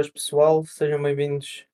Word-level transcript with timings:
Boas 0.00 0.08
pessoal, 0.08 0.64
sejam 0.64 1.02
bem-vindos 1.02 1.66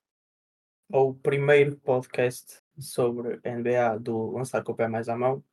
ao 0.92 1.14
primeiro 1.14 1.76
podcast 1.76 2.60
sobre 2.76 3.36
NBA 3.36 4.00
do 4.00 4.32
Lançar 4.32 4.64
com 4.64 4.72
o 4.72 4.74
Pé 4.74 4.88
Mais 4.88 5.08
à 5.08 5.16
Mão. 5.16 5.44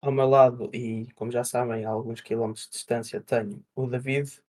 Ao 0.00 0.10
meu 0.10 0.28
lado, 0.28 0.68
e 0.74 1.06
como 1.12 1.30
já 1.30 1.44
sabem, 1.44 1.84
a 1.84 1.90
alguns 1.90 2.20
quilómetros 2.20 2.64
de 2.66 2.72
distância, 2.72 3.20
tenho 3.20 3.64
o 3.76 3.86
David 3.86 4.42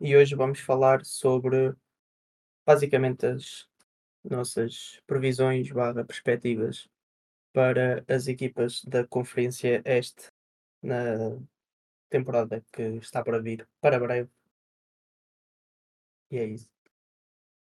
e 0.00 0.16
hoje 0.16 0.34
vamos 0.34 0.58
falar 0.58 1.04
sobre 1.04 1.76
basicamente 2.66 3.24
as 3.24 3.68
nossas 4.24 5.00
previsões 5.06 5.70
barra 5.70 6.04
perspectivas 6.04 6.88
para 7.52 8.04
as 8.08 8.26
equipas 8.26 8.84
da 8.84 9.06
Conferência 9.06 9.80
Este 9.84 10.28
na 10.82 11.38
temporada 12.10 12.64
que 12.72 12.82
está 12.96 13.22
para 13.22 13.40
vir, 13.40 13.64
para 13.80 14.00
breve. 14.00 14.28
E 16.34 16.38
é 16.38 16.46
isso. 16.46 16.68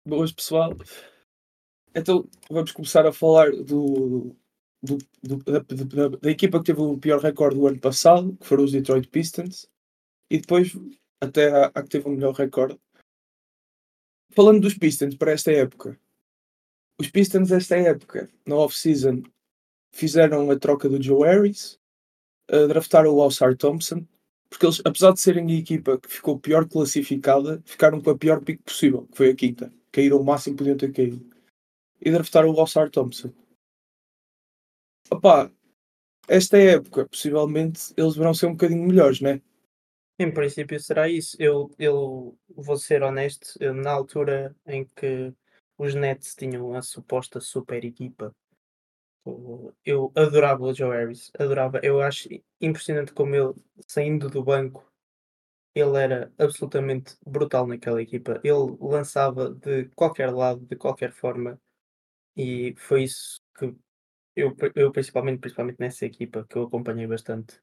Boas, 0.06 0.30
pessoal. 0.30 0.76
Então, 1.94 2.28
vamos 2.50 2.70
começar 2.70 3.06
a 3.06 3.12
falar 3.12 3.50
do, 3.50 4.36
do, 4.82 4.98
do 5.22 5.36
da, 5.38 5.60
da, 5.60 6.08
da, 6.18 6.30
equipa 6.30 6.58
que 6.58 6.66
teve 6.66 6.82
o 6.82 6.98
pior 6.98 7.18
recorde 7.18 7.56
do 7.56 7.66
ano 7.66 7.80
passado, 7.80 8.36
que 8.36 8.46
foram 8.46 8.64
os 8.64 8.72
Detroit 8.72 9.08
Pistons, 9.08 9.66
e 10.30 10.38
depois 10.38 10.74
até 11.18 11.50
a, 11.50 11.72
a 11.74 11.82
que 11.82 11.88
teve 11.88 12.08
o 12.08 12.10
melhor 12.10 12.34
recorde. 12.34 12.78
Falando 14.34 14.60
dos 14.60 14.74
Pistons 14.74 15.16
para 15.16 15.32
esta 15.32 15.50
época, 15.50 15.98
os 17.00 17.08
Pistons 17.08 17.50
esta 17.50 17.74
época, 17.74 18.30
na 18.46 18.56
off-season, 18.56 19.22
fizeram 19.92 20.50
a 20.50 20.58
troca 20.58 20.90
do 20.90 21.02
Joe 21.02 21.26
Harris, 21.26 21.80
uh, 22.50 22.68
draftaram 22.68 23.14
o 23.14 23.22
Alsar 23.22 23.56
Thompson, 23.56 24.06
porque 24.48 24.66
eles, 24.66 24.80
apesar 24.84 25.12
de 25.12 25.20
serem 25.20 25.50
a 25.50 25.58
equipa 25.58 25.98
que 25.98 26.08
ficou 26.08 26.38
pior 26.38 26.66
classificada, 26.66 27.62
ficaram 27.64 28.00
com 28.00 28.10
a 28.10 28.18
pior 28.18 28.42
pique 28.42 28.62
possível, 28.62 29.06
que 29.06 29.16
foi 29.16 29.30
a 29.30 29.36
quinta. 29.36 29.72
Caíram 29.92 30.20
o 30.20 30.24
máximo 30.24 30.56
que 30.56 30.58
podiam 30.58 30.76
ter 30.76 30.92
caído. 30.92 31.24
E 32.00 32.10
draftaram 32.10 32.50
o 32.50 32.60
Alsar 32.60 32.90
Thompson. 32.90 33.32
Opá, 35.10 35.50
esta 36.26 36.58
época, 36.58 37.06
possivelmente, 37.08 37.92
eles 37.96 38.16
vão 38.16 38.34
ser 38.34 38.46
um 38.46 38.52
bocadinho 38.52 38.86
melhores, 38.86 39.20
né? 39.20 39.40
Em 40.18 40.32
princípio 40.32 40.78
será 40.80 41.08
isso. 41.08 41.36
Eu, 41.38 41.70
eu 41.78 42.36
vou 42.54 42.76
ser 42.76 43.02
honesto, 43.02 43.58
na 43.74 43.92
altura 43.92 44.54
em 44.66 44.84
que 44.84 45.32
os 45.76 45.94
Nets 45.94 46.34
tinham 46.34 46.74
a 46.74 46.82
suposta 46.82 47.40
super 47.40 47.84
equipa 47.84 48.34
eu 49.84 50.12
adorava 50.14 50.62
o 50.64 50.74
Joe 50.74 50.96
Harris, 50.96 51.30
adorava. 51.38 51.80
Eu 51.82 52.00
acho 52.00 52.28
impressionante 52.60 53.12
como 53.12 53.34
ele, 53.34 53.54
saindo 53.86 54.28
do 54.28 54.42
banco, 54.42 54.84
ele 55.74 55.96
era 55.98 56.32
absolutamente 56.38 57.16
brutal 57.26 57.66
naquela 57.66 58.02
equipa. 58.02 58.40
Ele 58.44 58.76
lançava 58.80 59.50
de 59.50 59.86
qualquer 59.94 60.32
lado, 60.32 60.60
de 60.66 60.76
qualquer 60.76 61.12
forma, 61.12 61.60
e 62.36 62.74
foi 62.76 63.04
isso 63.04 63.40
que 63.56 63.74
eu, 64.36 64.56
eu 64.74 64.92
principalmente, 64.92 65.40
principalmente 65.40 65.80
nessa 65.80 66.06
equipa, 66.06 66.46
que 66.48 66.56
eu 66.56 66.64
acompanhei 66.64 67.06
bastante, 67.06 67.60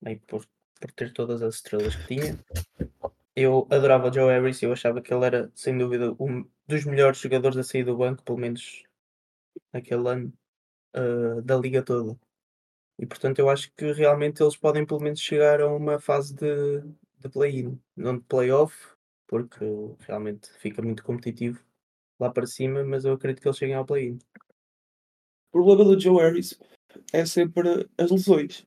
bem, 0.00 0.18
por, 0.26 0.46
por 0.80 0.92
ter 0.92 1.12
todas 1.12 1.42
as 1.42 1.56
estrelas 1.56 1.96
que 1.96 2.06
tinha. 2.06 2.38
Eu 3.34 3.66
adorava 3.70 4.08
o 4.08 4.12
Joe 4.12 4.30
Harris, 4.30 4.62
eu 4.62 4.72
achava 4.72 5.00
que 5.00 5.12
ele 5.12 5.24
era, 5.24 5.50
sem 5.54 5.76
dúvida, 5.76 6.14
um 6.20 6.46
dos 6.66 6.84
melhores 6.84 7.18
jogadores 7.18 7.56
a 7.56 7.62
sair 7.62 7.84
do 7.84 7.96
banco, 7.96 8.22
pelo 8.22 8.38
menos 8.38 8.84
naquele 9.72 10.06
ano 10.08 10.32
uh, 10.96 11.42
da 11.42 11.56
liga 11.56 11.82
toda. 11.82 12.18
E 12.98 13.06
portanto 13.06 13.38
eu 13.38 13.48
acho 13.48 13.72
que 13.74 13.92
realmente 13.92 14.42
eles 14.42 14.56
podem 14.56 14.86
pelo 14.86 15.00
menos 15.00 15.20
chegar 15.20 15.60
a 15.60 15.74
uma 15.74 15.98
fase 15.98 16.34
de, 16.34 16.80
de 17.18 17.28
play-in, 17.28 17.80
não 17.96 18.18
de 18.18 18.24
play-off, 18.24 18.74
porque 19.26 19.64
realmente 20.00 20.50
fica 20.58 20.82
muito 20.82 21.02
competitivo 21.02 21.60
lá 22.20 22.30
para 22.30 22.46
cima, 22.46 22.84
mas 22.84 23.04
eu 23.04 23.14
acredito 23.14 23.40
que 23.42 23.48
eles 23.48 23.58
cheguem 23.58 23.74
ao 23.74 23.86
play-in. 23.86 24.18
O 25.52 25.62
problema 25.62 25.84
do 25.84 26.00
Joe 26.00 26.22
Harris 26.22 26.58
é 27.12 27.24
sempre 27.26 27.88
as 27.98 28.10
lesões. 28.10 28.64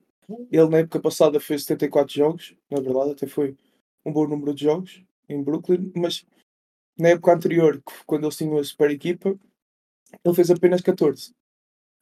Ele 0.51 0.69
na 0.69 0.79
época 0.79 0.99
passada 0.99 1.39
fez 1.39 1.63
74 1.63 2.13
jogos, 2.13 2.55
na 2.69 2.81
verdade 2.81 3.11
até 3.11 3.27
foi 3.27 3.55
um 4.03 4.11
bom 4.11 4.27
número 4.27 4.53
de 4.53 4.63
jogos 4.63 5.03
em 5.29 5.41
Brooklyn, 5.41 5.91
mas 5.95 6.25
na 6.97 7.09
época 7.09 7.33
anterior, 7.33 7.81
quando 8.05 8.23
eles 8.25 8.37
tinham 8.37 8.57
a 8.57 8.63
super 8.63 8.89
equipa, 8.89 9.37
ele 10.23 10.35
fez 10.35 10.49
apenas 10.49 10.81
14 10.81 11.33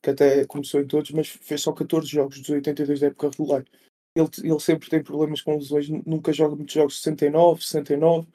que 0.04 0.10
até 0.10 0.46
começou 0.46 0.82
em 0.82 0.86
todos, 0.86 1.12
mas 1.12 1.30
fez 1.30 1.62
só 1.62 1.72
14 1.72 2.06
jogos 2.06 2.38
dos 2.38 2.50
82 2.50 3.00
da 3.00 3.08
época 3.08 3.30
regular. 3.30 3.66
Ele, 4.14 4.30
ele 4.44 4.60
sempre 4.60 4.90
tem 4.90 5.02
problemas 5.02 5.42
com 5.42 5.56
lesões, 5.56 5.88
nunca 6.06 6.34
joga 6.34 6.58
muitos 6.58 6.76
jogos 6.76 7.02
69, 7.02 7.62
69. 7.64 8.28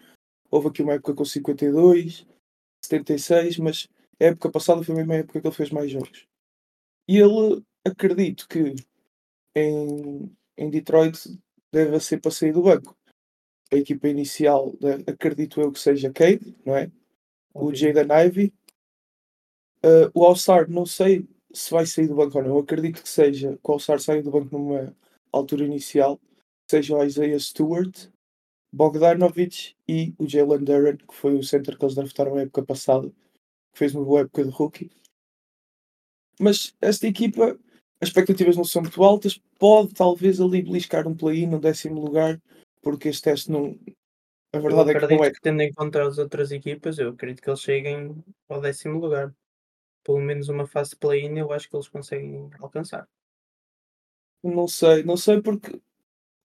Houve 0.51 0.69
aqui 0.69 0.83
uma 0.83 0.95
época 0.95 1.15
com 1.15 1.25
52, 1.27 2.27
76, 2.83 3.59
mas 3.59 3.87
a 4.19 4.25
época 4.25 4.51
passada 4.51 4.83
foi 4.83 4.95
a 4.95 4.99
mesma 4.99 5.17
época 5.17 5.43
que 5.43 5.47
ele 5.47 5.55
fez 5.55 5.71
mais 5.71 5.91
jogos. 5.91 6.27
E 7.07 7.19
ele, 7.19 7.63
acredito 7.85 8.49
que 8.49 8.75
em, 9.55 10.35
em 10.57 10.71
Detroit 10.71 11.39
deve 11.71 12.01
ser 12.01 12.19
para 12.19 12.31
sair 12.31 12.53
do 12.53 12.63
banco. 12.63 12.97
A 13.71 13.77
equipa 13.77 14.09
inicial, 14.09 14.75
acredito 15.07 15.61
eu 15.61 15.71
que 15.71 15.79
seja 15.79 16.11
Cade, 16.11 16.57
não 16.65 16.75
é? 16.75 16.91
O 17.53 17.75
Jaden 17.75 18.09
Ivey. 18.27 18.55
Uh, 19.85 20.11
o 20.15 20.25
All-Star, 20.25 20.69
não 20.69 20.87
sei 20.87 21.29
se 21.53 21.71
vai 21.71 21.87
sair 21.87 22.09
do 22.09 22.15
banco 22.15 22.39
ou 22.39 22.45
não. 22.45 22.51
Eu 22.51 22.59
acredito 22.59 23.03
que 23.03 23.09
seja, 23.09 23.59
que 23.63 23.71
o 23.71 23.79
saia 23.79 24.23
do 24.23 24.31
banco 24.31 24.57
numa 24.57 24.95
altura 25.33 25.65
inicial, 25.65 26.21
seja 26.71 26.97
o 26.97 27.05
Isaiah 27.05 27.39
Stewart, 27.39 28.09
Bogdanovich 28.73 29.77
e 29.89 30.15
o 30.19 30.27
Jalen 30.27 30.65
Duran, 30.65 30.97
que 30.97 31.15
foi 31.15 31.35
o 31.35 31.43
center 31.43 31.79
que 31.79 31.85
eles 31.85 31.95
draftaram 31.95 32.35
na 32.35 32.43
época 32.43 32.65
passada, 32.65 33.09
que 33.09 33.79
fez 33.79 33.95
uma 33.95 34.05
boa 34.05 34.21
época 34.21 34.45
de 34.45 34.51
rookie. 34.51 34.91
Mas 36.39 36.75
esta 36.81 37.07
equipa, 37.07 37.59
as 38.01 38.09
expectativas 38.09 38.57
não 38.57 38.65
são 38.65 38.83
muito 38.83 39.03
altas, 39.03 39.41
pode 39.59 39.95
talvez 39.95 40.41
ali 40.41 40.63
beliscar 40.63 41.09
um 41.09 41.17
play-in 41.17 41.47
no 41.47 41.61
décimo 41.61 42.01
lugar, 42.01 42.41
porque 42.83 43.09
este 43.09 43.23
teste 43.23 43.51
não. 43.51 43.79
A 44.53 44.59
verdade 44.59 44.91
é 44.91 45.01
que 45.01 45.15
não 45.15 45.25
é. 45.25 45.31
que 45.31 45.41
tendo 45.41 45.61
em 45.61 45.73
conta 45.73 46.07
as 46.07 46.17
outras 46.17 46.51
equipas, 46.53 46.99
eu 46.99 47.11
acredito 47.11 47.43
que 47.43 47.51
eles 47.51 47.61
cheguem 47.61 48.23
ao 48.49 48.61
décimo 48.61 48.99
lugar 48.99 49.35
pelo 50.09 50.21
menos 50.21 50.49
uma 50.49 50.67
fase 50.67 50.93
de 50.93 50.97
play-in, 50.97 51.37
eu 51.37 51.53
acho 51.53 51.69
que 51.69 51.77
eles 51.77 51.87
conseguem 51.87 52.49
alcançar. 52.61 53.07
Não 54.43 54.67
sei, 54.67 55.03
não 55.03 55.19
sei 55.19 55.43
porque 55.43 55.79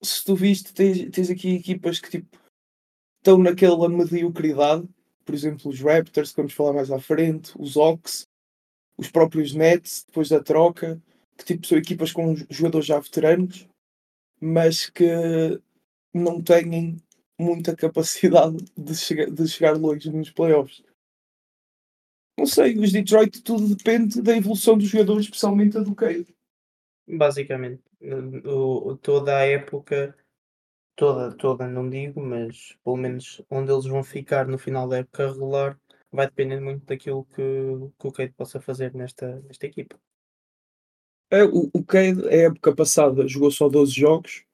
se 0.01 0.25
tu 0.25 0.35
viste, 0.35 0.73
tens, 0.73 1.09
tens 1.09 1.29
aqui 1.29 1.55
equipas 1.55 1.97
que 1.97 2.09
tipo 2.09 2.37
estão 3.19 3.37
naquela 3.37 3.87
mediocridade, 3.87 4.85
por 5.23 5.33
exemplo, 5.33 5.71
os 5.71 5.79
Raptors, 5.79 6.31
que 6.31 6.35
vamos 6.35 6.51
falar 6.51 6.73
mais 6.73 6.91
à 6.91 6.99
frente, 6.99 7.53
os 7.57 7.77
Ox, 7.77 8.27
os 8.97 9.09
próprios 9.09 9.53
Nets, 9.53 10.03
depois 10.07 10.27
da 10.27 10.43
troca, 10.43 11.01
que 11.37 11.45
tipo 11.45 11.65
são 11.65 11.77
equipas 11.77 12.11
com 12.11 12.35
jogadores 12.49 12.85
já 12.85 12.99
veteranos, 12.99 13.65
mas 14.41 14.89
que 14.89 15.07
não 16.13 16.41
têm 16.43 16.97
muita 17.39 17.73
capacidade 17.77 18.57
de 18.77 18.93
chegar, 18.93 19.31
de 19.31 19.47
chegar 19.47 19.77
longe 19.77 20.11
nos 20.11 20.31
playoffs. 20.31 20.83
Não 22.37 22.45
sei, 22.45 22.77
os 22.77 22.91
Detroit 22.91 23.41
tudo 23.43 23.75
depende 23.75 24.21
da 24.21 24.35
evolução 24.35 24.77
dos 24.77 24.89
jogadores, 24.89 25.25
especialmente 25.25 25.77
a 25.77 25.81
do 25.81 25.93
Cade. 25.93 26.35
Basicamente, 27.07 27.83
o, 28.45 28.97
toda 28.97 29.37
a 29.37 29.45
época, 29.45 30.17
toda, 30.95 31.35
toda 31.35 31.67
não 31.67 31.89
digo, 31.89 32.21
mas 32.21 32.77
pelo 32.83 32.97
menos 32.97 33.41
onde 33.49 33.71
eles 33.71 33.85
vão 33.85 34.03
ficar 34.03 34.47
no 34.47 34.57
final 34.57 34.87
da 34.87 34.97
época 34.97 35.31
regular 35.31 35.79
vai 36.11 36.27
depender 36.27 36.59
muito 36.59 36.85
daquilo 36.85 37.25
que, 37.25 37.41
que 37.99 38.07
o 38.07 38.11
Cade 38.11 38.33
possa 38.33 38.61
fazer 38.61 38.93
nesta, 38.93 39.41
nesta 39.41 39.65
equipa. 39.65 39.99
É, 41.31 41.43
o, 41.43 41.69
o 41.73 41.83
Cade, 41.83 42.27
a 42.27 42.33
época 42.33 42.75
passada, 42.75 43.27
jogou 43.27 43.49
só 43.49 43.67
12 43.67 43.91
jogos 43.91 44.45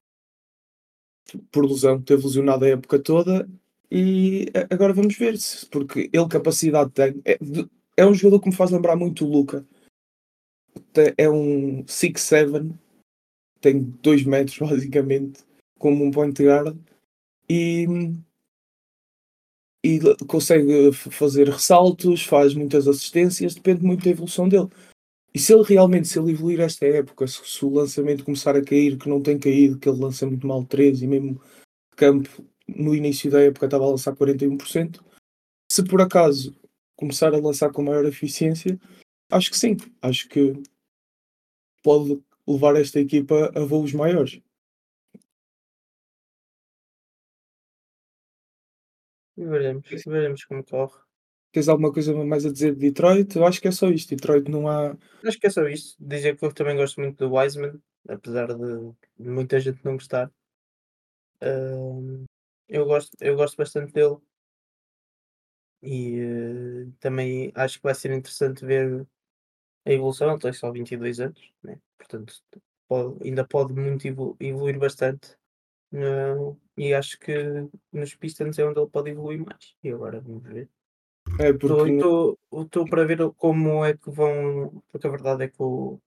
por 1.51 1.65
lesão, 1.65 2.01
teve 2.01 2.23
lesionado 2.23 2.65
a 2.65 2.69
época 2.69 2.97
toda 2.97 3.47
e 3.91 4.45
agora 4.69 4.93
vamos 4.93 5.17
ver 5.17 5.37
se, 5.37 5.65
porque 5.65 6.09
ele 6.13 6.27
capacidade 6.27 6.91
tem. 6.91 7.21
É, 7.25 7.37
é 7.97 8.05
um 8.05 8.13
jogador 8.13 8.41
que 8.41 8.49
me 8.49 8.55
faz 8.55 8.71
lembrar 8.71 8.95
muito 8.95 9.25
o 9.25 9.29
Luca. 9.29 9.65
É 11.17 11.29
um 11.29 11.83
6'7, 11.85 12.71
tem 13.59 13.81
2 14.01 14.23
metros 14.23 14.57
basicamente, 14.59 15.43
como 15.77 16.05
um 16.05 16.11
point 16.11 16.41
guard, 16.43 16.77
e, 17.49 17.85
e 19.83 19.99
consegue 20.27 20.91
fazer 20.93 21.49
ressaltos, 21.49 22.23
faz 22.23 22.53
muitas 22.53 22.87
assistências, 22.87 23.55
depende 23.55 23.83
muito 23.83 24.03
da 24.03 24.11
evolução 24.11 24.47
dele. 24.47 24.69
E 25.33 25.39
se 25.39 25.53
ele 25.53 25.63
realmente, 25.63 26.07
se 26.07 26.19
ele 26.19 26.31
evoluir 26.31 26.59
esta 26.59 26.85
época, 26.85 27.27
se, 27.27 27.65
o 27.65 27.69
lançamento 27.69 28.23
começar 28.23 28.55
a 28.55 28.63
cair, 28.63 28.97
que 28.97 29.09
não 29.09 29.21
tem 29.21 29.37
caído, 29.37 29.77
que 29.79 29.89
ele 29.89 29.99
lança 29.99 30.25
muito 30.25 30.45
mal 30.45 30.63
13 30.65 31.05
e 31.05 31.07
mesmo 31.07 31.41
campo 31.95 32.45
no 32.75 32.95
início 32.95 33.29
da 33.29 33.41
época 33.41 33.65
estava 33.65 33.85
a 33.85 33.89
lançar 33.89 34.15
41%. 34.15 35.01
Se 35.71 35.83
por 35.83 36.01
acaso 36.01 36.55
começar 36.95 37.33
a 37.33 37.39
lançar 37.39 37.71
com 37.71 37.83
maior 37.83 38.05
eficiência, 38.05 38.79
acho 39.31 39.51
que 39.51 39.57
sim. 39.57 39.77
Acho 40.01 40.27
que 40.27 40.53
pode 41.83 42.21
levar 42.47 42.75
esta 42.75 42.99
equipa 42.99 43.51
a 43.55 43.61
voos 43.61 43.93
maiores. 43.93 44.41
Veremos, 49.37 49.87
veremos 50.05 50.43
como 50.43 50.63
corre. 50.63 50.99
Tens 51.51 51.67
alguma 51.67 51.91
coisa 51.91 52.13
mais 52.25 52.45
a 52.45 52.51
dizer 52.51 52.73
de 52.73 52.79
Detroit? 52.79 53.35
Eu 53.35 53.45
acho 53.45 53.59
que 53.61 53.67
é 53.67 53.71
só 53.71 53.89
isto. 53.89 54.09
Detroit 54.09 54.49
não 54.49 54.67
há. 54.67 54.95
Acho 55.23 55.39
que 55.39 55.47
é 55.47 55.49
só 55.49 55.67
isto. 55.67 55.95
Dizer 55.99 56.37
que 56.37 56.45
eu 56.45 56.53
também 56.53 56.75
gosto 56.75 56.99
muito 57.01 57.17
do 57.17 57.33
Wiseman, 57.33 57.81
apesar 58.07 58.47
de 58.53 58.93
muita 59.17 59.59
gente 59.59 59.83
não 59.83 59.93
gostar. 59.93 60.31
Hum, 61.41 62.25
eu, 62.69 62.85
gosto, 62.85 63.15
eu 63.21 63.35
gosto 63.35 63.57
bastante 63.57 63.91
dele. 63.93 64.17
E 65.81 66.19
eh, 66.19 66.91
também 66.99 67.51
acho 67.55 67.77
que 67.77 67.83
vai 67.83 67.95
ser 67.95 68.11
interessante 68.11 68.65
ver 68.65 69.07
a 69.85 69.91
evolução. 69.91 70.31
Ele 70.31 70.39
tem 70.39 70.53
só 70.53 70.71
22 70.71 71.19
anos, 71.19 71.53
né? 71.63 71.79
portanto 71.97 72.33
pode- 72.87 73.23
ainda 73.27 73.45
pode 73.47 73.73
muito 73.73 74.07
evolu- 74.07 74.37
evoluir 74.39 74.77
bastante. 74.79 75.37
E 76.77 76.93
acho 76.93 77.19
que 77.19 77.33
nos 77.91 78.15
Pistons 78.15 78.57
é 78.59 78.65
onde 78.65 78.79
ele 78.79 78.89
pode 78.89 79.09
evoluir 79.09 79.43
mais. 79.45 79.75
E 79.83 79.89
agora 79.89 80.21
vamos 80.21 80.43
ver. 80.43 80.69
É 81.39 81.51
porque. 81.53 81.97
Estou 82.51 82.85
para 82.89 83.05
ver 83.05 83.19
como 83.33 83.83
é 83.85 83.95
que 83.97 84.09
vão. 84.09 84.83
Porque 84.89 85.07
a 85.07 85.09
verdade 85.09 85.43
é 85.45 85.47
que 85.47 85.61
o, 85.61 85.99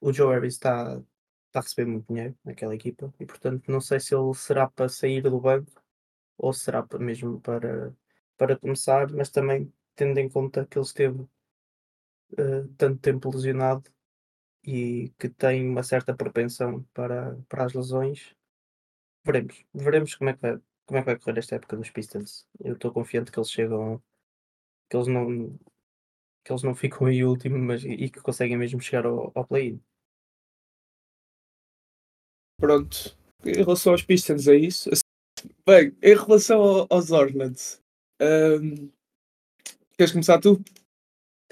o 0.00 0.12
Joe 0.12 0.34
Harris 0.34 0.54
está 0.54 1.00
está 1.48 1.60
a 1.60 1.62
receber 1.62 1.84
muito 1.90 2.06
dinheiro 2.08 2.34
naquela 2.42 2.74
equipa 2.74 3.12
e 3.20 3.26
portanto 3.26 3.70
não 3.70 3.78
sei 3.78 4.00
se 4.00 4.14
ele 4.14 4.32
será 4.34 4.66
para 4.70 4.88
sair 4.88 5.20
do 5.20 5.38
banco 5.38 5.81
ou 6.36 6.52
será 6.52 6.86
mesmo 6.98 7.40
para, 7.40 7.94
para 8.36 8.58
começar, 8.58 9.10
mas 9.12 9.30
também 9.30 9.72
tendo 9.94 10.18
em 10.18 10.28
conta 10.28 10.66
que 10.66 10.78
ele 10.78 10.84
esteve 10.84 11.22
uh, 12.32 12.68
tanto 12.76 13.00
tempo 13.00 13.30
lesionado 13.30 13.90
e 14.64 15.12
que 15.18 15.28
tem 15.28 15.68
uma 15.68 15.82
certa 15.82 16.14
propensão 16.14 16.82
para, 16.94 17.36
para 17.48 17.64
as 17.64 17.72
lesões, 17.72 18.34
veremos, 19.24 19.64
veremos 19.74 20.14
como 20.14 20.30
é 20.30 20.34
que 20.34 20.40
vai, 20.40 20.60
como 20.86 20.98
é 20.98 21.02
que 21.02 21.06
vai 21.06 21.18
correr 21.18 21.38
esta 21.38 21.56
época 21.56 21.76
dos 21.76 21.90
Pistons. 21.90 22.46
Eu 22.60 22.74
estou 22.74 22.92
confiante 22.92 23.30
que 23.32 23.38
eles 23.38 23.50
chegam 23.50 24.02
que 24.88 24.96
eles 24.96 25.08
não 25.08 25.58
que 26.44 26.52
eles 26.52 26.62
não 26.64 26.74
ficam 26.74 27.06
aí 27.06 27.24
último 27.24 27.58
mas, 27.58 27.84
e 27.84 28.10
que 28.10 28.20
conseguem 28.20 28.56
mesmo 28.56 28.80
chegar 28.80 29.06
ao, 29.06 29.30
ao 29.34 29.46
play-in. 29.46 29.80
Pronto. 32.58 33.16
Em 33.44 33.54
relação 33.54 33.92
aos 33.92 34.02
Pistons 34.02 34.46
é 34.46 34.56
isso. 34.56 34.90
Bem, 35.66 35.96
em 36.02 36.14
relação 36.14 36.86
aos 36.88 37.10
Hornets, 37.10 37.82
um, 38.20 38.90
queres 39.96 40.12
começar 40.12 40.40
tu? 40.40 40.62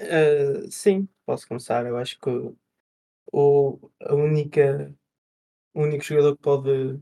Uh, 0.01 0.69
sim, 0.71 1.07
posso 1.25 1.47
começar. 1.47 1.85
Eu 1.85 1.97
acho 1.97 2.19
que 2.19 2.29
o, 3.31 3.91
a 4.01 4.15
única, 4.15 4.93
o 5.73 5.83
único 5.83 6.03
jogador 6.03 6.35
que 6.37 6.41
pode, 6.43 6.97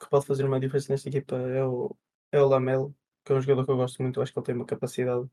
que 0.00 0.08
pode 0.10 0.26
fazer 0.26 0.44
uma 0.44 0.60
diferença 0.60 0.92
nesta 0.92 1.08
equipa 1.08 1.36
é 1.36 1.64
o, 1.64 1.96
é 2.32 2.40
o 2.40 2.48
Lamelo, 2.48 2.94
que 3.24 3.32
é 3.32 3.36
um 3.36 3.40
jogador 3.40 3.64
que 3.64 3.72
eu 3.72 3.76
gosto 3.76 4.02
muito. 4.02 4.18
Eu 4.18 4.22
acho 4.22 4.32
que 4.32 4.38
ele 4.38 4.46
tem 4.46 4.54
uma 4.54 4.66
capacidade 4.66 5.28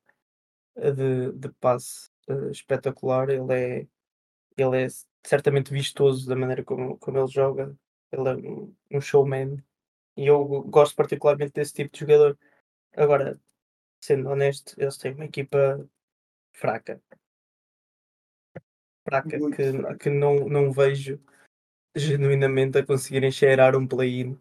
de, 0.75 1.31
de 1.33 1.49
passe 1.59 2.09
uh, 2.29 2.49
espetacular. 2.51 3.29
Ele 3.29 3.53
é, 3.53 3.87
ele 4.57 4.85
é 4.85 4.87
certamente 5.25 5.71
vistoso 5.71 6.27
da 6.27 6.35
maneira 6.35 6.63
como, 6.63 6.97
como 6.97 7.17
ele 7.19 7.27
joga. 7.27 7.77
Ele 8.11 8.29
é 8.29 8.35
um, 8.35 8.75
um 8.91 9.01
showman 9.01 9.63
e 10.15 10.27
eu 10.27 10.63
gosto 10.63 10.95
particularmente 10.95 11.53
desse 11.53 11.73
tipo 11.73 11.94
de 11.94 12.00
jogador. 12.00 12.38
Agora, 12.95 13.39
sendo 14.01 14.29
honesto, 14.29 14.73
eles 14.77 14.97
têm 14.97 15.13
uma 15.13 15.25
equipa 15.25 15.88
fraca. 16.53 17.01
Fraca, 19.03 19.29
que, 19.29 19.71
fraca. 19.71 19.97
que 19.97 20.09
não, 20.09 20.47
não 20.47 20.71
vejo 20.71 21.19
genuinamente 21.95 22.77
a 22.77 22.85
conseguirem 22.85 23.31
cheirar 23.31 23.75
um 23.75 23.88
play-in. 23.88 24.39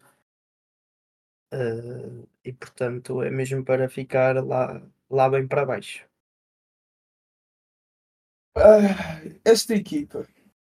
Uh, 1.53 2.27
e 2.43 2.51
portanto 2.51 3.21
é 3.21 3.29
mesmo 3.29 3.63
para 3.63 3.87
ficar 3.87 4.43
lá, 4.43 4.81
lá 5.09 5.29
bem 5.29 5.47
para 5.47 5.65
baixo. 5.65 6.05
Ah, 8.57 9.21
esta 9.43 9.75
equipa, 9.75 10.25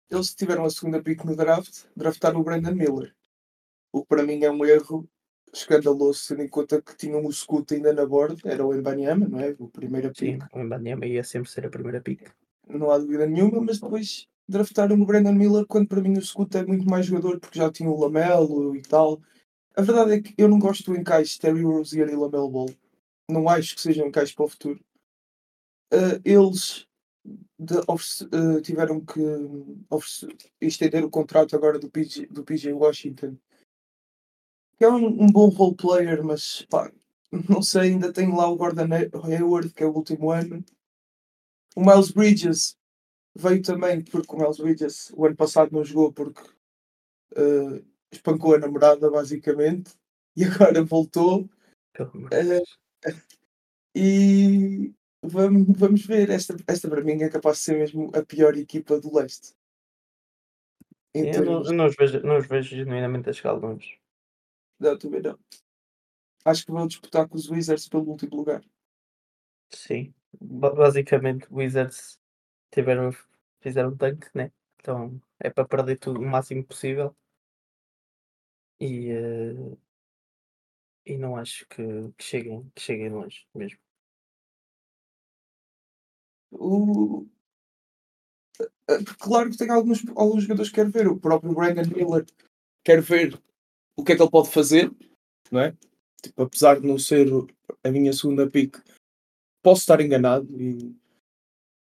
eles 0.09 0.35
tiveram 0.35 0.65
a 0.65 0.71
segunda 0.71 1.03
pick 1.03 1.25
no 1.25 1.37
draft, 1.37 1.85
draftaram 1.97 2.41
o 2.41 2.45
Brandon 2.45 2.75
Miller. 2.75 3.15
O 3.93 4.03
que 4.03 4.09
para 4.09 4.23
mim 4.23 4.43
é 4.43 4.51
um 4.51 4.65
erro 4.65 5.07
escandaloso, 5.53 6.29
tendo 6.29 6.43
em 6.43 6.49
conta 6.49 6.81
que 6.81 6.97
tinham 6.97 7.25
o 7.25 7.33
Scoot 7.33 7.75
ainda 7.75 7.93
na 7.93 8.07
borda, 8.07 8.41
era 8.45 8.65
o 8.65 8.75
Embanyama, 8.75 9.29
não 9.29 9.39
é? 9.39 9.55
O 9.59 9.69
primeiro 9.69 10.09
pick. 10.09 10.41
Sim, 10.41 10.49
o 10.55 10.61
Embanyama 10.61 11.05
ia 11.05 11.23
sempre 11.23 11.51
ser 11.51 11.67
a 11.67 11.71
primeira 11.71 12.01
pick. 12.01 12.27
Não 12.67 12.91
há 12.91 12.97
dúvida 12.97 13.27
nenhuma, 13.27 13.61
mas 13.61 13.79
depois 13.79 14.27
draftaram 14.49 15.01
o 15.01 15.05
Brandon 15.05 15.33
Miller 15.33 15.67
quando 15.67 15.89
para 15.89 16.01
mim 16.01 16.17
o 16.17 16.23
Scoot 16.23 16.57
é 16.57 16.65
muito 16.65 16.89
mais 16.89 17.07
jogador 17.07 17.39
porque 17.39 17.59
já 17.59 17.71
tinha 17.71 17.91
o 17.91 18.01
Lamelo 18.01 18.75
e 18.75 18.83
tal. 18.83 19.21
A 19.77 19.83
verdade 19.83 20.13
é 20.13 20.23
que 20.23 20.35
eu 20.39 20.49
não 20.49 20.59
gosto 20.59 20.91
do 20.91 20.99
encaixe 20.99 21.39
Terry 21.39 21.63
Rozier 21.63 22.09
e 22.09 22.17
Lamelo 22.17 22.51
Ball. 22.51 22.71
Não 23.31 23.49
acho 23.49 23.75
que 23.75 23.81
seja 23.81 24.03
um 24.03 24.09
encaixe 24.09 24.35
para 24.35 24.45
o 24.45 24.49
futuro. 24.49 24.81
Uh, 25.93 26.21
eles 26.25 26.87
de, 27.59 27.75
uh, 27.77 28.61
tiveram 28.63 29.01
que 29.01 29.21
estender 30.61 31.05
o 31.05 31.11
contrato 31.11 31.55
agora 31.55 31.79
do 31.79 31.91
PJ, 31.91 32.27
do 32.27 32.43
PJ 32.43 32.73
Washington 32.73 33.37
é 34.85 34.89
um, 34.89 35.07
um 35.07 35.27
bom 35.27 35.49
role 35.49 35.77
player, 35.77 36.25
mas 36.25 36.63
pá, 36.63 36.91
não 37.49 37.63
sei, 37.63 37.93
ainda 37.93 38.13
tenho 38.13 38.37
lá 38.37 38.49
o 38.49 38.57
Gordon 38.57 38.89
Hayward, 39.25 39.73
que 39.73 39.83
é 39.83 39.87
o 39.87 39.95
último 39.95 40.31
ano. 40.31 40.65
O 41.75 41.81
Miles 41.81 42.11
Bridges 42.11 42.77
veio 43.35 43.63
também, 43.63 44.03
porque 44.05 44.35
o 44.35 44.39
Miles 44.39 44.59
Bridges 44.59 45.11
o 45.15 45.25
ano 45.25 45.37
passado 45.37 45.73
não 45.73 45.85
jogou 45.85 46.13
porque 46.13 46.43
uh, 47.33 47.85
espancou 48.13 48.55
a 48.55 48.59
namorada, 48.59 49.11
basicamente, 49.11 49.93
e 50.37 50.45
agora 50.45 50.85
voltou. 50.85 51.49
Uh, 51.99 52.63
e 53.95 54.93
vamos, 55.23 55.67
vamos 55.79 56.07
ver, 56.07 56.31
esta, 56.31 56.57
esta 56.67 56.89
para 56.89 57.03
mim 57.03 57.23
é 57.23 57.29
capaz 57.31 57.59
de 57.59 57.65
ser 57.65 57.79
mesmo 57.79 58.11
a 58.15 58.23
pior 58.23 58.57
equipa 58.57 59.01
do 59.01 59.15
leste. 59.15 59.55
Eu, 61.15 61.31
termos... 61.31 61.69
não, 61.69 61.77
não, 61.77 61.87
os 61.87 61.97
vejo, 61.97 62.21
não 62.21 62.39
os 62.39 62.47
vejo 62.47 62.77
genuinamente 62.77 63.29
a 63.29 63.33
chegar 63.33 63.53
longe. 63.53 64.02
Não, 64.83 64.99
também 64.99 65.23
não. 65.23 65.39
Acho 66.45 66.67
que 66.67 66.73
vão 66.73 66.89
disputar 66.89 67.29
com 67.29 67.37
os 67.37 67.49
Wizards 67.49 67.89
pelo 67.89 68.11
último 68.11 68.35
lugar. 68.35 68.65
Sim. 69.71 70.13
basicamente, 70.41 71.47
Wizards 71.53 72.19
tiveram, 72.73 73.13
fizeram 73.61 73.97
tanque, 73.97 74.27
né? 74.35 74.51
Então 74.81 75.23
é 75.39 75.49
para 75.49 75.69
perder 75.69 75.99
tudo 75.99 76.19
o 76.19 76.25
máximo 76.25 76.65
possível. 76.65 77.15
E, 78.81 79.13
uh, 79.13 79.79
e 81.07 81.17
não 81.17 81.37
acho 81.37 81.65
que, 81.69 81.85
que, 82.19 82.25
cheguem, 82.25 82.69
que 82.75 82.83
cheguem 82.83 83.11
longe 83.11 83.47
mesmo. 83.55 83.79
O... 86.51 87.29
Claro 89.21 89.49
que 89.49 89.57
tem 89.57 89.71
alguns, 89.71 90.05
alguns 90.17 90.43
jogadores 90.43 90.71
que 90.71 90.75
quero 90.75 90.91
ver. 90.91 91.07
O 91.07 91.21
próprio 91.21 91.55
Brandon 91.55 91.89
Miller 91.89 92.27
quero 92.83 93.01
ver 93.01 93.41
o 93.97 94.05
que 94.05 94.13
é 94.13 94.17
que 94.17 94.23
ele 94.23 94.31
pode 94.31 94.51
fazer, 94.51 94.91
não 95.51 95.61
é? 95.61 95.77
Tipo, 96.23 96.43
apesar 96.43 96.81
de 96.81 96.87
não 96.87 96.99
ser 96.99 97.29
a 97.85 97.91
minha 97.91 98.13
segunda 98.13 98.49
pick, 98.49 98.77
posso 99.63 99.81
estar 99.83 100.01
enganado 100.01 100.49
e, 100.61 100.95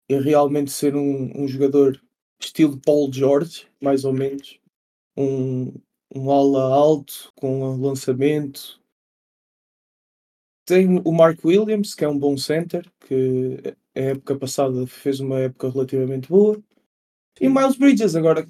e 0.09 0.19
realmente 0.19 0.71
ser 0.71 0.95
um, 0.95 1.43
um 1.43 1.47
jogador 1.47 2.01
estilo 2.39 2.79
Paul 2.79 3.11
George, 3.11 3.67
mais 3.81 4.03
ou 4.03 4.13
menos. 4.13 4.59
Um, 5.15 5.73
um 6.13 6.31
ala 6.31 6.73
alto, 6.73 7.31
com 7.35 7.75
lançamento. 7.77 8.81
Tem 10.65 11.01
o 11.03 11.11
Mark 11.11 11.43
Williams, 11.43 11.93
que 11.93 12.03
é 12.03 12.07
um 12.07 12.17
bom 12.17 12.37
center, 12.37 12.89
que 13.01 13.75
a 13.95 13.99
época 13.99 14.37
passada 14.37 14.87
fez 14.87 15.19
uma 15.19 15.39
época 15.39 15.69
relativamente 15.69 16.29
boa. 16.29 16.61
E 17.39 17.47
Miles 17.49 17.77
Bridges, 17.77 18.15
agora 18.15 18.45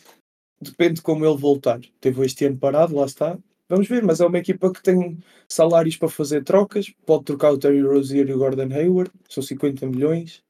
depende 0.62 0.96
de 0.96 1.02
como 1.02 1.26
ele 1.26 1.38
voltar. 1.38 1.80
Teve 2.00 2.26
este 2.26 2.46
ano 2.46 2.58
parado, 2.58 2.96
lá 2.96 3.06
está. 3.06 3.38
Vamos 3.72 3.88
ver, 3.88 4.04
mas 4.04 4.20
é 4.20 4.26
uma 4.26 4.38
equipa 4.38 4.70
que 4.70 4.84
tem 4.84 5.18
salários 5.48 5.96
para 5.96 6.10
fazer 6.10 6.44
trocas. 6.44 6.90
Pode 7.06 7.24
trocar 7.24 7.54
o 7.54 7.58
Terry 7.58 7.82
Rozier 7.82 8.28
e 8.28 8.34
o 8.34 8.38
Gordon 8.38 8.68
Hayward, 8.70 9.10
são 9.30 9.42
50 9.42 9.88
milhões. 9.88 10.44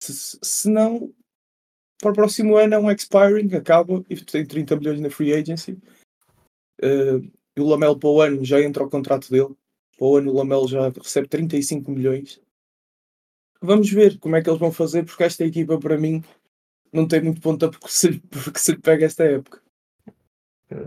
Se, 0.00 0.38
se 0.40 0.70
não, 0.70 1.12
para 2.00 2.12
o 2.12 2.14
próximo 2.14 2.56
ano 2.56 2.74
é 2.74 2.78
um 2.78 2.88
expiring, 2.88 3.52
acaba 3.56 4.04
e 4.08 4.14
tem 4.14 4.46
30 4.46 4.76
milhões 4.76 5.00
na 5.00 5.10
free 5.10 5.34
agency. 5.34 5.72
Uh, 6.80 7.18
e 7.56 7.60
o 7.60 7.66
Lamelo 7.66 7.98
para 7.98 8.08
o 8.08 8.20
ano 8.20 8.44
já 8.44 8.62
entra 8.62 8.84
o 8.84 8.88
contrato 8.88 9.28
dele. 9.28 9.52
Para 9.98 10.06
o 10.06 10.16
ano 10.18 10.30
o 10.30 10.36
Lamelo 10.36 10.68
já 10.68 10.88
recebe 10.88 11.26
35 11.26 11.90
milhões. 11.90 12.40
Vamos 13.60 13.90
ver 13.90 14.20
como 14.20 14.36
é 14.36 14.42
que 14.42 14.48
eles 14.48 14.60
vão 14.60 14.70
fazer, 14.70 15.04
porque 15.04 15.24
esta 15.24 15.44
equipa 15.44 15.80
para 15.80 15.98
mim 15.98 16.22
não 16.92 17.08
tem 17.08 17.20
muito 17.20 17.40
ponta 17.40 17.68
porque 17.68 17.88
se, 17.90 18.20
porque 18.20 18.60
se 18.60 18.70
lhe 18.70 18.78
pega 18.78 19.04
esta 19.04 19.24
época 19.24 19.60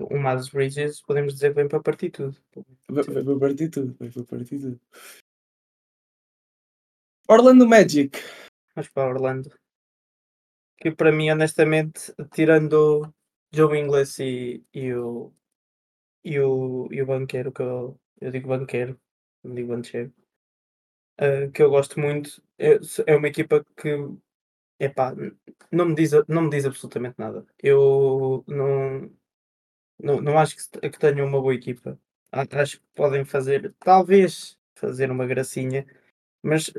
o 0.09 0.17
Miles 0.17 0.49
Bridges 0.49 1.01
podemos 1.01 1.33
dizer 1.33 1.49
que 1.49 1.55
vem 1.55 1.67
para 1.67 1.81
partir 1.81 2.09
tudo. 2.09 2.37
Vem 2.89 3.03
para 3.03 3.39
partir 3.39 3.69
tudo, 3.69 3.95
vem 3.99 4.11
para 4.11 4.23
partir 4.23 4.59
tudo. 4.59 4.79
Orlando 7.27 7.67
Magic. 7.67 8.19
Vamos 8.75 8.89
para 8.89 9.09
Orlando. 9.09 9.51
Que 10.77 10.91
para 10.91 11.11
mim, 11.11 11.29
honestamente, 11.29 12.13
tirando 12.31 13.13
Joe 13.53 13.79
Ingles 13.79 14.19
e, 14.19 14.63
e, 14.73 14.93
o, 14.93 15.33
e, 16.23 16.39
o, 16.39 16.87
e 16.91 17.01
o 17.01 17.05
banqueiro, 17.05 17.51
que 17.51 17.61
eu, 17.61 17.99
eu 18.19 18.31
digo 18.31 18.49
banqueiro, 18.49 18.99
não 19.43 19.53
digo 19.55 19.69
banqueiro. 19.69 20.13
uh, 21.21 21.51
que 21.51 21.61
eu 21.61 21.69
gosto 21.69 21.99
muito. 21.99 22.41
É, 22.57 22.79
é 23.07 23.15
uma 23.15 23.27
equipa 23.27 23.65
que 23.77 23.89
epá, 24.79 25.13
não, 25.71 25.85
me 25.85 25.95
diz, 25.95 26.11
não 26.27 26.43
me 26.43 26.49
diz 26.49 26.65
absolutamente 26.65 27.15
nada. 27.17 27.45
Eu 27.61 28.43
não, 28.47 29.09
não, 29.99 30.21
não 30.21 30.37
acho 30.37 30.55
que, 30.55 30.89
que 30.89 30.99
tenham 30.99 31.27
uma 31.27 31.41
boa 31.41 31.53
equipa. 31.55 31.99
Acho 32.31 32.79
que 32.79 32.85
podem 32.95 33.23
fazer, 33.25 33.73
talvez, 33.79 34.57
fazer 34.75 35.11
uma 35.11 35.25
gracinha, 35.25 35.85
mas 36.41 36.71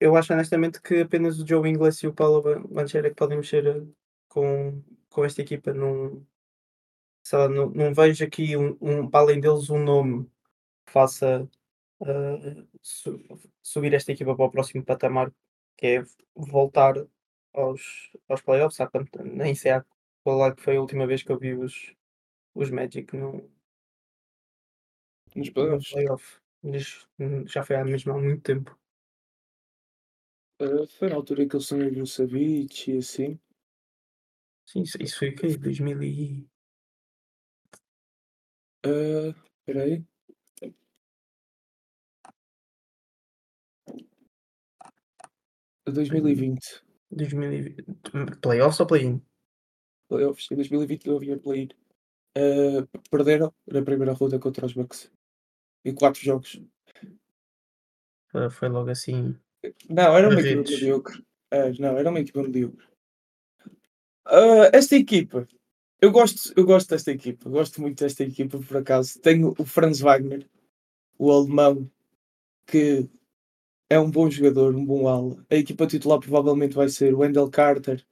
eu 0.00 0.16
acho 0.16 0.32
honestamente 0.32 0.80
que 0.80 1.00
apenas 1.02 1.40
o 1.40 1.46
Joe 1.46 1.68
Ingles 1.68 2.02
e 2.02 2.06
o 2.06 2.14
Paulo 2.14 2.68
Banchero 2.68 3.06
é 3.06 3.10
que 3.10 3.16
podem 3.16 3.38
mexer 3.38 3.66
eh, 3.66 3.82
com, 4.28 4.82
com 5.10 5.24
esta 5.24 5.42
equipa. 5.42 5.72
Não, 5.72 6.26
lá, 7.32 7.48
não, 7.48 7.70
não 7.70 7.94
vejo 7.94 8.24
aqui, 8.24 8.56
um, 8.56 8.76
um, 8.80 9.08
para 9.10 9.20
além 9.20 9.40
deles, 9.40 9.70
um 9.70 9.82
nome 9.82 10.24
que 10.86 10.92
faça 10.92 11.48
uh, 12.00 12.68
su 12.82 13.20
subir 13.62 13.94
esta 13.94 14.12
equipa 14.12 14.36
para 14.36 14.44
o 14.46 14.50
próximo 14.50 14.84
patamar, 14.84 15.32
que 15.76 15.86
é 15.86 16.04
voltar 16.34 16.94
aos, 17.54 18.10
aos 18.28 18.42
playoffs. 18.42 18.80
Há 18.80 18.90
nem 19.24 19.54
sei 19.54 19.72
há 19.72 19.84
qual 20.24 20.46
é 20.46 20.54
que 20.54 20.62
foi 20.62 20.76
a 20.76 20.80
última 20.80 21.06
vez 21.06 21.22
que 21.22 21.32
eu 21.32 21.38
vi 21.38 21.54
os, 21.54 21.95
os 22.56 22.70
Magic 22.70 23.14
no, 23.14 23.48
nos 25.34 25.50
playoffs. 25.50 25.92
playoff. 25.92 26.40
Já 27.46 27.62
foi 27.62 27.76
há 27.76 27.84
mesmo 27.84 28.12
há 28.12 28.18
muito 28.18 28.42
tempo. 28.42 28.76
Uh, 30.60 30.86
foi 30.98 31.10
na 31.10 31.16
altura 31.16 31.46
que 31.46 31.54
eles 31.54 31.68
tinham 31.68 31.86
o 31.86 31.94
Vucevic 31.94 32.90
e 32.90 32.98
assim. 32.98 33.38
Sim, 34.66 34.82
isso, 34.82 35.00
isso 35.00 35.18
foi 35.18 35.28
o 35.28 35.36
quê? 35.36 35.56
2000 35.56 36.02
e... 36.02 36.48
Uh, 38.84 39.34
peraí. 39.66 40.04
e 45.86 46.34
vinte 46.34 46.82
2020. 47.10 47.84
Playoffs 48.40 48.80
ou 48.80 48.86
play-in? 48.86 49.22
Playoffs. 50.08 50.50
Em 50.50 50.56
2020 50.56 51.06
não 51.06 51.16
havia 51.16 51.38
play-in. 51.38 51.68
Uh, 52.36 52.86
perderam 53.10 53.52
na 53.66 53.80
primeira 53.80 54.12
roda 54.12 54.38
contra 54.38 54.66
os 54.66 54.74
Bucks. 54.74 55.10
Em 55.84 55.94
quatro 55.94 56.20
jogos. 56.20 56.60
Foi, 58.30 58.50
foi 58.50 58.68
logo 58.68 58.90
assim. 58.90 59.34
Não, 59.88 60.14
era 60.16 60.28
uma 60.28 60.40
equipa 60.40 60.70
mediocre. 60.70 61.18
Uh, 61.52 61.80
não, 61.80 61.96
era 61.96 62.10
uma 62.10 62.20
equipa 62.20 62.42
mediocre. 62.42 62.86
Uh, 64.26 64.68
esta 64.72 64.96
equipa, 64.96 65.48
eu 66.00 66.10
gosto, 66.10 66.52
eu 66.56 66.66
gosto 66.66 66.90
desta 66.90 67.12
equipa, 67.12 67.48
gosto 67.48 67.80
muito 67.80 68.02
desta 68.02 68.22
equipa, 68.24 68.58
por 68.58 68.76
acaso. 68.76 69.18
Tenho 69.20 69.54
o 69.58 69.64
Franz 69.64 70.00
Wagner, 70.00 70.46
o 71.18 71.32
alemão, 71.32 71.90
que 72.66 73.08
é 73.88 73.98
um 73.98 74.10
bom 74.10 74.28
jogador, 74.28 74.74
um 74.74 74.84
bom 74.84 75.08
ala. 75.08 75.42
A 75.48 75.54
equipa 75.54 75.86
titular 75.86 76.18
provavelmente 76.18 76.74
vai 76.74 76.88
ser 76.88 77.14
Wendell 77.14 77.48
Carter, 77.48 78.04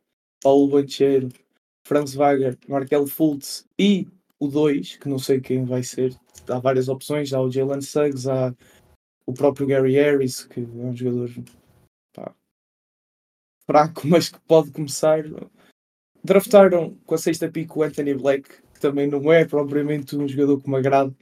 Paulo 0.43 0.69
Bancheiro, 0.69 1.29
Franz 1.87 2.15
Wagner, 2.15 2.59
Markel 2.67 3.07
Fultz 3.07 3.67
e 3.79 4.09
o 4.41 4.49
2, 4.49 4.97
que 4.97 5.09
não 5.09 5.19
sei 5.19 5.41
quem 5.41 5.65
vai 5.65 5.83
ser. 5.83 6.17
Há 6.49 6.59
várias 6.59 6.89
opções, 6.89 7.33
há 7.33 7.41
o 7.41 7.51
Jalen 7.51 7.81
Suggs, 7.81 8.29
há 8.29 8.55
o 9.27 9.33
próprio 9.33 9.67
Gary 9.67 9.93
Harris, 9.95 10.45
que 10.45 10.61
é 10.61 10.63
um 10.63 10.97
jogador 10.97 11.31
pá, 12.15 12.35
fraco, 13.67 14.03
mas 14.09 14.31
que 14.31 14.41
pode 14.41 14.71
começar. 14.71 15.25
Draftaram 16.23 16.97
com 17.05 17.15
a 17.15 17.19
sexta 17.19 17.51
pico 17.51 17.81
o 17.81 17.83
Anthony 17.83 18.15
Black, 18.15 18.49
que 18.73 18.81
também 18.81 19.07
não 19.07 19.31
é 19.31 19.45
propriamente 19.45 20.17
um 20.17 20.27
jogador 20.27 20.61
que 20.61 20.71
me 20.71 20.77
agrada. 20.77 21.15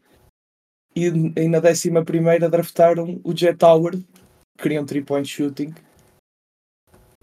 E, 0.95 1.07
e 1.07 1.49
na 1.49 1.59
décima 1.59 2.05
primeira 2.05 2.49
draftaram 2.49 3.21
o 3.25 3.37
Jet 3.37 3.65
Howard, 3.65 4.07
que 4.57 4.63
queria 4.63 4.81
um 4.81 4.87
3-point 4.87 5.29
shooting. 5.29 5.75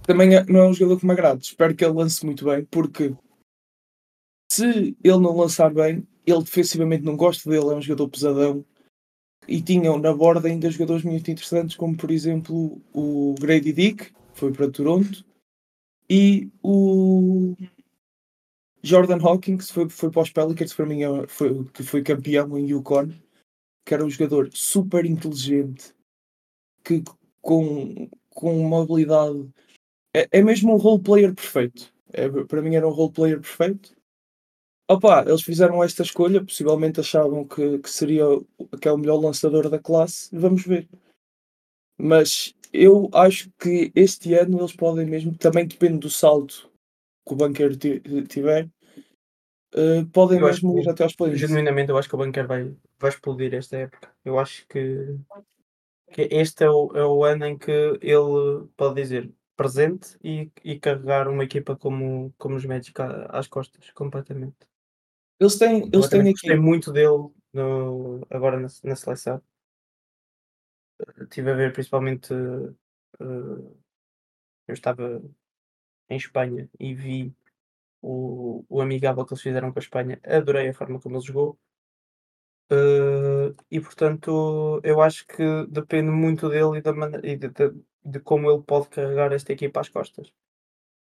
Também 0.03 0.36
é, 0.36 0.43
não 0.46 0.62
é 0.62 0.67
um 0.67 0.74
jogador 0.74 1.00
que 1.00 1.05
me 1.05 1.13
agrada. 1.13 1.39
Espero 1.39 1.75
que 1.75 1.86
ele 1.86 1.93
lance 1.93 2.25
muito 2.25 2.43
bem, 2.43 2.65
porque 2.65 3.13
se 4.60 4.98
ele 5.04 5.20
não 5.20 5.36
lançar 5.36 5.74
bem, 5.74 6.08
ele 6.25 6.44
defensivamente 6.44 7.04
não 7.04 7.16
gosta 7.16 7.50
dele, 7.50 7.72
é 7.72 7.75
um 7.75 7.82
jogador 7.82 8.10
pesadão. 8.10 8.66
E 9.48 9.62
tinham 9.62 9.98
na 9.98 10.13
borda 10.13 10.48
ainda 10.48 10.70
jogadores 10.70 11.04
muito 11.04 11.32
interessantes, 11.32 11.75
como 11.75 11.98
por 11.98 12.12
exemplo 12.12 12.80
o 12.94 13.34
Grady 13.39 13.74
Dick, 13.74 14.12
foi 14.34 14.51
para 14.51 14.70
Toronto, 14.70 15.25
e 16.10 16.50
o 16.63 17.56
Jordan 18.82 19.20
Hawkins, 19.22 19.72
foi, 19.72 19.89
foi 19.89 20.10
para 20.12 20.22
os 20.22 20.30
Pelicans, 20.30 20.74
para 20.74 20.86
mim 20.86 21.04
é, 21.04 21.28
foi, 21.28 21.66
que 21.66 21.84
foi 21.84 22.01
campeão 22.04 22.58
em 22.58 22.70
Yukon, 22.70 23.10
que 23.86 23.94
era 23.94 24.06
um 24.06 24.10
jogador 24.10 24.50
super 24.54 25.06
inteligente, 25.06 25.94
que 26.84 27.04
com, 27.42 28.10
com 28.30 28.60
uma 28.60 28.84
habilidade. 28.84 29.50
É, 30.16 30.28
é 30.32 30.44
mesmo 30.44 30.74
um 30.74 30.78
role 30.78 31.01
player 31.01 31.34
perfeito. 31.34 31.94
É, 32.12 32.28
para 32.30 32.62
mim 32.62 32.75
era 32.75 32.88
um 32.88 32.92
role 32.92 33.12
player 33.12 33.39
perfeito. 33.39 33.96
Opa, 34.91 35.24
eles 35.27 35.43
fizeram 35.43 35.84
esta 35.84 36.01
escolha, 36.01 36.43
possivelmente 36.43 37.00
achavam 37.00 37.46
que, 37.46 37.77
que 37.77 37.89
seria 37.89 38.24
que 38.81 38.88
é 38.88 38.91
o 38.91 38.98
melhor 38.98 39.22
lançador 39.22 39.69
da 39.69 39.77
classe, 39.77 40.36
vamos 40.36 40.65
ver. 40.65 40.89
Mas 41.96 42.55
eu 42.74 43.08
acho 43.13 43.51
que 43.60 43.91
este 43.93 44.34
ano 44.34 44.60
eles 44.60 44.75
podem 44.75 45.05
mesmo, 45.05 45.38
também 45.38 45.67
depende 45.67 46.00
do 46.00 46.10
salto 46.10 46.72
que 47.24 47.34
o 47.34 47.38
banqueiro 47.38 47.77
tiver, 48.27 48.67
uh, 49.75 50.08
podem 50.12 50.39
eu 50.39 50.48
mesmo 50.48 50.79
ir 50.79 50.89
até 50.89 51.03
aos 51.03 51.15
playoffs. 51.15 51.39
Genuinamente, 51.39 51.91
eu 51.91 51.98
acho 51.98 52.10
que 52.10 52.15
o 52.15 52.19
banqueiro 52.19 52.48
vai, 52.48 52.75
vai 52.98 53.12
explodir 53.12 53.53
esta 53.53 53.77
época. 53.77 54.12
Eu 54.25 54.39
acho 54.39 54.67
que, 54.67 55.15
que 56.12 56.27
este 56.31 56.63
é 56.63 56.69
o, 56.69 56.91
é 56.96 57.05
o 57.05 57.24
ano 57.24 57.46
em 57.46 57.55
que 57.55 57.72
ele 58.01 58.67
pode 58.75 58.96
dizer 58.96 59.31
presente 59.55 60.17
e, 60.24 60.50
e 60.63 60.79
carregar 60.79 61.27
uma 61.27 61.43
equipa 61.43 61.75
como, 61.75 62.34
como 62.39 62.55
os 62.55 62.65
Magic 62.65 63.00
às 63.27 63.46
costas, 63.46 63.91
completamente. 63.91 64.69
Eles 65.39 65.58
têm, 65.58 65.89
eles 65.91 66.10
têm 66.10 66.22
aqui. 66.22 66.31
Gostei 66.31 66.55
muito 66.58 66.91
dele 66.91 67.29
no, 67.53 68.25
agora 68.29 68.60
na, 68.60 68.67
na 68.84 68.96
seleção. 68.96 69.41
Estive 71.22 71.51
a 71.51 71.55
ver 71.55 71.74
principalmente. 71.74 72.34
Uh, 72.34 73.77
eu 74.67 74.74
estava 74.74 75.22
em 76.10 76.17
Espanha 76.17 76.69
e 76.79 76.93
vi 76.93 77.34
o, 78.01 78.65
o 78.69 78.81
amigável 78.81 79.25
que 79.25 79.34
eles 79.34 79.41
fizeram 79.41 79.72
com 79.72 79.79
a 79.79 79.81
Espanha. 79.81 80.19
Adorei 80.24 80.69
a 80.69 80.74
forma 80.74 81.00
como 81.00 81.15
ele 81.15 81.25
jogou. 81.25 81.58
Uh, 82.72 83.55
e 83.72 83.79
portanto, 83.79 84.79
eu 84.84 85.01
acho 85.01 85.25
que 85.25 85.43
depende 85.69 86.12
muito 86.12 86.50
dele 86.50 86.77
e, 86.77 86.81
da 86.81 86.93
maneira, 86.93 87.27
e 87.27 87.36
de, 87.36 87.50
de, 87.50 87.74
de, 88.05 88.19
como 88.19 88.51
ele 88.51 88.62
pode 88.62 88.89
carregar 88.89 89.34
esta 89.34 89.53
equipa 89.53 89.79
às 89.79 89.89
costas. 89.89 90.31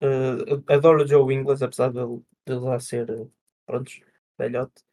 Uh, 0.01 0.63
adoro 0.67 1.03
o 1.03 1.07
Joe 1.07 1.33
Ingles, 1.33 1.61
apesar 1.61 1.91
de 1.91 1.99
ele, 1.99 2.21
de 2.45 2.55
lá 2.55 2.79
ser 2.79 3.29
prontos, 3.67 4.01
velhote. 4.37 4.83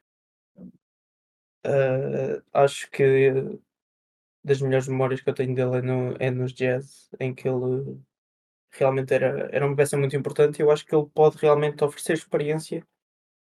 Uh, 1.66 2.42
acho 2.52 2.90
que 2.90 3.32
das 4.42 4.61
melhores 4.61 4.88
memórias 4.88 5.20
que 5.20 5.28
eu 5.28 5.35
tenho 5.35 5.54
dele 5.54 5.76
é, 5.76 5.82
no, 5.82 6.16
é 6.18 6.30
nos 6.30 6.52
jazz, 6.52 7.11
em 7.20 7.35
que 7.35 7.47
ele 7.49 8.00
realmente 8.73 9.12
era, 9.12 9.49
era 9.52 9.66
uma 9.66 9.76
peça 9.76 9.97
muito 9.97 10.16
importante 10.16 10.59
e 10.59 10.62
eu 10.62 10.70
acho 10.70 10.87
que 10.87 10.94
ele 10.94 11.06
pode 11.12 11.37
realmente 11.37 11.82
oferecer 11.85 12.14
experiência 12.14 12.87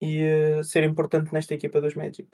e 0.01 0.24
uh, 0.24 0.63
ser 0.63 0.84
importante 0.84 1.34
nesta 1.34 1.53
equipa 1.53 1.81
dos 1.81 1.93
Magic. 1.93 2.29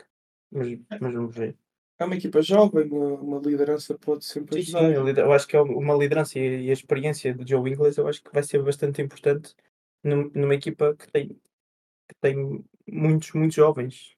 Mas, 0.52 0.80
mas 1.02 1.14
vamos 1.14 1.36
ver. 1.36 1.58
É 1.98 2.06
uma 2.06 2.16
equipa 2.16 2.42
jovem, 2.42 2.88
uma, 2.90 3.16
uma 3.16 3.40
liderança 3.40 3.98
pode 3.98 4.26
sempre 4.26 4.62
sim, 4.64 4.78
ajudar. 4.78 5.16
Sim, 5.16 5.22
eu 5.22 5.34
acho 5.34 5.48
que 5.48 5.56
é 5.56 5.62
uma 5.62 5.96
liderança 5.96 6.38
e 6.38 6.70
a 6.70 6.74
experiência 6.74 7.34
de 7.34 7.50
Joe 7.50 7.70
Ingles 7.70 7.98
eu 7.98 8.08
acho 8.08 8.22
que 8.22 8.32
vai 8.32 8.44
ser 8.44 8.62
bastante 8.62 9.02
importante 9.02 9.56
numa 10.04 10.54
equipa 10.54 10.96
que 10.96 11.12
tem, 11.12 11.30
que 11.30 12.16
tem 12.22 12.64
muitos, 12.88 13.32
muitos 13.34 13.56
jovens. 13.56 14.16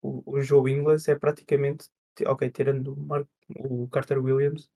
O, 0.00 0.22
o 0.24 0.42
Joe 0.42 0.70
Ingles 0.70 1.08
é 1.08 1.14
praticamente, 1.14 1.88
ok, 2.26 2.50
tirando 2.50 2.94
o, 2.94 2.96
Mark, 2.96 3.28
o 3.56 3.88
Carter 3.88 4.22
Williams, 4.22 4.70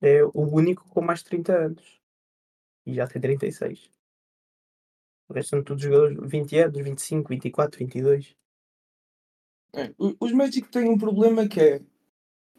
é 0.00 0.24
o 0.24 0.54
único 0.54 0.88
com 0.88 1.00
mais 1.00 1.20
de 1.20 1.26
30 1.26 1.56
anos. 1.56 2.00
E 2.84 2.94
já 2.94 3.06
tem 3.06 3.20
36. 3.20 3.90
O 5.28 5.34
resto 5.34 5.50
são 5.50 5.64
todos 5.64 5.82
jogadores 5.82 6.16
de 6.16 6.26
20 6.26 6.58
anos, 6.58 6.82
25, 6.82 7.28
24, 7.28 7.78
22. 7.78 8.36
É, 9.74 9.92
os 9.98 10.32
Magic 10.32 10.68
têm 10.68 10.88
um 10.88 10.96
problema 10.96 11.48
que 11.48 11.60
é 11.60 11.82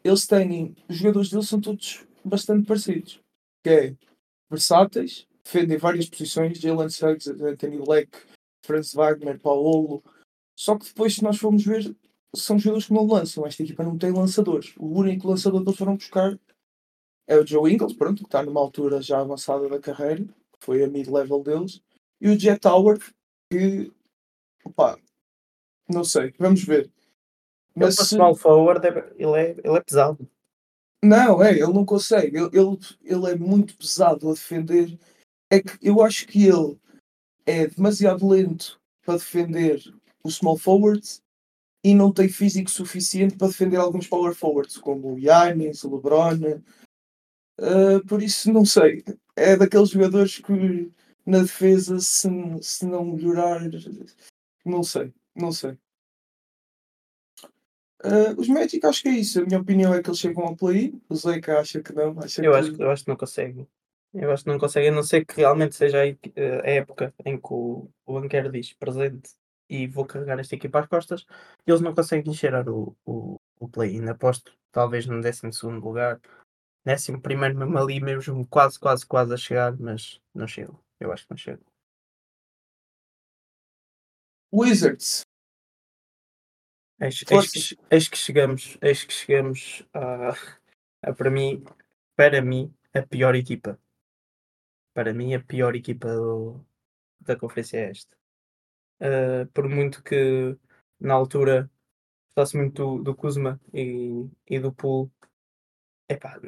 eles 0.04 0.26
têm, 0.26 0.76
os 0.88 0.96
jogadores 0.96 1.30
deles 1.30 1.48
são 1.48 1.60
todos 1.60 2.06
bastante 2.24 2.66
parecidos. 2.66 3.20
Que 3.62 3.70
é 3.70 3.96
versáteis, 4.48 5.26
defendem 5.42 5.76
várias 5.76 6.08
posições, 6.08 6.58
Jalen 6.58 6.88
Suggs, 6.88 7.28
Anthony 7.28 7.78
Black, 7.78 8.10
Franz 8.68 8.92
Wagner, 8.92 9.40
Paulo. 9.40 10.04
Só 10.54 10.76
que 10.76 10.84
depois, 10.84 11.14
se 11.14 11.24
nós 11.24 11.38
formos 11.38 11.64
ver, 11.64 11.96
são 12.36 12.58
jogadores 12.58 12.86
que 12.86 12.92
não 12.92 13.06
lançam. 13.06 13.46
Esta 13.46 13.62
equipa 13.62 13.82
não 13.82 13.96
tem 13.96 14.12
lançadores. 14.12 14.74
O 14.76 14.86
único 14.86 15.26
lançador 15.26 15.62
que 15.62 15.70
eles 15.70 15.78
foram 15.78 15.96
buscar 15.96 16.38
é 17.26 17.38
o 17.38 17.46
Joe 17.46 17.72
Ingles, 17.72 17.94
pronto, 17.94 18.18
que 18.18 18.28
está 18.28 18.42
numa 18.42 18.60
altura 18.60 19.00
já 19.00 19.20
avançada 19.20 19.68
da 19.68 19.78
carreira, 19.78 20.24
que 20.24 20.64
foi 20.64 20.84
a 20.84 20.88
mid-level 20.88 21.42
deles, 21.42 21.82
e 22.20 22.28
o 22.28 22.38
Jet 22.38 22.66
Howard, 22.66 23.04
que 23.50 23.92
opa, 24.64 24.98
não 25.88 26.04
sei, 26.04 26.34
vamos 26.38 26.62
ver. 26.64 26.90
Mas 27.74 27.98
o 27.98 28.04
small 28.04 28.34
forward 28.34 28.86
é, 28.86 29.12
ele, 29.16 29.38
é, 29.38 29.50
ele 29.62 29.76
é 29.76 29.80
pesado. 29.80 30.28
Não, 31.04 31.42
é, 31.42 31.52
ele 31.52 31.72
não 31.72 31.84
consegue. 31.84 32.36
Ele, 32.38 32.50
ele, 32.52 32.78
ele 33.02 33.30
é 33.30 33.36
muito 33.36 33.76
pesado 33.76 34.28
a 34.28 34.32
defender. 34.32 34.98
É 35.50 35.60
que 35.60 35.78
eu 35.80 36.02
acho 36.02 36.26
que 36.26 36.44
ele 36.46 36.78
é 37.48 37.66
demasiado 37.66 38.28
lento 38.28 38.78
para 39.02 39.14
defender 39.14 39.82
os 40.22 40.36
small 40.36 40.58
forwards 40.58 41.22
e 41.82 41.94
não 41.94 42.12
tem 42.12 42.28
físico 42.28 42.70
suficiente 42.70 43.36
para 43.38 43.48
defender 43.48 43.78
alguns 43.78 44.06
power 44.06 44.34
forwards, 44.34 44.76
como 44.76 45.14
o 45.14 45.18
Yannis, 45.18 45.82
o 45.82 45.94
LeBron. 45.94 46.60
Uh, 47.58 48.04
por 48.06 48.22
isso, 48.22 48.52
não 48.52 48.66
sei. 48.66 49.02
É 49.34 49.56
daqueles 49.56 49.88
jogadores 49.88 50.38
que 50.38 50.92
na 51.24 51.40
defesa, 51.40 51.98
se, 52.00 52.28
se 52.60 52.84
não 52.84 53.04
melhorar, 53.06 53.62
não 54.62 54.82
sei, 54.82 55.10
não 55.34 55.50
sei. 55.50 55.78
Uh, 58.04 58.38
os 58.38 58.46
Magic 58.46 58.84
acho 58.84 59.02
que 59.02 59.08
é 59.08 59.12
isso. 59.12 59.40
A 59.40 59.46
minha 59.46 59.60
opinião 59.60 59.94
é 59.94 60.02
que 60.02 60.10
eles 60.10 60.20
chegam 60.20 60.44
ao 60.44 60.54
play. 60.54 60.94
O 61.08 61.16
Zeca 61.16 61.58
acha 61.58 61.82
que 61.82 61.94
não. 61.94 62.18
Acha 62.20 62.42
eu, 62.44 62.52
que... 62.52 62.58
acho, 62.58 62.82
eu 62.82 62.90
acho 62.90 63.04
que 63.04 63.08
não 63.08 63.16
consegue. 63.16 63.66
Eu 64.14 64.32
acho 64.32 64.44
que 64.44 64.50
não 64.50 64.58
consegue, 64.58 64.88
a 64.88 64.92
não 64.92 65.02
ser 65.02 65.24
que 65.24 65.36
realmente 65.36 65.74
seja 65.74 65.98
a, 66.02 66.66
a 66.66 66.70
época 66.70 67.14
em 67.24 67.38
que 67.38 67.52
o, 67.52 67.90
o 68.06 68.20
banqueiro 68.20 68.50
diz 68.50 68.72
presente 68.72 69.30
e 69.68 69.86
vou 69.86 70.06
carregar 70.06 70.38
esta 70.38 70.54
equipa 70.54 70.80
às 70.80 70.86
costas, 70.86 71.26
eles 71.66 71.80
não 71.80 71.94
conseguem 71.94 72.32
cheirar 72.32 72.68
o, 72.68 72.96
o, 73.04 73.38
o 73.60 73.68
play-in. 73.68 74.08
Aposto 74.08 74.56
talvez 74.72 75.06
no 75.06 75.20
12 75.20 75.66
lugar, 75.78 76.20
décimo 76.84 77.20
primeiro 77.20 77.56
mesmo 77.56 77.78
ali, 77.78 78.00
mesmo 78.00 78.46
quase, 78.46 78.78
quase, 78.78 79.06
quase 79.06 79.34
a 79.34 79.36
chegar, 79.36 79.76
mas 79.78 80.20
não 80.34 80.46
chego. 80.46 80.82
Eu 80.98 81.12
acho 81.12 81.24
que 81.24 81.30
não 81.30 81.36
chego. 81.36 81.64
Wizards. 84.52 85.22
Eis, 87.00 87.22
eis, 87.30 87.50
que, 87.52 87.78
eis 87.90 88.08
que 88.08 88.16
chegamos, 88.16 88.78
eis 88.82 89.04
que 89.04 89.12
chegamos 89.12 89.86
a, 89.94 90.30
a, 91.02 91.12
para 91.12 91.30
mim, 91.30 91.62
para 92.16 92.42
mim, 92.42 92.74
a 92.92 93.02
pior 93.02 93.36
equipa. 93.36 93.78
Para 94.98 95.14
mim, 95.14 95.32
a 95.32 95.38
pior 95.38 95.76
equipa 95.76 96.12
do, 96.12 96.66
da 97.20 97.36
conferência 97.36 97.78
é 97.78 97.90
esta. 97.90 98.16
Uh, 99.00 99.46
por 99.54 99.68
muito 99.68 100.02
que 100.02 100.56
na 100.98 101.14
altura 101.14 101.70
gostasse 102.26 102.56
muito 102.56 102.96
do, 102.96 103.04
do 103.04 103.14
Kuzma 103.14 103.60
e, 103.72 104.28
e 104.44 104.58
do 104.58 104.72
Pool, 104.72 105.08
epá, 106.08 106.40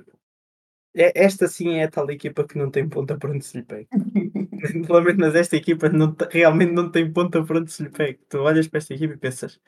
é, 0.96 1.12
esta 1.14 1.46
sim 1.46 1.74
é 1.74 1.84
a 1.84 1.90
tal 1.92 2.10
equipa 2.10 2.44
que 2.44 2.58
não 2.58 2.72
tem 2.72 2.88
ponta 2.88 3.16
para 3.16 3.30
onde 3.30 3.44
se 3.44 3.58
lhe 3.58 3.64
pegue. 3.64 3.88
Lamento, 4.90 5.20
mas 5.20 5.36
esta 5.36 5.56
equipa 5.56 5.88
não, 5.88 6.16
realmente 6.28 6.72
não 6.72 6.90
tem 6.90 7.12
ponta 7.12 7.44
para 7.44 7.58
onde 7.60 7.70
se 7.70 7.84
lhe 7.84 7.90
pegue. 7.90 8.18
Tu 8.28 8.36
olhas 8.36 8.66
para 8.66 8.78
esta 8.78 8.94
equipa 8.94 9.14
e 9.14 9.16
pensas: 9.16 9.60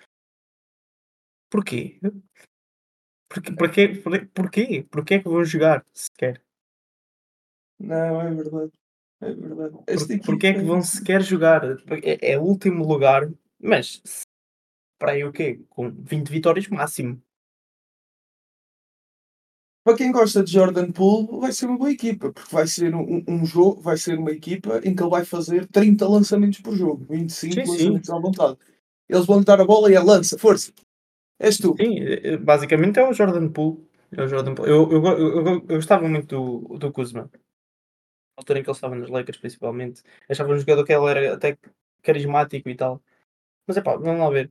porquê? 1.49 2.01
Porquê, 3.29 3.53
porquê, 3.53 4.29
porquê? 4.35 4.87
Porquê 4.91 5.15
é 5.15 5.19
que 5.21 5.29
vão 5.29 5.45
jogar 5.45 5.87
sequer? 5.95 6.43
Não, 7.83 8.21
é 8.21 8.35
verdade. 8.35 8.73
É 9.21 9.33
verdade. 9.33 9.77
Por, 9.85 10.27
porquê 10.27 10.47
é 10.49 10.55
que 10.55 10.63
vão 10.63 10.83
sequer 10.83 11.23
jogar? 11.23 11.63
É, 12.03 12.33
é 12.33 12.39
último 12.39 12.87
lugar, 12.87 13.31
mas 13.61 14.03
para 14.99 15.13
aí 15.13 15.25
o 15.25 15.33
quê? 15.33 15.61
Com 15.69 15.91
20 15.91 16.29
vitórias 16.29 16.69
máximo 16.69 17.23
para 19.85 19.97
quem 19.97 20.13
gosta 20.13 20.43
de 20.43 20.53
Jordan 20.53 20.93
Poole, 20.93 21.41
vai 21.41 21.53
ser 21.53 21.67
uma 21.67 21.77
boa 21.77 21.91
equipa, 21.91 22.33
porque 22.33 22.55
vai 22.55 22.67
ser 22.67 22.95
um, 22.95 23.25
um, 23.27 23.45
jogo, 23.45 23.81
vai 23.81 23.97
ser 23.97 24.17
uma 24.19 24.31
equipa 24.31 24.81
em 24.85 24.95
que 24.95 25.03
ele 25.03 25.11
vai 25.11 25.25
fazer 25.25 25.67
30 25.67 26.09
lançamentos 26.09 26.61
por 26.61 26.77
jogo, 26.77 27.05
25 27.11 27.53
sim, 27.53 27.61
lançamentos 27.61 28.07
sim. 28.07 28.15
à 28.15 28.19
vontade. 28.19 28.59
Eles 29.09 29.27
vão 29.27 29.43
dar 29.43 29.61
a 29.61 29.65
bola 29.65 29.91
e 29.91 29.97
a 29.97 30.03
lança, 30.03 30.39
força. 30.39 30.73
És 31.39 31.59
tu. 31.59 31.75
Sim, 31.77 31.99
eh, 31.99 32.37
basicamente 32.37 33.01
é 33.01 33.09
o 33.09 33.13
Jordan 33.13 33.49
Poole. 33.49 33.85
É 34.13 34.23
o 34.23 34.29
Jordan 34.29 34.55
Poole. 34.55 34.71
Eu, 34.71 34.91
eu, 34.93 35.05
eu, 35.05 35.47
eu, 35.47 35.61
gostava 35.67 36.09
muito 36.09 36.29
do, 36.29 36.79
do 36.79 36.93
Kuzma. 36.93 37.29
Altura 38.37 38.59
em 38.59 38.63
que 38.63 38.71
ele 38.71 38.77
estava 38.77 38.95
nos 38.95 39.11
Lakers, 39.11 39.39
principalmente. 39.39 40.03
Achava 40.29 40.53
um 40.53 40.59
jogador 40.59 40.85
que 40.85 40.93
ele 40.93 41.11
era 41.11 41.35
até 41.35 41.59
carismático 42.03 42.69
e 42.69 42.75
tal. 42.77 43.03
Mas 43.67 43.77
é 43.77 43.83
pá, 43.83 43.97
vamos 43.97 44.21
lá 44.21 44.31
ver. 44.31 44.51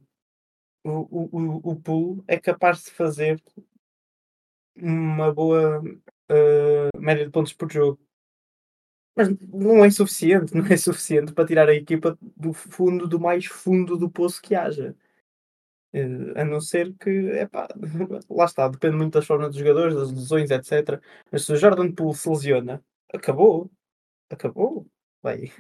O, 0.84 1.70
o, 1.70 1.72
o, 1.72 1.82
Poole 1.82 2.24
é 2.28 2.40
capaz 2.40 2.84
de 2.84 2.92
fazer 2.92 3.42
uma 4.76 5.34
boa 5.34 5.82
uh, 5.82 7.00
média 7.00 7.26
de 7.26 7.32
pontos 7.32 7.54
por 7.54 7.72
jogo. 7.72 8.00
Mas 9.16 9.30
não 9.50 9.84
é 9.84 9.92
suficiente, 9.92 10.54
não 10.56 10.66
é 10.66 10.78
suficiente 10.78 11.34
para 11.34 11.46
tirar 11.48 11.70
a 11.70 11.76
equipa 11.76 12.18
do 12.22 12.54
fundo, 12.54 13.08
do 13.08 13.20
mais 13.20 13.46
fundo 13.46 13.98
do 13.98 14.10
poço 14.10 14.42
que 14.42 14.56
haja. 14.56 14.96
Uh, 15.94 16.40
a 16.40 16.46
não 16.46 16.62
ser 16.62 16.94
que, 16.96 17.10
epá, 17.10 17.68
lá 18.30 18.46
está, 18.46 18.68
depende 18.68 18.96
muito 18.96 19.14
das 19.14 19.26
formas 19.28 19.50
dos 19.50 19.58
jogadores, 19.58 19.96
das 19.96 20.12
lesões, 20.12 20.50
etc. 20.52 21.02
Mas 21.32 21.46
se 21.46 21.54
o 21.54 21.58
Jordan 21.58 21.92
Poole 21.92 22.16
se 22.16 22.30
lesiona, 22.30 22.84
acabou. 23.14 23.72
Acabou. 24.30 24.88
Vai. 25.22 25.52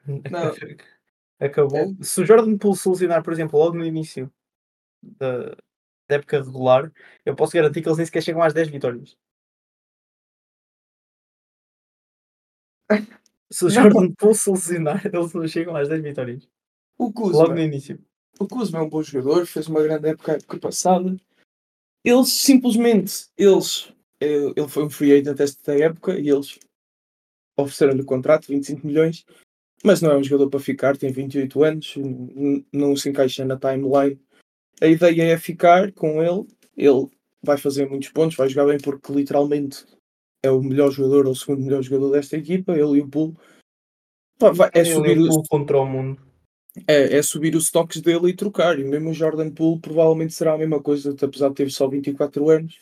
acabou. 1.40 1.78
É. 1.78 2.04
Se 2.04 2.20
o 2.20 2.26
Jordan 2.26 2.58
Poole 2.58 2.76
se 2.76 2.88
lesionar, 2.88 3.22
por 3.22 3.32
exemplo, 3.32 3.58
logo 3.58 3.76
no 3.76 3.84
início 3.84 4.32
da, 5.02 5.50
da 6.08 6.16
época 6.16 6.42
regular, 6.42 6.92
eu 7.24 7.34
posso 7.34 7.52
garantir 7.52 7.82
que 7.82 7.88
eles 7.88 7.98
nem 7.98 8.06
sequer 8.06 8.22
chegam 8.22 8.42
às 8.42 8.52
10 8.52 8.68
vitórias. 8.68 9.16
Se 13.50 13.64
o 13.66 13.70
Jordan 13.70 14.12
Poole 14.14 14.34
se 14.34 14.50
lesionar, 14.50 15.06
eles 15.06 15.32
não 15.32 15.46
chegam 15.46 15.76
às 15.76 15.88
10 15.88 16.02
vitórias. 16.02 16.48
O 16.98 17.12
Kuzma, 17.12 17.42
Logo 17.42 17.54
no 17.54 17.60
início. 17.60 18.04
O 18.38 18.48
Kuzma 18.48 18.80
é 18.80 18.82
um 18.82 18.88
bom 18.88 19.02
jogador, 19.02 19.46
fez 19.46 19.68
uma 19.68 19.82
grande 19.82 20.08
época 20.08 20.32
época 20.32 20.58
passada. 20.58 21.16
Eles 22.02 22.32
simplesmente, 22.32 23.28
eles, 23.36 23.92
ele 24.20 24.68
foi 24.68 24.84
um 24.84 24.90
free 24.90 25.12
agent 25.12 25.36
desta 25.36 25.78
época 25.78 26.18
e 26.18 26.28
eles 26.28 26.58
ofereceram-lhe 27.56 28.02
o 28.02 28.06
contrato, 28.06 28.48
25 28.48 28.86
milhões, 28.86 29.24
mas 29.84 30.00
não 30.00 30.10
é 30.10 30.16
um 30.16 30.24
jogador 30.24 30.50
para 30.50 30.60
ficar, 30.60 30.96
tem 30.96 31.12
28 31.12 31.62
anos, 31.62 31.94
não 32.72 32.96
se 32.96 33.08
encaixa 33.08 33.44
na 33.44 33.58
timeline 33.58 34.18
a 34.80 34.86
ideia 34.86 35.32
é 35.32 35.38
ficar 35.38 35.92
com 35.92 36.22
ele. 36.22 36.46
Ele 36.76 37.06
vai 37.42 37.56
fazer 37.56 37.88
muitos 37.88 38.08
pontos, 38.08 38.36
vai 38.36 38.48
jogar 38.48 38.66
bem 38.66 38.78
porque 38.78 39.12
literalmente 39.12 39.84
é 40.42 40.50
o 40.50 40.62
melhor 40.62 40.90
jogador 40.90 41.26
ou 41.26 41.32
o 41.32 41.36
segundo 41.36 41.62
melhor 41.62 41.82
jogador 41.82 42.10
desta 42.10 42.36
equipa. 42.36 42.72
Ele 42.72 42.98
e 42.98 43.00
o 43.00 43.06
Bull. 43.06 43.36
Vai, 44.38 44.70
é, 44.74 44.84
subir 44.84 45.18
o 45.18 45.42
contra 45.48 45.78
o 45.78 45.86
mundo. 45.86 46.20
É, 46.88 47.16
é 47.16 47.22
subir 47.22 47.54
os 47.54 47.70
toques 47.70 48.00
dele 48.00 48.30
e 48.30 48.36
trocar. 48.36 48.78
E 48.78 48.84
mesmo 48.84 49.10
o 49.10 49.14
Jordan 49.14 49.50
Poole 49.50 49.80
provavelmente 49.80 50.34
será 50.34 50.54
a 50.54 50.58
mesma 50.58 50.82
coisa, 50.82 51.14
apesar 51.22 51.48
de 51.50 51.54
ter 51.54 51.70
só 51.70 51.88
24 51.88 52.50
anos. 52.50 52.78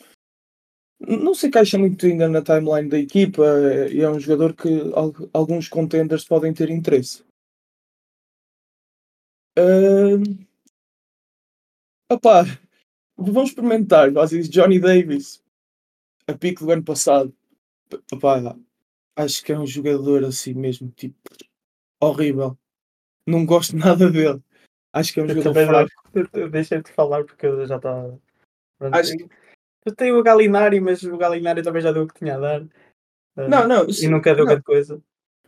Não 0.99 1.33
se 1.33 1.47
encaixa 1.47 1.77
muito 1.77 2.05
ainda 2.05 2.29
na 2.29 2.41
timeline 2.41 2.89
da 2.89 2.97
equipa 2.97 3.43
e 3.91 4.01
é 4.01 4.09
um 4.09 4.19
jogador 4.19 4.53
que 4.53 4.69
alguns 5.33 5.67
contenders 5.67 6.23
podem 6.23 6.53
ter 6.53 6.69
interesse. 6.69 7.23
Uh, 9.57 10.23
Opá, 12.13 12.43
vamos 13.17 13.49
experimentar. 13.49 14.11
Vocês, 14.11 14.47
Johnny 14.47 14.79
Davis, 14.79 15.43
a 16.27 16.33
pico 16.33 16.65
do 16.65 16.71
ano 16.71 16.83
passado. 16.83 17.35
Opá, 18.11 18.55
acho 19.15 19.43
que 19.43 19.51
é 19.51 19.59
um 19.59 19.65
jogador 19.65 20.23
assim 20.23 20.53
mesmo, 20.53 20.91
tipo, 20.91 21.17
horrível. 21.99 22.57
Não 23.27 23.45
gosto 23.45 23.75
nada 23.77 24.11
dele. 24.11 24.41
Acho 24.93 25.13
que 25.13 25.19
é 25.19 25.23
um 25.23 25.27
eu 25.27 25.35
jogador 25.35 25.65
fraco. 25.65 26.49
Deixa-te 26.51 26.91
falar 26.91 27.23
porque 27.23 27.47
eu 27.47 27.65
já 27.65 27.77
estava. 27.77 28.19
Acho 28.91 29.17
que... 29.17 29.29
Eu 29.85 29.95
tenho 29.95 30.17
o 30.17 30.23
Galinari, 30.23 30.79
mas 30.79 31.03
o 31.03 31.17
Galinari 31.17 31.61
também 31.61 31.81
já 31.81 31.91
deu 31.91 32.03
o 32.03 32.07
que 32.07 32.19
tinha 32.19 32.35
a 32.35 32.39
dar. 32.39 32.67
Não, 33.35 33.67
não. 33.67 33.87
E 33.89 34.07
nunca 34.07 34.33
deu 34.33 34.45
grande 34.45 34.63
coisa. 34.63 35.01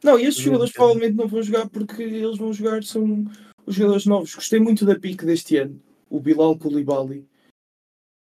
Não, 0.04 0.20
e 0.20 0.26
estes 0.26 0.44
jogadores 0.44 0.74
provavelmente 0.74 1.16
não 1.16 1.28
vão 1.28 1.42
jogar 1.42 1.70
porque 1.70 2.04
eles 2.04 2.38
vão 2.38 2.52
jogar, 2.52 2.84
são 2.84 3.26
os 3.66 3.76
jogadores 3.76 4.06
novos. 4.06 4.36
Gostei 4.36 4.60
muito 4.60 4.86
da 4.86 5.00
pique 5.00 5.26
deste 5.26 5.58
ano 5.58 5.82
o 6.10 6.20
Bilal 6.20 6.58
Koulibaly, 6.58 7.28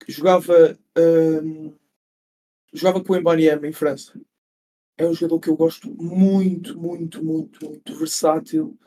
que 0.03 0.11
jogava, 0.11 0.77
um, 0.97 1.73
jogava 2.73 3.03
com 3.03 3.13
o 3.13 3.19
Mbanyama 3.19 3.67
em 3.67 3.73
França. 3.73 4.19
É 4.97 5.05
um 5.05 5.13
jogador 5.13 5.39
que 5.39 5.49
eu 5.49 5.55
gosto 5.55 5.89
muito, 5.89 6.77
muito, 6.77 7.23
muito, 7.23 7.65
muito 7.65 7.95
versátil. 7.95 8.77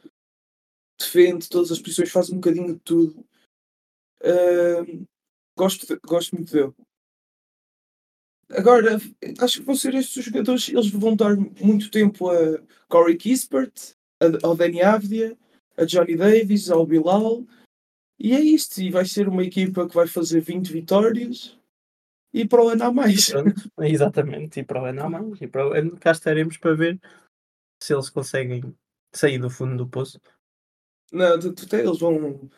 Defende 0.99 1.49
todas 1.49 1.71
as 1.71 1.79
posições, 1.79 2.11
faz 2.11 2.31
um 2.31 2.37
bocadinho 2.37 2.75
de 2.75 2.81
tudo. 2.81 3.25
Um, 4.25 5.05
gosto, 5.57 6.01
gosto 6.07 6.35
muito 6.35 6.53
dele. 6.53 6.73
Agora, 8.51 8.99
acho 9.41 9.59
que 9.59 9.67
vão 9.67 9.75
ser 9.75 9.95
estes 9.95 10.17
os 10.19 10.25
jogadores, 10.25 10.69
eles 10.69 10.89
vão 10.91 11.17
dar 11.17 11.37
muito 11.37 11.91
tempo 11.91 12.31
a 12.31 12.61
Corey 12.89 13.17
Kispert, 13.17 13.95
ao 14.43 14.57
Danny 14.57 14.83
Avdia, 14.83 15.37
a 15.77 15.85
Johnny 15.85 16.17
Davis, 16.17 16.71
ao 16.71 16.87
Bilal, 16.87 17.45
e 18.19 18.33
é 18.33 18.41
isto, 18.41 18.81
e 18.81 18.91
vai 18.91 19.05
ser 19.05 19.29
uma 19.29 19.43
equipa 19.43 19.87
que 19.89 19.95
vai 19.95 20.07
fazer 20.07 20.41
20 20.41 20.73
vitórias. 20.73 21.59
E 22.33 22.47
para 22.47 22.65
o 22.65 22.69
ano 22.69 22.85
há 22.85 22.93
mais. 22.93 23.31
Pronto, 23.31 23.55
exatamente, 23.81 24.61
e 24.61 24.65
para 24.65 24.83
o 24.83 24.85
ano 24.85 25.03
há 25.03 25.11
mais. 25.11 25.41
E 25.41 25.47
para 25.47 25.69
o 25.69 25.73
ano 25.73 25.97
cá 25.97 26.13
estaremos 26.13 26.57
para 26.57 26.75
ver 26.75 27.01
se 27.83 27.95
eles 27.95 28.11
conseguem 28.11 28.75
sair 29.15 29.39
do 29.39 29.51
fundo 29.51 29.77
do 29.77 29.89
poço. 29.89 30.21
Não, 31.13 31.35
eles 31.35 31.99
vão 31.99 32.51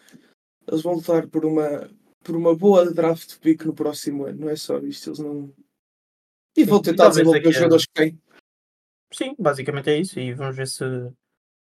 eles 0.66 0.82
vão 0.82 0.94
lutar 0.94 1.26
por 1.28 1.44
uma 1.44 1.88
por 2.22 2.36
uma 2.36 2.54
boa 2.54 2.92
draft 2.92 3.38
pick 3.38 3.64
no 3.64 3.74
próximo 3.74 4.26
ano, 4.26 4.40
não 4.40 4.50
é 4.50 4.56
só 4.56 4.78
isto, 4.80 5.08
eles 5.08 5.18
não 5.18 5.52
E 6.58 6.64
vão 6.64 6.82
tentar 6.82 7.08
desenvolver 7.08 7.46
os 7.46 7.54
jogadores 7.54 7.86
que 7.86 7.92
têm. 7.92 8.20
Sim, 9.12 9.36
basicamente 9.38 9.90
é 9.90 9.96
isso. 9.96 10.18
E 10.18 10.34
vamos 10.34 10.56
ver 10.56 10.66
se, 10.66 10.84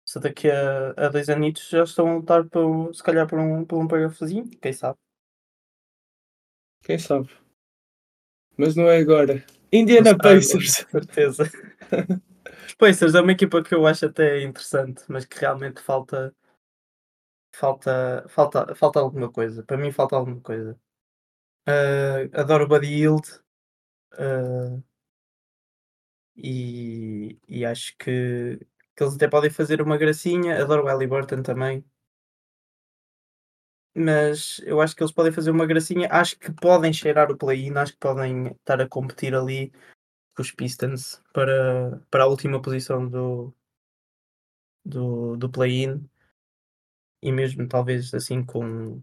se 0.07 0.21
daqui 0.21 0.51
a, 0.51 0.91
a 0.91 1.09
dois 1.09 1.31
anitos 1.31 1.67
já 1.71 1.85
estão 1.85 2.07
a 2.07 2.15
lutar 2.17 2.45
por, 2.45 2.95
se 2.95 3.03
calhar 3.03 3.27
por 3.27 3.39
um, 3.39 3.65
por 3.65 3.83
um 3.83 3.89
playoffzinho, 3.89 4.47
quem 4.61 4.75
sabe. 4.75 4.99
Quem 6.83 6.99
sabe? 6.99 7.31
Mas 8.59 8.77
não 8.77 8.91
é 8.91 8.99
agora. 8.99 9.43
Indiana 9.73 10.13
Não 10.13 10.19
Pacers. 10.19 10.87
certeza. 10.91 11.45
Os 12.69 12.75
Pacers 12.77 13.15
é 13.15 13.23
uma 13.23 13.33
equipa 13.33 13.63
que 13.63 13.75
eu 13.75 13.87
acho 13.87 14.05
até 14.05 14.43
interessante, 14.43 15.03
mas 15.09 15.25
que 15.25 15.39
realmente 15.41 15.81
falta. 15.81 16.35
Falta, 17.55 18.27
falta, 18.29 18.75
falta 18.75 19.01
alguma 19.01 19.33
coisa. 19.33 19.63
Para 19.63 19.79
mim, 19.79 19.91
falta 19.91 20.15
alguma 20.15 20.41
coisa. 20.43 20.79
Ah, 21.67 22.41
adoro 22.41 22.65
o 22.65 22.69
Buddy 22.69 22.87
Yield. 22.87 23.44
Ah, 24.19 24.83
e, 26.37 27.39
e 27.49 27.65
acho 27.65 27.97
que, 27.97 28.59
que 28.97 29.03
eles 29.03 29.15
até 29.15 29.29
podem 29.29 29.51
fazer 29.51 29.81
uma 29.81 29.97
gracinha. 29.97 30.61
Adoro 30.61 30.85
o 30.85 30.87
Halliburton 30.87 31.43
também. 31.43 31.85
Mas 33.97 34.61
eu 34.65 34.81
acho 34.81 34.95
que 34.97 35.03
eles 35.03 35.13
podem 35.13 35.33
fazer 35.33 35.51
uma 35.51 35.67
gracinha. 35.67 36.09
Acho 36.11 36.39
que 36.39 36.53
podem 36.53 36.93
cheirar 36.93 37.31
o 37.31 37.37
play-in. 37.37 37.77
Acho 37.77 37.93
que 37.93 37.99
podem 37.99 38.49
estar 38.49 38.81
a 38.81 38.89
competir 38.89 39.35
ali 39.35 39.73
com 40.35 40.43
os 40.43 40.51
Pistons 40.51 41.23
para, 41.33 42.01
para 42.11 42.25
a 42.25 42.27
última 42.27 42.61
posição 42.61 43.09
do, 43.09 43.55
do, 44.85 45.37
do 45.37 45.51
play-in. 45.51 46.09
E 47.23 47.33
mesmo 47.33 47.69
talvez 47.69 48.13
assim 48.13 48.45
com, 48.45 49.01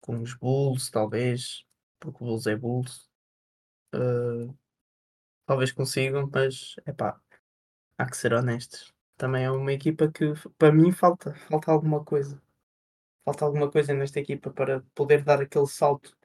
com 0.00 0.20
os 0.20 0.34
Bulls, 0.34 0.90
talvez. 0.90 1.64
Porque 1.98 2.22
o 2.22 2.26
Bulls 2.26 2.46
é 2.46 2.56
Bulls. 2.56 3.13
Ah, 3.94 4.54
talvez 5.46 5.72
consigam, 5.72 6.28
mas 6.32 6.76
é 6.84 6.92
pá, 6.92 7.20
há 7.98 8.06
que 8.06 8.16
ser 8.16 8.32
honestos. 8.32 8.92
Também 9.16 9.44
é 9.44 9.50
uma 9.50 9.72
equipa 9.72 10.10
que 10.10 10.32
para 10.58 10.72
mim 10.72 10.90
falta, 10.92 11.34
falta 11.34 11.70
alguma 11.70 12.04
coisa. 12.04 12.42
Falta 13.24 13.44
alguma 13.44 13.70
coisa 13.70 13.94
nesta 13.94 14.20
equipa 14.20 14.50
para 14.50 14.82
poder 14.94 15.22
dar 15.22 15.40
aquele 15.40 15.66
salto 15.66 16.16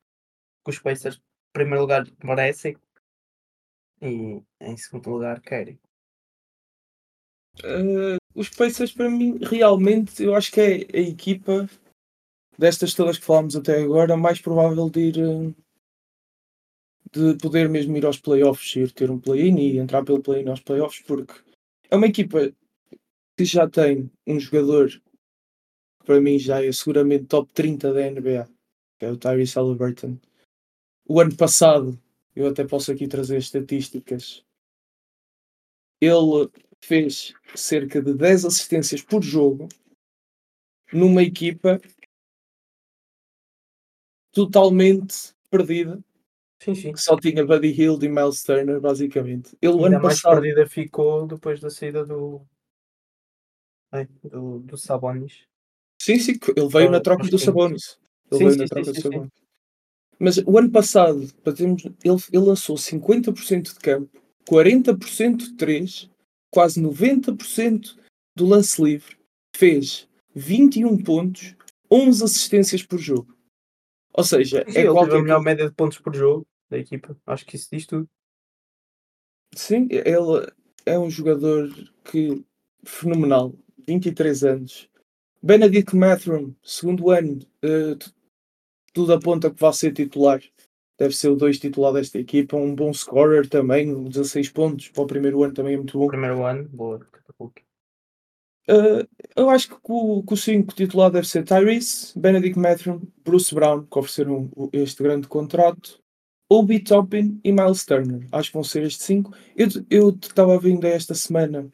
que 0.63 0.71
os 0.71 0.79
Pacers, 0.79 1.17
em 1.17 1.53
primeiro 1.53 1.81
lugar, 1.81 2.05
merecem 2.23 2.77
e 4.01 4.43
em 4.59 4.77
segundo 4.77 5.09
lugar 5.09 5.39
querem. 5.41 5.79
Eh, 7.63 8.17
os 8.33 8.49
Pacers, 8.49 8.91
para 8.91 9.09
mim, 9.09 9.37
realmente, 9.41 10.23
eu 10.23 10.35
acho 10.35 10.51
que 10.51 10.61
é 10.61 10.73
a 10.97 11.01
equipa 11.01 11.69
destas 12.57 12.93
todas 12.93 13.17
que 13.17 13.25
falámos 13.25 13.55
até 13.55 13.81
agora 13.81 14.17
mais 14.17 14.41
provável 14.41 14.89
de 14.89 14.99
ir. 14.99 15.55
De 17.11 17.35
poder 17.37 17.67
mesmo 17.69 17.97
ir 17.97 18.05
aos 18.05 18.19
playoffs, 18.19 18.75
ir 18.75 18.91
ter 18.91 19.09
um 19.09 19.19
play-in 19.19 19.57
e 19.57 19.77
entrar 19.77 20.03
pelo 20.03 20.21
play-in 20.21 20.47
aos 20.49 20.61
playoffs, 20.61 21.01
porque 21.01 21.33
é 21.89 21.95
uma 21.95 22.07
equipa 22.07 22.51
que 23.37 23.45
já 23.45 23.67
tem 23.69 24.11
um 24.27 24.39
jogador 24.39 24.89
que 24.89 25.01
para 26.05 26.21
mim 26.21 26.37
já 26.37 26.63
é 26.63 26.71
seguramente 26.71 27.25
top 27.25 27.51
30 27.53 27.93
da 27.93 28.11
NBA, 28.11 28.49
que 28.99 29.05
é 29.05 29.11
o 29.11 29.17
Tyrese 29.17 29.55
Halliburton. 29.55 30.17
O 31.07 31.19
ano 31.19 31.35
passado, 31.35 31.99
eu 32.35 32.47
até 32.47 32.65
posso 32.65 32.91
aqui 32.91 33.07
trazer 33.07 33.37
as 33.37 33.45
estatísticas, 33.45 34.43
ele 36.01 36.49
fez 36.83 37.33
cerca 37.55 38.01
de 38.01 38.13
10 38.13 38.45
assistências 38.45 39.01
por 39.01 39.21
jogo 39.21 39.67
numa 40.93 41.21
equipa 41.23 41.79
totalmente 44.31 45.33
perdida, 45.49 46.03
Sim, 46.61 46.75
sim. 46.75 46.91
que 46.93 47.01
só 47.01 47.17
tinha 47.17 47.45
Buddy 47.45 47.69
Hield 47.69 48.05
e 48.05 48.09
Miles 48.09 48.43
Turner, 48.43 48.79
basicamente. 48.81 49.57
Ele, 49.61 49.73
o 49.73 49.85
Ainda 49.85 49.95
ano 49.97 50.03
mais 50.03 50.21
passado, 50.21 50.41
perdida 50.41 50.67
ficou 50.67 51.25
depois 51.25 51.59
da 51.61 51.69
saída 51.69 52.05
do, 52.05 52.41
ai, 53.91 54.05
do, 54.23 54.59
do 54.59 54.77
Sabonis. 54.77 55.43
sim, 56.01 56.19
sim, 56.19 56.33
ele 56.55 56.67
veio 56.67 56.89
na 56.91 56.97
Aos 56.97 57.03
troca 57.03 57.23
do 57.23 57.29
Kings. 57.29 57.45
Sabonis. 57.45 57.99
Ele 58.31 58.37
Sim, 58.37 58.45
veio 58.45 58.51
sim, 58.51 58.57
na 58.59 58.65
troca 58.67 58.85
sim, 58.85 58.91
do. 58.93 59.01
Sabonis. 59.01 59.31
Mas 60.19 60.37
o 60.45 60.57
ano 60.57 60.69
passado, 60.69 61.31
termos- 61.55 61.85
ele, 61.85 62.17
ele 62.33 62.43
lançou 62.45 62.77
50% 62.77 63.73
de 63.73 63.79
campo, 63.79 64.21
40% 64.45 65.37
de 65.37 65.53
3, 65.55 66.09
quase 66.51 66.81
90% 66.81 67.97
do 68.35 68.45
lance 68.45 68.81
livre, 68.83 69.17
fez 69.55 70.09
21 70.35 70.97
pontos, 71.01 71.55
11 71.89 72.21
assistências 72.23 72.83
por 72.83 72.99
jogo. 72.99 73.33
Ou 74.13 74.23
seja, 74.23 74.59
é 74.59 74.61
ele 74.61 74.73
teve 74.73 74.87
a 74.87 74.91
qualquer 74.91 75.21
melhor 75.21 75.35
coisa. 75.35 75.45
média 75.49 75.69
de 75.69 75.75
pontos 75.75 75.99
por 75.99 76.15
jogo 76.15 76.47
da 76.69 76.77
equipa. 76.77 77.15
Acho 77.25 77.45
que 77.45 77.55
isso 77.55 77.69
diz 77.71 77.85
tudo. 77.85 78.07
Sim, 79.55 79.87
ele 79.89 80.51
é 80.85 80.97
um 80.97 81.09
jogador 81.09 81.69
que 82.03 82.43
fenomenal, 82.83 83.53
23 83.87 84.43
anos. 84.43 84.89
Benedict 85.41 85.95
Mathurin, 85.95 86.55
segundo 86.61 87.09
ano, 87.11 87.39
t- 87.39 88.11
tudo 88.93 89.13
aponta 89.13 89.49
que 89.49 89.59
vai 89.59 89.73
ser 89.73 89.93
titular. 89.93 90.41
Deve 90.97 91.15
ser 91.15 91.29
o 91.29 91.35
2 91.35 91.57
titular 91.59 91.93
desta 91.93 92.19
equipa, 92.19 92.57
um 92.57 92.75
bom 92.75 92.93
scorer 92.93 93.47
também, 93.47 94.03
16 94.09 94.49
pontos 94.49 94.89
para 94.89 95.03
o 95.03 95.07
primeiro 95.07 95.43
ano 95.43 95.53
também 95.53 95.75
é 95.75 95.77
muito 95.77 95.97
bom. 95.97 96.07
Primeiro 96.07 96.45
ano, 96.45 96.67
boa. 96.69 96.99
Eh, 98.69 99.07
eu 99.35 99.49
acho 99.49 99.69
que 99.69 99.75
o, 99.83 100.21
que 100.21 100.33
o 100.33 100.37
5 100.37 100.75
titular 100.75 101.09
deve 101.09 101.27
ser 101.27 101.43
Tyrese, 101.43 102.17
Benedict 102.17 102.59
Mathurin, 102.59 103.01
Bruce 103.23 103.53
Brown, 103.53 103.83
que 103.85 103.97
ofereceram 103.97 104.51
este 104.71 105.01
grande 105.01 105.27
contrato, 105.27 105.99
Obi 106.51 106.79
Toppin 106.79 107.39
e 107.43 107.51
Miles 107.51 107.83
Turner. 107.83 108.27
Acho 108.31 108.49
que 108.49 108.53
vão 108.53 108.63
ser 108.63 108.83
estes 108.83 109.05
5. 109.07 109.35
Eu 109.89 110.09
estava 110.09 110.59
ainda 110.63 110.87
esta 110.87 111.15
semana 111.15 111.71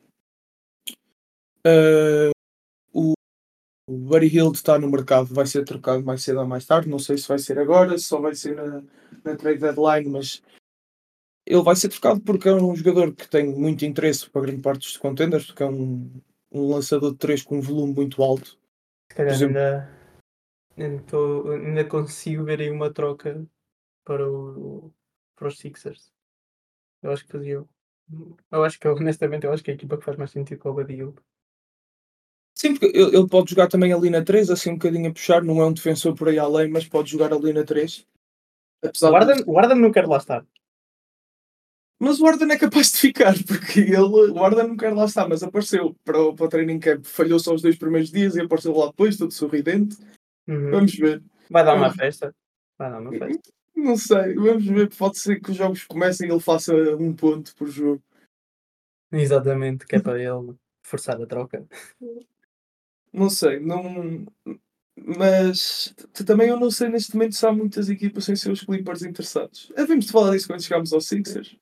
eh, 1.65 2.31
o, 2.93 3.13
Buddy 3.89 4.27
Hield 4.27 4.55
está 4.55 4.79
no 4.79 4.89
mercado, 4.89 5.33
vai 5.33 5.45
ser 5.47 5.65
trocado 5.65 6.03
mais 6.03 6.23
cedo 6.23 6.39
ou 6.39 6.47
mais 6.47 6.65
tarde. 6.65 6.89
Não 6.89 6.99
sei 6.99 7.17
se 7.17 7.27
vai 7.27 7.39
ser 7.39 7.59
agora, 7.59 7.97
se 7.97 8.05
só 8.05 8.21
vai 8.21 8.35
ser 8.35 8.55
na, 8.55 8.83
na 9.23 9.35
trade 9.35 9.59
deadline, 9.59 10.09
mas 10.09 10.41
ele 11.45 11.61
vai 11.61 11.75
ser 11.75 11.89
trocado 11.89 12.21
porque 12.21 12.47
é 12.47 12.53
um 12.53 12.75
jogador 12.75 13.13
que 13.13 13.27
tem 13.29 13.47
muito 13.53 13.83
interesse 13.85 14.29
para 14.29 14.43
grande 14.43 14.61
parte 14.61 14.81
dos 14.81 14.97
contenders, 14.97 15.47
porque 15.47 15.63
é 15.63 15.67
um, 15.67 16.09
um 16.51 16.69
lançador 16.69 17.11
de 17.11 17.17
3 17.17 17.43
com 17.43 17.57
um 17.57 17.61
volume 17.61 17.93
muito 17.93 18.21
alto. 18.23 18.57
Se 19.11 19.15
calhar 19.15 19.33
exemplo- 19.33 19.57
ainda, 19.57 19.89
ainda, 20.77 21.03
tô- 21.03 21.51
ainda 21.51 21.85
consigo 21.85 22.43
ver 22.43 22.61
aí 22.61 22.69
uma 22.69 22.91
troca 22.91 23.45
para, 24.03 24.29
o, 24.29 24.93
para 25.35 25.47
os 25.47 25.57
Sixers. 25.57 26.11
Eu 27.01 27.11
acho 27.11 27.25
que 27.25 27.31
faziam. 27.31 27.67
Eu 28.51 28.63
acho 28.63 28.79
que, 28.79 28.87
honestamente, 28.89 29.45
eu 29.45 29.51
acho 29.53 29.63
que 29.63 29.71
a 29.71 29.73
equipa 29.73 29.97
que 29.97 30.05
faz 30.05 30.17
mais 30.17 30.31
sentido 30.31 30.59
com 30.59 30.69
o 30.69 30.73
Badil. 30.73 31.15
Sim, 32.57 32.75
porque 32.75 32.97
ele, 32.97 33.27
pode 33.27 33.49
jogar 33.51 33.67
também 33.67 33.91
ali 33.91 34.09
na 34.09 34.23
3, 34.23 34.49
assim 34.49 34.71
um 34.71 34.75
bocadinho 34.75 35.09
a 35.09 35.13
puxar, 35.13 35.43
não 35.43 35.61
é 35.61 35.65
um 35.65 35.73
defensor 35.73 36.15
por 36.15 36.29
aí 36.29 36.39
além, 36.39 36.69
mas 36.69 36.87
pode 36.87 37.11
jogar 37.11 37.33
ali 37.33 37.51
na 37.51 37.65
3. 37.65 38.07
Apesar 38.81 39.11
O 39.11 39.25
de- 39.25 39.43
o 39.45 39.59
Arden 39.59 39.79
não 39.81 39.91
quer 39.91 40.07
lá 40.07 40.17
estar. 40.17 40.45
Mas 41.99 42.19
o 42.19 42.25
Arden 42.25 42.51
é 42.51 42.57
capaz 42.57 42.91
de 42.91 42.97
ficar, 42.97 43.33
porque 43.47 43.79
ele, 43.79 43.97
o 44.31 44.43
Arden 44.43 44.67
não 44.69 44.77
quer 44.77 44.93
lá 44.93 45.05
estar, 45.05 45.27
mas 45.29 45.41
apareceu 45.43 45.95
para 46.03 46.21
o, 46.21 46.35
para 46.35 46.45
o 46.45 46.49
training 46.49 46.79
camp, 46.79 47.05
falhou 47.05 47.39
só 47.39 47.53
os 47.53 47.61
dois 47.61 47.77
primeiros 47.77 48.11
dias 48.11 48.35
e 48.35 48.41
apareceu 48.41 48.75
lá 48.75 48.87
depois, 48.87 49.17
todo 49.17 49.31
sorridente. 49.31 49.97
Uhum. 50.47 50.71
Vamos 50.71 50.93
ver. 50.95 51.23
Vai 51.49 51.63
dar 51.63 51.73
uma 51.75 51.87
vamos- 51.87 51.95
festa. 51.97 52.35
Vai 52.77 52.91
dar 52.91 52.99
uma 52.99 53.11
festa. 53.11 53.49
Não 53.75 53.97
sei, 53.97 54.33
vamos 54.35 54.65
ver. 54.65 54.89
Pode 54.95 55.17
ser 55.19 55.39
que 55.39 55.51
os 55.51 55.57
jogos 55.57 55.83
comecem 55.85 56.27
e 56.27 56.31
ele 56.31 56.39
faça 56.39 56.73
um 56.97 57.13
ponto 57.13 57.55
por 57.55 57.67
jogo. 57.69 58.01
Exatamente, 59.11 59.85
que 59.85 59.95
é 59.95 59.99
para 59.99 60.19
ele 60.21 60.55
forçar 60.83 61.21
a 61.21 61.25
troca. 61.25 61.65
Não 63.13 63.29
sei, 63.29 63.59
não. 63.59 64.25
Mas 64.97 65.93
também 66.25 66.49
eu 66.49 66.59
não 66.59 66.71
sei 66.71 66.89
neste 66.89 67.13
momento 67.13 67.35
se 67.35 67.45
há 67.45 67.51
muitas 67.51 67.89
equipas 67.89 68.25
sem 68.25 68.35
seus 68.35 68.61
Clippers 68.63 69.03
interessados. 69.03 69.71
Havemos 69.77 70.05
de 70.05 70.11
falar 70.11 70.31
disso 70.31 70.47
quando 70.47 70.63
chegarmos 70.63 70.93
aos 70.93 71.07
Sixers. 71.07 71.57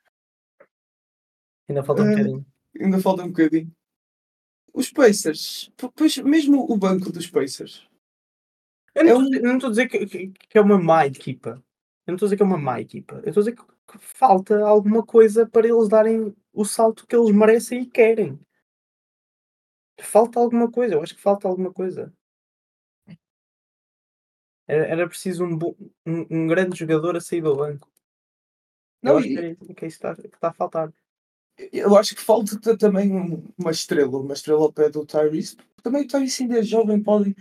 Ainda 1.69 1.83
falta 1.83 2.01
um 2.03 2.05
Eh, 2.07 2.09
bocadinho. 2.11 2.45
Ainda 2.79 2.99
falta 2.99 3.23
um 3.23 3.27
bocadinho. 3.27 3.75
Os 4.73 4.91
Pacers, 4.91 5.71
pois 5.95 6.17
mesmo 6.17 6.65
o 6.71 6.77
banco 6.77 7.11
dos 7.11 7.27
Pacers. 7.29 7.87
Eu 8.95 9.03
não 9.05 9.11
é 9.11 9.13
estou 9.35 9.51
um- 9.51 9.65
a 9.65 9.69
dizer- 9.69 9.87
que, 9.87 10.05
que- 10.05 10.27
que 10.29 10.57
é 10.57 10.61
uma 10.61 10.79
má 10.79 11.05
equipa. 11.05 11.63
Eu 12.05 12.11
não 12.11 12.15
estou 12.15 12.25
a 12.25 12.29
dizer 12.29 12.37
que 12.37 12.43
é 12.43 12.45
uma 12.45 12.57
má 12.57 12.81
equipa. 12.81 13.15
Eu 13.23 13.29
estou 13.29 13.41
a 13.41 13.43
dizer 13.45 13.55
que, 13.55 13.63
que 13.63 13.97
falta 13.99 14.59
alguma 14.63 15.05
coisa 15.05 15.47
para 15.47 15.67
eles 15.67 15.87
darem 15.87 16.35
o 16.51 16.65
salto 16.65 17.05
que 17.07 17.15
eles 17.15 17.31
merecem 17.33 17.81
e 17.83 17.85
querem. 17.85 18.39
Falta 20.01 20.39
alguma 20.39 20.69
coisa. 20.71 20.95
Eu 20.95 21.01
acho 21.03 21.15
que 21.15 21.21
falta 21.21 21.47
alguma 21.47 21.71
coisa. 21.71 22.11
Era, 24.67 24.85
era 24.87 25.07
preciso 25.07 25.43
um, 25.45 25.57
bo- 25.57 25.77
um, 26.05 26.25
um 26.29 26.47
grande 26.47 26.77
jogador 26.77 27.15
a 27.15 27.21
sair 27.21 27.41
do 27.41 27.55
banco. 27.55 27.91
Não, 29.01 29.13
eu 29.13 29.17
acho 29.19 29.27
e- 29.27 29.55
que 29.55 29.71
é, 29.71 29.73
que 29.75 29.85
é 29.85 29.87
isso 29.87 29.99
que 29.99 30.07
está, 30.07 30.15
que 30.15 30.27
está 30.27 30.49
a 30.49 30.53
faltar. 30.53 30.93
Eu 31.71 31.95
acho 31.95 32.15
que 32.15 32.21
falta 32.21 32.59
também 32.77 33.11
um- 33.11 33.43
uma 33.57 33.71
estrela, 33.71 34.17
uma 34.17 34.33
estrela 34.33 34.61
ao 34.61 34.73
pé 34.73 34.89
do 34.89 35.05
Tyrese. 35.05 35.55
Também 35.81 36.03
o 36.03 36.07
Tyrese 36.07 36.43
ainda 36.43 36.59
é 36.59 36.63
jovem, 36.63 37.01
podem. 37.01 37.35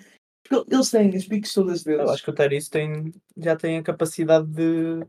Eles 0.68 0.90
têm 0.90 1.16
as 1.16 1.25
piques 1.27 1.55
todas 1.55 1.83
deles. 1.83 2.03
Eu 2.03 2.11
acho 2.11 2.22
que 2.22 2.31
o 2.31 2.35
Tyrese 2.35 2.68
tem, 2.68 3.12
já 3.37 3.57
tem 3.57 3.79
a 3.79 3.83
capacidade 3.83 4.46
de, 4.48 5.01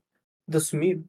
de 0.47 0.57
assumir. 0.57 1.03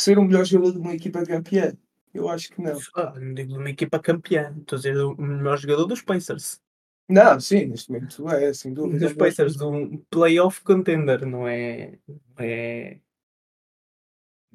ser 0.00 0.18
o 0.18 0.24
melhor 0.24 0.44
jogador 0.44 0.72
de 0.72 0.78
uma 0.78 0.94
equipa 0.94 1.24
campeã. 1.24 1.76
Eu 2.12 2.28
acho 2.28 2.50
que 2.50 2.60
não. 2.60 2.78
Ah, 2.94 3.18
não 3.18 3.34
digo 3.34 3.52
de 3.52 3.58
uma 3.58 3.70
equipa 3.70 3.98
campeã, 3.98 4.54
estou 4.58 4.76
a 4.76 4.78
dizer 4.80 4.96
o 4.96 5.14
melhor 5.20 5.58
jogador 5.58 5.86
dos 5.86 6.02
Pacers. 6.02 6.60
Não, 7.08 7.38
sim, 7.38 7.66
neste 7.66 7.90
momento 7.92 8.28
é, 8.28 8.52
sem 8.52 8.72
dúvida. 8.72 9.06
Dos 9.06 9.16
Pacers, 9.16 9.56
de 9.56 9.64
um 9.64 9.98
playoff 10.10 10.60
contender, 10.62 11.24
não 11.24 11.46
é. 11.46 11.98
Não 12.08 12.18
é 12.38 12.98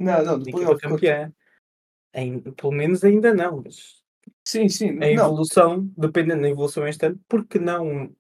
Não, 0.02 0.24
não, 0.24 0.40
de 0.40 0.46
do 0.46 0.52
playoff. 0.52 0.82
campeã. 0.82 1.34
Pelo 2.58 2.74
menos 2.74 3.04
ainda 3.04 3.34
não, 3.34 3.62
mas 3.64 4.02
Sim, 4.44 4.68
sim, 4.70 4.90
a 4.90 4.94
não. 4.94 5.08
evolução, 5.08 5.92
dependendo 5.98 6.42
da 6.42 6.50
evolução 6.50 6.88
este 6.88 7.06
ano, 7.06 7.20
por 7.28 7.46
que 7.46 7.60
não 7.60 8.14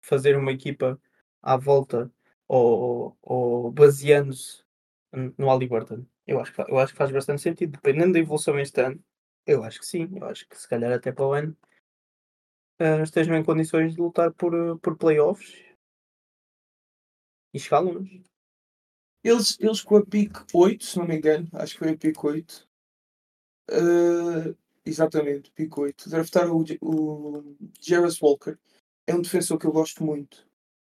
fazer 0.00 0.36
uma 0.36 0.52
equipa 0.52 1.00
à 1.42 1.56
volta 1.56 2.10
ou, 2.46 3.16
ou 3.22 3.70
baseando-se 3.70 4.62
no 5.36 5.48
Halliburton? 5.48 6.04
Eu 6.26 6.40
acho, 6.40 6.52
que, 6.52 6.60
eu 6.60 6.78
acho 6.78 6.92
que 6.92 6.98
faz 6.98 7.10
bastante 7.10 7.40
sentido, 7.40 7.72
dependendo 7.72 8.12
da 8.12 8.18
evolução 8.18 8.58
este 8.58 8.80
ano. 8.80 9.02
Eu 9.46 9.64
acho 9.64 9.80
que 9.80 9.86
sim, 9.86 10.08
eu 10.14 10.26
acho 10.26 10.46
que 10.46 10.58
se 10.58 10.68
calhar 10.68 10.92
até 10.92 11.10
para 11.10 11.26
o 11.26 11.32
ano 11.32 11.56
ah, 12.78 13.02
estejam 13.02 13.34
em 13.34 13.44
condições 13.44 13.94
de 13.94 14.00
lutar 14.00 14.32
por, 14.32 14.54
eh, 14.54 14.76
por 14.82 14.96
playoffs 14.96 15.56
e 17.52 17.58
chegar 17.58 17.80
longe. 17.80 18.22
Eles, 19.22 19.56
eles 19.60 19.82
com 19.82 19.96
a 19.96 20.04
pick 20.06 20.32
8, 20.54 20.84
se 20.84 20.98
não 20.98 21.06
me 21.06 21.16
engano, 21.16 21.48
acho 21.52 21.74
que 21.74 21.78
foi 21.80 21.90
a 21.92 21.96
pick 21.98 22.22
8. 22.24 22.66
eh, 23.70 24.54
exatamente, 24.84 25.50
pick 25.52 25.76
8. 25.78 26.08
Draftaram 26.10 26.56
o, 26.56 26.64
o 26.82 27.56
Jarvis 27.80 28.20
Walker. 28.20 28.56
É 29.06 29.14
um 29.14 29.22
defensor 29.22 29.58
que 29.58 29.66
eu 29.66 29.72
gosto 29.72 30.04
muito. 30.04 30.46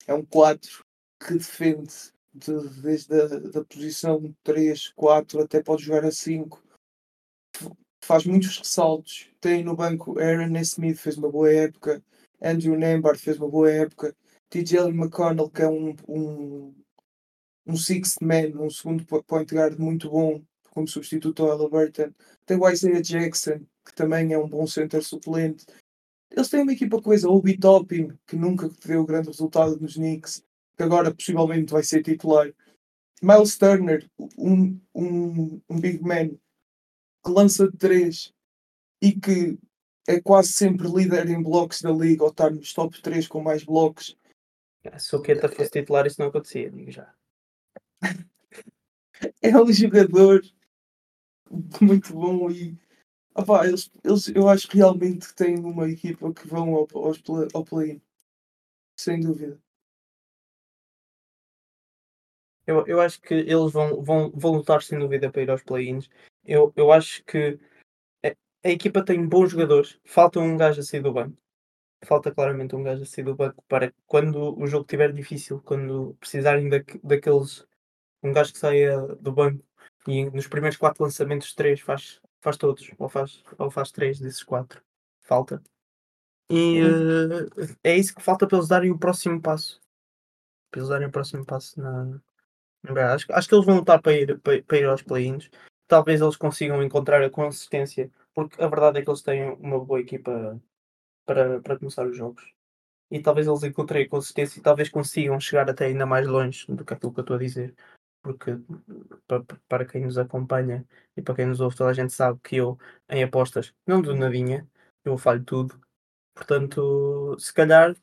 É 0.08 0.14
um 0.14 0.26
4 0.26 0.86
que 1.20 1.34
defende 1.36 1.94
de- 2.34 2.70
desde 2.82 3.14
a 3.22 3.28
da 3.28 3.66
posição 3.66 4.36
3, 4.44 4.90
4 4.96 5.42
até 5.42 5.62
pode 5.64 5.84
jogar 5.84 6.06
a 6.06 6.12
5. 6.12 6.64
Faz 8.04 8.26
muitos 8.26 8.58
ressaltos. 8.58 9.30
Tem 9.42 9.64
no 9.64 9.76
banco 9.76 10.20
Aaron 10.20 10.58
Smith, 10.60 10.98
fez 10.98 11.18
uma 11.18 11.30
boa 11.32 11.52
época. 11.52 12.04
Andrew 12.42 12.78
Nembhard 12.78 13.20
fez 13.20 13.38
uma 13.38 13.50
boa 13.50 13.72
época. 13.72 14.16
TJ 14.50 14.90
McConnell, 14.90 15.50
que 15.50 15.62
é 15.64 15.68
um, 15.68 15.96
um, 16.08 16.74
um 17.66 17.76
sixth 17.76 18.22
man, 18.22 18.50
um 18.60 18.70
segundo 18.70 19.06
po- 19.06 19.24
point 19.24 19.54
guard 19.54 19.80
muito 19.80 20.10
bom, 20.10 20.42
como 20.72 20.88
substituto 20.88 21.44
ao 21.44 21.50
Halliburton. 21.50 22.12
Tem 22.46 22.58
o 22.58 22.70
Isaiah 22.70 23.02
Jackson, 23.02 23.60
que 23.86 23.94
também 23.96 24.34
é 24.34 24.38
um 24.38 24.48
bom 24.48 24.68
center 24.68 25.04
suplente. 25.04 25.66
Eles 26.30 26.50
têm 26.50 26.62
uma 26.62 26.74
equipa 26.74 27.02
coesa, 27.02 27.30
o 27.30 27.36
Obi 27.36 27.58
Toppin, 27.58 28.18
que 28.28 28.36
nunca 28.36 28.70
deu 28.86 29.06
grande 29.06 29.28
resultado 29.28 29.80
nos 29.80 29.96
Knicks, 29.96 30.44
que 30.76 30.84
agora 30.84 31.14
possivelmente 31.14 31.72
vai 31.72 31.84
ser 31.84 32.04
titular. 32.04 32.52
Miles 33.22 33.58
Turner, 33.58 34.10
um, 34.38 34.80
um, 34.94 35.62
um 35.70 35.80
big 35.80 36.04
man 36.04 36.30
que 37.24 37.32
lança 37.32 37.72
de 37.72 37.78
3 37.78 38.34
e 39.02 39.14
que 39.14 39.58
é 40.08 40.20
quase 40.20 40.50
sempre 40.50 40.88
líder 40.88 41.30
em 41.30 41.42
blocos 41.42 41.82
da 41.82 41.92
liga, 41.92 42.24
ou 42.24 42.30
está 42.30 42.50
nos 42.50 42.74
top 42.74 43.02
3 43.02 43.28
com 43.28 43.42
mais 43.42 43.64
blocos. 43.64 44.18
Se 45.00 45.16
o 45.16 45.22
Kenta 45.22 45.50
fosse 45.50 45.72
titular, 45.72 46.06
isso 46.06 46.20
não 46.20 46.28
acontecia, 46.28 46.70
digo 46.70 46.92
já. 46.92 47.12
É 49.42 49.56
um 49.58 49.72
jogador 49.72 50.42
muito 51.82 52.14
bom 52.14 52.50
e 52.52 52.78
opá, 53.36 53.68
eles, 53.68 53.92
eles, 54.04 54.30
eu 54.30 54.50
acho 54.50 54.68
que 54.70 54.78
realmente 54.78 55.34
têm 55.36 55.60
uma 55.60 55.90
equipa 55.90 56.34
que 56.34 56.48
vão 56.48 56.76
ao, 56.76 56.88
aos 56.96 57.22
ao 57.54 57.66
play-in. 57.66 58.02
Sem 58.98 59.22
dúvida. 59.22 59.60
Eu, 62.68 62.86
eu 62.88 63.00
acho 63.02 63.22
que 63.22 63.34
eles 63.34 63.72
vão, 63.72 64.02
vão, 64.04 64.32
vão 64.32 64.52
lutar 64.54 64.82
sem 64.82 64.98
dúvida 65.00 65.32
para 65.32 65.42
ir 65.44 65.50
aos 65.52 65.64
play-ins. 65.64 66.10
Eu, 66.44 66.74
eu 66.76 66.92
acho 66.92 67.24
que 67.26 67.60
a, 68.26 68.30
a 68.66 68.72
equipa 68.72 69.04
tem 69.06 69.28
bons 69.28 69.52
jogadores. 69.52 70.00
Falta 70.06 70.40
um 70.40 70.58
gajo 70.58 70.82
a 70.82 70.84
sair 70.84 71.02
do 71.02 71.14
banco. 71.14 71.38
Falta 72.06 72.34
claramente 72.34 72.76
um 72.76 72.84
gajo 72.84 73.04
a 73.04 73.06
sair 73.06 73.26
do 73.26 73.36
banco 73.36 73.64
para 73.68 73.94
quando 74.08 74.58
o 74.60 74.68
jogo 74.68 74.84
estiver 74.86 75.14
difícil, 75.14 75.62
quando 75.64 76.16
precisarem 76.20 76.70
daque- 76.70 77.00
daqueles. 77.04 77.66
Um 78.26 78.34
gajo 78.34 78.52
que 78.52 78.60
saia 78.60 79.00
do 79.20 79.32
banco 79.32 79.64
e 80.08 80.30
nos 80.30 80.48
primeiros 80.48 80.78
quatro 80.78 81.04
lançamentos, 81.04 81.54
três 81.54 81.80
faz, 81.80 82.20
faz 82.42 82.58
todos, 82.58 82.90
ou 82.98 83.10
faz, 83.10 83.44
ou 83.58 83.70
faz 83.70 83.92
três 83.92 84.20
desses 84.20 84.44
quatro. 84.44 84.82
Falta. 85.22 85.62
E 86.50 86.80
eh, 86.80 87.76
é 87.84 87.98
isso 87.98 88.16
que 88.16 88.22
falta 88.22 88.48
para 88.48 88.58
eles 88.58 88.68
darem 88.68 88.92
o 88.92 89.00
próximo 89.00 89.42
passo. 89.42 89.82
Para 90.72 90.80
eles 90.80 90.90
darem 90.90 91.08
o 91.08 91.12
próximo 91.12 91.46
passo 91.46 91.80
na, 91.80 92.20
Acho, 93.14 93.26
acho 93.32 93.50
que 93.50 93.56
eles 93.56 93.66
vão 93.66 93.78
lutar 93.78 94.02
para 94.02 94.14
ir, 94.14 94.40
para, 94.40 94.62
para 94.62 94.78
ir 94.78 94.86
aos 94.86 95.02
play-ins. 95.02 95.50
Talvez 95.88 96.22
eles 96.22 96.36
consigam 96.36 96.84
encontrar 96.84 97.24
a 97.24 97.30
consistência, 97.30 98.12
porque 98.34 98.62
a 98.62 98.68
verdade 98.68 99.00
é 99.00 99.02
que 99.02 99.10
eles 99.10 99.22
têm 99.22 99.50
uma 99.54 99.84
boa 99.84 100.00
equipa 100.00 100.60
para, 101.26 101.60
para 101.62 101.78
começar 101.80 102.06
os 102.06 102.16
jogos. 102.16 102.44
E 103.10 103.20
talvez 103.20 103.48
eles 103.48 103.64
encontrem 103.64 104.06
a 104.06 104.10
consistência 104.10 104.60
e 104.60 104.64
talvez 104.64 104.90
consigam 104.90 105.40
chegar 105.40 105.70
até 105.70 105.86
ainda 105.86 106.06
mais 106.06 106.28
longe 106.28 106.66
do 106.68 106.84
que 106.84 106.94
aquilo 106.94 107.14
que 107.14 107.20
eu 107.20 107.24
estou 107.24 107.36
a 107.36 107.40
dizer. 107.40 107.76
Porque 108.26 108.58
para, 109.28 109.44
para 109.68 109.86
quem 109.86 110.02
nos 110.02 110.18
acompanha 110.18 110.84
e 111.16 111.22
para 111.22 111.36
quem 111.36 111.46
nos 111.46 111.62
ouve, 111.62 111.76
toda 111.76 111.92
a 111.92 111.94
gente 111.94 112.12
sabe 112.12 112.40
que 112.44 112.56
eu, 112.56 112.76
em 113.08 113.24
apostas, 113.24 113.72
não 113.86 114.02
dou 114.02 114.16
nadinha, 114.16 114.68
eu 115.04 115.16
falho 115.16 115.44
tudo. 115.44 115.80
Portanto, 116.34 117.38
se 117.38 117.54
calhar, 117.54 117.96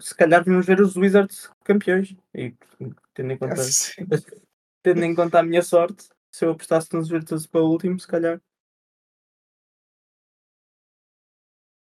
se 0.00 0.14
calhar 0.14 0.44
vamos 0.44 0.66
ver 0.66 0.82
os 0.82 0.96
Wizards 0.96 1.50
campeões. 1.64 2.14
E 2.34 2.54
tendo 3.14 3.32
em 3.32 3.38
conta 3.38 3.56
Sim. 3.56 4.06
tendo 4.84 5.02
em 5.02 5.14
conta 5.14 5.38
a 5.38 5.42
minha 5.42 5.62
sorte, 5.62 6.10
se 6.30 6.44
eu 6.44 6.50
apostasse 6.50 6.92
nos 6.92 7.08
Virtus 7.08 7.46
para 7.46 7.62
o 7.62 7.70
último, 7.70 7.98
se 7.98 8.06
calhar. 8.06 8.38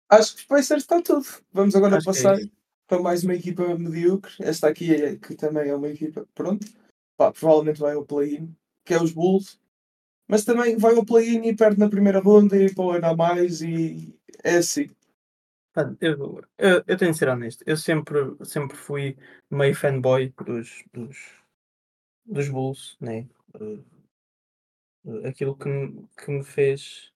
Acho 0.08 0.34
que 0.34 0.42
os 0.44 0.48
Pacers 0.48 0.84
está 0.84 1.02
tudo. 1.02 1.28
Vamos 1.52 1.76
agora 1.76 1.98
Acho 1.98 2.10
é 2.10 2.14
passar 2.14 2.40
isso. 2.40 2.50
para 2.88 3.02
mais 3.02 3.26
uma 3.26 3.36
equipa 3.36 3.78
medíocre. 3.78 4.32
Esta 4.40 4.70
aqui 4.70 4.96
é, 4.96 5.18
que 5.18 5.36
também 5.36 5.68
é 5.70 5.76
uma 5.76 5.90
equipa, 5.90 6.26
pronto. 6.34 6.66
Pá, 7.20 7.34
provavelmente 7.34 7.82
vai 7.82 7.96
ao 7.96 8.06
play-in, 8.06 8.56
que 8.86 8.94
é 8.94 9.04
os 9.04 9.12
Bulls. 9.12 9.60
Mas 10.28 10.46
também 10.46 10.78
vai 10.78 10.96
ao 10.96 11.06
play-in 11.06 11.48
e 11.48 11.56
perde 11.56 11.80
na 11.80 11.90
primeira 11.90 12.22
ronda 12.22 12.58
e 12.58 12.74
para 12.74 13.12
o 13.14 13.18
mais 13.18 13.62
e 13.62 14.14
é 14.44 14.58
assim. 14.58 14.90
Eu, 16.02 16.42
eu, 16.58 16.84
eu 16.88 16.98
tenho 16.98 17.12
de 17.12 17.18
ser 17.18 17.30
honesto, 17.30 17.64
eu 17.66 17.78
sempre, 17.78 18.18
sempre 18.44 18.76
fui 18.76 19.18
meio 19.50 19.76
fanboy 19.76 20.34
dos, 20.46 20.84
dos, 20.94 21.18
dos 22.26 22.50
Bulls, 22.50 22.98
né? 23.02 23.28
Eh, 23.60 25.28
Aquilo 25.30 25.56
que 25.58 25.68
me, 25.70 26.08
que 26.18 26.32
me 26.32 26.44
fez 26.44 27.12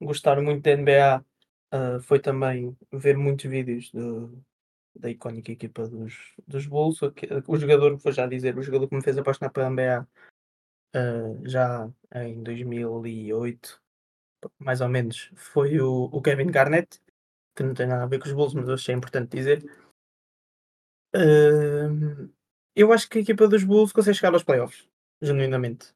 gostar 0.00 0.40
muito 0.42 0.62
da 0.64 0.72
NBA 0.72 1.24
eh, 1.72 2.00
foi 2.02 2.20
também 2.20 2.76
ver 2.92 3.16
muitos 3.18 3.46
vídeos 3.50 3.90
do, 3.92 4.42
da 5.00 5.10
icónica 5.10 5.52
equipa 5.52 5.88
dos, 5.88 6.34
dos 6.46 6.66
Bulls. 6.66 7.02
O, 7.02 7.12
que- 7.12 7.26
jogador, 7.58 7.96
vou 7.98 8.12
já 8.12 8.26
dizer, 8.26 8.56
o 8.58 8.62
jogador 8.62 8.88
que 8.88 8.96
me 8.96 9.02
fez 9.02 9.18
apaixonar 9.18 9.50
pela 9.52 9.66
NBA 9.68 10.06
eh, 10.94 11.38
já 11.44 11.90
em 12.14 12.42
2008, 12.42 13.80
mais 14.58 14.80
ou 14.82 14.88
menos, 14.88 15.30
foi 15.36 15.80
o, 15.80 16.04
o 16.12 16.22
Kevin 16.22 16.48
Garnett, 16.50 17.00
que 17.56 17.62
não 17.64 17.74
tem 17.74 17.86
nada 17.88 18.04
a 18.04 18.06
ver 18.06 18.20
com 18.20 18.26
os 18.28 18.32
Bulls, 18.34 18.54
mas 18.54 18.68
eu 18.68 18.74
achei 18.74 18.94
importante 18.94 19.36
dizer. 19.36 19.64
Hum, 21.14 22.30
eu 22.74 22.92
acho 22.92 23.08
que 23.08 23.18
a 23.18 23.20
equipa 23.22 23.48
dos 23.48 23.64
Bulls 23.64 23.92
consegue 23.92 24.16
chegar 24.16 24.32
aos 24.34 24.44
playoffs, 24.44 24.88
genuinamente. 25.20 25.92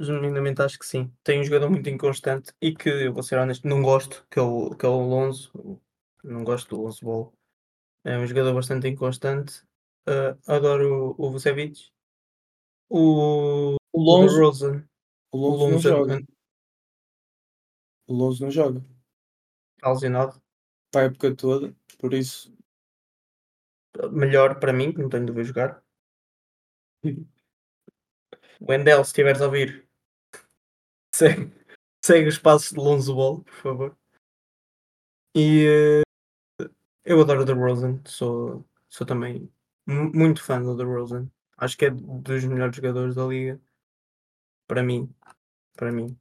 Genuinamente 0.00 0.62
acho 0.62 0.78
que 0.78 0.86
sim. 0.86 1.12
Tem 1.24 1.40
um 1.40 1.44
jogador 1.44 1.70
muito 1.70 1.88
inconstante 1.90 2.52
e 2.60 2.74
que, 2.74 2.88
eu 2.88 3.12
vou 3.14 3.22
ser 3.22 3.38
honesto, 3.38 3.68
não 3.68 3.82
gosto, 3.82 4.26
que 4.30 4.38
é 4.38 4.42
o, 4.42 4.74
que 4.76 4.86
é 4.86 4.88
o 4.88 5.00
Lonzo. 5.00 5.80
Não 6.24 6.44
gosto 6.44 6.76
do 6.76 6.82
Lonzo 6.82 7.04
Ball. 7.04 7.34
É 8.04 8.16
um 8.18 8.26
jogador 8.26 8.54
bastante 8.54 8.88
inconstante. 8.88 9.62
Uh, 10.08 10.36
adoro 10.46 11.14
o, 11.18 11.26
o 11.26 11.30
Vucevic. 11.30 11.90
O, 12.88 13.74
O 13.74 13.78
o 13.92 14.00
Lonzo, 14.02 14.84
o 15.32 15.36
O 15.36 15.38
Lonzo 15.38 15.64
não 15.64 15.70
Lonzo 15.72 15.88
joga. 15.88 16.14
an- 16.16 16.26
O 18.06 18.12
Lonzo 18.14 18.42
não 18.44 18.50
joga. 18.50 18.84
lesionado. 19.84 20.40
Para 20.92 21.02
a 21.02 21.04
época 21.06 21.34
toda. 21.36 21.74
Por 21.98 22.14
isso, 22.14 22.52
Melhor 24.12 24.58
para 24.60 24.72
mim, 24.72 24.92
que 24.92 24.98
não 25.00 25.08
tenho 25.08 25.26
de 25.26 25.32
ver 25.32 25.44
jogar. 25.44 25.82
Wendell, 28.60 29.04
se 29.04 29.10
estiveres 29.10 29.40
a 29.40 29.46
ouvir, 29.46 29.88
segue, 31.14 31.52
segue 32.04 32.28
os 32.28 32.38
passos 32.38 32.70
de 32.70 32.78
Lonzo 32.78 33.14
Ball, 33.14 33.42
por 33.42 33.54
favor. 33.54 33.96
E 35.34 35.64
eh, 35.66 36.02
eu 37.04 37.20
adoro 37.20 37.42
o 37.42 37.44
DeRozan, 37.44 38.00
sou, 38.06 38.64
sou 38.88 39.06
também 39.06 39.50
mu- 39.86 40.10
muito 40.14 40.42
fã 40.42 40.60
do 40.62 40.76
DeRozan. 40.76 41.30
Acho 41.56 41.76
que 41.76 41.86
é 41.86 41.90
dos 41.90 42.44
melhores 42.44 42.76
jogadores 42.76 43.14
da 43.14 43.26
liga. 43.26 43.60
Para 44.66 44.82
mim, 44.82 45.14
para 45.76 45.92
mim. 45.92 46.18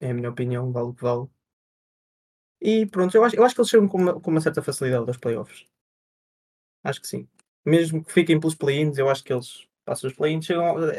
É 0.00 0.10
a 0.10 0.14
minha 0.14 0.30
opinião, 0.30 0.72
vale 0.72 0.88
o 0.88 0.94
que 0.94 1.02
vale. 1.04 1.28
E 2.72 2.86
pronto, 2.94 3.16
eu 3.16 3.24
acho, 3.24 3.34
eu 3.36 3.44
acho 3.44 3.54
que 3.54 3.60
eles 3.60 3.70
chegam 3.70 3.88
com 3.88 3.98
uma, 3.98 4.20
com 4.20 4.30
uma 4.30 4.40
certa 4.40 4.62
facilidade 4.62 5.08
aos 5.08 5.16
playoffs. 5.16 5.66
Acho 6.82 7.00
que 7.00 7.06
sim. 7.08 7.28
Mesmo 7.64 8.04
que 8.04 8.12
fiquem 8.12 8.38
pelos 8.40 8.54
play-ins, 8.54 8.98
eu 8.98 9.08
acho 9.08 9.22
que 9.24 9.32
eles 9.32 9.66
passam 9.84 10.08
os 10.10 10.16
play-ins, 10.16 10.46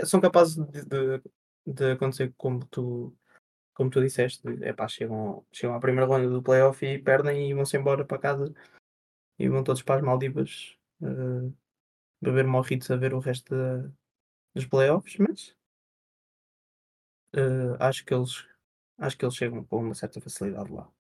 são 0.08 0.20
capazes 0.22 0.56
de, 0.56 0.84
de- 0.86 1.22
de 1.68 1.92
acontecer 1.92 2.34
como 2.38 2.66
tu, 2.68 3.16
como 3.80 3.90
tu 3.90 4.02
disseste. 4.02 4.42
É 4.62 4.74
pá, 4.74 4.90
chegam, 4.90 5.46
chegam 5.54 5.74
à 5.74 5.80
primeira 5.80 6.06
ronda 6.06 6.30
do 6.30 6.44
playoff 6.44 6.86
e 6.86 7.00
perdem 7.00 7.50
e 7.50 7.54
vão-se 7.54 7.78
embora 7.78 8.04
para 8.04 8.20
casa 8.20 8.54
e 9.40 9.48
vão 9.48 9.64
todos 9.64 9.82
para 9.82 9.96
as 9.96 10.02
Maldivas 10.02 10.78
uh, 11.02 11.56
beber 12.22 12.46
morritos 12.46 12.92
a 12.92 12.98
ver 12.98 13.14
o 13.14 13.20
resto 13.20 13.56
da, 13.56 13.90
dos 14.54 14.66
playoffs, 14.66 15.16
mas 15.18 15.56
uh, 17.38 17.78
acho 17.80 18.04
que 18.04 18.14
eles 18.14 18.46
acho 18.98 19.18
que 19.18 19.24
eles 19.24 19.36
chegam 19.36 19.64
com 19.64 19.78
uma 19.78 19.96
certa 19.96 20.20
facilidade 20.20 20.74
lá. 20.74 20.92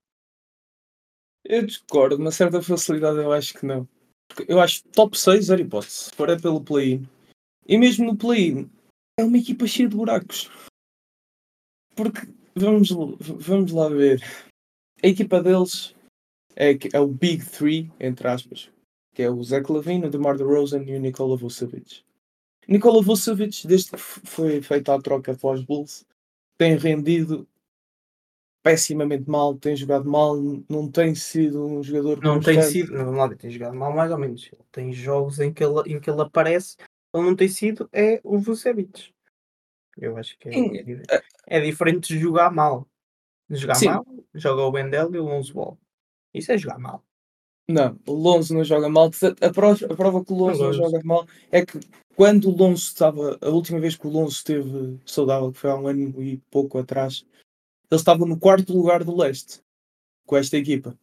Eu 1.44 1.65
discordo, 1.65 2.15
uma 2.15 2.32
certa 2.32 2.62
facilidade 2.62 3.18
eu 3.18 3.34
acho 3.34 3.56
que 3.56 3.65
não. 3.65 3.86
Porque 4.30 4.50
eu 4.50 4.62
acho 4.62 4.88
top 4.89 5.18
6 5.20 5.50
era 5.50 5.62
hipótese, 5.62 6.12
se 6.15 6.24
é 6.24 6.39
pelo 6.39 6.63
play-in. 6.63 7.06
E 7.68 7.78
mesmo 7.78 8.06
no 8.06 8.18
play-in, 8.18 8.72
é 9.20 9.24
uma 9.26 9.38
equipa 9.38 9.68
cheia 9.68 9.89
de 9.89 9.98
buracos. 9.98 10.50
Porque, 11.94 12.22
vamos, 12.56 12.90
vamos 13.20 13.72
lá 13.72 13.90
ver, 13.90 14.22
a 15.04 15.08
equipa 15.08 15.42
deles 15.42 15.96
é, 16.56 16.78
é 16.94 17.00
o 17.00 17.08
Big 17.08 17.46
Three, 17.46 17.92
entre 18.00 18.28
aspas, 18.28 18.70
que 19.14 19.24
é 19.24 19.30
o 19.30 19.42
Zach 19.44 19.72
Lavine, 19.72 20.08
o 20.08 20.10
DeMar 20.10 20.38
DeRozan 20.38 20.84
e 20.84 20.96
o 20.96 21.00
Nikola 21.00 21.38
Vucevic. 21.38 22.04
Nikola 22.68 23.02
Vucevic, 23.02 23.66
desde 23.66 23.92
que 23.92 23.98
foi 23.98 24.62
feita 24.62 24.94
a 24.94 25.02
troca 25.02 25.36
para 25.36 25.50
os 25.52 25.64
Bulls, 25.64 26.06
tem 26.58 26.76
rendido 26.76 27.48
pessimamente 28.62 29.30
mal, 29.30 29.56
tem 29.56 29.76
jogado 29.76 30.08
mal, 30.08 30.36
não 30.70 30.92
tem 30.92 31.16
sido 31.16 31.66
um 31.66 31.82
jogador 31.82 32.22
Não 32.22 32.40
tem 32.40 32.62
sido, 32.62 32.92
não, 32.92 33.36
tem 33.36 33.50
jogado 33.50 33.76
mal 33.76 33.94
mais 33.94 34.12
ou 34.12 34.18
menos. 34.18 34.52
Tem 34.72 34.92
jogos 34.92 35.40
em 35.40 35.52
que 35.52 35.64
ele, 35.64 35.96
em 35.96 36.00
que 36.00 36.10
ele 36.10 36.22
aparece, 36.22 36.76
ele 37.14 37.24
não 37.24 37.36
tem 37.36 37.48
sido, 37.48 37.90
é 37.92 38.20
o 38.24 38.38
Vucevic. 38.38 39.14
Eu 39.98 40.18
acho 40.18 40.38
que 40.38 40.50
é, 40.50 41.16
é, 41.16 41.24
é, 41.50 41.60
diferente 41.60 42.14
de 42.14 42.20
jogar 42.20 42.52
mal. 42.52 42.88
Jogar 43.50 43.76
Sim. 43.76 43.88
mal, 43.88 44.06
joga 44.34 44.62
o 44.62 44.72
Wendell 44.72 45.14
e 45.14 45.20
o 45.20 45.26
Lonzo 45.26 45.54
Ball. 45.54 45.78
Isso 46.34 46.52
é 46.52 46.58
jogar 46.58 46.78
mal. 46.78 47.04
Não, 47.68 48.00
o 48.08 48.14
Lonzo 48.14 48.54
não 48.54 48.64
joga 48.64 48.88
mal. 48.88 49.12
A 49.42 49.50
prova, 49.52 49.86
a 49.86 49.96
prova 49.96 50.24
que 50.24 50.32
o 50.32 50.36
Lonzo 50.36 50.60
não, 50.60 50.68
não 50.68 50.74
joga 50.74 51.02
mal 51.04 51.28
é 51.52 51.66
que 51.66 51.80
quando 52.16 52.50
o 52.50 52.56
Lonzo 52.56 52.84
estava, 52.84 53.38
a 53.42 53.50
última 53.50 53.80
vez 53.80 53.96
que 53.96 54.06
o 54.06 54.10
Lonzo 54.10 54.34
esteve 54.34 55.00
saudável, 55.06 55.52
que 55.52 55.58
foi 55.58 55.72
há 55.72 55.76
um 55.76 55.88
ano 55.88 56.22
e 56.22 56.38
pouco 56.52 56.78
atrás, 56.78 57.26
ele 57.92 58.00
estava 58.00 58.26
no 58.26 58.40
quarto 58.40 58.74
lugar 58.74 59.04
do 59.04 59.16
leste 59.16 59.62
com 60.26 60.38
esta 60.38 60.58
equipa. 60.58 60.98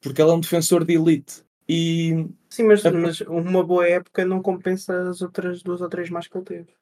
Porque 0.00 0.20
ele 0.20 0.30
é 0.30 0.34
um 0.34 0.40
defensor 0.40 0.84
de 0.84 0.94
elite. 0.94 1.44
E 1.68 2.28
Sim, 2.48 2.64
mas, 2.64 2.84
a... 2.84 2.92
mas 2.92 3.20
uma 3.22 3.64
boa 3.64 3.88
época 3.88 4.24
não 4.24 4.42
compensa 4.42 5.08
as 5.08 5.20
outras 5.20 5.62
duas 5.62 5.80
ou 5.80 5.88
três 5.88 6.10
mais 6.10 6.26
que 6.26 6.36
ele 6.36 6.44
teve 6.44 6.74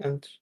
antes. 0.00 0.40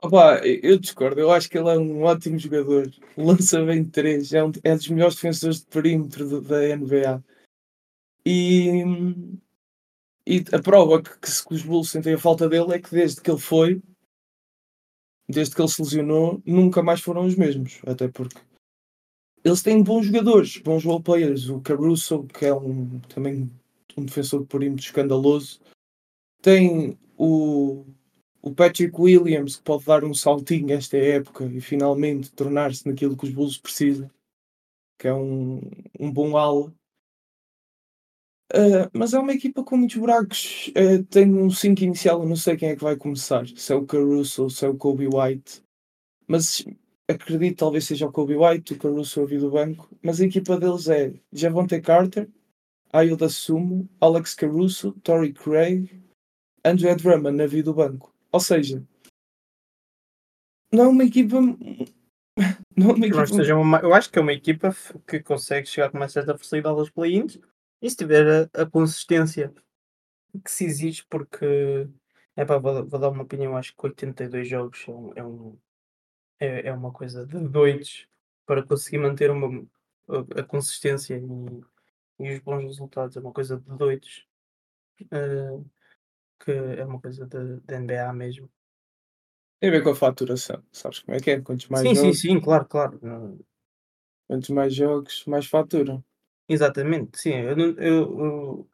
Opa, 0.00 0.40
eu 0.46 0.78
discordo, 0.78 1.20
eu 1.20 1.32
acho 1.32 1.50
que 1.50 1.58
ele 1.58 1.70
é 1.70 1.76
um 1.76 2.02
ótimo 2.04 2.38
jogador, 2.38 2.88
lança 3.18 3.64
bem 3.64 3.84
três, 3.84 4.32
é 4.32 4.44
um, 4.44 4.52
é 4.62 4.76
dos 4.76 4.88
melhores 4.88 5.16
defensores 5.16 5.60
de 5.60 5.66
perímetro 5.66 6.28
do, 6.28 6.40
da 6.40 6.60
NBA. 6.76 7.22
E, 8.24 8.84
e 10.24 10.44
a 10.52 10.62
prova 10.62 11.02
que, 11.02 11.10
que, 11.18 11.44
que 11.44 11.54
os 11.54 11.62
Bulls 11.62 11.90
sentem 11.90 12.14
a 12.14 12.18
falta 12.18 12.48
dele 12.48 12.74
é 12.74 12.78
que 12.78 12.90
desde 12.90 13.20
que 13.20 13.28
ele 13.28 13.40
foi, 13.40 13.82
desde 15.28 15.54
que 15.56 15.60
ele 15.60 15.68
se 15.68 15.82
lesionou, 15.82 16.40
nunca 16.46 16.80
mais 16.80 17.00
foram 17.00 17.26
os 17.26 17.34
mesmos. 17.34 17.80
Até 17.84 18.06
porque 18.06 18.40
eles 19.44 19.62
têm 19.62 19.82
bons 19.82 20.06
jogadores, 20.06 20.58
bons 20.58 20.84
role 20.84 21.02
players. 21.02 21.48
O 21.48 21.60
Caruso, 21.60 22.24
que 22.24 22.46
é 22.46 22.54
um, 22.54 23.00
também 23.00 23.50
um 23.96 24.04
defensor 24.04 24.42
de 24.42 24.46
perímetro 24.46 24.84
escandaloso. 24.84 25.60
Tem 26.40 26.96
o 27.16 27.84
o 28.42 28.54
Patrick 28.54 28.94
Williams, 28.98 29.56
que 29.56 29.62
pode 29.62 29.84
dar 29.84 30.04
um 30.04 30.14
saltinho 30.14 30.72
esta 30.72 30.96
época 30.96 31.44
e 31.44 31.60
finalmente 31.60 32.30
tornar-se 32.32 32.86
naquilo 32.86 33.16
que 33.16 33.24
os 33.24 33.30
Bulls 33.30 33.58
precisam, 33.58 34.10
que 34.98 35.08
é 35.08 35.14
um, 35.14 35.60
um 35.98 36.10
bom 36.10 36.36
ala. 36.36 36.72
Uh, 38.50 38.88
mas 38.94 39.12
é 39.12 39.18
uma 39.18 39.34
equipa 39.34 39.62
com 39.62 39.76
muitos 39.76 39.96
buracos. 39.96 40.68
Uh, 40.68 41.04
tem 41.04 41.32
um 41.34 41.50
5 41.50 41.82
inicial, 41.82 42.26
não 42.26 42.36
sei 42.36 42.56
quem 42.56 42.70
é 42.70 42.76
que 42.76 42.82
vai 42.82 42.96
começar, 42.96 43.46
se 43.48 43.72
é 43.72 43.76
o 43.76 43.86
Caruso 43.86 44.44
ou 44.44 44.50
se 44.50 44.64
é 44.64 44.68
o 44.68 44.76
Kobe 44.76 45.06
White. 45.06 45.62
Mas 46.26 46.64
acredito 47.08 47.58
talvez 47.58 47.84
seja 47.86 48.06
o 48.06 48.12
Kobe 48.12 48.36
White, 48.36 48.74
o 48.74 48.78
Caruso 48.78 49.26
vir 49.26 49.40
do 49.40 49.50
banco. 49.50 49.90
Mas 50.02 50.20
a 50.20 50.24
equipa 50.24 50.58
deles 50.58 50.88
é 50.88 51.12
Javonte 51.32 51.80
Carter, 51.80 52.28
Ayoda 52.92 53.28
Sumo, 53.28 53.88
Alex 54.00 54.34
Caruso, 54.34 54.92
Torrey 55.02 55.32
Craig, 55.32 55.90
Andrew 56.64 56.94
Drummond 56.96 57.36
na 57.36 57.46
vida 57.46 57.64
do 57.64 57.74
banco. 57.74 58.14
Ou 58.32 58.40
seja, 58.40 58.82
não 60.72 60.84
é 60.84 60.88
uma 60.88 61.04
equipa. 61.04 61.40
Não 62.76 62.90
é 62.90 62.92
uma 62.92 63.06
equipa... 63.06 63.26
Seja 63.26 63.56
uma, 63.56 63.78
eu 63.80 63.92
acho 63.94 64.10
que 64.10 64.18
é 64.18 64.22
uma 64.22 64.32
equipa 64.32 64.70
que 65.06 65.20
consegue 65.20 65.66
chegar 65.66 65.90
com 65.90 65.96
uma 65.96 66.08
certa 66.08 66.36
facilidade 66.36 66.78
aos 66.78 66.90
play-ins 66.90 67.38
e 67.80 67.90
se 67.90 67.96
tiver 67.96 68.50
a, 68.54 68.62
a, 68.62 68.66
consistência 68.66 69.52
que 70.44 70.50
se 70.50 70.64
exige, 70.64 71.04
porque 71.08 71.88
é 72.36 72.44
pá, 72.44 72.58
vou, 72.58 72.86
vou, 72.86 73.00
dar 73.00 73.08
uma 73.08 73.22
opinião, 73.22 73.56
acho 73.56 73.74
que 73.74 73.86
82 73.86 74.48
jogos 74.48 74.84
é, 74.86 74.92
um, 74.92 75.12
é, 75.16 75.24
um, 75.24 75.58
é, 76.38 76.68
é 76.68 76.72
uma 76.72 76.92
coisa 76.92 77.26
de 77.26 77.38
doidos 77.40 78.06
para 78.46 78.62
conseguir 78.62 78.98
manter 78.98 79.30
uma, 79.30 79.66
a, 80.08 80.40
a 80.40 80.44
consistência 80.44 81.16
e, 81.16 82.24
e, 82.24 82.34
os 82.34 82.40
bons 82.40 82.62
resultados, 82.62 83.16
é 83.16 83.20
uma 83.20 83.32
coisa 83.32 83.58
de 83.58 83.76
doidos. 83.76 84.26
Uh, 85.02 85.64
que 86.38 86.52
é 86.52 86.84
uma 86.84 87.00
coisa 87.00 87.26
de 87.26 87.74
NBA 87.74 88.12
mesmo. 88.12 88.50
Tem 89.60 89.70
a 89.70 89.72
ver 89.72 89.82
com 89.82 89.90
a 89.90 89.94
faturação, 89.94 90.62
sabes 90.70 91.00
como 91.00 91.16
é 91.16 91.20
que 91.20 91.32
é? 91.32 91.40
Quantos 91.40 91.68
mais 91.68 91.86
sim, 91.86 91.94
jogos, 91.94 92.20
sim, 92.20 92.28
sim, 92.28 92.40
claro, 92.40 92.64
claro. 92.66 93.00
quantos 94.28 94.50
mais 94.50 94.74
jogos, 94.74 95.24
mais 95.26 95.46
faturam. 95.46 96.04
Exatamente, 96.48 97.20
sim. 97.20 97.34
Eu 97.34 97.58
eu, 97.76 98.68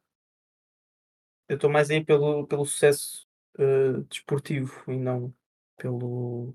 eu 1.49 1.55
estou 1.55 1.71
mais 1.71 1.91
aí 1.91 2.05
pelo, 2.05 2.47
pelo 2.47 2.67
sucesso 2.67 3.27
uh, 3.59 4.03
desportivo 4.05 4.85
e 4.89 4.97
não 4.99 5.35
pelo, 5.79 6.55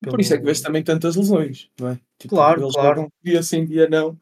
pelo. 0.00 0.12
Por 0.12 0.20
isso 0.20 0.34
é 0.34 0.38
que 0.38 0.44
vês 0.44 0.60
também 0.60 0.84
tantas 0.84 1.16
lesões, 1.16 1.70
não 1.80 1.88
é? 1.88 2.00
Tipo, 2.18 2.34
claro, 2.36 2.62
eles 2.62 2.74
claro. 2.74 3.12
dia 3.22 3.42
sim, 3.42 3.64
dia 3.64 3.88
não, 3.88 4.20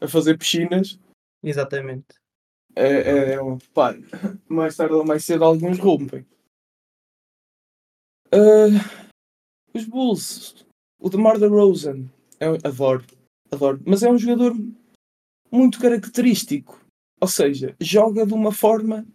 a 0.00 0.06
fazer 0.06 0.36
piscinas. 0.36 1.00
Exatamente 1.42 2.18
é, 2.78 3.32
é 3.34 3.42
um, 3.42 3.58
pá, 3.74 3.94
mais 4.48 4.76
tarde 4.76 4.94
ou 4.94 5.04
mais 5.04 5.24
cedo 5.24 5.44
alguns 5.44 5.78
rompem. 5.78 6.24
Uh, 8.32 8.78
os 9.74 9.84
Bulls, 9.84 10.66
o 10.98 11.08
DeMar 11.08 11.38
DeRozan, 11.38 12.04
eu 12.38 12.58
adoro, 12.62 13.04
adoro, 13.50 13.80
mas 13.86 14.02
é 14.02 14.10
um 14.10 14.18
jogador 14.18 14.54
muito 15.50 15.80
característico. 15.80 16.78
Ou 17.20 17.28
seja, 17.28 17.74
joga 17.80 18.24
de 18.24 18.34
uma 18.34 18.52
forma 18.52 19.06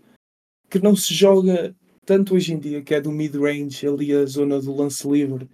que 0.69 0.79
não 0.79 0.95
se 0.95 1.13
joga 1.13 1.75
tanto 2.05 2.35
hoje 2.35 2.53
em 2.53 2.59
dia, 2.59 2.81
que 2.81 2.93
é 2.93 2.99
do 2.99 3.11
mid-range, 3.11 3.87
ali 3.87 4.13
a 4.13 4.25
zona 4.25 4.59
do 4.59 4.75
lance 4.75 5.07
livre. 5.07 5.47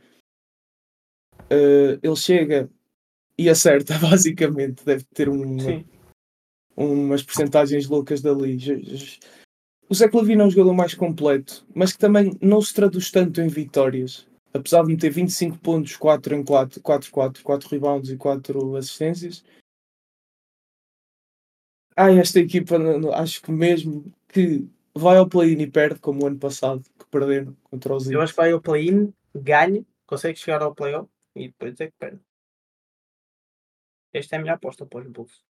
Uh, 1.52 2.00
ele 2.02 2.16
chega 2.16 2.70
e 3.38 3.50
acerta, 3.50 3.98
basicamente. 4.00 4.84
Deve 4.84 5.04
ter 5.14 5.30
um, 5.30 5.58
umas 6.80 7.22
percentagens 7.22 7.88
loucas 7.88 8.22
dali. 8.22 8.58
O 9.90 9.94
Zé 9.94 10.08
Clavino 10.08 10.44
é 10.44 10.46
um 10.46 10.50
jogador 10.50 10.74
mais 10.74 10.94
completo, 10.94 11.66
mas 11.76 11.92
que 11.92 12.00
também 12.00 12.32
não 12.42 12.62
se 12.62 12.74
traduz 12.74 13.12
tanto 13.12 13.42
em 13.42 13.48
vitórias. 13.48 14.28
Apesar 14.54 14.84
de 14.84 14.90
meter 14.90 15.12
25 15.12 15.60
pontos, 15.60 15.96
4 15.96 16.36
em 16.36 16.44
4, 16.44 16.82
4, 16.82 17.12
4, 17.12 17.44
4 17.44 17.70
rebounds 17.70 18.10
e 18.10 18.18
4 18.18 18.76
assistências. 18.76 19.44
Ah, 21.96 22.12
esta 22.12 22.40
equipa, 22.40 22.78
acho 23.16 23.42
que 23.42 23.52
mesmo 23.52 24.12
que 24.30 24.68
vai 24.96 25.18
ao 25.18 25.28
play-in 25.28 25.62
e 25.62 25.70
perde, 25.70 26.00
como 26.00 26.24
o 26.24 26.28
ano 26.28 26.40
passado, 26.40 26.82
que 26.98 27.06
perderam 27.08 27.56
contra 27.64 27.94
os 27.94 28.10
Eu 28.10 28.22
acho 28.22 28.34
que 28.34 28.38
vai 28.38 28.52
ao 28.52 28.62
play-in, 28.62 29.14
ganha, 29.36 29.86
consegue 30.08 30.40
chegar 30.40 30.62
ao 30.62 30.74
play-off 30.74 31.10
e 31.36 31.48
depois 31.50 31.80
é 31.80 31.88
que 31.88 31.94
perde. 32.00 32.22
Esta 34.14 34.36
é 34.36 34.40
a 34.40 34.42
minha 34.42 34.54
aposta 34.54 34.86
para 34.86 35.02
os 35.02 35.12
Bulls. 35.12 35.49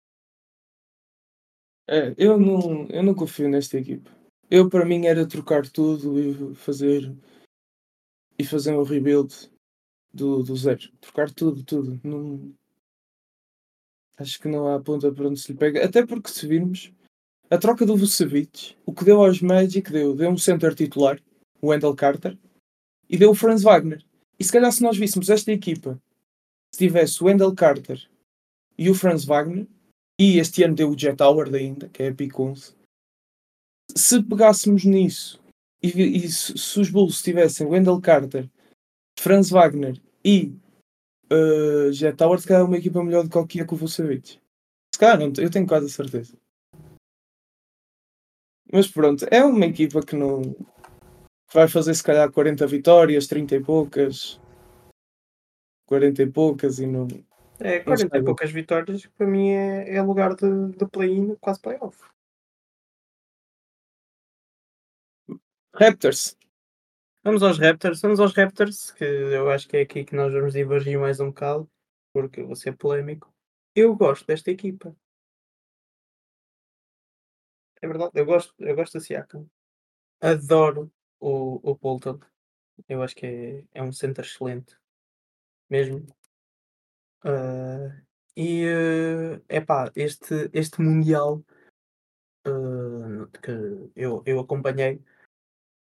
É, 1.89 2.14
eu 2.18 2.39
não, 2.39 2.86
eu 2.89 3.03
não 3.03 3.14
confio 3.14 3.49
nesta 3.49 3.78
equipa. 3.78 4.11
Eu, 4.51 4.68
para 4.68 4.84
mim, 4.84 5.07
era 5.07 5.26
trocar 5.26 5.66
tudo 5.68 6.18
e 6.20 6.55
fazer 6.55 7.11
e 8.39 8.45
fazer 8.45 8.72
um 8.74 8.82
rebuild 8.82 9.34
do, 10.12 10.43
do 10.43 10.55
zero. 10.55 10.91
Trocar 11.01 11.30
tudo, 11.30 11.64
tudo. 11.64 12.01
Não, 12.05 12.55
acho 14.18 14.39
que 14.41 14.49
não 14.49 14.68
há 14.68 14.80
ponta 14.80 15.11
para 15.12 15.28
onde 15.28 15.41
se 15.41 15.53
lhe 15.53 15.59
pega. 15.59 15.84
Até 15.84 16.07
porque, 16.07 16.30
se 16.30 16.47
virmos, 16.47 16.93
a 17.51 17.59
troca 17.59 17.86
do 17.86 17.97
Vucevic, 17.97 18.76
o 18.84 18.93
que 18.93 19.05
deu 19.05 19.24
aos 19.24 19.41
Magic 19.41 19.91
deu, 19.91 20.14
deu 20.14 20.30
um 20.30 20.36
center 20.36 20.74
titular, 20.74 21.20
o 21.61 21.68
Wendell 21.68 21.97
Carter, 21.97 22.39
e 23.09 23.16
deu 23.16 23.30
o 23.30 23.34
Franz 23.34 23.62
Wagner. 23.62 24.05
E 24.39 24.45
se 24.45 24.53
calhar, 24.53 24.70
se 24.70 24.82
nós 24.82 24.97
víssemos 24.97 25.30
esta 25.30 25.51
equipa, 25.51 26.01
se 26.72 26.86
tivesse 26.86 27.22
o 27.22 27.26
Wendell 27.26 27.55
Carter 27.55 28.09
e 28.76 28.91
o 28.91 28.95
Franz 28.95 29.24
Wagner, 29.24 29.66
e 30.18 30.38
este 30.38 30.64
ano 30.64 30.74
deu 30.74 30.90
o 30.90 30.98
Jet 30.98 31.22
Howard 31.22 31.54
ainda, 31.54 31.88
que 31.88 32.02
é 32.02 32.08
a 32.08 32.14
Pick 32.14 32.38
11. 32.38 32.74
Se 33.94 34.22
pegássemos 34.22 34.84
nisso 34.84 35.40
e, 35.82 35.88
e 35.88 36.28
se, 36.28 36.56
se, 36.58 36.80
os 36.80 36.90
Bulls 36.90 37.22
tivessem 37.22 37.66
Wendell 37.66 38.00
Carter, 38.00 38.48
Franz 39.18 39.50
Wagner 39.50 40.00
e 40.24 40.52
uh, 41.32 41.92
Jet 41.92 42.22
Howard, 42.22 42.42
se 42.42 42.48
calhar 42.48 42.62
é 42.62 42.66
uma 42.66 42.76
equipa 42.76 43.02
melhor 43.02 43.22
do 43.22 43.30
que 43.46 43.62
o 43.62 43.66
que 43.66 43.74
o 43.74 43.76
Vucevic. 43.76 44.40
Se 44.94 44.98
calhar, 44.98 45.18
não, 45.18 45.32
eu 45.38 45.50
tenho 45.50 45.66
quase 45.66 45.86
a 45.86 45.88
certeza. 45.88 46.36
Mas 48.72 48.88
pronto, 48.88 49.26
é 49.30 49.42
uma 49.42 49.64
equipa 49.64 50.02
que 50.02 50.16
não 50.16 50.42
vai 51.52 51.68
fazer 51.68 51.94
se 51.94 52.02
calhar 52.02 52.30
40 52.30 52.66
vitórias, 52.66 53.26
30 53.26 53.56
e 53.56 53.64
poucas. 53.64 54.40
40 55.86 56.22
e 56.22 56.30
poucas 56.30 56.78
e 56.78 56.86
não. 56.86 57.08
É, 57.61 57.80
40 57.80 58.18
e 58.18 58.22
poucas 58.22 58.50
vitórias 58.52 59.06
para 59.06 59.26
mim 59.26 59.50
é, 59.50 59.96
é 59.96 60.02
lugar 60.02 60.34
de, 60.34 60.76
de 60.76 60.86
play-in, 60.86 61.34
quase 61.36 61.61
playoff. 61.61 61.98
Raptors. 65.74 66.36
Vamos 67.24 67.42
aos 67.42 67.59
Raptors, 67.59 68.00
vamos 68.00 68.20
aos 68.20 68.34
Raptors, 68.34 68.92
que 68.92 69.04
eu 69.04 69.50
acho 69.50 69.68
que 69.68 69.76
é 69.76 69.80
aqui 69.82 70.04
que 70.04 70.14
nós 70.14 70.32
vamos 70.32 70.52
divergir 70.52 70.98
mais 70.98 71.20
um 71.20 71.26
bocado, 71.26 71.70
porque 72.12 72.40
eu 72.40 72.46
vou 72.46 72.56
ser 72.56 72.76
polémico. 72.76 73.32
Eu 73.74 73.94
gosto 73.94 74.26
desta 74.26 74.50
equipa. 74.50 74.96
É 77.82 77.86
verdade, 77.86 78.12
eu 78.14 78.24
gosto, 78.24 78.54
eu 78.59 78.74
gosto 78.74 78.94
da 78.94 79.00
Siakam. 79.00 79.48
Adoro 80.20 80.90
o, 81.20 81.61
o 81.70 81.74
Bolton. 81.76 82.18
Eu 82.88 83.02
acho 83.02 83.14
que 83.14 83.26
é, 83.26 83.64
é 83.74 83.82
um 83.82 83.92
center 83.92 84.24
excelente. 84.24 84.76
Mesmo. 85.68 86.06
Uh, 87.24 87.92
e 88.36 88.64
é 89.48 89.58
uh, 89.58 89.66
pá, 89.66 89.90
este, 89.96 90.50
este 90.52 90.80
Mundial 90.80 91.44
uh, 92.46 93.26
que 93.42 93.90
eu, 93.96 94.22
eu 94.24 94.40
acompanhei 94.40 95.02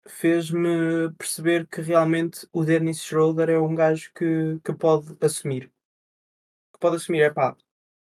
fez-me 0.07 1.11
perceber 1.17 1.67
que 1.67 1.82
realmente 1.82 2.47
o 2.53 2.63
Dennis 2.63 3.03
Schroeder 3.03 3.49
é 3.49 3.59
um 3.59 3.73
gajo 3.76 4.11
que, 4.13 4.59
que 4.63 4.73
pode 4.73 5.17
assumir. 5.21 5.71
Que 6.73 6.80
pode 6.80 6.97
assumir, 6.97 7.21
é 7.21 7.32
pá, 7.32 7.57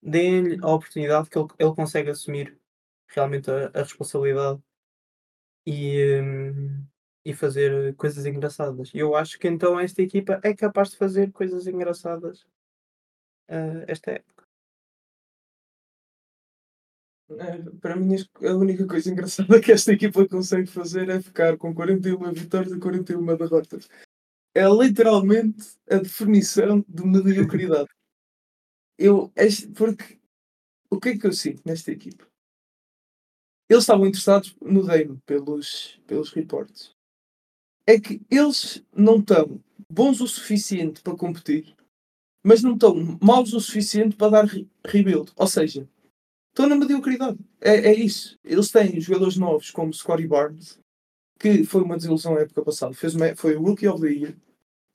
deem-lhe 0.02 0.60
a 0.62 0.70
oportunidade 0.70 1.30
que 1.30 1.38
ele, 1.38 1.48
ele 1.60 1.76
consegue 1.76 2.10
assumir 2.10 2.60
realmente 3.08 3.50
a, 3.50 3.72
a 3.74 3.84
responsabilidade 3.84 4.62
e, 5.66 6.22
um, 6.22 6.86
e 7.26 7.34
fazer 7.34 7.96
coisas 7.96 8.26
engraçadas. 8.26 8.92
E 8.94 9.00
eu 9.00 9.16
acho 9.16 9.40
que 9.40 9.48
então 9.48 9.80
esta 9.80 10.02
equipa 10.02 10.40
é 10.44 10.54
capaz 10.54 10.92
de 10.92 10.98
fazer 10.98 11.32
coisas 11.32 11.68
engraçadas 11.68 12.46
uh, 13.50 13.84
esta 13.88 14.12
época. 14.12 14.38
É, 17.30 17.62
para 17.82 17.96
mim, 17.96 18.16
a 18.42 18.54
única 18.56 18.88
coisa 18.88 19.10
engraçada 19.12 19.62
que 19.62 19.72
esta 19.72 19.92
equipa 19.92 20.28
consegue 20.28 20.68
fazer 20.68 21.10
é 21.10 21.22
ficar 21.22 21.58
com 21.58 21.74
41 21.74 22.34
vitórias 22.34 22.72
e 22.72 22.80
41 22.80 23.38
derrotas. 23.38 23.90
É 24.56 24.68
literalmente 24.68 25.78
a 25.90 25.98
definição 25.98 26.84
de 26.88 27.06
mediocridade. 27.06 27.90
Eu, 28.98 29.32
porque 29.76 30.18
o 30.90 31.00
que 31.00 31.10
é 31.10 31.18
que 31.18 31.28
eu 31.28 31.34
sinto 31.34 31.62
nesta 31.66 31.92
equipa? 31.92 32.26
Eles 33.70 33.84
estavam 33.84 34.08
interessados 34.08 34.56
no 34.62 34.84
Dame 34.84 35.20
pelos, 35.26 36.00
pelos 36.08 36.32
reportes. 36.32 36.96
É 37.86 38.00
que 38.00 38.22
eles 38.32 38.84
não 38.96 39.20
estão 39.20 39.62
bons 39.90 40.22
o 40.22 40.28
suficiente 40.28 41.02
para 41.02 41.16
competir, 41.16 41.76
mas 42.48 42.64
não 42.64 42.76
estão 42.76 42.96
maus 43.22 43.52
o 43.52 43.60
suficiente 43.60 44.16
para 44.16 44.32
dar 44.32 44.46
rebuild. 44.86 45.34
Ou 45.36 45.48
seja, 45.48 45.86
estão 46.48 46.66
na 46.66 46.78
mediocridade. 46.78 47.38
É, 47.60 47.90
é 47.90 47.94
isso. 47.94 48.40
Eles 48.42 48.72
têm 48.72 49.02
jogadores 49.02 49.36
novos 49.36 49.70
como 49.70 49.94
Scotty 49.94 50.26
Barnes, 50.26 50.80
que 51.38 51.66
foi 51.66 51.82
uma 51.82 51.98
desilusão 51.98 52.36
na 52.36 52.42
época 52.42 52.64
passada. 52.64 52.94
Fez 52.94 53.16
uma, 53.16 53.36
foi 53.36 53.58
o 53.58 53.62
Rookie 53.62 53.90
of 53.90 54.02
the 54.02 54.08
Year. 54.08 54.38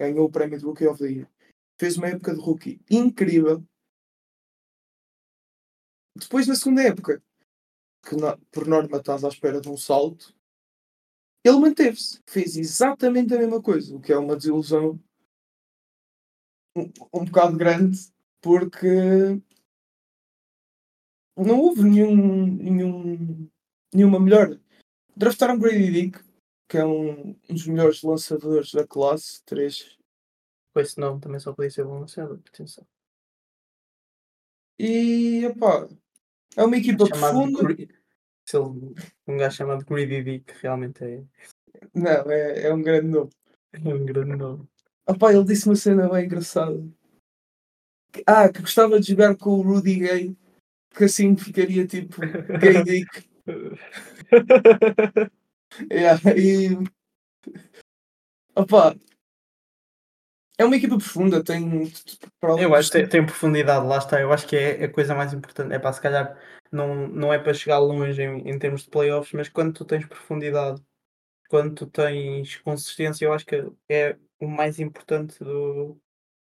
Ganhou 0.01 0.25
o 0.25 0.31
prémio 0.31 0.59
de 0.59 0.65
Rookie 0.65 0.87
of 0.87 0.99
the 0.99 1.11
Year. 1.11 1.31
Fez 1.79 1.99
uma 1.99 2.09
época 2.09 2.35
de 2.35 2.41
rookie 2.41 2.81
incrível. 2.91 3.63
Depois, 6.17 6.47
na 6.47 6.55
segunda 6.55 6.85
época, 6.85 7.23
que 8.03 8.17
por 8.51 8.67
norma 8.67 8.97
estás 8.97 9.25
à 9.25 9.29
espera 9.29 9.61
de 9.61 9.69
um 9.69 9.77
salto, 9.77 10.35
ele 11.45 11.59
manteve-se. 11.59 12.19
Fez 12.27 12.57
exatamente 12.57 13.35
a 13.35 13.39
mesma 13.39 13.61
coisa, 13.61 13.95
o 13.95 14.01
que 14.01 14.11
é 14.11 14.17
uma 14.17 14.37
desilusão 14.37 14.99
um, 16.77 16.91
um 17.13 17.25
bocado 17.25 17.57
grande, 17.57 17.99
porque 18.41 19.41
não 21.37 21.61
houve 21.61 21.83
nenhum, 21.83 22.47
nenhum, 22.47 23.51
nenhuma 23.93 24.21
melhora. 24.21 24.61
Draftaram 25.17 25.59
Grady 25.59 25.91
Dick, 25.91 26.25
que 26.69 26.79
é 26.79 26.85
um, 26.85 27.31
um 27.31 27.55
dos 27.55 27.67
melhores 27.67 28.03
lançadores 28.03 28.73
da 28.73 28.87
classe 28.87 29.43
3. 29.45 29.99
Com 30.73 30.81
esse 30.81 30.99
nome 30.99 31.21
também 31.21 31.39
só 31.39 31.53
podia 31.53 31.71
ser 31.71 31.85
bom 31.85 32.01
lançador, 32.01 32.41
atenção. 32.49 32.87
E 34.79 35.47
opá, 35.47 35.89
é 36.57 36.65
uma 36.65 36.77
equipa 36.77 37.07
profunda. 37.07 37.77
Se 38.45 38.57
ele, 38.57 38.95
um 39.27 39.37
gajo 39.37 39.57
chamado 39.57 39.85
Greedy 39.85 40.23
Dick 40.23 40.53
realmente 40.61 41.05
é. 41.05 41.25
Não, 41.95 42.31
é, 42.31 42.63
é 42.63 42.75
um 42.75 42.83
grande 42.83 43.09
nome. 43.09 43.31
É 43.73 43.79
um 43.79 44.05
grande 44.05 44.37
nome. 44.37 44.69
Opá, 45.07 45.33
ele 45.33 45.45
disse 45.45 45.67
uma 45.67 45.77
cena 45.77 46.09
bem 46.09 46.25
engraçada. 46.25 46.83
Ah, 48.27 48.49
que 48.49 48.61
gostava 48.61 49.01
de 49.01 49.09
jogar 49.09 49.37
com 49.37 49.51
o 49.51 49.63
Rudy 49.63 49.99
Gay 50.01 50.37
que 50.95 51.05
assim 51.05 51.37
ficaria 51.37 51.87
tipo 51.87 52.21
gay 52.21 52.83
dick. 52.85 53.29
yeah, 55.91 56.21
e 56.37 56.77
opa, 58.55 58.95
é 60.59 60.65
uma 60.65 60.77
equipa 60.77 60.97
profunda, 60.97 61.43
tem. 61.43 61.91
Eu 62.59 62.75
acho 62.75 62.91
que 62.91 62.99
tem, 62.99 63.09
tem, 63.09 63.27
profundidade, 63.27 63.87
lá 63.87 63.99
está. 63.99 64.21
Eu 64.21 64.33
acho 64.33 64.47
que 64.47 64.57
é 64.57 64.85
a 64.85 64.93
coisa 64.93 65.15
mais 65.15 65.33
importante. 65.33 65.75
É 65.75 65.79
para 65.79 65.93
se 65.93 66.01
calhar 66.01 66.39
não, 66.71 67.09
não 67.09 67.33
é 67.33 67.39
para 67.39 67.55
chegar 67.55 67.79
longe 67.79 68.23
em, 68.23 68.49
em 68.49 68.59
termos 68.59 68.83
de 68.83 68.91
playoffs, 68.91 69.33
mas 69.33 69.49
quando 69.49 69.73
tu 69.73 69.85
tens 69.85 70.07
profundidade, 70.07 70.81
quando 71.53 71.75
tu 71.75 71.87
tens 71.87 72.57
consistência, 72.63 73.27
eu 73.27 73.33
acho 73.35 73.45
que 73.45 73.63
é 73.87 74.17
o 74.41 74.47
mais 74.47 74.79
importante 74.79 75.39
do, 75.45 76.01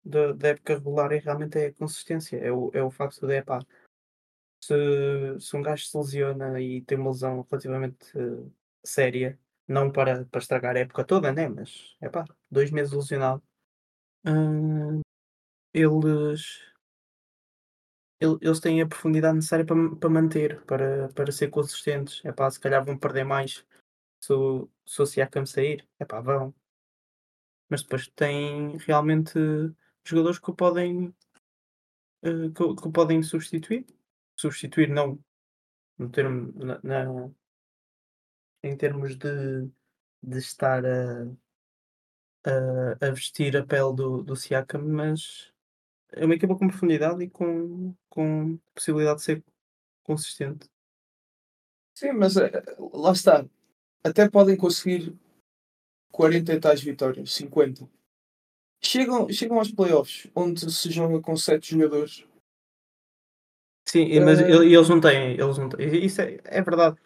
do 0.01 0.33
da 0.33 0.47
época 0.47 0.75
regular 0.75 1.11
e 1.11 1.19
realmente 1.19 1.59
é 1.59 1.65
a 1.65 1.73
consistência. 1.73 2.37
É 2.37 2.49
o, 2.49 2.71
é 2.73 2.81
o 2.81 2.89
facto 2.89 3.27
de, 3.27 3.35
epá, 3.35 3.59
se, 4.63 4.73
se 5.37 5.57
um 5.57 5.61
gajo 5.61 5.85
se 5.85 5.97
lesiona 5.97 6.61
e 6.61 6.81
tem 6.83 6.97
uma 6.97 7.09
lesão 7.09 7.45
relativamente 7.51 8.17
uh, 8.17 8.49
séria, 8.85 9.37
não 9.67 9.91
para, 9.91 10.23
para 10.27 10.39
estragar 10.39 10.77
a 10.77 10.79
época 10.79 11.03
toda, 11.03 11.29
né? 11.33 11.49
Mas 11.49 11.97
é 11.99 12.07
pá, 12.07 12.23
dois 12.49 12.71
meses 12.71 12.93
lesionado, 12.93 13.43
uh, 14.25 15.01
eles, 15.73 16.61
eles 18.21 18.59
têm 18.61 18.81
a 18.81 18.87
profundidade 18.87 19.35
necessária 19.35 19.65
para, 19.65 19.93
para 19.97 20.09
manter, 20.09 20.63
para, 20.63 21.09
para 21.09 21.33
ser 21.33 21.49
consistentes. 21.49 22.23
É 22.23 22.31
pá, 22.31 22.49
se 22.49 22.61
calhar 22.61 22.85
vão 22.85 22.97
perder 22.97 23.25
mais 23.25 23.65
se 24.26 24.34
o, 24.34 24.69
o 24.99 25.05
Siakam 25.05 25.45
sair, 25.45 25.88
é 25.99 26.05
pá, 26.05 26.19
vão. 26.21 26.53
Mas 27.69 27.82
depois 27.84 28.07
têm 28.09 28.78
realmente 28.78 29.34
jogadores 30.03 30.39
que 30.39 30.49
o 30.51 30.55
podem, 30.55 31.07
uh, 32.23 32.51
que, 32.53 32.76
que 32.82 32.88
o 32.88 32.91
podem 32.91 33.21
substituir 33.23 33.86
substituir, 34.38 34.89
não 34.89 35.17
no 35.97 36.09
termo, 36.09 36.51
na, 36.63 36.80
na- 36.84 37.32
em 38.63 38.76
termos 38.76 39.15
de, 39.15 39.69
de 40.21 40.38
estar 40.39 40.86
a, 40.86 41.23
a, 42.45 43.07
a 43.07 43.11
vestir 43.11 43.55
a 43.55 43.65
pele 43.65 43.95
do, 43.95 44.23
do 44.23 44.36
Siakam, 44.36 44.84
mas 44.84 45.53
é 46.11 46.26
uma 46.26 46.36
equipa 46.36 46.55
com 46.55 46.67
profundidade 46.67 47.23
e 47.23 47.30
com, 47.30 47.95
com 48.09 48.57
possibilidade 48.73 49.19
de 49.19 49.23
ser 49.26 49.43
consistente. 50.03 50.69
Sim, 51.93 52.11
mas 52.13 52.36
eh, 52.36 52.51
lá 52.93 53.11
está. 53.11 53.45
Até 54.05 54.29
podem 54.29 54.55
conseguir 54.55 55.13
40 56.11 56.53
e 56.53 56.59
tais 56.59 56.81
vitórias, 56.81 57.33
50. 57.33 57.89
Chegam, 58.83 59.27
chegam 59.29 59.57
aos 59.57 59.71
playoffs, 59.71 60.27
onde 60.35 60.71
se 60.71 60.91
joga 60.91 61.19
com 61.19 61.35
7 61.35 61.71
jogadores 61.71 62.25
Sim, 63.87 64.19
mas 64.21 64.41
uh... 64.41 64.63
eles 64.63 64.89
não 64.89 64.99
têm, 64.99 65.33
eles 65.33 65.57
não 65.57 65.69
têm. 65.69 66.03
Isso 66.03 66.21
é, 66.21 66.39
é 66.43 66.61
verdade. 66.61 66.97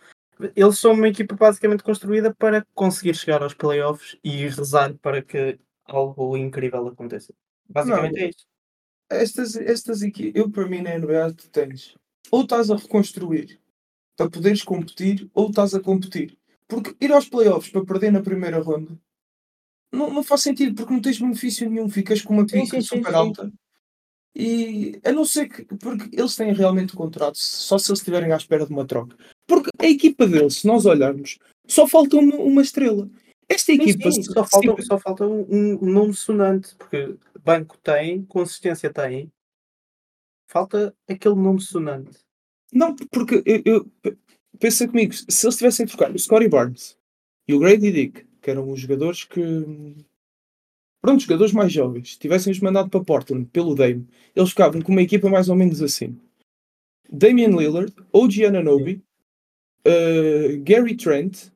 Eles 0.56 0.80
são 0.80 0.94
uma 0.94 1.10
equipa 1.10 1.36
basicamente 1.36 1.84
construída 1.84 2.34
para 2.34 2.66
conseguir 2.74 3.14
chegar 3.14 3.44
aos 3.44 3.54
playoffs 3.54 4.18
e 4.24 4.48
rezar 4.48 4.94
para 4.96 5.22
que 5.22 5.60
algo 5.86 6.38
incrível 6.38 6.88
aconteça. 6.88 7.34
Basicamente 7.68 8.14
não, 8.14 8.22
é 8.22 8.30
isso. 8.30 8.48
Estas, 9.12 9.56
estas 9.58 10.02
equipas, 10.02 10.42
eu 10.42 10.50
para 10.50 10.68
mim 10.68 10.82
na 10.82 10.98
NBA 10.98 11.34
tu 11.34 11.50
tens 11.50 11.96
ou 12.32 12.44
estás 12.44 12.72
a 12.72 12.76
reconstruir 12.76 13.60
para 14.16 14.30
poderes 14.30 14.64
competir 14.64 15.30
ou 15.34 15.50
estás 15.50 15.74
a 15.74 15.82
competir. 15.82 16.39
Porque 16.70 16.96
ir 17.02 17.12
aos 17.12 17.28
playoffs 17.28 17.70
para 17.72 17.84
perder 17.84 18.12
na 18.12 18.22
primeira 18.22 18.62
ronda 18.62 18.98
não, 19.92 20.10
não 20.14 20.24
faz 20.24 20.42
sentido 20.44 20.76
porque 20.76 20.94
não 20.94 21.02
tens 21.02 21.20
benefício 21.20 21.68
nenhum, 21.70 21.90
ficas 21.90 22.22
com 22.22 22.34
uma 22.36 22.46
pica 22.46 22.80
super 22.82 23.16
alta 23.16 23.52
e 24.36 25.00
a 25.04 25.12
não 25.12 25.26
ser 25.26 25.50
que. 25.50 25.66
Porque 25.78 26.16
eles 26.16 26.36
têm 26.36 26.54
realmente 26.54 26.94
contrato, 26.94 27.38
só 27.40 27.78
se 27.80 27.90
eles 27.90 28.00
estiverem 28.00 28.32
à 28.32 28.38
espera 28.38 28.66
de 28.68 28.72
uma 28.72 28.86
troca. 28.86 29.18
Porque 29.48 29.72
a 29.80 29.88
equipa 29.88 30.28
deles, 30.28 30.58
se 30.58 30.68
nós 30.68 30.86
olharmos, 30.86 31.40
Só 31.68 31.88
falta 31.88 32.16
uma, 32.18 32.36
uma 32.38 32.62
estrela. 32.62 33.10
Esta 33.50 33.72
Sim, 33.74 33.82
equipa. 33.82 34.12
sim, 34.12 34.22
se- 34.22 34.32
só 34.32 34.46
falta, 34.46 34.82
só 34.84 35.00
falta 35.00 35.26
um, 35.28 35.42
um 35.50 35.80
um 35.84 35.92
nome 35.92 36.14
sonante, 36.14 36.76
porque 36.76 37.16
banco 37.44 37.76
tem, 37.80 38.24
consistência 38.26 38.94
tem. 38.94 39.32
Falta 40.48 40.96
aquele 41.10 41.36
nome 41.36 41.60
sonante. 41.62 42.20
Não, 42.72 42.96
porque 42.96 43.42
eu, 43.46 43.62
eu- 43.66 43.92
pensa 44.60 44.88
comigo, 44.88 45.14
se 45.14 45.46
eles 45.46 45.58
tivessem 45.58 45.86
trocado 45.86 46.16
o 46.16 46.20
Scotty 46.20 46.48
Barnes 46.48 46.98
e 47.48 47.54
o 47.54 47.60
Grady 47.60 47.92
Dick, 47.92 48.26
que 48.42 48.52
eram 48.52 48.70
os 48.70 48.80
jogadores 48.80 49.24
que. 49.24 49.42
Pronto, 51.02 51.22
jogadores 51.22 51.54
mais 51.54 51.72
jovens, 51.72 52.18
tivessem-os 52.18 52.60
mandado 52.60 52.90
para 52.90 53.04
Portland 53.04 53.46
pelo 53.46 53.74
Dame, 53.74 54.06
eles 54.36 54.50
ficavam 54.50 54.82
com 54.82 54.92
uma 54.92 55.02
equipa 55.02 55.30
mais 55.30 55.48
ou 55.48 55.56
menos 55.56 55.82
assim: 55.82 56.20
Damian 57.10 57.50
Lillard, 57.50 57.94
OG 58.12 58.46
Ananobi, 58.46 59.02
uh, 59.88 60.62
Gary 60.64 60.96
Trent, 60.98 61.50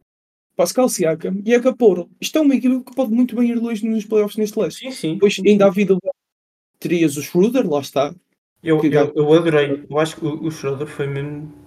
Pascal 0.55 0.87
Siakam 0.87 1.41
e 1.45 1.53
Acaporo. 1.53 2.09
Isto 2.21 2.37
é 2.37 2.41
uma 2.41 2.55
equipa 2.55 2.83
que 2.83 2.95
pode 2.95 3.11
muito 3.11 3.35
bem 3.35 3.51
ir 3.51 3.55
longe 3.55 3.85
nos 3.85 4.05
playoffs 4.05 4.37
neste 4.37 4.57
leste. 4.57 4.79
Sim, 4.79 4.91
sim. 4.91 5.13
Depois, 5.15 5.37
ainda 5.45 5.65
à 5.65 5.69
vida, 5.69 5.97
terias 6.79 7.17
o 7.17 7.21
Schroeder, 7.21 7.69
lá 7.69 7.81
está. 7.81 8.15
Eu, 8.63 8.81
eu, 8.83 9.13
eu 9.13 9.33
adorei. 9.33 9.85
Eu 9.89 9.99
acho 9.99 10.15
que 10.15 10.25
o, 10.25 10.43
o 10.43 10.51
Schroeder 10.51 10.87
foi 10.87 11.07
mesmo. 11.07 11.62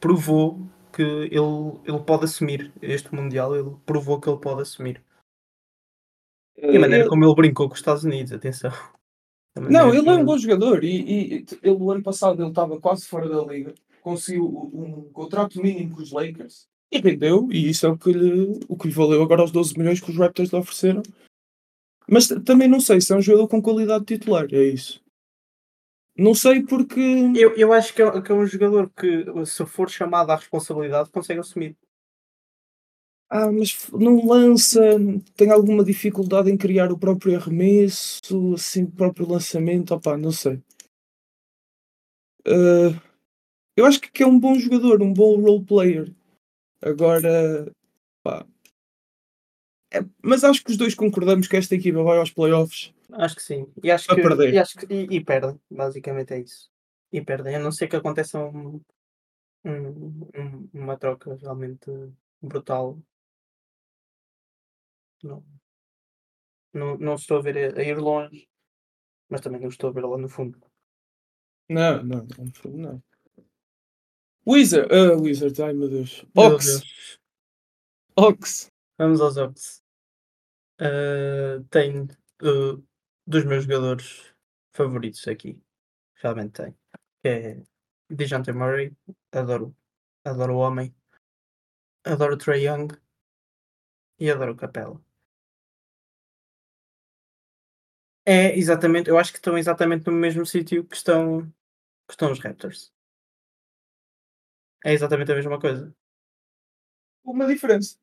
Provou 0.00 0.58
que 0.92 1.02
ele, 1.02 1.78
ele 1.84 2.00
pode 2.04 2.24
assumir 2.24 2.72
este 2.80 3.14
Mundial. 3.14 3.54
Ele 3.56 3.74
provou 3.84 4.20
que 4.20 4.28
ele 4.28 4.38
pode 4.38 4.62
assumir. 4.62 5.02
E 6.56 6.76
a 6.76 6.80
maneira 6.80 7.04
Eh, 7.04 7.08
como 7.08 7.24
ele 7.24 7.34
brincou 7.34 7.68
com 7.68 7.74
os 7.74 7.80
Estados 7.80 8.04
Unidos, 8.04 8.32
atenção. 8.32 8.72
Não, 9.56 9.92
ele 9.94 10.08
é 10.08 10.12
um 10.12 10.24
bom 10.24 10.38
jogador 10.38 10.84
e, 10.84 11.00
e- 11.00 11.46
ele, 11.62 11.76
o 11.76 11.90
ano 11.90 12.02
passado 12.02 12.40
ele 12.40 12.48
estava 12.50 12.80
quase 12.80 13.06
fora 13.06 13.28
da 13.28 13.42
liga, 13.44 13.74
conseguiu 14.02 14.44
um 14.46 15.10
contrato 15.12 15.60
mínimo 15.60 15.96
com 15.96 16.02
os 16.02 16.12
Lakers 16.12 16.68
e 16.92 16.98
rendeu, 16.98 17.48
e 17.50 17.68
isso 17.68 17.84
é 17.86 17.88
o 17.90 17.98
que 17.98 18.12
lhe, 18.12 18.60
o 18.68 18.76
que 18.76 18.86
lhe 18.88 18.94
valeu 18.94 19.22
agora 19.22 19.42
os 19.44 19.50
12 19.50 19.76
milhões 19.76 20.00
que 20.00 20.10
os 20.10 20.16
Raptors 20.16 20.50
lhe 20.50 20.58
ofereceram. 20.58 21.02
Mas 22.08 22.28
também 22.44 22.68
não 22.68 22.80
sei 22.80 23.00
se 23.00 23.12
é 23.12 23.16
um 23.16 23.20
jogador 23.20 23.48
com 23.48 23.60
qualidade 23.60 24.04
titular, 24.04 24.46
é 24.52 24.62
isso. 24.62 25.02
Não 26.18 26.34
sei 26.34 26.62
porque. 26.64 27.00
Eu, 27.36 27.54
eu 27.56 27.72
acho 27.72 27.94
que 27.94 28.02
é, 28.02 28.20
que 28.20 28.32
é 28.32 28.34
um 28.34 28.44
jogador 28.44 28.90
que, 28.90 29.24
se 29.46 29.64
for 29.64 29.88
chamado 29.88 30.30
à 30.30 30.36
responsabilidade, 30.36 31.10
consegue 31.10 31.38
assumir. 31.38 31.76
Ah, 33.30 33.52
mas 33.52 33.88
não 33.92 34.26
lança, 34.26 34.80
tem 35.36 35.50
alguma 35.50 35.84
dificuldade 35.84 36.50
em 36.50 36.56
criar 36.56 36.90
o 36.90 36.98
próprio 36.98 37.36
arremesso, 37.36 38.54
assim, 38.54 38.84
o 38.84 38.90
próprio 38.90 39.28
lançamento, 39.28 39.94
opá, 39.94 40.16
não 40.16 40.32
sei. 40.32 40.60
Ah, 42.46 43.00
eu 43.76 43.86
acho 43.86 44.00
que 44.00 44.10
que 44.10 44.22
é 44.24 44.26
um 44.26 44.40
bom 44.40 44.54
jogador, 44.58 45.00
um 45.02 45.12
bom 45.12 45.40
role 45.40 45.64
player. 45.64 46.12
Agora, 46.82 47.70
pá. 48.24 48.44
É, 49.90 50.04
mas 50.22 50.44
acho 50.44 50.62
que 50.62 50.70
os 50.70 50.76
dois 50.76 50.94
concordamos 50.94 51.48
que 51.48 51.56
esta 51.56 51.74
equipa 51.74 52.02
vai 52.02 52.18
aos 52.18 52.30
playoffs. 52.30 52.92
Acho 53.12 53.36
que 53.36 53.42
sim. 53.42 53.66
E 53.82 53.90
acho 53.90 54.10
A 54.12 54.14
que, 54.14 54.22
perder. 54.22 54.52
E, 54.52 54.58
acho 54.58 54.78
que, 54.78 54.86
e, 54.92 55.16
e 55.16 55.24
perdem, 55.24 55.58
basicamente 55.70 56.34
é 56.34 56.40
isso. 56.40 56.70
E 57.10 57.22
perdem, 57.22 57.56
a 57.56 57.58
não 57.58 57.72
ser 57.72 57.88
que 57.88 57.96
aconteça 57.96 58.38
um, 58.38 58.80
um- 59.64 60.28
um- 60.36 60.68
uma 60.74 60.96
troca 60.98 61.34
realmente 61.36 61.90
brutal. 62.42 62.98
Não, 65.22 65.42
não, 66.72 66.98
não 66.98 67.14
estou 67.14 67.38
a 67.38 67.40
ver 67.42 67.74
a, 67.74 67.80
a 67.80 67.82
ir 67.82 67.98
longe, 67.98 68.46
mas 69.28 69.40
também 69.40 69.60
não 69.60 69.68
estou 69.68 69.88
a 69.88 69.92
ver 69.92 70.04
lá 70.04 70.18
no 70.18 70.28
fundo. 70.28 70.60
Não, 71.68 72.02
não, 72.02 72.26
não. 72.36 72.72
não. 72.72 73.02
Wizard, 74.46 74.88
ah, 74.92 75.14
Wizard, 75.16 75.62
ai 75.62 75.72
meu 75.72 75.88
Deus. 75.88 76.24
Meu 76.34 76.44
Ox, 76.46 76.66
Deus. 76.66 77.18
Ox. 78.16 78.72
Vamos 78.98 79.20
aos 79.20 79.36
Ox. 79.36 79.82
Uh, 80.80 81.62
tenho 81.70 82.08
uh, 82.42 82.84
dos 83.26 83.44
meus 83.44 83.64
jogadores 83.64 84.34
favoritos 84.72 85.26
aqui. 85.28 85.62
Realmente 86.16 86.52
tenho. 86.52 86.76
Que 87.22 87.28
é 87.28 87.62
DeJounte 88.10 88.52
Murray. 88.52 88.96
Adoro. 89.32 89.76
Adoro 90.24 90.54
o 90.56 90.58
homem. 90.58 90.94
Adoro 92.04 92.36
Trae 92.36 92.66
Young. 92.66 92.88
E 94.18 94.30
adoro 94.30 94.56
Capela. 94.56 95.00
É 98.26 98.54
exatamente, 98.58 99.08
eu 99.08 99.18
acho 99.18 99.32
que 99.32 99.38
estão 99.38 99.56
exatamente 99.56 100.06
no 100.06 100.12
mesmo 100.12 100.44
sítio 100.44 100.84
que 100.84 100.94
estão, 100.94 101.42
que 102.06 102.12
estão 102.12 102.30
os 102.30 102.38
Raptors. 102.40 102.92
É 104.84 104.92
exatamente 104.92 105.32
a 105.32 105.34
mesma 105.34 105.58
coisa. 105.58 105.94
Uma 107.24 107.46
diferença. 107.46 107.96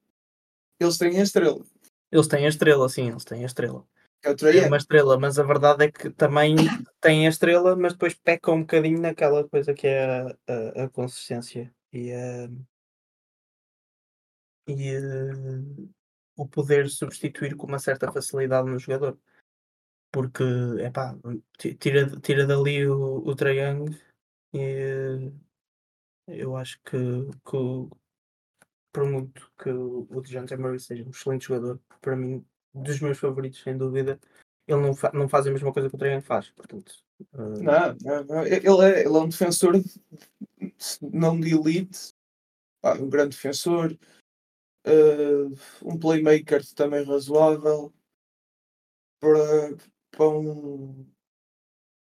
Eles 0.80 0.97
têm 0.97 1.19
a 1.19 1.23
estrela, 1.23 1.65
Eles 2.11 2.28
têm 2.28 2.45
a 2.45 2.49
estrela, 2.49 2.89
sim, 2.89 3.09
eles 3.09 3.23
têm 3.23 3.43
a 3.43 3.45
estrela. 3.45 3.86
é 4.23 4.57
É 4.57 4.67
uma 4.67 4.78
estrela, 4.78 5.19
mas 5.19 5.39
a 5.39 5.43
verdade 5.43 5.86
é 5.86 5.91
que 5.91 6.09
também 6.09 6.55
têm 6.99 7.26
a 7.26 7.30
estrela, 7.30 7.76
mas 7.76 7.93
depois 7.93 8.13
pecam 8.13 8.55
um 8.55 8.61
bocadinho 8.61 8.99
naquela 8.99 9.47
coisa 9.47 9.73
que 9.73 9.88
é 9.88 10.05
a, 10.05 10.38
a, 10.47 10.84
a 10.86 10.89
consistência 10.89 11.73
e, 11.93 12.11
a, 12.11 12.49
e 14.67 14.89
eh, 14.89 15.01
o 16.36 16.47
poder 16.47 16.89
substituir 16.89 17.55
com 17.55 17.67
uma 17.67 17.80
certa 17.80 18.11
facilidade 18.11 18.69
no 18.69 18.78
jogador. 18.80 19.17
Porque, 20.11 20.43
epá, 20.80 21.17
ti- 21.57 21.76
tira, 21.76 22.09
tira 22.21 22.45
dali 22.45 22.88
o, 22.88 23.17
o 23.19 23.36
e 24.53 24.59
eh, 24.59 25.32
eu 26.28 26.55
acho 26.55 26.80
que, 26.84 26.97
que 27.45 27.57
por 28.96 29.04
muito 29.06 29.52
que 29.62 29.70
o 29.70 30.22
DeJounte 30.22 30.56
Murray 30.56 30.80
seja 30.80 31.04
um 31.04 31.10
excelente 31.10 31.48
jogador, 31.48 31.82
para 32.02 32.16
mim, 32.16 32.46
dos 32.74 33.02
meus 33.02 33.18
favoritos, 33.18 33.62
sem 33.62 33.78
dúvida, 33.78 34.18
ele 34.66 34.82
não, 34.82 34.96
fa 34.96 35.12
não 35.14 35.28
faz 35.28 35.46
a 35.46 35.52
mesma 35.52 35.74
coisa 35.74 35.89
que 35.89 35.96
o 35.98 36.06
Young 36.06 36.22
faz. 36.22 36.50
Portanto, 36.52 36.93
eh, 37.34 37.38
Não, 37.62 38.24
não. 38.24 38.46
Ele 38.46 38.56
é, 38.56 39.00
ele 39.02 39.18
é 39.18 39.20
um 39.20 39.28
defensor 39.28 39.78
de- 39.78 40.02
não 41.02 41.38
de 41.38 41.54
elite, 41.54 42.14
pá, 42.82 42.93
um 42.98 43.10
grande 43.10 43.36
defensor, 43.36 43.98
eh, 44.86 45.46
um 45.84 46.00
playmaker 46.00 46.62
também 46.74 47.04
razoável 47.04 47.93
para, 49.20 49.76
para 50.12 50.30
um 50.30 51.06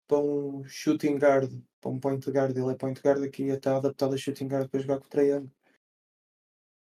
para 0.07 0.19
um 0.19 0.63
shooting 0.67 1.15
guard, 1.15 1.51
para 1.81 1.89
um 1.89 1.99
point 1.99 2.29
guard, 2.29 2.55
ele 2.55 2.71
é 2.71 2.75
point 2.75 3.01
guard 3.01 3.23
aqui 3.23 3.45
está 3.45 3.75
adaptado 3.77 4.13
a 4.13 4.17
shooting 4.17 4.47
guard 4.47 4.69
para 4.69 4.79
jogar 4.79 4.99
com 4.99 5.17
o 5.17 5.21
Young. 5.21 5.49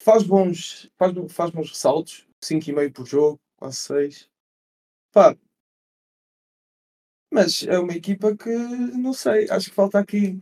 Faz 0.01 0.23
bons, 0.23 0.89
faz, 0.97 1.13
faz 1.31 1.51
bons 1.51 1.69
ressaltos, 1.69 2.27
5,5 2.41 2.93
por 2.93 3.05
jogo, 3.05 3.39
quase 3.57 3.77
6. 3.77 4.29
Pá, 5.11 5.35
mas 7.31 7.63
é 7.63 7.77
uma 7.77 7.93
equipa 7.93 8.35
que 8.35 8.49
não 8.49 9.13
sei, 9.13 9.49
acho 9.49 9.69
que 9.69 9.75
falta 9.75 9.99
aqui. 9.99 10.41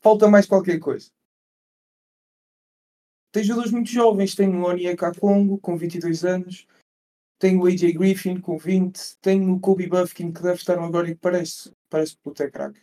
Falta 0.00 0.28
mais 0.28 0.46
qualquer 0.46 0.78
coisa. 0.78 1.10
Tem 3.30 3.44
jogadores 3.44 3.72
muito 3.72 3.90
jovens, 3.90 4.34
tem 4.34 4.48
o 4.48 4.64
Onyeka 4.64 5.12
Congo 5.14 5.58
com 5.58 5.76
22 5.76 6.24
anos, 6.24 6.66
tem 7.38 7.58
o 7.58 7.66
AJ 7.66 7.92
Griffin 7.92 8.40
com 8.40 8.56
20, 8.56 9.18
tem 9.20 9.50
o 9.50 9.60
Kobe 9.60 9.86
Buffkin 9.86 10.32
que 10.32 10.42
deve 10.42 10.56
estar 10.56 10.78
agora 10.78 11.10
e 11.10 11.14
que 11.14 11.20
parece, 11.20 11.74
parece 11.90 12.16
puto 12.16 12.42
é 12.42 12.50
craque. 12.50 12.80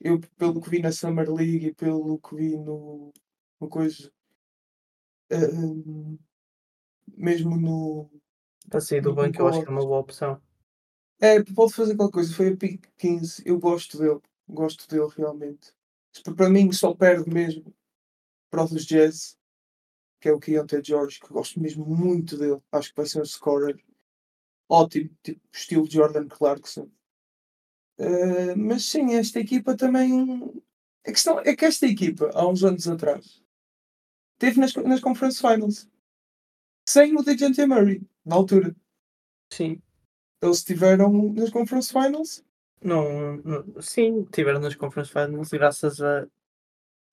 Eu, 0.00 0.20
pelo 0.38 0.60
que 0.60 0.70
vi 0.70 0.80
na 0.80 0.92
Summer 0.92 1.30
League 1.30 1.66
e 1.66 1.74
pelo 1.74 2.18
que 2.18 2.34
vi 2.36 2.56
no, 2.56 3.12
no 3.60 3.68
coisa, 3.68 4.12
hum, 5.30 6.18
mesmo 7.16 7.56
no, 7.56 8.10
para 8.68 8.80
sair 8.80 9.00
do 9.00 9.14
banco, 9.14 9.40
eu 9.40 9.48
acho 9.48 9.62
que 9.62 9.68
é 9.68 9.70
uma 9.70 9.86
boa 9.86 10.00
opção. 10.00 10.40
É, 11.20 11.42
pode 11.42 11.72
fazer 11.72 11.96
qualquer 11.96 12.14
coisa. 12.14 12.34
Foi 12.34 12.48
a 12.48 12.56
pick 12.56 12.86
15. 12.98 13.42
Eu 13.46 13.58
gosto 13.58 13.98
dele. 13.98 14.20
Gosto 14.48 14.88
dele 14.88 15.08
realmente. 15.16 15.72
Para 16.36 16.50
mim 16.50 16.70
só 16.72 16.94
perde 16.94 17.28
mesmo 17.30 17.74
para 18.50 18.64
o 18.64 18.68
dos 18.68 18.84
Jazz, 18.84 19.36
que 20.20 20.28
é 20.28 20.32
o 20.32 20.38
Keontae 20.38 20.82
George, 20.82 21.18
que 21.18 21.32
gosto 21.32 21.60
mesmo 21.60 21.84
muito 21.84 22.36
dele. 22.36 22.60
Acho 22.70 22.90
que 22.90 22.96
vai 22.96 23.06
ser 23.06 23.20
um 23.20 23.24
scorer 23.24 23.82
ótimo, 24.68 25.10
tipo 25.22 25.40
estilo 25.52 25.90
Jordan 25.90 26.28
Clarkson. 26.28 26.88
Eh, 27.98 28.54
mas 28.54 28.84
sim, 28.84 29.14
esta 29.14 29.40
equipa 29.40 29.76
também. 29.76 30.52
A 31.06 31.10
questão 31.10 31.38
é 31.40 31.54
que 31.54 31.64
esta 31.64 31.86
equipa, 31.86 32.30
há 32.34 32.48
uns 32.48 32.64
anos 32.64 32.88
atrás, 32.88 33.42
teve 34.44 34.60
nas, 34.60 34.74
nas 34.74 35.00
Conference 35.00 35.40
Finals 35.40 35.88
sem 36.86 37.16
o 37.16 37.22
DeJounte 37.22 37.64
Murray, 37.66 38.02
na 38.24 38.36
altura. 38.36 38.76
Sim. 39.50 39.80
Eles 40.42 40.58
estiveram 40.58 41.10
nas 41.32 41.48
Conference 41.50 41.90
Finals 41.90 42.44
Não, 42.82 43.38
não- 43.38 43.80
sim, 43.80 44.24
tiveram 44.26 44.60
nas 44.60 44.74
Conference 44.74 45.10
Finals 45.10 45.48
graças 45.50 46.02
a, 46.02 46.26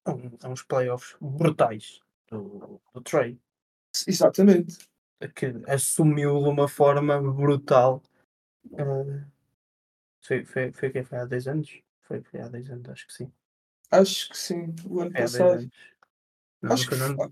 a, 0.06 0.48
uns 0.50 0.64
playoffs 0.64 1.16
brutais 1.22 2.02
do, 2.30 2.82
do 2.94 3.02
Trey, 3.02 3.40
Exatamente. 4.06 4.78
que 5.36 5.46
assumiu 5.68 6.42
de 6.42 6.50
uma 6.50 6.68
forma 6.68 7.22
brutal. 7.22 8.04
eh, 8.74 9.26
foi, 10.22 10.44
foi, 10.46 10.72
foi, 10.74 10.90
quê? 10.92 11.04
foi 11.04 11.18
há 11.20 11.26
10 11.26 11.48
anos? 11.48 11.82
Foi, 12.02 12.22
foi 12.24 12.42
há 12.42 12.50
10 12.50 12.70
anos, 12.72 12.90
acho 12.90 13.08
que 13.08 13.14
sim. 13.14 13.32
Acho 13.90 14.30
que 14.30 14.38
sim. 14.38 14.76
O 14.86 15.00
ano 15.00 15.12
Foi 15.12 15.22
há 15.22 15.26
10 15.26 15.32
passado. 15.32 15.72
Não, 16.62 16.74
Acho 16.74 16.88
que 16.89 16.95
não- 16.95 17.16
foi- 17.16 17.30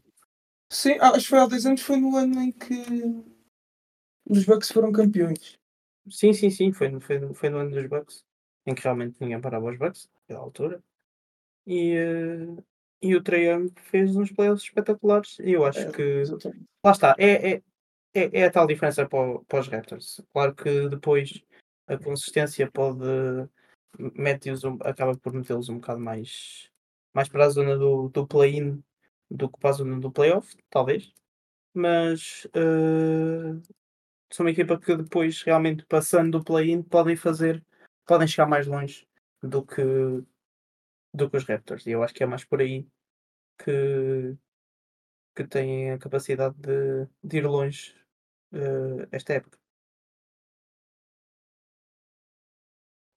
Sim, 0.71 0.97
ah, 0.99 1.09
acho 1.09 1.21
que 1.25 1.30
foi 1.30 1.39
há 1.39 1.47
10 1.47 1.65
anos, 1.65 1.82
foi 1.82 1.97
no 1.97 2.15
ano 2.15 2.41
em 2.41 2.51
que 2.51 2.73
os 4.25 4.45
Bucks 4.45 4.71
foram 4.71 4.91
campeões. 4.91 5.57
Sim, 6.09 6.34
sim, 6.34 6.49
sim, 6.49 6.71
foi, 6.71 6.89
no- 6.89 7.01
foi, 7.01 7.34
foi 7.34 7.49
no 7.49 7.57
ano 7.59 7.71
dos 7.71 7.88
Bucks, 7.88 8.23
em 8.65 8.75
que 8.75 8.84
realmente 8.84 9.17
ninguém 9.19 9.41
parava 9.41 9.69
os 9.69 9.77
Bucks, 9.77 10.09
naquela 10.21 10.39
altura. 10.39 10.84
E, 11.65 11.93
eh, 11.95 12.63
e 13.01 13.15
o 13.15 13.23
Trae 13.23 13.45
Young 13.47 13.71
fez 13.77 14.15
uns 14.15 14.32
playoffs 14.32 14.63
espetaculares. 14.63 15.38
E 15.39 15.51
eu 15.51 15.65
acho 15.65 15.80
É, 15.88 15.91
que 15.91 16.01
exatamente. 16.01 16.65
lá 16.84 16.91
está, 16.91 17.15
é, 17.17 17.51
é, 17.53 17.63
é, 18.13 18.41
é 18.41 18.45
a 18.45 18.51
tal 18.51 18.65
diferença 18.67 19.07
para, 19.07 19.39
para 19.39 19.59
os 19.59 19.67
Raptors. 19.67 20.21
Claro 20.34 20.55
que 20.55 20.89
depois 20.89 21.43
a 21.88 21.97
consistência 21.97 22.69
pode 22.71 23.03
mete-os 23.97 24.63
um- 24.63 24.77
acaba 24.82 25.15
por 25.17 25.34
metê-los 25.34 25.67
um 25.69 25.75
bocado 25.75 25.99
mais, 25.99 26.69
mais 27.13 27.27
para 27.27 27.45
a 27.45 27.49
zona 27.49 27.75
do, 27.77 28.07
do 28.09 28.25
play-in 28.27 28.82
do 29.30 29.49
que 29.49 29.59
para 29.59 29.69
a 29.71 29.73
zona 29.73 29.99
do 29.99 30.11
playoff, 30.11 30.55
talvez. 30.69 31.13
Mas 31.73 32.47
eh, 32.53 33.61
são 34.32 34.45
uma 34.45 34.51
equipa 34.51 34.80
que 34.80 34.95
depois 34.95 35.41
realmente 35.43 35.86
passando 35.88 36.39
do 36.39 36.43
play-in 36.43 36.84
podem 36.84 37.15
fazer, 37.15 37.63
podem 38.07 38.27
chegar 38.27 38.47
mais 38.47 38.67
longe 38.67 39.07
do 39.43 39.65
que 39.65 39.84
do 41.13 41.30
que 41.30 41.38
os 41.38 41.45
Raptors. 41.45 41.86
E 41.86 41.91
eu 41.91 42.03
acho 42.03 42.13
que 42.13 42.23
é 42.23 42.27
mais 42.27 42.43
por 42.45 42.61
aí 42.61 42.88
que, 43.59 44.38
que 45.36 45.43
têm 45.47 45.91
a 45.91 45.97
capacidade 45.99 46.55
de, 46.57 47.07
de 47.23 47.38
ir 47.38 47.45
longe 47.47 47.95
eh, 48.53 49.07
esta 49.11 49.34
época. 49.34 49.57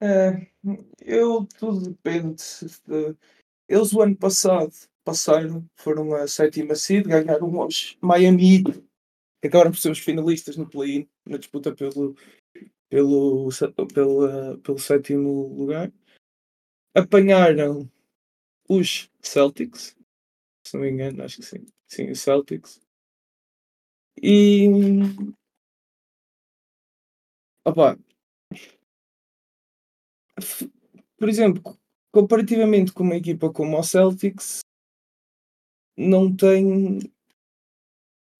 É, 0.00 0.48
eu 1.00 1.46
tudo 1.58 1.90
depende. 1.90 2.42
de- 2.86 3.16
Eles 3.68 3.92
o 3.94 4.02
ano 4.02 4.16
passado 4.16 4.72
passaram, 5.04 5.68
foram 5.76 6.14
a 6.14 6.26
sétima 6.26 6.74
seed, 6.74 7.06
ganharam 7.06 7.60
aos 7.60 7.96
Miami 8.00 8.62
acabaram 9.44 9.72
por 9.72 9.78
ser 9.78 9.90
os 9.90 9.98
finalistas 9.98 10.56
no 10.56 10.68
play-in, 10.68 11.08
na 11.26 11.36
disputa 11.36 11.74
pelo, 11.74 12.14
pelo, 12.88 13.48
pelo, 13.92 14.58
pelo 14.58 14.78
sétimo 14.78 15.48
lugar. 15.48 15.92
Apanharam 16.94 17.90
os 18.68 19.10
Celtics, 19.20 19.96
se 20.66 20.74
não 20.74 20.82
me 20.82 20.90
engano, 20.90 21.22
acho 21.24 21.38
que 21.38 21.42
sim. 21.42 21.66
Sim, 21.88 22.10
os 22.10 22.20
Celtics. 22.20 22.80
E. 24.22 24.66
Opa, 27.64 27.96
por 31.16 31.28
exemplo, 31.28 31.78
comparativamente 32.10 32.92
com 32.92 33.02
uma 33.04 33.16
equipa 33.16 33.52
como 33.52 33.78
o 33.78 33.82
Celtics, 33.82 34.61
não 35.96 36.34
tem. 36.34 36.98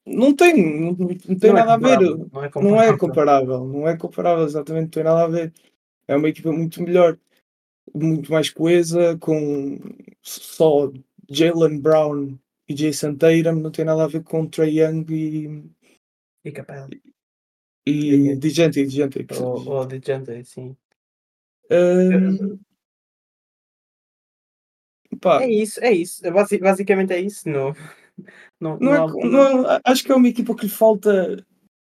Não 0.05 0.35
tem, 0.35 0.81
não, 0.81 0.93
não 0.93 1.07
tem 1.17 1.53
Não 1.53 1.59
é 1.59 1.65
nada 1.65 1.75
a 1.75 1.77
ver. 1.77 1.99
Não 2.33 2.45
é 2.45 2.51
Não 2.61 2.83
é 2.83 2.99
comparável. 2.99 3.65
não 3.67 3.89
é 3.89 3.97
comparável, 3.97 4.45
exatamente, 4.45 4.85
não 4.85 4.91
tem 4.91 5.05
nada 5.05 5.25
a 5.25 5.29
ver. 5.29 5.53
É 6.09 6.17
uma 6.17 6.29
equipa 6.29 6.53
muito 6.53 6.83
melhor, 6.83 7.17
muito 7.95 8.33
mais 8.33 8.51
coesa, 8.51 9.17
com 9.19 9.79
só 10.21 10.91
Jalen 11.31 11.81
Brown 11.81 12.37
e 12.69 12.75
Jason 12.75 13.15
Tatum, 13.15 13.61
não 13.61 13.71
tem 13.71 13.85
nada 13.85 14.05
a 14.05 14.09
ver 14.09 14.23
com 14.23 14.47
Trae 14.47 14.81
Young 14.81 15.07
e, 15.11 15.65
E 16.45 16.51
Capela. 16.51 16.89
e 17.87 18.37
Digente, 18.37 18.85
Digente. 18.85 19.27
Ou, 19.41 19.87
de 19.87 20.01
Jante, 20.05 20.45
sim. 20.45 20.77
Hum, 21.71 22.59
pá, 25.23 25.43
É 25.43 25.51
isso, 25.51 25.81
é 25.83 25.93
isso. 25.93 26.21
Basi- 26.31 26.59
basicamente 26.59 27.13
é 27.13 27.21
isso. 27.21 27.49
Não, 27.49 27.73
não, 28.61 28.79
não 28.79 28.95
é, 28.95 28.99
há- 28.99 29.13
que- 29.13 29.25
não- 29.29 29.65
acho 29.85 30.05
que 30.05 30.13
é 30.13 30.15
uma 30.15 30.29
equipa 30.29 30.55
que 30.55 30.67
lhe 30.67 30.71
falta 30.71 31.43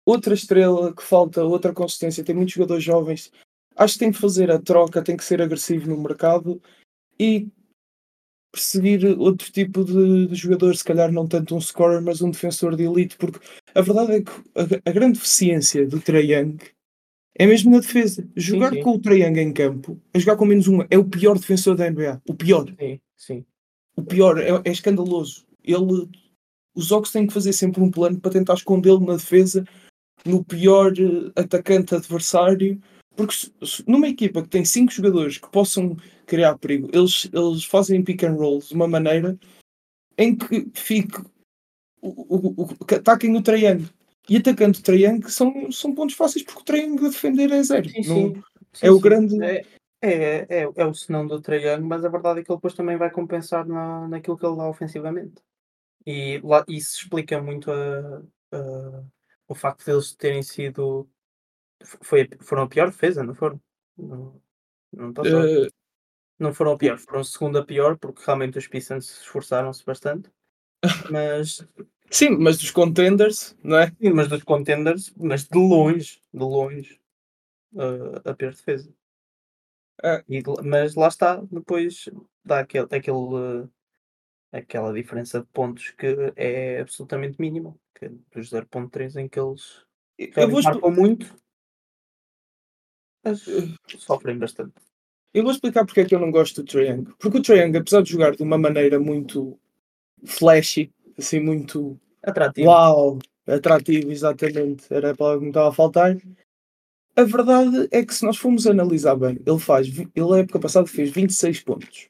outra 0.06 0.32
estrela, 0.32 0.94
que 0.94 1.02
falta 1.02 1.44
outra 1.44 1.72
consistência. 1.72 2.24
Tem 2.24 2.34
muitos 2.34 2.54
jogadores 2.54 2.82
jovens. 2.84 3.30
Acho 3.76 3.94
que 3.94 3.98
tem 4.00 4.12
que 4.12 4.18
fazer 4.18 4.50
a 4.50 4.58
troca, 4.58 5.02
tem 5.02 5.16
que 5.16 5.24
ser 5.24 5.42
agressivo 5.42 5.88
no 5.88 6.00
mercado 6.00 6.62
e 7.18 7.48
perseguir 8.52 9.18
outro 9.18 9.50
tipo 9.50 9.84
de, 9.84 10.28
de 10.28 10.34
jogador, 10.36 10.76
se 10.76 10.84
calhar 10.84 11.10
não 11.10 11.26
tanto 11.26 11.56
um 11.56 11.60
scorer, 11.60 12.00
mas 12.00 12.22
um 12.22 12.30
defensor 12.30 12.76
de 12.76 12.84
elite, 12.84 13.16
porque 13.16 13.40
a 13.74 13.80
verdade 13.80 14.12
é 14.12 14.22
que 14.22 14.30
a, 14.30 14.90
a 14.90 14.92
grande 14.92 15.18
deficiência 15.18 15.84
do 15.84 16.00
Trae 16.00 16.32
Young 16.32 16.56
é 17.36 17.46
mesmo 17.46 17.70
na 17.70 17.80
defesa. 17.80 18.28
Jogar 18.36 18.72
sim. 18.72 18.82
com 18.82 18.96
o 18.96 19.12
Young 19.12 19.38
em 19.38 19.52
campo, 19.52 20.00
a 20.12 20.18
jogar 20.18 20.36
com 20.36 20.44
menos 20.44 20.68
uma, 20.68 20.86
é 20.90 20.96
o 20.96 21.04
pior 21.04 21.38
defensor 21.38 21.76
da 21.76 21.90
NBA. 21.90 22.22
O 22.28 22.34
pior. 22.34 22.66
Sim, 22.78 23.00
sim. 23.16 23.44
O 23.96 24.02
pior 24.02 24.38
é, 24.38 24.50
é 24.64 24.70
escandaloso. 24.70 25.46
Ele, 25.62 26.08
os 26.74 26.92
Ox 26.92 27.10
têm 27.10 27.26
que 27.26 27.32
fazer 27.34 27.52
sempre 27.52 27.80
um 27.82 27.90
plano 27.90 28.20
para 28.20 28.32
tentar 28.32 28.54
escondê-lo 28.54 29.04
na 29.04 29.16
defesa, 29.16 29.64
no 30.24 30.44
pior 30.44 30.92
eh, 30.98 31.40
atacante 31.40 31.94
adversário. 31.94 32.80
Porque 33.16 33.34
se- 33.34 33.52
se- 33.64 33.84
numa 33.86 34.08
equipa 34.08 34.42
que 34.42 34.48
tem 34.48 34.64
cinco 34.64 34.92
jogadores 34.92 35.38
que 35.38 35.48
possam 35.50 35.96
criar 36.26 36.58
perigo, 36.58 36.88
eles, 36.92 37.28
eles 37.32 37.64
fazem 37.64 38.02
pick 38.02 38.24
and 38.24 38.32
rolls 38.34 38.68
de 38.68 38.74
uma 38.74 38.88
maneira 38.88 39.38
em 40.18 40.34
que 40.34 40.68
fique 40.74 41.20
o, 42.00 42.08
o, 42.08 42.62
o, 42.62 42.84
que 42.84 42.96
ataquem 42.96 43.36
o 43.36 43.42
triângulo. 43.42 43.88
E 44.28 44.36
atacando 44.36 44.78
o 44.78 44.82
triângulo 44.82 45.30
são, 45.30 45.70
são 45.70 45.94
pontos 45.94 46.14
fáceis 46.16 46.44
porque 46.44 46.60
o 46.60 46.64
triângulo 46.64 47.06
a 47.06 47.10
defender 47.10 47.50
é 47.52 47.62
zero. 47.62 47.88
Sim, 47.88 48.02
Não- 48.08 48.34
sim. 48.72 48.86
é 48.86 48.90
o 48.90 48.98
grande- 49.00 49.42
É, 49.42 49.62
é, 50.02 50.46
é, 50.62 50.70
é 50.76 50.86
o 50.86 50.94
senão 50.94 51.26
do 51.26 51.34
Young, 51.52 51.82
mas 51.82 52.04
a 52.04 52.08
verdade 52.08 52.40
é 52.40 52.44
que 52.44 52.50
ele 52.50 52.56
depois 52.58 52.74
também 52.74 52.96
vai 52.96 53.10
compensar 53.10 53.66
na, 53.66 54.08
naquilo 54.08 54.36
que 54.36 54.44
ele 54.46 54.56
dá 54.56 54.68
ofensivamente. 54.68 55.42
E 56.06 56.40
lá, 56.42 56.64
isso 56.68 56.98
explica 57.02 57.40
muito 57.40 57.70
a, 57.70 58.22
a- 58.52 59.04
o 59.48 59.54
facto 59.54 59.84
de 59.84 59.90
eles 59.90 60.14
terem 60.14 60.42
sido. 60.42 61.08
Foi, 62.02 62.28
foram 62.40 62.62
a 62.64 62.68
pior 62.68 62.90
defesa, 62.90 63.22
não 63.22 63.34
foram? 63.34 63.60
Não, 63.96 64.40
não. 64.92 65.12
Eh, 65.24 65.68
não 66.38 66.52
foram 66.52 66.72
a 66.72 66.76
pior, 66.78 66.98
foram 66.98 67.20
a 67.20 67.24
segunda 67.24 67.64
pior, 67.64 67.98
porque 67.98 68.22
realmente 68.24 68.58
os 68.58 68.66
Pistons 68.66 69.06
se 69.06 69.20
esforçaram-se 69.22 69.84
bastante. 69.84 70.30
Mas, 71.10 71.66
sim, 72.10 72.30
mas 72.30 72.58
dos 72.58 72.70
contenders, 72.70 73.56
não 73.62 73.78
é? 73.78 73.92
sim, 74.00 74.10
mas 74.10 74.28
dos 74.28 74.42
contenders, 74.42 75.12
mas 75.16 75.44
de 75.48 75.58
longe, 75.58 76.20
de 76.32 76.40
longe, 76.40 77.00
a- 77.76 78.30
a 78.30 78.34
pior 78.34 78.52
defesa. 78.52 78.92
É. 80.02 80.24
E 80.28 80.42
mas 80.64 80.94
lá 80.94 81.08
está, 81.08 81.36
depois 81.50 82.08
dá 82.44 82.60
aquele, 82.60 82.86
aquele, 82.90 83.68
eh, 84.52 84.58
aquela 84.58 84.92
diferença 84.92 85.40
de 85.40 85.46
pontos 85.46 85.90
que 85.92 86.06
é 86.36 86.80
absolutamente 86.80 87.40
mínima, 87.40 87.76
que 87.94 88.06
é 88.06 88.10
dos 88.34 88.50
0.3 88.50 89.16
em 89.16 89.28
que 89.28 89.38
eles 89.40 89.84
Eu 90.36 90.48
vou, 90.50 90.62
marcam 90.62 90.90
muito, 90.92 91.34
mas 93.24 93.42
sofrem 93.98 94.38
bastante. 94.38 94.74
eu 95.32 95.42
vou 95.42 95.52
explicar 95.52 95.84
porque 95.84 96.00
é 96.00 96.04
que 96.04 96.14
eu 96.14 96.20
não 96.20 96.30
gosto 96.30 96.62
do 96.62 96.80
Young. 96.80 97.04
Porque 97.18 97.52
o 97.52 97.54
Young, 97.56 97.76
apesar 97.76 98.02
de 98.02 98.10
jogar 98.10 98.36
de 98.36 98.42
uma 98.42 98.58
maneira 98.58 98.98
muito 99.00 99.58
flashy, 100.24 100.92
assim, 101.18 101.40
muito 101.40 101.98
Atrativo. 102.22 102.68
uau, 102.68 103.18
atrativo, 103.46 104.10
exatamente, 104.10 104.86
era 104.90 105.10
a 105.10 105.16
palavra 105.16 105.38
que 105.40 105.44
me 105.44 105.50
estava 105.50 105.68
a 105.68 105.72
faltar. 105.72 106.16
A 107.16 107.22
verdade 107.22 107.88
é 107.92 108.04
que 108.04 108.14
se 108.14 108.24
nós 108.24 108.36
formos 108.36 108.66
analisar 108.66 109.14
bem, 109.14 109.38
ele 109.46 109.58
faz, 109.58 109.86
ele 109.86 110.28
na 110.28 110.38
época 110.38 110.58
passada 110.58 110.86
fez 110.86 111.10
26 111.10 111.60
pontos. 111.60 112.08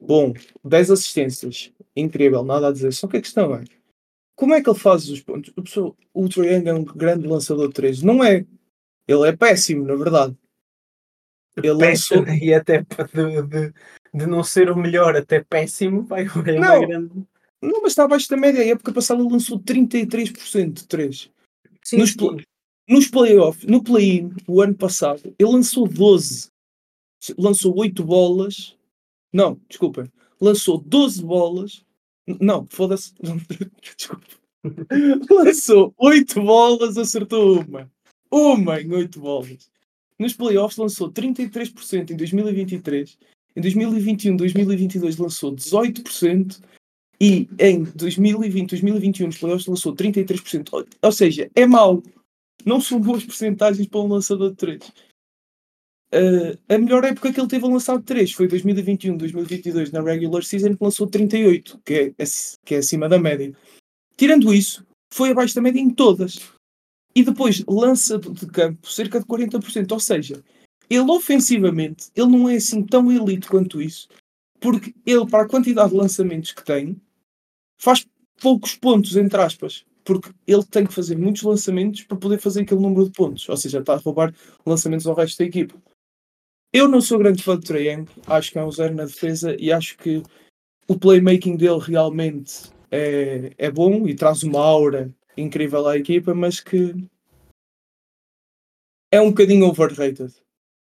Bom, 0.00 0.32
10 0.64 0.90
assistências. 0.90 1.72
Incrível, 1.94 2.44
nada 2.44 2.68
a 2.68 2.72
dizer. 2.72 2.92
Só 2.92 3.06
que 3.06 3.16
a 3.16 3.20
questão 3.20 3.54
é, 3.54 3.64
como 4.36 4.54
é 4.54 4.62
que 4.62 4.68
ele 4.68 4.78
faz 4.78 5.08
os 5.08 5.20
pontos? 5.20 5.52
O, 5.56 5.62
pessoal- 5.62 5.96
o 6.12 6.28
Trae 6.28 6.66
é 6.66 6.74
um 6.74 6.84
grande 6.84 7.26
lançador 7.26 7.68
de 7.68 7.74
3. 7.74 8.02
Não 8.02 8.22
é. 8.22 8.44
Ele 9.06 9.28
é 9.28 9.36
péssimo, 9.36 9.84
na 9.84 9.94
verdade. 9.94 10.36
Ele 11.56 11.72
lançou... 11.72 12.24
Péssimo, 12.24 12.26
e 12.44 12.54
até 12.54 12.82
de, 12.82 13.42
de, 13.42 13.72
de 14.14 14.26
não 14.26 14.42
ser 14.42 14.70
o 14.70 14.76
melhor 14.76 15.16
até 15.16 15.42
péssimo, 15.42 16.02
vai 16.02 16.22
é 16.24 16.58
Não. 16.58 16.86
grande. 16.86 17.26
Não, 17.62 17.80
mas 17.80 17.92
está 17.92 18.04
abaixo 18.04 18.28
da 18.28 18.36
média. 18.36 18.60
A 18.60 18.66
época 18.66 18.92
passada 18.92 19.22
ele 19.22 19.30
lançou 19.30 19.58
33% 19.58 20.72
de 20.72 20.86
3. 20.86 21.30
Sim, 21.84 21.96
Nos 21.98 22.10
sim. 22.10 22.36
Nos 22.88 23.06
playoffs, 23.06 23.64
no 23.64 23.82
play-in, 23.82 24.34
o 24.46 24.60
ano 24.60 24.74
passado, 24.74 25.34
ele 25.38 25.50
lançou 25.50 25.86
12. 25.86 26.48
Lançou 27.38 27.78
8 27.78 28.02
bolas. 28.02 28.76
Não, 29.32 29.58
desculpem. 29.68 30.10
Lançou 30.40 30.78
12 30.78 31.22
bolas. 31.22 31.84
Não, 32.40 32.66
foda-se. 32.66 33.14
Desculpa. 33.96 34.26
lançou 35.30 35.94
8 35.96 36.42
bolas, 36.42 36.98
acertou 36.98 37.60
uma. 37.60 37.90
Uma 38.30 38.80
em 38.80 38.92
8 38.92 39.20
bolas. 39.20 39.70
Nos 40.18 40.34
playoffs 40.34 40.76
lançou 40.76 41.10
33% 41.10 42.10
em 42.10 42.16
2023. 42.16 43.18
Em 43.56 43.60
2021, 43.60 44.36
2022 44.36 45.16
lançou 45.18 45.52
18%. 45.54 46.60
E 47.22 47.48
em 47.56 47.84
2020, 47.84 48.70
2021 48.70 49.26
nos 49.26 49.38
playoffs 49.38 49.68
lançou 49.68 49.94
33%. 49.94 50.72
Ou- 50.72 50.84
Ou 51.00 51.12
seja, 51.12 51.48
é 51.54 51.64
mau 51.64 52.02
não 52.66 52.80
são 52.80 53.00
boas 53.00 53.24
porcentagens 53.24 53.86
para 53.86 54.00
um 54.00 54.08
lançador 54.08 54.50
de 54.50 54.56
3. 54.56 54.92
Uh, 56.12 56.58
a 56.68 56.76
melhor 56.78 57.04
época 57.04 57.32
que 57.32 57.40
ele 57.40 57.48
teve 57.48 57.64
a 57.64 57.68
lançar 57.68 58.02
3 58.02 58.32
foi 58.32 58.46
2021, 58.48 59.16
2022 59.16 59.92
na 59.92 60.02
regular 60.02 60.42
season 60.42 60.76
que 60.76 60.82
lançou 60.84 61.06
38, 61.06 61.80
que 61.84 61.94
é, 61.94 62.24
que 62.64 62.74
é 62.74 62.78
acima 62.78 63.08
da 63.08 63.18
média. 63.20 63.56
Tirando 64.16 64.52
isso, 64.52 64.84
foi 65.14 65.30
abaixo 65.30 65.54
da 65.54 65.62
média 65.62 65.80
em 65.80 65.90
todas. 65.90 66.52
E 67.14 67.22
depois 67.22 67.64
lança 67.68 68.18
de 68.18 68.46
campo 68.46 68.90
cerca 68.90 69.20
de 69.20 69.26
40%. 69.26 69.92
Ou 69.92 70.00
seja, 70.00 70.42
ele 70.90 71.10
ofensivamente, 71.10 72.10
ele 72.16 72.26
não 72.26 72.48
é 72.48 72.56
assim 72.56 72.82
tão 72.84 73.10
elite 73.10 73.48
quanto 73.48 73.80
isso, 73.80 74.08
porque 74.60 74.94
ele, 75.06 75.26
para 75.26 75.44
a 75.44 75.48
quantidade 75.48 75.90
de 75.90 75.96
lançamentos 75.96 76.52
que 76.52 76.64
tem, 76.64 77.00
faz 77.82 78.06
poucos 78.40 78.74
pontos, 78.76 79.16
entre 79.16 79.40
aspas 79.40 79.84
porque 80.04 80.30
ele 80.46 80.64
tem 80.64 80.86
que 80.86 80.92
fazer 80.92 81.16
muitos 81.16 81.42
lançamentos 81.42 82.02
para 82.02 82.16
poder 82.16 82.38
fazer 82.38 82.62
aquele 82.62 82.80
número 82.80 83.04
de 83.04 83.12
pontos. 83.12 83.48
Ou 83.48 83.56
seja, 83.56 83.80
está 83.80 83.94
a 83.94 83.98
roubar 83.98 84.34
lançamentos 84.66 85.06
ao 85.06 85.14
resto 85.14 85.38
da 85.38 85.44
equipa. 85.44 85.74
Eu 86.72 86.88
não 86.88 87.00
sou 87.00 87.18
grande 87.18 87.42
fã 87.42 87.58
de 87.58 87.66
Trae 87.66 88.06
acho 88.26 88.50
que 88.50 88.58
é 88.58 88.64
um 88.64 88.70
zero 88.70 88.94
na 88.94 89.04
defesa 89.04 89.54
e 89.58 89.70
acho 89.70 89.96
que 89.98 90.22
o 90.88 90.98
playmaking 90.98 91.56
dele 91.56 91.78
realmente 91.78 92.70
é, 92.90 93.52
é 93.58 93.70
bom 93.70 94.08
e 94.08 94.14
traz 94.14 94.42
uma 94.42 94.60
aura 94.60 95.14
incrível 95.36 95.86
à 95.86 95.96
equipa, 95.96 96.34
mas 96.34 96.60
que 96.60 96.94
é 99.10 99.20
um 99.20 99.28
bocadinho 99.28 99.66
overrated. 99.66 100.32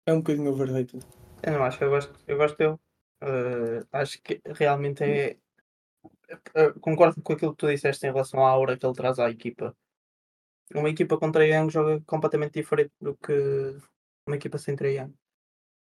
É 0.06 0.12
um 0.12 0.18
bocadinho 0.18 0.52
overrated. 0.52 1.04
Eu 1.42 1.52
não 1.52 1.64
acho, 1.64 1.82
eu 1.82 1.90
gosto, 1.90 2.14
eu 2.26 2.36
gosto 2.36 2.56
dele. 2.56 2.76
Uh, 3.22 3.86
acho 3.92 4.22
que 4.22 4.40
realmente 4.46 5.02
é, 5.02 5.36
concordo 6.80 7.20
com 7.22 7.32
aquilo 7.32 7.52
que 7.52 7.58
tu 7.58 7.68
disseste 7.68 8.06
em 8.06 8.12
relação 8.12 8.44
à 8.44 8.50
aura 8.50 8.76
que 8.76 8.84
ele 8.86 8.94
traz 8.94 9.18
à 9.18 9.30
equipa. 9.30 9.76
Uma 10.74 10.90
equipa 10.90 11.18
com 11.18 11.32
Trae 11.32 11.52
Young 11.52 11.70
joga 11.70 12.00
completamente 12.06 12.54
diferente 12.54 12.92
do 13.00 13.16
que 13.16 13.32
uma 14.26 14.36
equipa 14.36 14.58
sem 14.58 14.76
Trae 14.76 14.96
Young. 14.98 15.14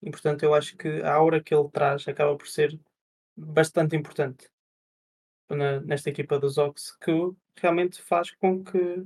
E 0.01 0.11
portanto 0.11 0.43
eu 0.43 0.53
acho 0.53 0.75
que 0.77 1.01
a 1.01 1.13
aura 1.13 1.41
que 1.41 1.53
ele 1.55 1.69
traz 1.69 2.07
acaba 2.07 2.38
por 2.38 2.47
ser 2.47 2.79
bastante 3.38 3.95
importante 3.95 4.49
na, 5.49 5.79
nesta 5.81 6.09
equipa 6.09 6.39
dos 6.39 6.57
Ox 6.57 6.95
que 6.97 7.11
realmente 7.57 8.01
faz 8.01 8.31
com 8.31 8.63
que 8.63 9.05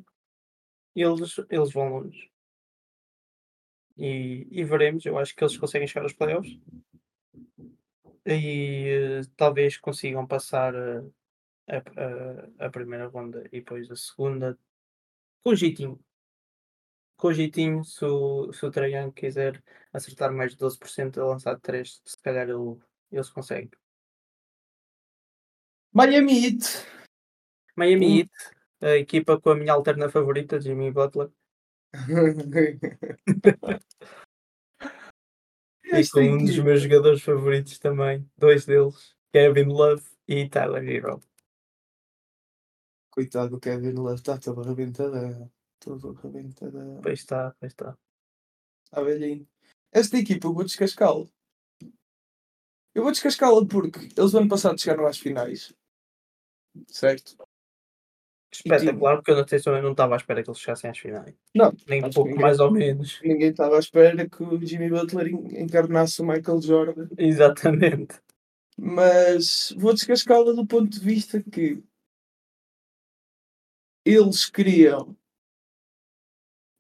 eles, 0.96 1.38
eles 1.50 1.72
vão 1.72 1.90
longe. 1.90 2.30
E, 3.98 4.48
e 4.50 4.64
veremos, 4.64 5.06
eu 5.06 5.18
acho 5.18 5.36
que 5.36 5.44
eles 5.44 5.58
conseguem 5.58 5.88
chegar 5.88 6.04
aos 6.04 6.14
playoffs 6.14 6.58
e 8.26 9.20
uh, 9.22 9.30
talvez 9.36 9.78
consigam 9.78 10.26
passar 10.26 10.74
uh, 10.74 11.14
a, 11.70 11.78
a, 11.78 12.68
a 12.68 12.70
primeira 12.70 13.08
ronda 13.08 13.46
e 13.48 13.60
depois 13.60 13.90
a 13.92 13.96
segunda 13.96 14.58
com 15.44 15.56
jeitinho. 15.56 16.00
Com 17.18 17.34
jeitinho, 17.34 17.84
se 17.84 18.04
o, 18.06 18.52
se 18.54 18.66
o 18.66 18.72
Trajan 18.72 19.12
quiser 19.12 19.62
acertar 19.92 20.32
mais 20.32 20.56
de 20.56 20.58
12% 20.58 21.18
a 21.18 21.26
lançar 21.26 21.60
3, 21.60 22.02
se 22.04 22.18
calhar 22.22 22.50
ele, 22.50 22.78
eles 23.12 23.30
conseguem. 23.30 23.72
Miami 25.94 26.46
Heat. 26.46 26.86
Miami 27.76 28.06
hum. 28.06 28.18
Heat, 28.20 28.32
a 28.82 28.96
equipa 28.98 29.40
com 29.40 29.50
a 29.52 29.56
minha 29.56 29.74
alterna 29.74 30.10
favorita, 30.10 30.62
Jimmy 30.62 30.92
Butler. 30.92 31.30
Isto 35.92 36.20
é 36.20 36.24
um 36.24 36.38
dos 36.38 36.60
meus 36.60 36.82
jogadores 36.84 37.24
favoritos 37.24 37.80
também, 37.80 38.30
dois 38.38 38.66
deles, 38.66 39.16
Kevin 39.34 39.66
Love 39.66 40.04
e 40.28 40.48
Tyler 40.48 40.88
Hero. 40.88 41.20
Coitado 43.20 43.50
do 43.50 43.60
Kevin 43.60 43.96
Love, 43.96 44.16
está 44.16 44.38
todo 44.38 44.62
arrebentado. 44.62 45.52
Todo 45.78 46.18
arrebentado. 46.18 47.02
Pois 47.04 47.20
está, 47.20 47.54
pois 47.60 47.74
está. 47.74 47.98
Está 48.86 49.02
velhinho. 49.04 49.46
Esta 49.92 50.18
equipa 50.18 50.48
eu 50.48 50.54
vou 50.54 50.64
descascá-la. 50.64 51.26
Eu 52.96 53.04
vou 53.04 53.12
descascá-la 53.12 53.66
porque 53.66 54.08
eles 54.16 54.32
no 54.32 54.40
ano 54.40 54.48
passado 54.48 54.80
chegaram 54.80 55.06
às 55.06 55.18
finais. 55.18 55.74
Certo? 56.88 57.36
Espetacular, 58.54 59.18
porque 59.18 59.32
eu 59.32 59.36
não, 59.36 59.46
sei, 59.46 59.60
eu 59.66 59.84
não 59.84 59.92
estava 59.92 60.16
à 60.16 60.18
espera 60.18 60.42
que 60.42 60.50
eles 60.50 60.62
chegassem 60.62 60.90
às 60.90 60.98
finais. 60.98 61.36
Não, 61.54 61.76
nem 61.90 62.06
um 62.06 62.10
pouco 62.10 62.30
ninguém, 62.30 62.42
mais 62.42 62.62
ou 62.62 62.72
menos. 62.72 63.20
Ninguém 63.22 63.50
estava 63.50 63.76
à 63.76 63.80
espera 63.80 64.30
que 64.30 64.42
o 64.42 64.66
Jimmy 64.66 64.90
Butler 64.90 65.28
encarnasse 65.62 66.22
o 66.22 66.26
Michael 66.26 66.62
Jordan. 66.62 67.10
Exatamente. 67.18 68.16
Mas 68.78 69.76
vou 69.78 69.94
descascá-la 69.94 70.54
do 70.54 70.66
ponto 70.66 70.90
de 70.90 71.02
vista 71.02 71.44
que 71.44 71.84
eles 74.06 74.50
queriam. 74.50 75.16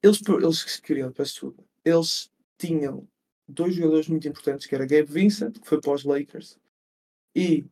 Eles, 0.04 0.22
eles 0.28 0.80
queriam, 0.80 1.12
peço 1.12 1.34
desculpa. 1.34 1.64
Eles 1.84 2.32
tinham 2.58 3.08
dois 3.48 3.76
jogadores 3.76 4.08
muito 4.08 4.28
importantes, 4.28 4.68
que 4.68 4.76
era 4.76 4.86
Gabe 4.86 5.12
Vincent, 5.12 5.60
que 5.60 5.68
foi 5.68 5.82
para 5.82 5.94
os 5.94 6.04
Lakers, 6.04 6.58
e 7.36 7.66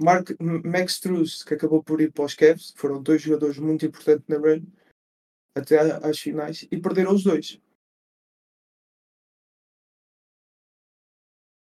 Mark, 0.00 0.30
Max 0.40 0.94
Struz, 0.94 1.42
que 1.42 1.54
acabou 1.54 1.82
por 1.82 2.00
ir 2.00 2.12
para 2.12 2.24
os 2.24 2.34
Cavs, 2.34 2.72
foram 2.76 3.02
dois 3.02 3.22
jogadores 3.22 3.58
muito 3.58 3.86
importantes 3.86 4.26
na 4.28 4.36
run, 4.36 4.64
até 5.54 5.78
às 5.78 6.18
finais, 6.18 6.66
e 6.70 6.80
perderam 6.80 7.14
os 7.14 7.22
dois. 7.22 7.60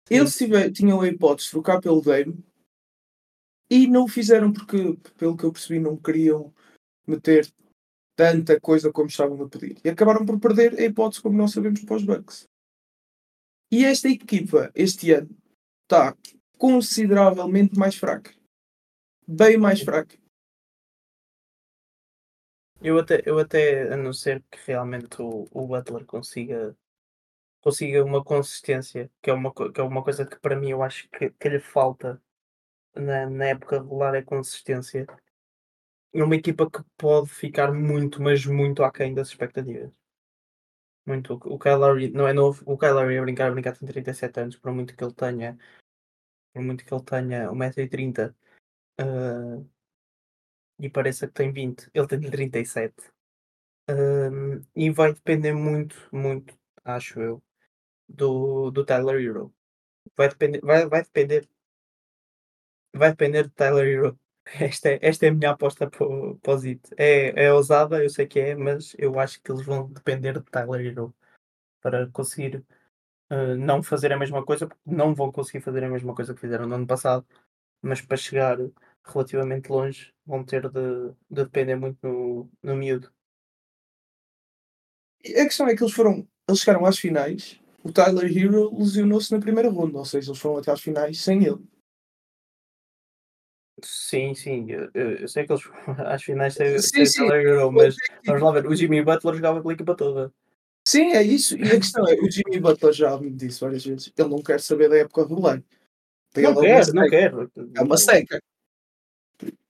Eles 0.09 0.35
tiver, 0.35 0.71
tinham 0.71 1.01
a 1.01 1.07
hipótese 1.07 1.47
de 1.47 1.51
trocar 1.51 1.79
pelo 1.79 2.01
Dame 2.01 2.43
e 3.69 3.87
não 3.87 4.03
o 4.03 4.07
fizeram 4.09 4.51
porque, 4.51 4.97
pelo 5.17 5.37
que 5.37 5.45
eu 5.45 5.53
percebi, 5.53 5.79
não 5.79 5.95
queriam 5.95 6.53
meter 7.11 7.51
tanta 8.15 8.59
coisa 8.59 8.91
como 8.91 9.07
estavam 9.07 9.41
a 9.43 9.49
pedir. 9.49 9.79
E 9.83 9.89
acabaram 9.89 10.25
por 10.25 10.39
perder 10.39 10.79
a 10.79 10.83
hipótese, 10.83 11.21
como 11.21 11.37
nós 11.37 11.51
sabemos, 11.51 11.83
para 11.83 11.95
os 11.95 12.03
Bucks. 12.03 12.47
E 13.71 13.85
esta 13.85 14.09
equipa, 14.09 14.71
este 14.75 15.11
ano, 15.11 15.29
está 15.83 16.15
consideravelmente 16.57 17.77
mais 17.77 17.95
fraca. 17.95 18.31
Bem 19.27 19.57
mais 19.57 19.81
fraca. 19.81 20.17
Eu 22.81 22.97
até, 22.97 23.21
eu 23.25 23.37
até, 23.39 23.93
a 23.93 23.97
não 23.97 24.11
ser 24.11 24.43
que 24.49 24.57
realmente 24.65 25.21
o, 25.21 25.47
o 25.51 25.67
Butler 25.67 26.05
consiga, 26.05 26.75
consiga 27.61 28.03
uma 28.03 28.23
consistência, 28.23 29.09
que 29.21 29.29
é 29.29 29.33
uma, 29.33 29.53
que 29.53 29.79
é 29.79 29.83
uma 29.83 30.03
coisa 30.03 30.25
que 30.25 30.39
para 30.39 30.55
mim 30.55 30.71
eu 30.71 30.81
acho 30.81 31.07
que, 31.09 31.29
que 31.29 31.49
lhe 31.49 31.59
falta 31.59 32.21
na, 32.95 33.29
na 33.29 33.45
época 33.45 33.79
regular 33.79 34.15
é 34.15 34.21
consistência 34.21 35.05
é 36.13 36.23
uma 36.23 36.35
equipa 36.35 36.69
que 36.69 36.83
pode 36.97 37.29
ficar 37.29 37.71
muito, 37.73 38.21
mas 38.21 38.45
muito 38.45 38.83
aquém 38.83 39.13
das 39.13 39.29
expectativas. 39.29 39.91
Muito. 41.05 41.33
O 41.33 41.57
Kyle 41.59 42.11
não 42.13 42.27
é 42.27 42.33
novo. 42.33 42.63
O 42.65 42.77
Kyle 42.77 42.93
Lowry 42.93 43.17
a 43.17 43.21
brincar, 43.21 43.47
a 43.49 43.51
brincar 43.51 43.77
tem 43.77 43.87
37 43.87 44.39
anos, 44.39 44.57
por 44.57 44.71
muito 44.71 44.95
que 44.95 45.03
ele 45.03 45.13
tenha, 45.13 45.57
por 46.53 46.63
muito 46.63 46.85
que 46.85 46.93
ele 46.93 47.03
tenha 47.03 47.49
1,30m 47.51 48.35
uh, 49.01 49.69
e 50.79 50.89
pareça 50.89 51.27
que 51.27 51.33
tem 51.33 51.51
20, 51.51 51.89
ele 51.93 52.07
tem 52.07 52.19
37. 52.21 53.11
Uh, 53.89 54.61
e 54.75 54.89
vai 54.91 55.13
depender 55.13 55.53
muito, 55.53 55.95
muito, 56.11 56.57
acho 56.83 57.19
eu, 57.21 57.43
do, 58.07 58.71
do 58.71 58.85
Tyler 58.85 59.21
Hero. 59.21 59.53
Vai 60.17 60.29
depender, 60.29 60.61
vai, 60.61 60.87
vai 60.87 61.03
depender, 61.03 61.49
vai 62.93 63.11
depender 63.11 63.43
do 63.43 63.51
Tyler 63.51 63.87
Hero 63.87 64.20
esta 64.45 64.89
é, 64.89 64.99
esta 65.01 65.25
é 65.25 65.29
a 65.29 65.33
minha 65.33 65.51
aposta 65.51 65.89
para 65.89 66.05
o, 66.05 66.37
para 66.37 66.53
o 66.53 66.57
Zit. 66.57 66.81
É, 66.97 67.45
é 67.45 67.53
ousada, 67.53 68.03
eu 68.03 68.09
sei 68.09 68.27
que 68.27 68.39
é, 68.39 68.55
mas 68.55 68.95
eu 68.97 69.19
acho 69.19 69.41
que 69.41 69.51
eles 69.51 69.65
vão 69.65 69.91
depender 69.91 70.33
de 70.33 70.43
Tyler 70.45 70.85
Hero 70.85 71.15
para 71.81 72.07
conseguir 72.11 72.63
uh, 73.31 73.55
não 73.57 73.83
fazer 73.83 74.13
a 74.13 74.19
mesma 74.19 74.45
coisa, 74.45 74.67
porque 74.67 74.81
não 74.85 75.15
vão 75.15 75.31
conseguir 75.31 75.61
fazer 75.61 75.83
a 75.83 75.89
mesma 75.89 76.15
coisa 76.15 76.33
que 76.33 76.41
fizeram 76.41 76.67
no 76.67 76.75
ano 76.75 76.87
passado, 76.87 77.25
mas 77.81 78.01
para 78.01 78.17
chegar 78.17 78.57
relativamente 79.05 79.69
longe 79.69 80.13
vão 80.25 80.43
ter 80.43 80.69
de, 80.69 81.09
de 81.29 81.43
depender 81.43 81.75
muito 81.75 81.97
no, 82.07 82.49
no 82.61 82.75
miúdo. 82.75 83.11
A 85.23 85.45
questão 85.45 85.67
é 85.67 85.75
que 85.75 85.83
eles 85.83 85.93
foram, 85.93 86.27
eles 86.47 86.61
chegaram 86.61 86.85
às 86.85 86.97
finais, 86.97 87.59
o 87.83 87.91
Tyler 87.91 88.25
Hero 88.35 88.75
lesionou-se 88.77 89.31
na 89.31 89.39
primeira 89.39 89.69
ronda, 89.69 89.99
ou 89.99 90.05
seja, 90.05 90.31
eles 90.31 90.39
foram 90.39 90.57
até 90.57 90.71
às 90.71 90.81
finais 90.81 91.21
sem 91.21 91.43
ele. 91.43 91.63
Sim, 93.83 94.33
sim, 94.35 94.67
eu, 94.69 94.89
eu 94.93 95.27
sei 95.27 95.45
que 95.45 95.51
eles 95.51 95.63
às 96.05 96.23
finais 96.23 96.55
sim. 96.55 97.25
Euro, 97.27 97.71
mas 97.71 97.95
vamos 98.25 98.41
lá 98.41 98.51
ver, 98.51 98.67
o 98.67 98.75
Jimmy 98.75 99.03
Butler 99.03 99.35
jogava 99.35 99.61
pela 99.61 99.73
equipa 99.73 99.95
toda. 99.95 100.31
Sim, 100.87 101.11
é 101.13 101.21
isso. 101.21 101.57
E 101.57 101.63
a 101.63 101.77
questão 101.77 102.07
é, 102.07 102.13
o 102.15 102.29
Jimmy 102.29 102.59
Butler 102.59 102.93
já 102.93 103.17
me 103.17 103.29
disse 103.31 103.61
várias 103.61 103.85
vezes, 103.85 104.11
ele 104.17 104.29
não 104.29 104.41
quer 104.41 104.59
saber 104.59 104.89
da 104.89 104.97
época 104.97 105.23
regular. 105.23 105.63
Não 106.35 106.61
quer, 106.61 106.93
não 106.93 107.09
quer. 107.09 107.33
É 107.75 107.81
uma 107.81 107.97
seca. 107.97 108.41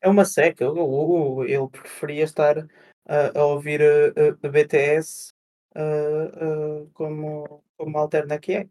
É 0.01 0.09
uma 0.09 0.25
seca. 0.25 0.65
Ele 0.65 1.67
preferia 1.69 2.23
estar 2.23 2.67
a, 3.07 3.39
a 3.39 3.45
ouvir 3.45 3.81
a, 3.81 4.47
a 4.47 4.49
BTS 4.49 5.33
a, 5.75 5.81
a, 5.81 6.85
como, 6.93 7.63
como 7.77 7.97
alterna 7.97 8.39
que 8.39 8.53
é. 8.53 8.67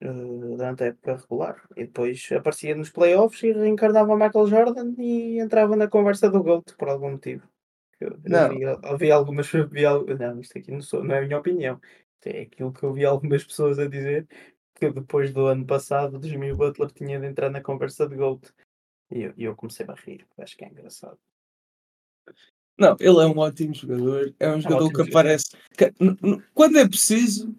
Eh, 0.00 0.12
durante 0.12 0.84
a 0.84 0.86
época 0.88 1.16
regular. 1.16 1.62
E 1.76 1.84
depois 1.84 2.28
aparecia 2.32 2.74
nos 2.74 2.90
playoffs 2.90 3.42
e 3.42 3.52
reencarnava 3.52 4.14
Michael 4.14 4.46
Jordan 4.46 4.94
e 4.98 5.38
entrava 5.38 5.74
na 5.74 5.88
conversa 5.88 6.30
do 6.30 6.42
GOAT 6.42 6.74
por 6.76 6.88
algum 6.88 7.12
motivo. 7.12 7.48
Eu, 7.98 8.18
não. 8.24 8.78
Havia, 8.84 9.14
algumas. 9.14 9.48
Havia, 9.54 9.90
não, 10.18 10.40
isto 10.40 10.58
aqui 10.58 10.70
não, 10.70 10.82
sou, 10.82 11.02
não 11.02 11.14
é 11.14 11.18
a 11.18 11.22
minha 11.22 11.38
opinião. 11.38 11.80
É 12.24 12.42
aquilo 12.42 12.72
que 12.72 12.82
eu 12.82 12.92
vi 12.92 13.04
algumas 13.04 13.44
pessoas 13.44 13.78
a 13.78 13.86
dizer, 13.88 14.26
que 14.74 14.90
depois 14.90 15.32
do 15.32 15.46
ano 15.46 15.64
passado, 15.64 16.20
Jimmy 16.26 16.52
Butler 16.52 16.90
tinha 16.90 17.20
de 17.20 17.26
entrar 17.26 17.48
na 17.50 17.62
conversa 17.62 18.06
de 18.08 18.16
GOAT. 18.16 18.52
E 19.12 19.22
eu, 19.22 19.34
eu 19.38 19.56
comecei 19.56 19.86
a 19.88 19.94
rir, 19.94 20.26
acho 20.38 20.56
que 20.56 20.64
é 20.64 20.68
engraçado. 20.68 21.18
Não, 22.76 22.96
ele 23.00 23.20
é 23.20 23.26
um 23.26 23.38
ótimo 23.38 23.72
jogador. 23.72 24.34
É 24.38 24.48
um 24.50 24.60
jogador 24.60 24.92
que 24.92 25.02
aparece. 25.10 25.56
que- 25.76 25.94
n- 26.00 26.16
n- 26.22 26.42
quando 26.52 26.78
é 26.78 26.86
preciso, 26.86 27.54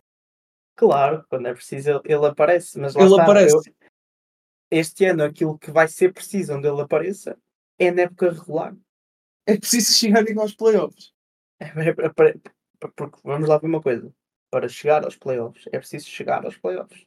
Claro, 0.78 1.26
quando 1.28 1.48
é 1.48 1.54
preciso 1.54 1.90
ele, 1.90 2.02
ele 2.06 2.26
aparece, 2.28 2.80
mas 2.80 2.94
lá 2.94 3.02
ele 3.02 3.10
está, 3.10 3.24
aparece. 3.24 3.56
eu- 3.70 3.76
este 4.70 5.06
ano 5.06 5.24
aquilo 5.24 5.58
que 5.58 5.72
vai 5.72 5.88
ser 5.88 6.14
preciso 6.14 6.54
onde 6.54 6.68
ele 6.68 6.82
apareça 6.82 7.36
é 7.80 7.90
na 7.90 8.04
época 8.04 8.32
regular. 8.32 8.76
É 9.46 9.58
preciso 9.58 9.92
chegarem 9.94 10.38
aos 10.38 10.54
playoffs. 10.54 11.14
É, 11.60 11.66
é, 11.66 11.90
é, 11.90 12.40
porque 12.96 13.20
vamos 13.24 13.50
lá 13.50 13.58
ver 13.58 13.68
uma 13.68 13.82
coisa. 13.82 14.14
Para 14.52 14.70
chegar 14.70 15.04
aos 15.04 15.16
playoffs, 15.16 15.66
é 15.72 15.80
preciso 15.80 16.08
chegar 16.08 16.46
aos 16.46 16.58
playoffs. 16.58 17.04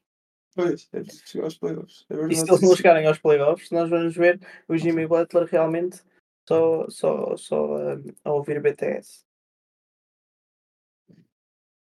Pois, 0.54 0.88
é 0.92 1.00
preciso 1.00 1.26
chegar 1.28 1.44
aos 1.44 1.58
playoffs. 1.58 2.06
É 2.10 2.14
E 2.14 2.34
se 2.34 2.50
eles 2.50 2.60
não 2.62 2.76
chegarem 2.76 3.06
aos 3.06 3.18
playoffs, 3.18 3.70
nós 3.70 3.88
vamos 3.88 4.16
ver 4.16 4.40
o 4.68 4.76
Jimmy 4.76 5.06
Butler 5.06 5.46
realmente 5.46 6.02
só, 6.48 6.88
só, 6.90 7.36
só 7.36 7.76
um, 7.76 8.04
a 8.24 8.32
ouvir 8.32 8.60
BTS. 8.60 9.24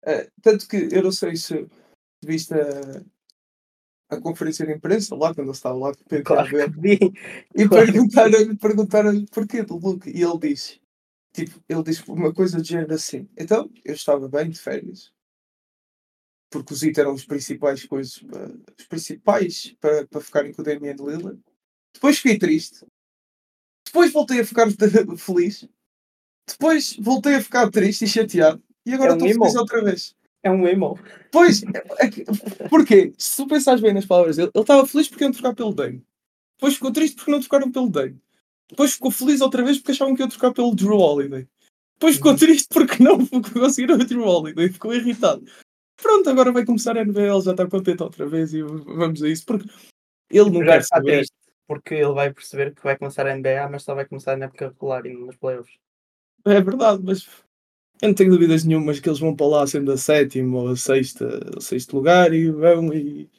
É, 0.05 0.29
tanto 0.41 0.67
que 0.67 0.89
eu 0.91 1.03
não 1.03 1.11
sei 1.11 1.35
se 1.35 1.67
viste 2.23 2.53
a, 2.53 4.15
a 4.15 4.21
conferência 4.21 4.65
de 4.65 4.73
imprensa 4.73 5.15
lá, 5.15 5.33
quando 5.33 5.47
ele 5.47 5.55
estava 5.55 5.77
lá 5.77 5.93
com 5.93 6.01
o 6.01 6.05
Pedro 6.05 6.25
Claro 6.25 6.47
e 7.55 7.67
claro 7.67 7.85
perguntaram-lhe 7.85 8.57
perguntaram 8.57 9.25
porquê 9.25 9.63
do 9.63 9.77
Luke. 9.77 10.09
E 10.09 10.21
ele 10.21 10.39
disse: 10.39 10.81
tipo, 11.33 11.63
ele 11.69 11.83
disse 11.83 12.03
uma 12.09 12.33
coisa 12.33 12.57
do 12.57 12.63
género 12.63 12.93
assim. 12.93 13.29
Então, 13.37 13.71
eu 13.85 13.93
estava 13.93 14.27
bem 14.27 14.49
de 14.49 14.59
férias. 14.59 15.13
Porque 16.49 16.73
os 16.73 16.83
IT 16.83 16.99
eram 16.99 17.13
os 17.13 17.25
principais 17.25 17.85
coisas, 17.85 18.19
pa- 18.19 18.51
os 18.77 18.85
principais 18.87 19.73
para, 19.79 20.05
para 20.07 20.19
ficarem 20.21 20.51
com 20.51 20.61
o 20.61 20.65
Damian 20.65 20.95
Lillard. 20.95 21.39
Depois 21.93 22.17
fiquei 22.17 22.37
triste. 22.37 22.85
Depois 23.85 24.11
voltei 24.11 24.41
a 24.41 24.45
ficar 24.45 24.67
feliz. 25.17 25.67
Depois 26.49 26.97
voltei 26.97 27.35
a 27.35 27.41
ficar 27.41 27.69
triste 27.71 28.03
e 28.03 28.07
chateado. 28.07 28.61
E 28.85 28.93
agora 28.93 29.11
É 29.11 29.13
um 29.13 29.17
estou 29.17 29.27
feliz 29.29 29.53
emo. 29.53 29.61
outra 29.61 29.83
vez. 29.83 30.15
É 30.43 30.49
um 30.51 30.67
emo. 30.67 30.99
Pois, 31.31 31.61
é 31.99 32.09
que- 32.09 32.25
porquê? 32.69 33.13
Se 33.17 33.37
tu 33.37 33.47
pensares 33.47 33.79
bem 33.81 33.93
nas 33.93 34.05
palavras 34.05 34.37
dele, 34.37 34.49
ele 34.53 34.61
estava 34.63 34.87
feliz 34.87 35.07
porque 35.07 35.23
iam 35.23 35.31
trocar 35.31 35.53
pelo 35.53 35.73
Dame. 35.73 36.03
Depois 36.57 36.73
ficou 36.75 36.91
triste 36.91 37.15
porque 37.15 37.31
não 37.31 37.39
trocaram 37.39 37.71
pelo 37.71 37.89
Dame. 37.89 38.19
Depois 38.69 38.93
ficou 38.93 39.11
feliz 39.11 39.41
outra 39.41 39.63
vez 39.63 39.77
porque 39.77 39.91
achavam 39.91 40.15
que 40.15 40.21
iam 40.21 40.29
trocar 40.29 40.51
pelo 40.53 40.73
Drew 40.75 40.97
Holiday. 40.97 41.47
Depois 41.99 42.15
ficou 42.15 42.31
Uhum. 42.31 42.37
triste 42.37 42.67
porque 42.69 43.03
não 43.03 43.17
conseguiram 43.53 43.95
o 43.95 44.05
Drew 44.05 44.23
Holiday. 44.25 44.69
Ficou 44.69 44.93
irritado. 44.93 45.45
Pronto, 46.01 46.27
agora 46.29 46.51
vai 46.51 46.65
começar 46.65 46.97
a 46.97 47.01
NBA, 47.05 47.39
já 47.41 47.51
está 47.51 47.67
contente 47.67 48.01
outra 48.01 48.25
vez 48.25 48.53
e 48.55 48.63
vamos 48.63 49.21
a 49.21 49.29
isso. 49.29 49.45
Porque 49.45 49.69
ele 50.31 50.49
não 50.49 50.61
Já 50.63 50.71
quer 50.71 50.79
está 50.81 50.95
saber. 50.97 51.17
triste, 51.17 51.35
porque 51.67 51.93
ele 51.93 52.13
vai 52.13 52.33
perceber 52.33 52.73
que 52.73 52.83
vai 52.83 52.97
começar 52.97 53.27
a 53.27 53.35
NBA, 53.37 53.69
mas 53.69 53.83
só 53.83 53.93
vai 53.93 54.05
começar 54.05 54.35
na 54.37 54.45
época 54.45 54.69
regular 54.69 55.05
e 55.05 55.13
não 55.13 55.27
nos 55.27 55.35
playoffs. 55.35 55.75
É 56.45 56.59
verdade, 56.59 57.03
mas 57.03 57.27
eu 58.01 58.07
não 58.07 58.15
tenho 58.15 58.31
dúvidas 58.31 58.63
nenhumas 58.63 58.99
que 58.99 59.07
eles 59.07 59.19
vão 59.19 59.35
para 59.35 59.45
lá 59.45 59.67
sendo 59.67 59.91
a 59.91 59.97
sétima 59.97 60.57
ou 60.57 60.69
a 60.69 60.75
sexta, 60.75 61.39
o 61.55 61.61
sexto 61.61 61.95
lugar 61.95 62.33
e 62.33 62.49
vão 62.49 62.91
e 62.91 63.29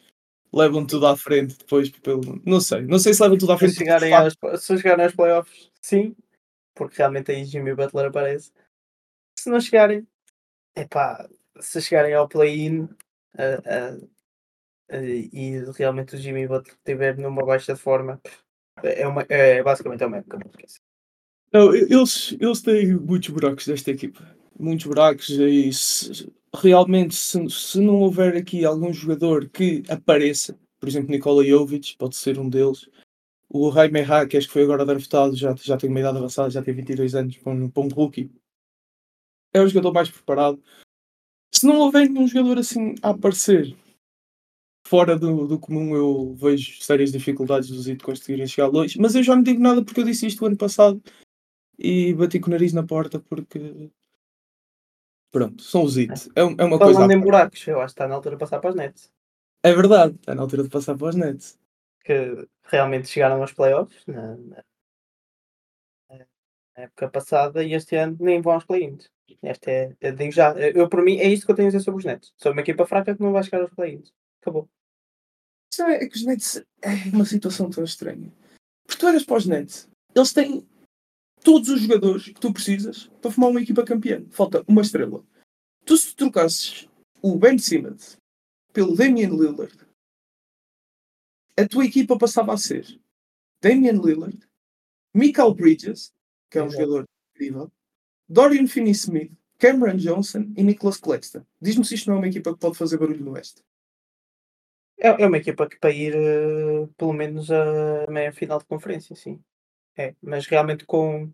levam 0.52 0.86
tudo 0.86 1.06
à 1.06 1.16
frente 1.16 1.58
depois 1.58 1.90
pelo. 1.90 2.40
Não 2.46 2.60
sei, 2.60 2.82
não 2.82 2.98
sei 2.98 3.12
se 3.12 3.22
levam 3.22 3.38
tudo 3.38 3.52
à 3.52 3.56
Se 3.56 3.60
frente. 3.60 3.72
de 3.72 3.78
chegarem, 3.78 4.12
aos, 4.12 4.36
se 4.58 4.78
chegarem 4.78 5.04
aos 5.04 5.14
playoffs, 5.14 5.70
sim, 5.80 6.14
porque 6.74 6.98
realmente 6.98 7.32
aí 7.32 7.44
Jimmy 7.44 7.74
Butler 7.74 8.06
aparece. 8.06 8.52
Se 9.36 9.50
não 9.50 9.60
chegarem, 9.60 10.06
epá, 10.76 11.28
se 11.58 11.80
chegarem 11.82 12.14
ao 12.14 12.28
play-in 12.28 12.88
ah, 13.36 13.62
ah, 13.66 13.98
ah, 14.90 15.02
e 15.02 15.64
realmente 15.76 16.14
o 16.14 16.18
Jimmy 16.18 16.46
Butler 16.46 16.76
estiver 16.76 17.18
numa 17.18 17.44
baixa 17.44 17.74
de 17.74 17.80
forma, 17.80 18.20
é, 18.82 19.08
uma, 19.08 19.26
é 19.28 19.60
basicamente 19.62 20.04
uma 20.04 20.18
época. 20.18 20.38
Não, 21.52 21.74
eles, 21.74 22.36
eles 22.40 22.62
têm 22.62 22.94
muitos 22.94 23.30
buracos 23.30 23.66
desta 23.66 23.90
equipa. 23.90 24.41
Muitos 24.58 24.86
buracos 24.86 25.28
e 25.30 25.72
se- 25.72 26.32
realmente 26.54 27.14
se, 27.14 27.48
se 27.50 27.80
não 27.80 28.00
houver 28.00 28.36
aqui 28.36 28.64
algum 28.64 28.92
jogador 28.92 29.48
que 29.48 29.82
apareça, 29.88 30.58
por 30.78 30.88
exemplo, 30.88 31.10
Nikola 31.10 31.44
Jovic 31.44 31.96
pode 31.96 32.16
ser 32.16 32.38
um 32.38 32.48
deles. 32.48 32.88
O 33.48 33.70
Jaime 33.70 34.00
acho 34.00 34.28
que 34.28 34.48
foi 34.48 34.62
agora 34.62 34.86
draftado, 34.86 35.36
já, 35.36 35.54
já 35.56 35.76
tem 35.76 35.90
uma 35.90 36.00
idade 36.00 36.18
avançada, 36.18 36.50
já 36.50 36.62
tem 36.62 36.74
22 36.74 37.14
anos 37.14 37.36
para 37.36 37.52
um, 37.52 37.68
para 37.68 37.82
um 37.82 37.88
rookie. 37.88 38.30
É 39.52 39.60
o 39.60 39.68
jogador 39.68 39.92
mais 39.92 40.10
preparado. 40.10 40.62
Se 41.54 41.66
não 41.66 41.78
houver 41.80 42.08
nenhum 42.08 42.26
jogador 42.26 42.58
assim 42.58 42.94
a 43.02 43.10
aparecer 43.10 43.76
fora 44.86 45.18
do, 45.18 45.46
do 45.46 45.58
comum, 45.58 45.94
eu 45.94 46.34
vejo 46.34 46.82
sérias 46.82 47.12
dificuldades 47.12 47.68
dos 47.70 47.86
IT 47.86 48.02
conseguirem 48.02 48.46
chegar 48.46 48.68
longe. 48.68 48.98
Mas 48.98 49.14
eu 49.14 49.22
já 49.22 49.34
não 49.36 49.42
digo 49.42 49.60
nada 49.60 49.84
porque 49.84 50.00
eu 50.00 50.04
disse 50.04 50.26
isto 50.26 50.44
ano 50.46 50.56
passado 50.56 51.02
e 51.78 52.14
bati 52.14 52.40
com 52.40 52.48
o 52.48 52.50
nariz 52.50 52.72
na 52.72 52.82
porta 52.82 53.20
porque. 53.20 53.90
Pronto, 55.32 55.62
são 55.62 55.82
os 55.82 55.96
IT. 55.96 56.12
É, 56.36 56.40
é 56.40 56.44
uma 56.44 56.78
coisa. 56.78 56.92
à 56.92 56.94
Falando 56.94 57.10
em 57.12 57.20
buracos, 57.20 57.66
eu 57.66 57.80
acho 57.80 57.86
que 57.94 58.00
está 58.00 58.06
na 58.06 58.14
altura 58.14 58.36
de 58.36 58.40
passar 58.40 58.60
para 58.60 58.70
os 58.70 58.76
Nets. 58.76 59.10
É 59.64 59.72
verdade, 59.74 60.14
está 60.16 60.34
na 60.34 60.42
altura 60.42 60.62
de 60.62 60.68
passar 60.68 60.96
para 60.96 61.08
os 61.08 61.16
Nets. 61.16 61.58
que 62.04 62.46
realmente 62.64 63.08
chegaram 63.08 63.40
aos 63.40 63.52
playoffs 63.52 64.04
na, 64.06 64.36
na- 64.36 64.62
época 66.74 67.08
passada 67.08 67.62
e 67.62 67.74
este 67.74 67.96
ano 67.96 68.16
nem 68.20 68.40
vão 68.40 68.54
aos 68.54 68.64
play-ins. 68.64 69.10
Esta 69.42 69.70
é, 69.70 69.96
eu 70.00 70.14
digo 70.14 70.32
já, 70.32 70.52
eu 70.58 70.88
por 70.88 71.02
mim 71.02 71.16
é 71.18 71.28
isto 71.28 71.44
que 71.46 71.52
eu 71.52 71.56
tenho 71.56 71.68
a 71.68 71.70
dizer 71.70 71.84
sobre 71.84 71.98
os 71.98 72.04
Nets. 72.04 72.32
Sou 72.36 72.52
uma 72.52 72.60
equipa 72.60 72.86
fraca 72.86 73.14
que 73.14 73.22
não 73.22 73.32
vai 73.32 73.42
chegar 73.42 73.60
aos 73.62 73.70
play-ins. 73.74 74.12
Acabou. 74.40 74.68
Isso 75.72 75.82
É 75.82 76.04
é 76.04 76.06
que 76.08 76.16
os 76.16 76.24
Nets 76.24 76.56
é 76.82 76.90
uma 77.14 77.24
situação 77.24 77.70
tão 77.70 77.84
estranha. 77.84 78.32
Porque 78.86 78.98
tu 79.00 79.06
olhas 79.06 79.24
para 79.24 79.36
os 79.36 79.46
Nets, 79.46 79.88
eles 80.14 80.32
têm 80.32 80.66
todos 81.42 81.68
os 81.68 81.80
jogadores 81.80 82.24
que 82.24 82.40
tu 82.40 82.52
precisas 82.52 83.10
para 83.20 83.30
formar 83.30 83.48
uma 83.48 83.60
equipa 83.60 83.84
campeã. 83.84 84.24
Falta 84.30 84.64
uma 84.66 84.82
estrela. 84.82 85.24
Tu 85.84 85.96
se 85.96 86.14
trocasses 86.14 86.88
o 87.20 87.36
Ben 87.36 87.58
Simmons 87.58 88.16
pelo 88.72 88.96
Damian 88.96 89.30
Lillard, 89.30 89.76
a 91.56 91.68
tua 91.68 91.84
equipa 91.84 92.18
passava 92.18 92.54
a 92.54 92.56
ser 92.56 92.98
Damian 93.60 94.00
Lillard, 94.00 94.38
Michael 95.14 95.54
Bridges, 95.54 96.12
que 96.50 96.58
é 96.58 96.62
um 96.62 96.66
Exato. 96.66 96.82
jogador 96.82 97.08
incrível, 97.34 97.72
Dorian 98.28 98.66
Finney-Smith, 98.66 99.32
Cameron 99.58 99.96
Johnson 99.96 100.52
e 100.56 100.62
Nicholas 100.62 100.96
Claxton. 100.96 101.44
Diz-me 101.60 101.84
se 101.84 101.94
isto 101.94 102.08
não 102.08 102.16
é 102.16 102.18
uma 102.20 102.28
equipa 102.28 102.52
que 102.52 102.58
pode 102.58 102.76
fazer 102.76 102.98
barulho 102.98 103.24
no 103.24 103.32
Oeste. 103.32 103.62
É, 104.98 105.22
é 105.22 105.26
uma 105.26 105.36
equipa 105.36 105.68
que 105.68 105.78
para 105.78 105.90
ir 105.90 106.14
eh, 106.14 106.88
pelo 106.96 107.12
menos 107.12 107.50
a 107.50 108.06
meia 108.08 108.32
final 108.32 108.58
de 108.58 108.64
conferência, 108.64 109.14
sim. 109.14 109.42
É, 109.96 110.14
mas 110.22 110.46
realmente 110.46 110.84
com, 110.86 111.30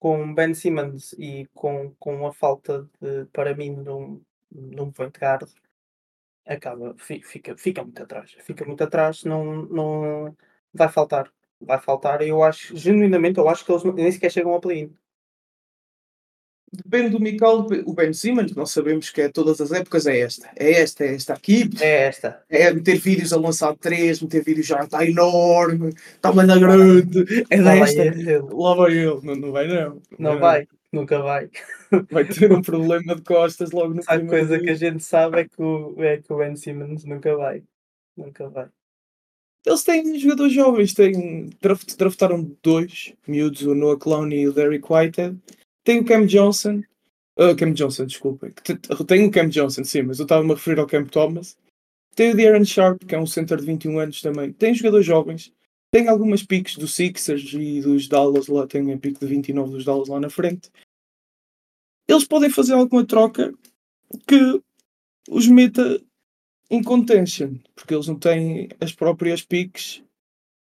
com 0.00 0.34
Ben 0.34 0.54
Simmons 0.54 1.14
e 1.18 1.46
com, 1.54 1.94
com 1.98 2.26
a 2.26 2.32
falta 2.32 2.88
de, 3.00 3.26
para 3.32 3.54
mim, 3.56 3.70
num, 3.72 4.22
num 4.52 4.92
point 4.92 5.18
guard, 5.18 5.48
acaba, 6.46 6.94
fi- 6.98 7.22
fica, 7.22 7.56
fica 7.56 7.82
muito 7.82 8.02
atrás. 8.02 8.32
Fica 8.42 8.64
muito 8.64 8.82
atrás, 8.84 9.24
não, 9.24 9.44
não 9.66 10.36
vai 10.72 10.88
faltar. 10.88 11.30
Vai 11.60 11.80
faltar, 11.80 12.22
eu 12.22 12.42
acho, 12.42 12.76
genuinamente, 12.76 13.38
eu 13.38 13.48
acho 13.48 13.64
que 13.64 13.72
eles 13.72 13.84
nem 13.84 14.12
sequer 14.12 14.30
chegam 14.30 14.52
ao 14.52 14.60
play-in. 14.60 14.94
Depende 16.70 17.10
do 17.10 17.20
Michael, 17.20 17.66
o 17.86 17.94
Ben 17.94 18.12
Simmons, 18.12 18.54
nós 18.54 18.70
sabemos 18.70 19.08
que 19.08 19.22
é 19.22 19.28
todas 19.28 19.60
as 19.60 19.72
épocas 19.72 20.06
é 20.06 20.20
esta. 20.20 20.50
É 20.54 20.72
esta, 20.72 21.04
é 21.04 21.14
esta 21.14 21.32
aqui. 21.32 21.70
É 21.80 22.06
esta. 22.06 22.42
É 22.48 22.72
meter 22.72 22.98
vídeos 22.98 23.32
a 23.32 23.38
lançar 23.38 23.74
três, 23.76 24.20
meter 24.20 24.44
vídeos 24.44 24.66
já 24.66 24.84
está 24.84 25.04
enorme, 25.04 25.88
está 25.88 26.32
na 26.32 26.58
grande. 26.58 27.24
É 27.48 27.62
desta. 27.62 28.02
ele. 28.02 28.42
Lá 28.52 28.74
vai 28.74 28.92
ele. 28.92 29.20
Não, 29.22 29.34
não 29.34 29.52
vai 29.52 29.66
não. 29.66 30.02
Não 30.18 30.38
vai, 30.38 30.68
nunca 30.92 31.20
vai. 31.20 31.48
Vai 32.10 32.26
ter 32.26 32.52
um 32.52 32.60
problema 32.60 33.16
de 33.16 33.22
costas 33.22 33.70
logo 33.70 33.94
no 33.94 34.02
A 34.06 34.20
coisa 34.20 34.58
que 34.58 34.64
dia. 34.66 34.72
a 34.72 34.74
gente 34.74 35.02
sabe 35.02 35.40
é 35.40 35.44
que 35.48 35.62
o, 35.62 35.94
é 36.04 36.18
que 36.18 36.30
o 36.30 36.36
Ben 36.36 36.54
Simmons 36.54 37.02
nunca 37.06 37.34
vai. 37.34 37.62
Nunca 38.14 38.46
vai. 38.50 38.68
Eles 39.64 39.82
têm 39.84 40.18
jogadores 40.18 40.52
jovens, 40.52 40.92
têm, 40.92 41.48
draft, 41.62 41.96
draftaram 41.96 42.56
dois 42.62 43.14
miúdos, 43.26 43.62
o 43.62 43.74
Noah 43.74 43.98
Clowney 43.98 44.40
e 44.40 44.48
o 44.48 44.52
Derek 44.52 44.84
Whitehead. 44.90 45.38
Tem 45.88 46.00
o 46.00 46.04
Cam 46.04 46.26
Johnson, 46.26 46.82
ah, 47.38 47.54
Cam 47.54 47.72
Johnson, 47.72 48.06
te- 48.06 49.04
Tem 49.06 49.26
o 49.26 49.30
Cam 49.30 49.48
Johnson, 49.48 49.84
sim, 49.84 50.02
mas 50.02 50.18
eu 50.18 50.24
estava-me 50.24 50.52
a 50.52 50.54
referir 50.54 50.78
ao 50.78 50.86
Cam 50.86 51.06
Thomas. 51.06 51.56
Tem 52.14 52.30
o 52.30 52.36
De'Aaron 52.36 52.62
Sharp, 52.66 53.04
que 53.06 53.14
é 53.14 53.18
um 53.18 53.24
center 53.24 53.56
de 53.56 53.64
21 53.64 53.98
anos 53.98 54.20
também. 54.20 54.52
Tem 54.52 54.74
jogadores 54.74 55.06
jovens. 55.06 55.50
Tem 55.90 56.06
algumas 56.06 56.42
piques 56.42 56.76
do 56.76 56.86
Sixers 56.86 57.54
e 57.54 57.80
dos 57.80 58.06
Dallas 58.06 58.48
lá, 58.48 58.66
tem 58.66 58.92
a 58.92 58.98
pique 58.98 59.18
de 59.18 59.24
29 59.24 59.70
dos 59.72 59.86
Dallas 59.86 60.08
lá 60.08 60.20
na 60.20 60.28
frente. 60.28 60.70
Eles 62.06 62.26
podem 62.26 62.50
fazer 62.50 62.74
alguma 62.74 63.06
troca 63.06 63.54
que 64.26 64.62
os 65.30 65.48
meta 65.48 66.02
em 66.70 66.82
contention, 66.82 67.54
porque 67.74 67.94
eles 67.94 68.08
não 68.08 68.18
têm 68.18 68.68
as 68.78 68.92
próprias 68.92 69.40
piques 69.42 70.02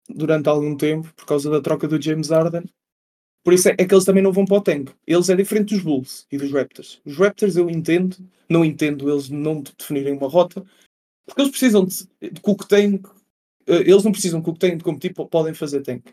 durante 0.10 0.50
algum 0.50 0.76
tempo, 0.76 1.14
por 1.14 1.28
causa 1.28 1.48
da 1.48 1.62
troca 1.62 1.88
do 1.88 2.02
James 2.02 2.30
Harden. 2.30 2.64
Por 3.44 3.54
isso 3.54 3.70
é, 3.70 3.76
é 3.78 3.86
que 3.86 3.94
eles 3.94 4.06
também 4.06 4.22
não 4.22 4.32
vão 4.32 4.46
para 4.46 4.58
o 4.58 4.62
tank. 4.62 4.92
Eles 5.06 5.30
é 5.30 5.36
diferente 5.36 5.74
dos 5.74 5.84
Bulls 5.84 6.28
e 6.32 6.38
dos 6.38 6.52
Raptors. 6.52 7.02
Os 7.06 7.18
Raptors 7.18 7.56
eu 7.56 7.70
entendo, 7.70 8.18
não 8.48 8.64
entendo 8.64 9.10
eles 9.10 9.30
não 9.30 9.62
definirem 9.62 10.14
uma 10.14 10.28
rota, 10.28 10.64
porque 11.26 11.42
eles 11.42 11.52
precisam 11.52 11.86
de, 11.86 12.08
de 12.22 12.42
tank, 12.68 13.08
eh, 13.68 13.82
eles 13.82 14.04
não 14.04 14.12
precisam 14.12 14.40
de 14.40 14.46
cook 14.46 14.60
tank 14.60 14.84
como 14.84 15.00
tipo 15.00 15.26
podem 15.28 15.54
fazer 15.54 15.82
tank. 15.82 16.04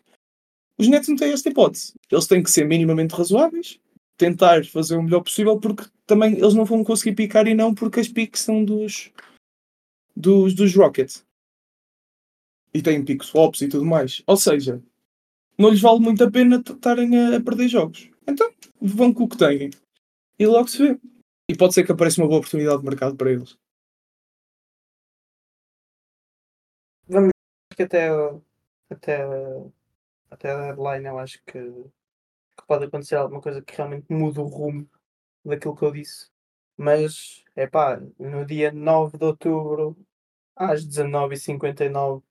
Os 0.78 0.88
Nets 0.88 1.08
não 1.08 1.16
têm 1.16 1.32
esta 1.32 1.48
hipótese. 1.48 1.94
Eles 2.10 2.26
têm 2.26 2.42
que 2.42 2.50
ser 2.50 2.64
minimamente 2.64 3.14
razoáveis, 3.14 3.80
tentar 4.16 4.64
fazer 4.64 4.96
o 4.96 5.02
melhor 5.02 5.22
possível, 5.22 5.58
porque 5.58 5.84
também 6.06 6.34
eles 6.34 6.54
não 6.54 6.64
vão 6.64 6.84
conseguir 6.84 7.16
picar 7.16 7.46
e 7.48 7.54
não 7.54 7.74
porque 7.74 8.00
as 8.00 8.08
piques 8.08 8.42
são 8.42 8.64
dos, 8.64 9.10
dos, 10.14 10.54
dos 10.54 10.74
Rockets. 10.74 11.26
E 12.72 12.80
têm 12.80 13.04
pick 13.04 13.24
swaps 13.24 13.60
e 13.62 13.68
tudo 13.68 13.84
mais. 13.84 14.22
Ou 14.26 14.36
seja, 14.36 14.80
não 15.58 15.70
lhes 15.70 15.80
vale 15.80 15.98
muito 15.98 16.22
a 16.22 16.30
pena 16.30 16.62
estarem 16.64 17.18
a, 17.18 17.36
a, 17.36 17.40
perder 17.42 17.68
jogos. 17.68 18.08
Então, 18.26 18.50
vão 18.80 19.12
com 19.12 19.24
o 19.24 19.28
que 19.28 19.36
têm. 19.36 19.70
E 20.38 20.46
logo 20.46 20.68
se 20.68 20.78
vê. 20.78 21.00
E 21.50 21.56
pode 21.56 21.74
ser 21.74 21.84
que 21.84 21.92
apareça 21.92 22.20
uma 22.20 22.28
boa 22.28 22.38
oportunidade 22.38 22.78
de 22.78 22.84
mercado 22.84 23.16
para 23.16 23.32
eles. 23.32 23.58
Vamos 27.08 27.30
que 27.74 27.82
até, 27.82 28.08
até, 28.90 29.24
até 30.30 30.50
a 30.50 30.72
deadline 30.72 31.06
eu 31.06 31.18
acho 31.18 31.42
que, 31.44 31.60
que 31.60 32.66
pode 32.66 32.84
acontecer 32.84 33.16
alguma 33.16 33.40
coisa 33.40 33.62
que 33.62 33.74
realmente 33.76 34.12
mude 34.12 34.40
o 34.40 34.44
rumo 34.44 34.88
daquilo 35.44 35.76
que 35.76 35.84
eu 35.84 35.92
disse. 35.92 36.30
Mas, 36.76 37.44
é 37.56 37.66
pá, 37.66 38.00
no 38.18 38.44
dia 38.44 38.70
9 38.70 39.18
de 39.18 39.24
outubro, 39.24 39.96
às 40.54 40.86
19h59, 40.86 42.22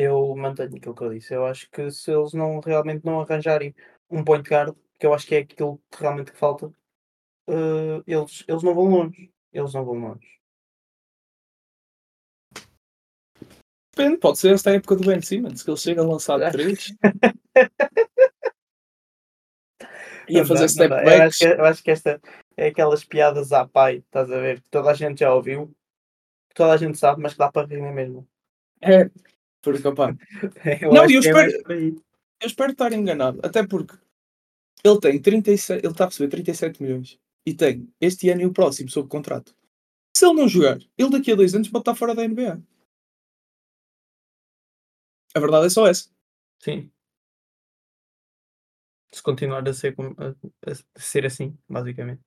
eu 0.00 0.34
mantenho 0.36 0.76
aquilo 0.76 0.94
que 0.94 1.02
eu 1.02 1.10
disse. 1.10 1.34
Eu 1.34 1.46
acho 1.46 1.70
que 1.70 1.90
se 1.90 2.10
eles 2.10 2.32
não 2.32 2.60
realmente 2.60 3.04
não 3.04 3.20
arranjarem 3.20 3.74
um 4.10 4.24
point 4.24 4.48
guard, 4.48 4.74
que 4.98 5.06
eu 5.06 5.14
acho 5.14 5.26
que 5.26 5.34
é 5.34 5.38
aquilo 5.38 5.80
que 5.90 6.00
realmente 6.00 6.32
falta, 6.32 6.66
uh, 6.66 8.02
eles, 8.06 8.44
eles 8.48 8.62
não 8.62 8.74
vão 8.74 8.86
longe. 8.86 9.32
Eles 9.52 9.74
não 9.74 9.84
vão 9.84 9.94
longe. 9.94 10.40
Depende, 13.94 14.18
pode 14.18 14.38
ser 14.38 14.54
esta 14.54 14.70
época 14.70 14.96
do 14.96 15.06
Ben 15.06 15.20
Simmons, 15.20 15.62
que 15.62 15.70
ele 15.70 15.76
chega 15.76 16.00
a 16.00 16.06
lançar 16.06 16.50
3 16.50 16.96
e 20.28 20.38
a 20.38 20.46
fazer 20.46 20.68
step 20.68 20.88
back. 20.88 21.08
Eu 21.08 21.22
acho, 21.22 21.38
que, 21.38 21.44
eu 21.44 21.64
acho 21.64 21.82
que 21.82 21.90
esta 21.90 22.20
é 22.56 22.68
aquelas 22.68 23.04
piadas 23.04 23.52
à 23.52 23.66
pai, 23.66 23.96
estás 23.96 24.30
a 24.30 24.38
ver? 24.38 24.62
Que 24.62 24.68
toda 24.70 24.90
a 24.90 24.94
gente 24.94 25.20
já 25.20 25.34
ouviu, 25.34 25.74
que 26.48 26.54
toda 26.54 26.72
a 26.72 26.76
gente 26.76 26.96
sabe, 26.96 27.20
mas 27.20 27.32
que 27.32 27.38
dá 27.38 27.50
para 27.50 27.66
rir 27.66 27.82
mesmo. 27.92 28.26
É, 28.80 29.10
porque, 29.62 29.86
opa. 29.86 30.16
eu 30.80 30.92
não, 30.92 31.04
eu 31.10 31.18
é 31.18 31.20
espero, 31.20 31.72
é 31.72 31.88
eu 32.40 32.46
espero 32.46 32.72
estar 32.72 32.92
enganado, 32.92 33.40
até 33.42 33.66
porque 33.66 33.96
ele 34.82 34.98
tem 35.00 35.20
37, 35.20 35.84
ele 35.84 35.92
está 35.92 36.04
a 36.04 36.06
receber 36.08 36.30
37 36.30 36.82
milhões 36.82 37.18
e 37.46 37.54
tem 37.54 37.92
este 38.00 38.30
ano 38.30 38.42
e 38.42 38.46
o 38.46 38.52
próximo 38.52 38.88
sob 38.88 39.08
contrato. 39.08 39.54
Se 40.16 40.26
ele 40.26 40.34
não 40.34 40.48
jogar, 40.48 40.78
ele 40.96 41.10
daqui 41.10 41.32
a 41.32 41.34
dois 41.34 41.54
anos 41.54 41.68
pode 41.68 41.82
estar 41.82 41.94
fora 41.94 42.14
da 42.14 42.26
NBA. 42.26 42.62
A 45.34 45.40
verdade 45.40 45.66
é 45.66 45.70
só 45.70 45.86
essa. 45.86 46.10
Sim. 46.58 46.90
Se 49.12 49.22
continuar 49.22 49.68
a 49.68 49.72
ser, 49.72 49.94
a, 49.98 50.70
a 50.70 51.00
ser 51.00 51.26
assim, 51.26 51.56
basicamente. 51.68 52.22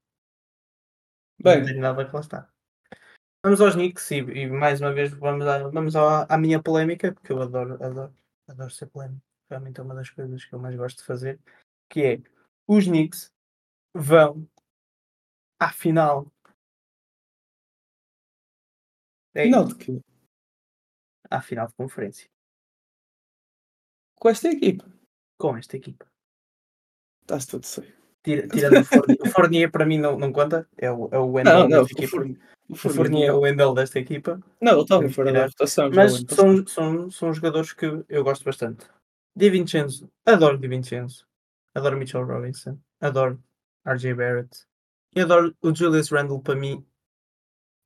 Bem, 1.41 1.59
não 1.59 1.65
tem 1.65 1.79
nada 1.79 2.05
que 2.05 2.13
lá 2.13 2.21
está. 2.21 2.52
Vamos 3.45 3.59
aos 3.59 3.75
Knicks 3.75 4.09
e, 4.11 4.19
e, 4.19 4.47
mais 4.47 4.79
uma 4.79 4.93
vez 4.93 5.11
vamos, 5.11 5.45
a, 5.45 5.67
vamos 5.67 5.97
à, 5.97 6.23
à, 6.33 6.37
minha 6.37 6.63
polémica, 6.63 7.11
porque 7.11 7.33
eu 7.33 7.41
adoro, 7.41 7.73
adoro, 7.83 8.15
adoro 8.47 8.71
ser 8.71 8.85
polémico. 8.85 9.21
Realmente 9.49 9.81
é 9.81 9.83
uma 9.83 9.93
das 9.93 10.09
coisas 10.09 10.45
que 10.45 10.55
eu 10.55 10.59
mais 10.59 10.73
gosto 10.77 10.99
de 10.99 11.03
fazer, 11.03 11.37
que 11.89 12.01
é 12.01 12.21
os 12.65 12.85
Knicks 12.85 13.29
vão 13.93 14.47
à 15.59 15.73
final. 15.73 16.31
É 19.35 19.43
final 19.43 19.65
de 19.65 19.75
quê? 19.75 20.01
À 21.29 21.41
final 21.41 21.67
de 21.67 21.73
conferência. 21.73 22.29
Com 24.15 24.29
esta 24.29 24.47
equipa? 24.47 24.89
Com 25.37 25.57
esta 25.57 25.75
equipa. 25.75 26.07
Está-se 27.23 27.47
tudo 27.47 27.65
certo. 27.65 28.01
Tira, 28.23 28.47
tirando 28.47 28.79
o 28.79 28.85
Fournier. 28.85 29.17
o 29.21 29.29
Fournier 29.29 29.71
para 29.71 29.85
mim 29.85 29.97
não, 29.97 30.17
não 30.17 30.31
conta, 30.31 30.65
é 30.77 30.89
o, 30.89 31.09
é 31.11 31.17
o 31.17 31.43
não, 31.43 31.67
não, 31.67 31.83
o 31.83 31.85
equipa. 31.85 32.23
O 32.73 32.89
Fournier 32.89 33.29
é 33.29 33.33
o 33.33 33.39
Wendell 33.41 33.73
desta 33.73 33.99
equipa. 33.99 34.39
Não, 34.61 34.73
ele 34.73 34.81
estava 34.81 35.09
fora 35.09 35.31
da 35.31 35.45
rotação. 35.45 35.89
Mas 35.93 36.25
são, 36.29 36.67
são, 36.67 37.11
são 37.11 37.33
jogadores 37.33 37.73
que 37.73 38.03
eu 38.09 38.23
gosto 38.23 38.43
bastante. 38.43 38.85
Di 39.35 39.49
Vincenzo, 39.49 40.09
adoro 40.25 40.57
Di 40.57 40.67
Vincenzo. 40.67 41.27
Adoro 41.75 41.97
Mitchell 41.97 42.25
Robinson. 42.25 42.77
Adoro 43.01 43.41
RJ 43.85 44.13
Barrett. 44.13 44.65
E 45.15 45.21
adoro 45.21 45.55
o 45.61 45.73
Julius 45.73 46.09
Randle 46.09 46.41
para 46.41 46.55
mim. 46.55 46.85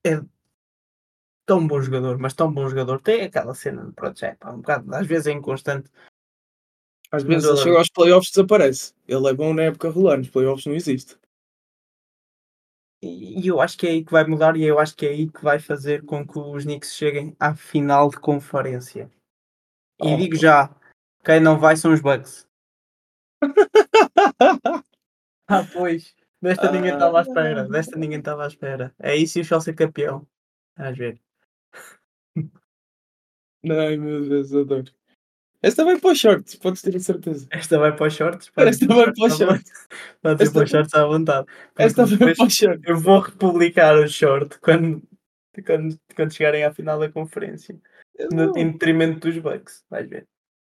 É 0.06 0.22
tão 1.46 1.66
bom 1.66 1.82
jogador, 1.82 2.18
mas 2.18 2.34
tão 2.34 2.52
bom 2.52 2.68
jogador. 2.68 3.02
Tem 3.02 3.22
aquela 3.22 3.54
cena 3.54 3.86
de 3.86 3.94
projeto, 3.94 4.48
um 4.50 4.58
bocado, 4.58 4.94
às 4.94 5.08
vezes 5.08 5.28
é 5.28 5.32
inconstante, 5.32 5.90
às 7.10 7.24
vezes 7.24 7.48
ele 7.48 7.58
chega 7.58 7.78
aos 7.78 7.90
playoffs 7.90 8.32
desaparece. 8.32 8.94
Ele 9.08 9.28
é 9.28 9.34
bom 9.34 9.54
na 9.54 9.64
época 9.64 9.88
regular, 9.88 10.18
nos 10.18 10.30
playoffs 10.30 10.66
não 10.66 10.76
existe. 10.76 11.18
E 13.02 13.48
eu 13.48 13.62
acho 13.62 13.78
que 13.78 13.86
é 13.86 13.92
aí 13.92 14.04
que 14.04 14.12
vai 14.12 14.26
mudar 14.26 14.58
e 14.58 14.64
eu 14.64 14.80
acho 14.80 14.96
que 14.96 15.06
é 15.06 15.10
aí 15.10 15.30
que 15.30 15.44
vai 15.44 15.60
fazer 15.60 16.04
com 16.04 16.28
que 16.28 16.40
os 16.40 16.64
Knicks 16.64 16.96
cheguem 16.96 17.36
à 17.40 17.56
final 17.56 18.10
de 18.10 18.20
conferência. 18.20 19.12
E 20.02 20.14
oh. 20.14 20.18
digo 20.18 20.36
já, 20.36 20.76
quem 21.24 21.40
não 21.40 21.60
vai 21.60 21.78
são 21.78 21.94
os 21.94 22.02
Bucks. 22.02 22.48
ah, 25.48 25.64
pois. 25.72 26.16
Desta 26.42 26.72
ninguém 26.72 26.94
estava 26.94 27.20
à 27.20 27.22
espera. 27.22 27.62
Ah. 27.62 27.68
Desta 27.68 27.98
ninguém 27.98 28.20
estava 28.20 28.46
à 28.46 28.48
espera. 28.48 28.96
É 29.00 29.16
isso 29.16 29.38
e 29.38 29.42
o 29.42 29.46
Chelsea 29.46 29.74
campeão. 29.76 30.28
Às 30.76 30.98
ver. 30.98 31.20
Ai 33.70 33.98
meu 33.98 34.28
Deus, 34.28 34.54
adoro. 34.54 34.92
Esta 35.62 35.84
vai 35.84 36.00
para 36.00 36.12
os 36.12 36.20
shorts, 36.20 36.56
podes 36.56 36.82
ter 36.82 36.96
a 36.96 37.00
certeza. 37.00 37.48
Esta 37.50 37.80
vai 37.80 37.96
para 37.96 38.08
os 38.08 38.14
shorts? 38.14 38.52
Esta 38.56 38.88
vai 38.88 39.12
para 39.12 39.26
os 39.26 39.38
shorts. 39.38 39.72
Pode 40.22 40.44
ir 40.44 40.52
para 40.52 40.64
os 40.64 40.70
shorts 40.70 40.94
à 40.94 41.06
vontade. 41.06 41.48
Esta 41.78 42.06
vai 42.06 42.36
para 42.36 42.46
os 42.46 42.54
shorts. 42.54 42.84
Eu 42.86 43.00
vou 43.00 43.20
republicar 43.20 43.98
o 43.98 44.08
short 44.08 44.60
quando, 44.60 45.02
quando, 45.66 46.00
quando 46.16 46.34
chegarem 46.34 46.64
à 46.64 46.72
final 46.72 47.00
da 47.00 47.10
conferência. 47.10 47.76
No, 48.32 48.56
em 48.58 48.72
detrimento 48.72 49.30
dos 49.30 49.38
Bucks. 49.40 49.84
Vais 49.90 50.08
ver. 50.08 50.28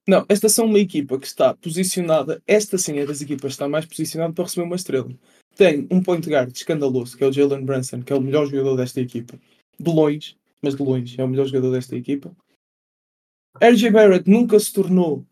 Não, 0.09 0.25
esta 0.29 0.49
são 0.49 0.67
uma 0.67 0.79
equipa 0.79 1.19
que 1.19 1.27
está 1.27 1.55
posicionada. 1.55 2.41
Esta 2.47 2.79
sim 2.79 2.99
é 2.99 3.05
das 3.05 3.21
equipas 3.21 3.43
que 3.43 3.55
está 3.55 3.69
mais 3.69 3.85
posicionada 3.85 4.33
para 4.33 4.45
receber 4.45 4.67
uma 4.67 4.77
estrela. 4.77 5.11
Tem 5.55 5.87
um 5.91 6.03
point 6.03 6.27
guard 6.29 6.51
escandaloso, 6.55 7.17
que 7.17 7.25
é 7.25 7.27
o 7.27 7.33
Jalen 7.33 7.65
Brunson, 7.65 8.01
que 8.03 8.13
é 8.13 8.17
o 8.17 8.21
melhor 8.21 8.47
jogador 8.47 8.77
desta 8.77 9.01
equipa. 9.01 9.39
De 9.79 9.91
longe, 9.91 10.37
mas 10.63 10.77
de 10.77 10.83
longe, 10.83 11.21
é 11.21 11.25
o 11.25 11.29
melhor 11.29 11.47
jogador 11.47 11.73
desta 11.73 11.95
equipa. 11.95 12.35
RJ 13.61 13.91
Barrett 13.91 14.31
nunca 14.31 14.59
se 14.59 14.73
tornou 14.73 15.27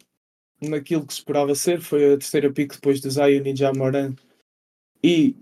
naquilo 0.61 1.07
que 1.07 1.13
se 1.13 1.21
esperava 1.21 1.55
ser, 1.55 1.81
foi 1.81 2.15
a 2.15 2.19
terceira 2.19 2.53
pick 2.53 2.75
depois 2.75 3.01
de 3.01 3.11
Zion 3.11 3.43
e 3.45 3.55
Jamoran. 3.57 4.15
E 5.03 5.37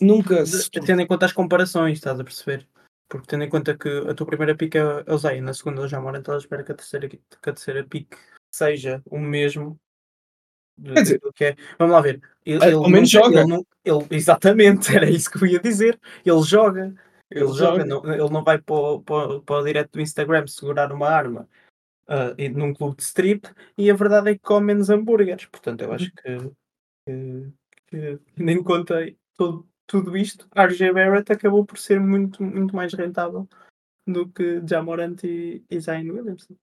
nunca 0.00 0.46
se... 0.46 0.70
Tendo 0.70 1.02
em 1.02 1.06
conta 1.06 1.26
as 1.26 1.32
comparações, 1.32 1.98
estás 1.98 2.18
a 2.18 2.24
perceber? 2.24 2.66
Porque 3.08 3.26
tendo 3.26 3.44
em 3.44 3.50
conta 3.50 3.76
que 3.76 3.88
a 3.88 4.14
tua 4.14 4.26
primeira 4.26 4.54
pick 4.54 4.76
é 4.76 5.12
o 5.12 5.18
Zion, 5.18 5.42
na 5.42 5.54
segunda 5.54 5.82
é 5.82 5.84
o 5.84 5.88
Jamoran, 5.88 6.20
estás 6.20 6.36
a 6.36 6.38
esperar 6.40 6.64
que 6.64 6.72
a 6.72 6.76
terceira, 6.76 7.08
que 7.08 7.18
a 7.18 7.52
terceira 7.52 7.84
pick 7.84 8.16
seja 8.54 9.02
o 9.06 9.18
mesmo. 9.18 9.78
Quer 10.82 11.02
dizer, 11.02 11.20
que 11.34 11.44
é. 11.44 11.56
Vamos 11.78 11.92
lá 11.92 12.00
ver. 12.00 12.22
Ele, 12.46 12.64
ele, 12.64 12.88
menos 12.88 13.10
joga. 13.10 13.40
Ele, 13.40 13.64
ele, 13.84 14.06
exatamente, 14.10 14.88
era 14.96 15.10
isso 15.10 15.30
que 15.30 15.42
eu 15.42 15.46
ia 15.46 15.60
dizer. 15.60 16.00
Ele 16.24 16.42
joga. 16.42 16.94
Ele, 17.30 17.44
ele 17.44 17.52
joga, 17.52 17.80
joga. 17.80 17.84
Não, 17.84 18.12
ele 18.12 18.30
não 18.30 18.42
vai 18.42 18.58
para, 18.58 18.98
para, 19.00 19.40
para 19.40 19.60
o 19.60 19.64
direto 19.64 19.92
do 19.92 20.00
Instagram 20.00 20.46
segurar 20.46 20.90
uma 20.92 21.08
arma 21.08 21.48
uh, 22.10 22.58
num 22.58 22.74
clube 22.74 22.96
de 22.96 23.02
strip 23.04 23.48
e 23.78 23.90
a 23.90 23.94
verdade 23.94 24.30
é 24.30 24.34
que 24.34 24.40
come 24.40 24.66
menos 24.66 24.90
hambúrgueres. 24.90 25.46
Portanto, 25.46 25.82
eu 25.82 25.92
acho 25.92 26.12
que, 26.12 26.38
que, 27.86 28.18
que 28.18 28.42
nem 28.42 28.62
contei 28.62 29.16
todo, 29.36 29.68
tudo 29.86 30.16
isto. 30.16 30.48
RJ 30.54 30.92
Barrett 30.92 31.32
acabou 31.32 31.64
por 31.64 31.78
ser 31.78 32.00
muito, 32.00 32.42
muito 32.42 32.74
mais 32.74 32.92
rentável 32.92 33.48
do 34.06 34.28
que 34.28 34.60
Jamorant 34.66 35.22
e, 35.24 35.64
e 35.70 35.80
Zion 35.80 36.12
Williamson. 36.12 36.54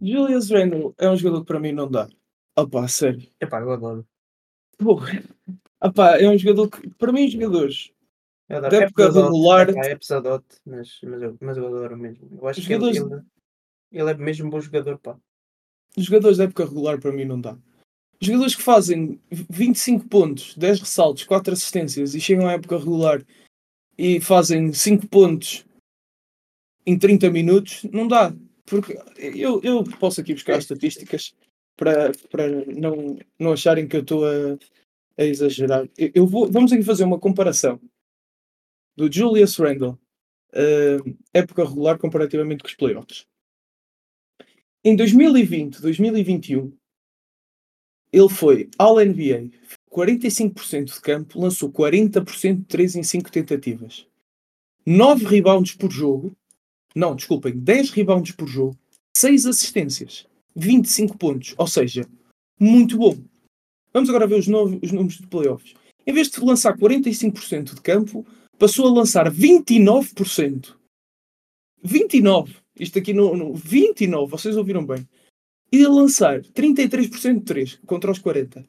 Julius 0.00 0.50
Randle 0.50 0.94
é 0.98 1.08
um 1.08 1.16
jogador 1.16 1.42
que 1.42 1.46
para 1.46 1.60
mim 1.60 1.72
não 1.72 1.90
dá. 1.90 2.08
Opá, 2.56 2.86
sério. 2.88 3.26
Epá, 3.40 3.60
eu 3.60 3.70
adoro. 3.70 4.06
Porra. 4.76 5.22
Opá, 5.80 6.18
é 6.18 6.28
um 6.28 6.36
jogador 6.36 6.68
que, 6.68 6.90
para 6.90 7.12
mim, 7.12 7.28
jogadores 7.28 7.92
da 8.48 8.68
época 8.68 9.10
regular. 9.10 9.70
É, 9.70 9.92
é 9.92 9.96
pesadote, 9.96 10.56
mas, 10.66 10.98
mas, 11.02 11.22
eu, 11.22 11.36
mas 11.40 11.56
eu 11.56 11.66
adoro 11.66 11.96
mesmo. 11.96 12.28
Eu 12.40 12.48
acho 12.48 12.66
que 12.66 12.72
ele, 12.72 12.88
ele, 12.88 13.22
ele 13.92 14.10
é 14.10 14.14
mesmo 14.14 14.50
bom 14.50 14.60
jogador, 14.60 14.98
pá. 14.98 15.16
Jogadores 15.96 16.38
da 16.38 16.44
época 16.44 16.64
regular 16.64 17.00
para 17.00 17.12
mim 17.12 17.24
não 17.24 17.40
dá. 17.40 17.56
Jogadores 18.20 18.54
que 18.54 18.62
fazem 18.62 19.20
25 19.30 20.08
pontos, 20.08 20.56
10 20.56 20.80
ressaltos, 20.80 21.24
4 21.24 21.52
assistências 21.52 22.14
e 22.14 22.20
chegam 22.20 22.48
à 22.48 22.52
época 22.52 22.78
regular 22.78 23.22
e 23.98 24.20
fazem 24.20 24.72
5 24.72 25.08
pontos 25.08 25.66
em 26.86 26.98
30 26.98 27.30
minutos, 27.30 27.84
não 27.92 28.06
dá. 28.06 28.34
Porque 28.64 28.98
eu, 29.18 29.60
eu 29.62 29.84
posso 29.98 30.20
aqui 30.20 30.32
buscar 30.34 30.54
as 30.54 30.64
estatísticas. 30.64 31.34
para, 31.76 32.12
para 32.30 32.48
não, 32.66 33.18
não 33.38 33.52
acharem 33.52 33.88
que 33.88 33.96
eu 33.96 34.02
estou 34.02 34.24
a, 34.24 34.58
a 35.18 35.24
exagerar. 35.24 35.88
Eu 35.96 36.26
vou, 36.26 36.50
vamos 36.50 36.72
aqui 36.72 36.82
fazer 36.82 37.04
uma 37.04 37.18
comparação 37.18 37.80
do 38.96 39.10
Julius 39.10 39.56
Randle, 39.56 39.98
uh, 40.52 41.18
época 41.32 41.64
regular 41.64 41.98
comparativamente 41.98 42.62
com 42.62 42.68
os 42.68 42.74
playoffs. 42.74 43.26
Em 44.84 44.96
2020, 44.96 45.80
2021, 45.80 46.72
ele 48.12 48.28
foi 48.28 48.68
ao 48.76 48.96
NBA, 48.96 49.50
45% 49.88 50.94
de 50.94 51.00
campo, 51.00 51.40
lançou 51.40 51.70
40% 51.70 52.56
de 52.56 52.64
3 52.64 52.96
em 52.96 53.02
5 53.04 53.30
tentativas. 53.30 54.06
9 54.84 55.24
rebounds 55.24 55.76
por 55.76 55.88
jogo. 55.88 56.32
Não, 56.96 57.14
desculpem, 57.14 57.56
10 57.56 57.90
rebounds 57.90 58.32
por 58.32 58.48
jogo, 58.48 58.76
6 59.16 59.46
assistências, 59.46 60.26
25 60.56 61.16
pontos. 61.16 61.54
Ou 61.56 61.68
seja, 61.68 62.04
muito 62.58 62.98
bom. 62.98 63.16
Vamos 63.92 64.08
agora 64.08 64.26
ver 64.26 64.40
os, 64.40 64.48
novos, 64.48 64.80
os 64.82 64.90
números 64.90 65.18
de 65.18 65.28
playoffs. 65.28 65.74
Em 66.04 66.12
vez 66.12 66.28
de 66.28 66.40
lançar 66.40 66.76
45% 66.76 67.74
de 67.76 67.80
campo, 67.80 68.26
passou 68.58 68.88
a 68.88 68.92
lançar 68.92 69.30
29%. 69.30 70.74
29%. 71.86 72.61
Isto 72.78 72.98
aqui 72.98 73.12
no, 73.12 73.36
no 73.36 73.52
29%, 73.52 74.28
vocês 74.28 74.56
ouviram 74.56 74.84
bem. 74.84 75.06
E 75.70 75.84
a 75.84 75.88
lançar 75.88 76.40
33% 76.40 77.38
de 77.38 77.44
3 77.44 77.80
contra 77.86 78.10
os 78.10 78.20
40%. 78.20 78.66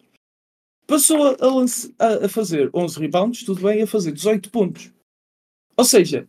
Passou 0.85 1.27
a, 1.27 2.05
a, 2.05 2.25
a 2.25 2.29
fazer 2.29 2.69
11 2.73 2.99
rebounds, 2.99 3.43
tudo 3.43 3.61
bem, 3.61 3.81
a 3.81 3.87
fazer 3.87 4.11
18 4.11 4.51
pontos. 4.51 4.91
Ou 5.77 5.85
seja, 5.85 6.27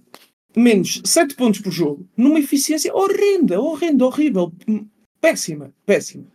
menos 0.56 1.02
7 1.04 1.34
pontos 1.34 1.60
por 1.60 1.72
jogo, 1.72 2.08
numa 2.16 2.38
eficiência 2.38 2.94
horrenda, 2.94 3.60
horrenda, 3.60 4.06
horrível, 4.06 4.52
péssima, 5.20 5.74
péssima. 5.84 6.26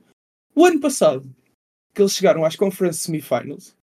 O 0.53 0.65
ano 0.65 0.79
passado, 0.79 1.33
que 1.93 2.01
eles 2.01 2.13
chegaram 2.13 2.43
às 2.43 2.55
Conference 2.55 2.99
Semifinals, 2.99 3.75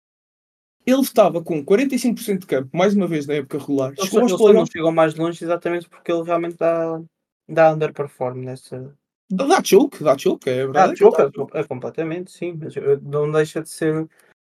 ele 0.85 1.01
estava 1.01 1.41
com 1.41 1.65
45% 1.65 2.39
de 2.39 2.45
campo, 2.45 2.69
mais 2.77 2.95
uma 2.95 3.07
vez 3.07 3.25
na 3.25 3.35
época 3.35 3.57
regular. 3.57 3.93
Eles, 3.97 4.09
chegou 4.09 4.49
eles 4.49 4.55
não 4.55 4.65
chegou 4.65 4.91
mais 4.91 5.15
longe 5.15 5.43
exatamente 5.43 5.89
porque 5.89 6.11
ele 6.11 6.23
realmente 6.23 6.57
dá, 6.57 7.01
dá 7.47 7.73
underperform 7.73 8.43
nessa. 8.43 8.95
Dá 9.29 9.63
choke, 9.63 10.03
dá 10.03 10.17
choke, 10.17 10.49
é 10.49 10.65
verdade. 10.65 10.91
Dá 10.91 10.95
choke, 10.95 11.21
é, 11.21 11.59
é, 11.59 11.63
completamente, 11.63 12.31
sim. 12.31 12.53
Mas 12.53 12.75
não 13.01 13.31
deixa 13.31 13.61
de 13.61 13.69
ser 13.69 14.07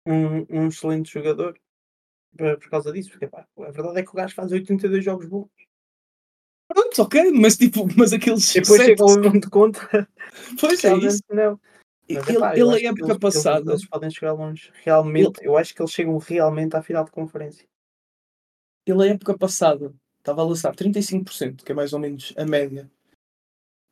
um, 0.08 0.46
um 0.50 0.68
excelente 0.68 1.12
jogador 1.12 1.60
por 2.38 2.70
causa 2.70 2.92
disso. 2.92 3.10
Porque 3.12 3.28
pá, 3.28 3.46
a 3.58 3.72
verdade 3.72 4.00
é 4.00 4.04
que 4.04 4.10
o 4.10 4.16
gajo 4.16 4.34
faz 4.34 4.52
82 4.52 5.04
jogos 5.04 5.26
bons. 5.26 5.50
Pronto, 6.68 7.02
ok, 7.02 7.32
mas 7.32 7.58
tipo, 7.58 7.86
mas 7.98 8.14
aqueles. 8.14 8.52
Depois 8.54 8.82
chega 8.82 9.04
ao 9.04 9.20
de 9.20 9.50
conta. 9.50 9.80
Pois 10.60 10.84
é 10.86 10.96
isso. 10.96 11.22
Não. 11.30 11.60
Mas, 12.10 12.28
ele, 12.28 12.38
epá, 12.38 12.58
ele 12.58 12.88
a 12.88 12.90
época 12.90 13.06
eles, 13.06 13.18
passada. 13.18 13.60
Eles, 13.60 13.82
eles, 13.82 13.88
podem 13.88 14.10
chegar 14.10 14.34
longe. 14.34 14.72
Realmente, 14.84 15.40
ele... 15.42 15.50
eu 15.50 15.58
acho 15.58 15.76
que 15.76 15.82
eles 15.82 15.92
chegam 15.92 16.18
realmente 16.18 16.76
à 16.76 16.82
final 16.82 17.04
de 17.04 17.12
conferência. 17.12 17.68
Ele, 18.86 19.04
a 19.04 19.14
época 19.14 19.38
passada, 19.38 19.94
estava 20.22 20.42
a 20.42 20.46
lançar 20.46 20.76
35%, 20.76 21.64
que 21.64 21.72
é 21.72 21.76
mais 21.76 21.94
ou 21.94 22.00
menos 22.00 22.34
a 22.38 22.46
média 22.46 22.90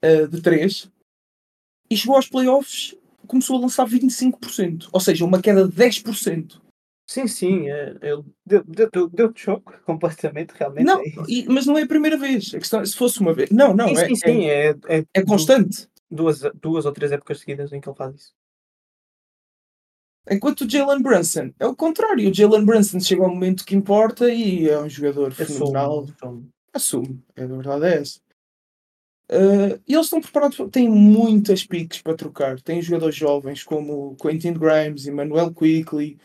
uh, 0.04 0.28
de 0.28 0.42
3, 0.42 0.90
e 1.90 1.98
chegou 1.98 2.16
aos 2.16 2.30
playoffs, 2.30 2.96
começou 3.28 3.58
a 3.58 3.62
lançar 3.62 3.88
25%, 3.88 4.90
ou 4.92 5.00
seja, 5.00 5.26
uma 5.26 5.42
queda 5.42 5.68
de 5.68 5.76
10%. 5.76 6.62
Sim, 7.10 7.28
sim, 7.28 7.70
é, 7.72 7.98
eu, 8.04 8.24
deu, 8.46 9.10
deu, 9.10 9.34
choque 9.36 9.74
completamente, 9.84 10.52
realmente. 10.52 10.86
Não, 10.86 11.02
é 11.02 11.06
e, 11.28 11.48
mas 11.50 11.66
não 11.66 11.76
é 11.76 11.82
a 11.82 11.88
primeira 11.88 12.18
vez. 12.18 12.54
A 12.54 12.60
questão, 12.60 12.86
se 12.86 12.96
fosse 12.96 13.20
uma 13.20 13.34
vez. 13.34 13.50
Não, 13.50 13.76
não, 13.76 13.88
sim, 13.88 13.98
é, 13.98 14.08
sim, 14.08 14.16
sim, 14.16 14.46
é, 14.46 14.70
é, 14.88 15.06
é 15.16 15.26
constante 15.26 15.90
duas, 16.10 16.42
duas 16.62 16.86
ou 16.86 16.92
três 16.92 17.12
épocas 17.12 17.40
seguidas 17.40 17.74
em 17.74 17.82
que 17.82 17.90
ele 17.90 17.98
faz 17.98 18.16
isso. 18.16 18.39
Enquanto 20.30 20.62
o 20.62 20.70
Jalen 20.70 21.02
Brunson 21.02 21.52
é 21.60 21.66
o 21.66 21.76
contrário. 21.76 22.30
O 22.30 22.34
Jalen 22.34 22.66
Brunson 22.66 23.00
chega 23.00 23.24
ao 23.24 23.30
momento 23.30 23.66
que 23.66 23.76
importa 23.76 24.30
e 24.30 24.70
é 24.70 24.80
um 24.80 24.90
jogador 24.90 25.32
fenomenal. 25.34 26.08
Assume. 26.22 26.50
Assume. 26.74 27.24
É, 27.36 27.44
a 27.44 27.48
verdade 27.48 27.86
é 27.86 27.98
essa. 27.98 28.20
Uh, 29.32 29.80
e 29.88 29.94
eles 29.94 30.08
estão 30.08 30.20
preparados, 30.20 30.58
têm 30.72 30.90
muitas 30.90 31.64
piques 31.64 32.02
para 32.02 32.16
trocar. 32.16 32.60
Têm 32.62 32.82
jogadores 32.82 33.16
jovens 33.16 33.64
como 33.64 34.16
Quentin 34.16 34.54
Grimes, 34.54 35.06
Emmanuel 35.06 35.54
Quickly. 35.54 36.18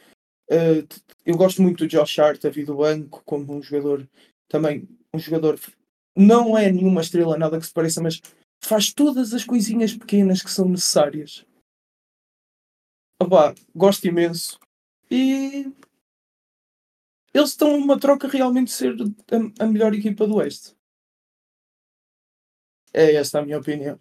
Uh, 0.50 0.86
eu 1.24 1.36
gosto 1.36 1.62
muito 1.62 1.84
do 1.84 1.88
Josh 1.88 2.18
Hart, 2.18 2.44
a 2.44 2.50
vida 2.50 2.72
do 2.72 2.78
banco, 2.78 3.22
como 3.24 3.55
um 3.55 3.62
jogador 3.62 4.09
também. 4.48 4.88
Um 5.12 5.18
jogador 5.18 5.59
não 6.16 6.57
é 6.57 6.70
nenhuma 6.70 7.00
estrela, 7.00 7.36
nada 7.36 7.59
que 7.59 7.66
se 7.66 7.72
pareça, 7.72 8.02
mas 8.02 8.20
faz 8.62 8.92
todas 8.92 9.34
as 9.34 9.44
coisinhas 9.44 9.94
pequenas 9.94 10.42
que 10.42 10.50
são 10.50 10.68
necessárias. 10.68 11.44
Opa, 13.20 13.54
gosto 13.74 14.06
imenso. 14.06 14.58
E 15.10 15.72
eles 17.32 17.50
estão 17.50 17.78
numa 17.78 17.98
troca 17.98 18.28
realmente 18.28 18.70
ser 18.70 18.94
a, 18.98 19.64
a 19.64 19.66
melhor 19.66 19.94
equipa 19.94 20.26
do 20.26 20.36
Oeste. 20.36 20.76
É 22.92 23.14
esta 23.14 23.40
a 23.40 23.44
minha 23.44 23.58
opinião. 23.58 23.98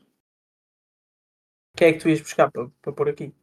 Quem 1.75 1.87
é 1.87 1.93
que 1.93 1.99
tu 1.99 2.09
ias 2.09 2.21
buscar 2.21 2.51
para, 2.51 2.69
para 2.81 2.93
pôr 2.93 3.09
aqui? 3.09 3.33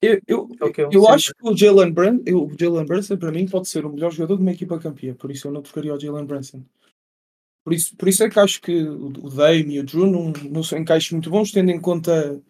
Eu, 0.00 0.20
eu, 0.26 0.48
okay, 0.60 0.84
eu, 0.84 0.90
eu 0.92 1.08
acho 1.08 1.34
que 1.34 1.48
o 1.48 1.56
Jalen 1.56 1.92
Brunson, 1.92 2.22
o 2.32 2.56
Jalen 2.58 2.86
Brunson 2.86 3.16
para 3.16 3.32
mim 3.32 3.48
pode 3.48 3.68
ser 3.68 3.84
o 3.84 3.90
melhor 3.90 4.12
jogador 4.12 4.36
de 4.36 4.42
uma 4.42 4.52
equipa 4.52 4.78
campeã, 4.78 5.14
por 5.14 5.30
isso 5.30 5.48
eu 5.48 5.52
não 5.52 5.62
trocaria 5.62 5.92
o 5.92 5.98
Jalen 5.98 6.24
Brunson. 6.24 6.64
Por 7.64 7.72
isso, 7.72 7.96
por 7.96 8.08
isso 8.08 8.22
é 8.22 8.30
que 8.30 8.38
acho 8.38 8.60
que 8.60 8.82
o 8.82 9.28
Dame 9.28 9.74
e 9.74 9.80
o 9.80 9.84
Drew 9.84 10.06
não, 10.06 10.32
não 10.50 10.62
são 10.62 10.78
encaixes 10.78 11.10
muito 11.10 11.28
bons, 11.30 11.50
tendo 11.50 11.70
em 11.70 11.80
conta 11.80 12.40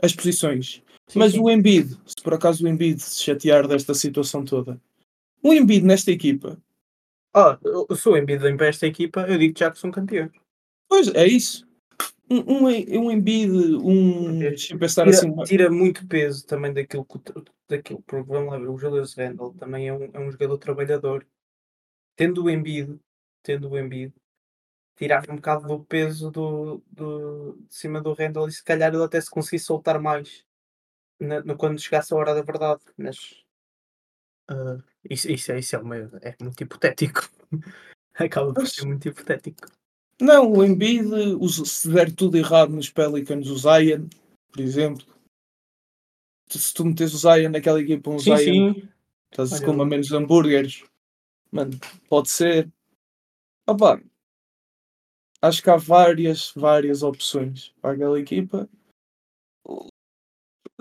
as 0.00 0.14
posições. 0.14 0.82
Sim, 1.10 1.18
Mas 1.18 1.32
sim. 1.32 1.40
o 1.40 1.50
Embiid, 1.50 1.98
se 2.06 2.22
por 2.22 2.34
acaso 2.34 2.64
o 2.64 2.68
Embiid 2.68 3.00
se 3.00 3.20
chatear 3.24 3.66
desta 3.66 3.94
situação 3.94 4.44
toda, 4.44 4.80
o 5.42 5.52
Embiid 5.52 5.84
nesta 5.84 6.12
equipa. 6.12 6.56
Ah, 7.34 7.58
se 7.96 8.08
o 8.08 8.16
Embiid 8.16 8.40
vem 8.40 8.56
para 8.56 8.68
esta 8.68 8.86
equipa, 8.86 9.22
eu 9.28 9.36
digo 9.36 9.58
já 9.58 9.72
que 9.72 9.78
são 9.78 9.90
campeões. 9.90 10.30
Pois, 10.88 11.08
é 11.08 11.26
isso. 11.26 11.66
Um, 12.30 12.38
um, 12.38 12.66
um 12.66 13.10
Embiid, 13.10 13.50
um. 13.50 14.38
Deixa 14.38 14.78
pensar 14.78 15.04
tira, 15.04 15.16
assim. 15.16 15.34
Tira 15.42 15.70
muito 15.70 16.06
peso 16.06 16.46
também 16.46 16.72
daquilo 16.72 17.04
que. 17.04 17.18
Daquilo, 17.68 18.02
porque 18.06 18.32
vamos 18.32 18.52
lá 18.52 18.58
ver, 18.58 18.68
o 18.68 18.78
Julius 18.78 19.14
Randle 19.14 19.52
também 19.54 19.88
é 19.88 19.92
um, 19.92 20.10
é 20.12 20.20
um 20.20 20.30
jogador 20.30 20.58
trabalhador. 20.58 21.26
Tendo 22.14 22.44
o 22.44 22.50
Embiid, 22.50 23.00
tendo 23.42 23.68
o 23.68 23.76
Embiid, 23.76 24.14
tirava 24.96 25.32
um 25.32 25.36
bocado 25.36 25.66
do 25.66 25.84
peso 25.84 26.30
do, 26.30 26.80
do, 26.88 27.58
de 27.68 27.74
cima 27.74 28.00
do 28.00 28.12
Randall 28.12 28.46
e 28.46 28.52
se 28.52 28.62
calhar 28.62 28.94
ele 28.94 29.02
até 29.02 29.20
se 29.20 29.30
conseguisse 29.30 29.64
soltar 29.64 30.00
mais 30.00 30.44
na, 31.20 31.40
no, 31.42 31.56
quando 31.56 31.80
chegasse 31.80 32.12
a 32.12 32.16
hora 32.16 32.34
da 32.34 32.42
verdade. 32.42 32.80
Mas 32.96 33.44
uh, 34.50 34.82
isso, 35.08 35.30
isso, 35.30 35.52
é, 35.52 35.58
isso 35.58 35.76
é, 35.76 35.78
uma, 35.78 35.96
é 35.96 36.34
muito 36.40 36.62
hipotético. 36.62 37.28
Acaba 38.14 38.52
por 38.52 38.66
ser 38.66 38.86
muito 38.86 39.08
hipotético. 39.08 39.68
Não, 40.20 40.52
o 40.52 40.64
Embiid, 40.64 41.08
se 41.66 41.90
der 41.90 42.12
tudo 42.12 42.36
errado 42.36 42.70
nos 42.70 42.90
Pelicans, 42.90 43.48
o 43.48 43.56
Zion, 43.56 44.06
por 44.52 44.60
exemplo, 44.60 45.06
se 46.46 46.74
tu 46.74 46.84
metes 46.84 47.14
o 47.14 47.18
Zion 47.18 47.50
naquela 47.50 47.80
equipa, 47.80 48.10
um 48.10 48.18
sim, 48.18 48.36
Zion, 48.36 48.74
sim. 48.74 48.88
estás 49.30 49.54
a 49.54 49.64
comer 49.64 49.86
menos 49.86 50.12
hambúrgueres, 50.12 50.84
mano, 51.50 51.78
pode 52.06 52.28
ser. 52.28 52.70
Opa, 53.66 54.02
acho 55.40 55.62
que 55.62 55.70
há 55.70 55.76
várias, 55.76 56.52
várias 56.54 57.02
opções 57.02 57.72
para 57.80 57.92
aquela 57.92 58.20
equipa. 58.20 58.68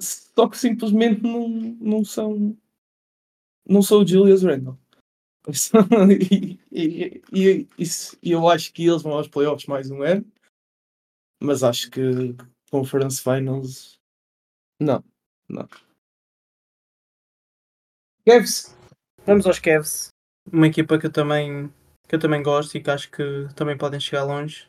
Só 0.01 0.47
que 0.47 0.57
simplesmente 0.57 1.21
não, 1.21 1.47
não 1.49 2.05
são. 2.05 2.57
Não 3.67 3.81
são 3.81 4.01
o 4.01 4.07
Julius 4.07 4.43
Randle. 4.43 4.77
e, 6.09 6.59
e, 6.71 7.21
e, 7.31 7.67
e, 8.21 8.31
eu 8.31 8.47
acho 8.47 8.73
que 8.73 8.85
eles 8.85 9.01
vão 9.01 9.13
aos 9.13 9.27
playoffs 9.27 9.67
mais 9.67 9.89
um 9.89 10.01
ano. 10.01 10.25
Mas 11.41 11.63
acho 11.63 11.89
que 11.89 12.35
Conference 12.69 13.21
Finals. 13.21 13.99
Não, 14.79 15.03
não. 15.47 15.67
Cavs. 18.25 18.75
Vamos 19.25 19.45
aos 19.47 19.59
Cavs. 19.59 20.09
Uma 20.51 20.67
equipa 20.67 20.99
que 20.99 21.05
eu 21.05 21.11
também 21.11 21.71
que 22.07 22.15
eu 22.15 22.19
também 22.19 22.41
gosto 22.41 22.75
e 22.75 22.81
que 22.81 22.89
acho 22.89 23.09
que 23.11 23.47
também 23.55 23.77
podem 23.77 23.99
chegar 23.99 24.23
longe. 24.23 24.67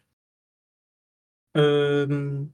Um, 1.56 2.50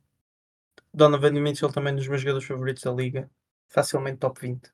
Donovan 0.96 1.32
Mitchell 1.32 1.70
também 1.70 1.92
um 1.92 1.96
dos 1.96 2.08
meus 2.08 2.22
jogadores 2.22 2.48
favoritos 2.48 2.82
da 2.82 2.90
liga. 2.90 3.30
Facilmente 3.68 4.18
top 4.18 4.40
20. 4.40 4.72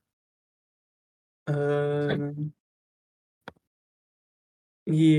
Um, 1.49 2.53
e 4.87 5.19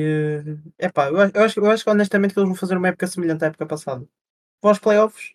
é 0.80 0.86
epá, 0.86 1.10
eu, 1.10 1.18
eu, 1.18 1.44
acho, 1.44 1.60
eu 1.60 1.70
acho 1.70 1.84
que 1.84 1.90
honestamente 1.90 2.34
que 2.34 2.40
eles 2.40 2.48
vão 2.48 2.56
fazer 2.56 2.78
uma 2.78 2.88
época 2.88 3.06
semelhante 3.08 3.44
à 3.44 3.48
época 3.48 3.66
passada. 3.66 4.08
Pós 4.62 4.80
playoffs, 4.80 5.34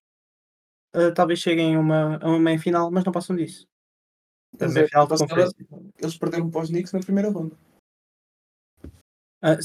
uh, 0.97 1.13
talvez 1.15 1.39
cheguem 1.39 1.77
a 1.77 1.81
uma, 1.81 2.17
a 2.17 2.29
uma 2.29 2.39
meia 2.39 2.59
final, 2.59 2.91
mas 2.91 3.05
não 3.05 3.13
passam 3.13 3.37
disso. 3.37 3.69
Eles, 4.59 4.75
é, 4.77 4.87
final 4.87 5.07
eles 5.99 6.17
perderam 6.17 6.51
para 6.51 6.63
os 6.63 6.71
Knicks 6.71 6.93
na 6.93 7.01
primeira 7.01 7.31
ronda. 7.31 7.55
Eh, 9.43 9.59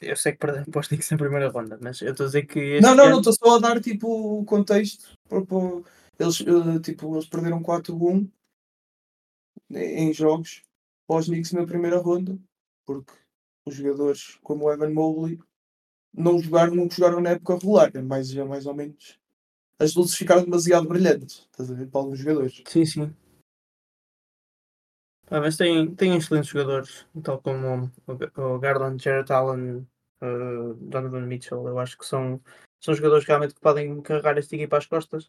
eu 0.00 0.16
sei 0.16 0.32
que 0.32 0.38
perderam 0.38 0.64
para 0.66 0.80
os 0.80 0.88
Knicks 0.88 1.10
na 1.10 1.16
primeira 1.18 1.48
ronda, 1.50 1.78
mas 1.80 2.00
eu 2.02 2.10
estou 2.12 2.24
a 2.24 2.26
dizer 2.28 2.46
que. 2.46 2.80
Não, 2.80 2.90
não, 2.90 2.96
não, 2.96 3.04
ano- 3.06 3.18
estou 3.18 3.32
só 3.32 3.56
a 3.56 3.58
dar 3.60 3.80
tipo 3.80 4.40
o 4.40 4.44
contexto. 4.44 5.12
para- 5.28 5.44
para- 5.44 5.82
Eles, 6.18 6.40
eh, 6.42 6.78
tipo, 6.80 7.12
eles 7.16 7.26
perderam 7.26 7.60
4-1 7.62 8.28
em 9.70 10.12
jogos 10.12 10.62
aos 11.08 11.26
Knicks 11.26 11.52
na 11.52 11.66
primeira 11.66 11.98
ronda, 11.98 12.38
porque 12.86 13.12
os 13.66 13.74
jogadores 13.74 14.38
como 14.42 14.64
o 14.66 14.72
Evan 14.72 14.90
Mobley 14.90 15.38
não 16.12 16.38
jogaram 16.40 16.78
o 16.84 16.88
que 16.88 16.96
jogaram 16.96 17.20
na 17.20 17.30
época 17.30 17.54
regular, 17.54 17.90
é 17.94 18.00
mais, 18.02 18.34
é 18.34 18.44
mais 18.44 18.66
ou 18.66 18.74
menos. 18.74 19.18
As 19.78 19.94
luzes 19.94 20.14
ficaram 20.16 20.44
demasiado 20.44 20.86
brilhantes, 20.88 21.48
estás 21.50 21.70
a 21.70 21.74
ver, 21.74 21.88
para 21.88 22.00
alguns 22.00 22.18
jogadores. 22.20 22.62
Sim, 22.68 22.86
sim. 22.86 23.14
Ah, 25.34 25.40
mas 25.40 25.56
tem, 25.56 25.92
tem 25.96 26.16
excelentes 26.16 26.48
jogadores, 26.48 27.08
tal 27.24 27.42
como 27.42 27.90
o, 28.06 28.58
Garland, 28.60 29.02
Jared 29.02 29.32
Allen, 29.32 29.84
eh, 30.20 30.74
Donovan 30.76 31.26
Mitchell. 31.26 31.66
Eu 31.66 31.76
acho 31.80 31.98
que 31.98 32.06
são, 32.06 32.40
são 32.80 32.94
jogadores 32.94 33.24
realmente 33.24 33.52
que 33.52 33.60
podem 33.60 34.00
carregar 34.00 34.38
esta 34.38 34.54
equipa 34.54 34.78
às 34.78 34.86
costas. 34.86 35.28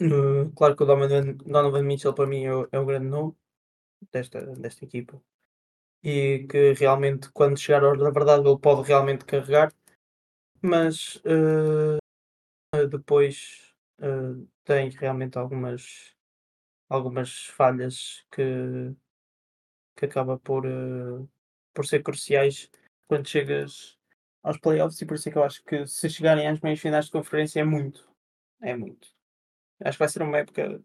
Eh, 0.00 0.50
claro 0.56 0.74
que 0.74 0.82
o 0.84 0.86
Donovan, 0.86 1.36
Donovan 1.44 1.82
Mitchell 1.82 2.14
para 2.14 2.26
mim 2.26 2.44
é 2.44 2.54
o, 2.54 2.66
é 2.72 2.78
o 2.78 2.86
grande 2.86 3.08
nome 3.08 3.36
desta, 4.10 4.40
desta 4.56 4.86
equipa. 4.86 5.20
E 6.02 6.46
que 6.48 6.72
realmente, 6.72 7.30
quando 7.30 7.58
chegar 7.58 7.84
a 7.84 7.88
hora 7.88 7.98
da 7.98 8.10
verdade, 8.10 8.48
ele 8.48 8.58
pode 8.58 8.88
realmente 8.88 9.26
carregar. 9.26 9.70
Mas 10.62 11.20
eh, 11.26 11.98
depois 12.88 13.74
tem 14.64 14.88
realmente 14.88 15.36
algumas 15.36 16.13
algumas 16.94 17.46
falhas 17.46 18.24
que, 18.30 18.94
que 19.96 20.06
acaba 20.06 20.38
por, 20.38 20.66
eh, 20.66 21.26
por 21.72 21.86
ser 21.86 22.02
cruciais 22.02 22.70
quando 23.06 23.28
chegas 23.28 23.98
aos 24.42 24.58
playoffs 24.58 25.00
e 25.00 25.06
por 25.06 25.14
isso 25.14 25.28
é 25.28 25.32
que 25.32 25.38
eu 25.38 25.44
acho 25.44 25.62
que 25.64 25.86
se 25.86 26.08
chegarem 26.10 26.46
às 26.46 26.60
meias 26.60 26.80
finais 26.80 27.06
de 27.06 27.12
conferência 27.12 27.60
é 27.60 27.64
muito. 27.64 28.08
É 28.60 28.76
muito. 28.76 29.08
Acho 29.80 29.96
que 29.96 30.04
vai 30.04 30.08
ser 30.08 30.22
uma 30.22 30.38
época 30.38 30.82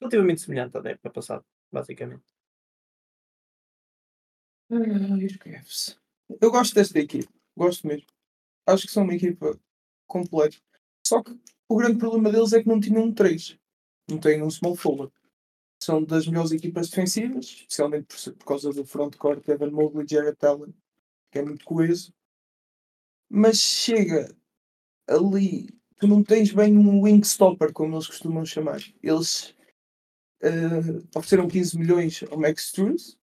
relativamente 0.00 0.40
semelhante 0.40 0.76
à 0.76 0.80
da 0.80 0.90
época 0.90 1.10
passada, 1.10 1.44
basicamente. 1.70 2.24
Cavs. 5.38 6.00
Eu 6.40 6.50
gosto 6.50 6.74
desta 6.74 6.98
equipa, 6.98 7.30
gosto 7.56 7.86
mesmo. 7.86 8.06
Acho 8.66 8.86
que 8.86 8.92
são 8.92 9.04
uma 9.04 9.14
equipa 9.14 9.58
completa. 10.06 10.56
Só 11.06 11.22
que 11.22 11.38
o 11.68 11.76
grande 11.76 11.98
problema 11.98 12.30
deles 12.30 12.52
é 12.52 12.62
que 12.62 12.68
não 12.68 12.80
tinham 12.80 13.04
um 13.04 13.12
3. 13.12 13.58
Não 14.10 14.18
têm 14.18 14.42
um 14.42 14.50
small 14.50 14.76
forward. 14.76 15.12
São 15.82 16.04
das 16.04 16.28
melhores 16.28 16.52
equipas 16.52 16.88
defensivas, 16.88 17.44
especialmente 17.44 18.06
por, 18.06 18.34
por 18.34 18.44
causa 18.46 18.72
do 18.72 18.84
frontcourt 18.84 19.48
Evan 19.48 19.72
Mobley 19.72 20.06
e 20.08 20.14
Jared 20.14 20.38
Allen, 20.40 20.72
que 21.28 21.40
é 21.40 21.42
muito 21.42 21.64
coeso. 21.64 22.14
Mas 23.28 23.58
chega 23.58 24.32
ali, 25.08 25.68
tu 25.96 26.06
não 26.06 26.22
tens 26.22 26.52
bem 26.52 26.78
um 26.78 27.00
wing 27.00 27.22
stopper, 27.22 27.72
como 27.72 27.96
eles 27.96 28.06
costumam 28.06 28.46
chamar. 28.46 28.80
Eles 29.02 29.56
eh, 30.40 31.02
ofereceram 31.16 31.48
15 31.48 31.76
milhões 31.76 32.22
ao 32.30 32.38
Max 32.38 32.66
Struz, 32.66 33.18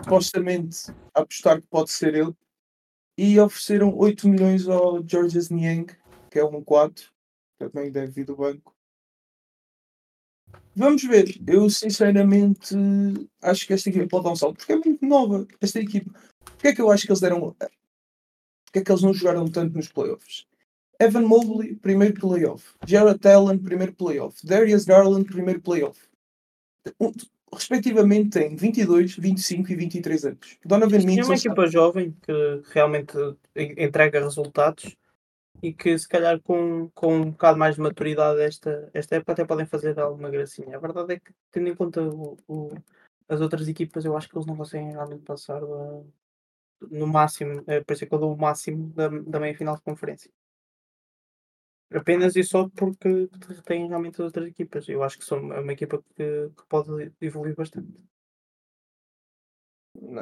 supostamente 0.00 0.92
a 1.12 1.22
apostar 1.22 1.60
que 1.60 1.66
pode 1.66 1.90
ser 1.90 2.14
ele, 2.14 2.36
e 3.18 3.40
ofereceram 3.40 3.92
8 3.96 4.28
milhões 4.28 4.68
ao 4.68 5.04
Georges 5.04 5.50
Niang, 5.50 5.92
que 6.30 6.38
é 6.38 6.44
um 6.44 6.62
4, 6.62 7.12
também 7.58 7.90
deve 7.90 8.12
vir 8.12 8.26
do 8.26 8.36
banco. 8.36 8.75
Vamos 10.74 11.02
ver. 11.04 11.40
Eu 11.46 11.68
sinceramente 11.70 12.74
acho 13.42 13.66
que 13.66 13.72
esta 13.72 13.88
equipa 13.88 14.06
pode 14.08 14.24
dar 14.24 14.30
um 14.32 14.36
salto, 14.36 14.58
porque 14.58 14.72
é 14.72 14.76
muito 14.76 15.04
nova 15.06 15.46
esta 15.60 15.80
equipa. 15.80 16.10
Porquê 16.44 16.68
é 16.68 16.74
que 16.74 16.80
eu 16.82 16.90
acho 16.90 17.04
que 17.06 17.12
eles 17.12 17.20
deram. 17.20 17.40
Porquê 17.40 18.78
é 18.78 18.80
que 18.82 18.90
eles 18.90 19.02
não 19.02 19.14
jogaram 19.14 19.48
tanto 19.48 19.74
nos 19.74 19.88
playoffs? 19.88 20.46
Evan 21.00 21.22
Mobley, 21.22 21.74
primeiro 21.76 22.14
playoff. 22.20 22.74
Jared 22.86 23.26
Allen, 23.26 23.58
primeiro 23.58 23.92
playoff. 23.94 24.46
Darius 24.46 24.84
Garland, 24.84 25.24
primeiro 25.26 25.60
playoff. 25.60 25.98
Um- 27.00 27.12
respectivamente 27.52 28.30
têm 28.30 28.54
22, 28.56 29.16
25 29.16 29.72
e 29.72 29.76
23 29.76 30.24
anos. 30.26 30.58
Donovan 30.64 30.96
É 30.96 30.98
uma 31.00 31.06
Mitchell 31.06 31.34
equipa 31.34 31.66
jovem 31.68 32.14
que 32.22 32.32
realmente 32.72 33.14
en- 33.54 33.74
entrega 33.78 34.20
resultados 34.22 34.94
e 35.62 35.72
que 35.72 35.98
se 35.98 36.08
calhar 36.08 36.40
com, 36.42 36.88
com 36.90 37.14
um 37.16 37.30
bocado 37.32 37.58
mais 37.58 37.76
de 37.76 37.80
maturidade 37.80 38.40
esta, 38.42 38.90
esta 38.94 39.16
época 39.16 39.32
até 39.32 39.44
podem 39.44 39.66
fazer 39.66 39.98
alguma 39.98 40.30
gracinha. 40.30 40.76
A 40.76 40.80
verdade 40.80 41.14
é 41.14 41.20
que 41.20 41.32
tendo 41.50 41.68
em 41.68 41.74
conta 41.76 42.02
o, 42.02 42.36
o- 42.48 42.70
as 43.28 43.40
outras 43.40 43.66
equipas, 43.68 44.04
eu 44.04 44.16
acho 44.16 44.28
que 44.28 44.36
eles 44.36 44.46
não 44.46 44.56
conseguem 44.56 44.92
realmente 44.92 45.24
passar 45.24 45.60
no 46.90 47.06
máximo, 47.06 47.62
é, 47.66 47.80
por 47.82 47.92
isso 47.92 48.04
é 48.04 48.06
que 48.06 48.14
eu 48.14 48.18
dou 48.18 48.32
o 48.34 48.38
máximo 48.38 48.90
da, 48.94 49.08
da 49.08 49.40
meia 49.40 49.56
final 49.56 49.76
de 49.76 49.82
conferência. 49.82 50.30
Apenas 51.90 52.34
e 52.36 52.42
só 52.44 52.68
porque 52.68 53.28
têm 53.64 53.88
realmente 53.88 54.14
as 54.16 54.26
outras 54.26 54.46
equipas. 54.48 54.88
Eu 54.88 55.02
acho 55.02 55.18
que 55.18 55.24
são 55.24 55.38
uma 55.40 55.72
equipa 55.72 56.02
que, 56.14 56.50
que 56.56 56.66
pode 56.68 57.12
evoluir 57.20 57.54
bastante. 57.56 57.92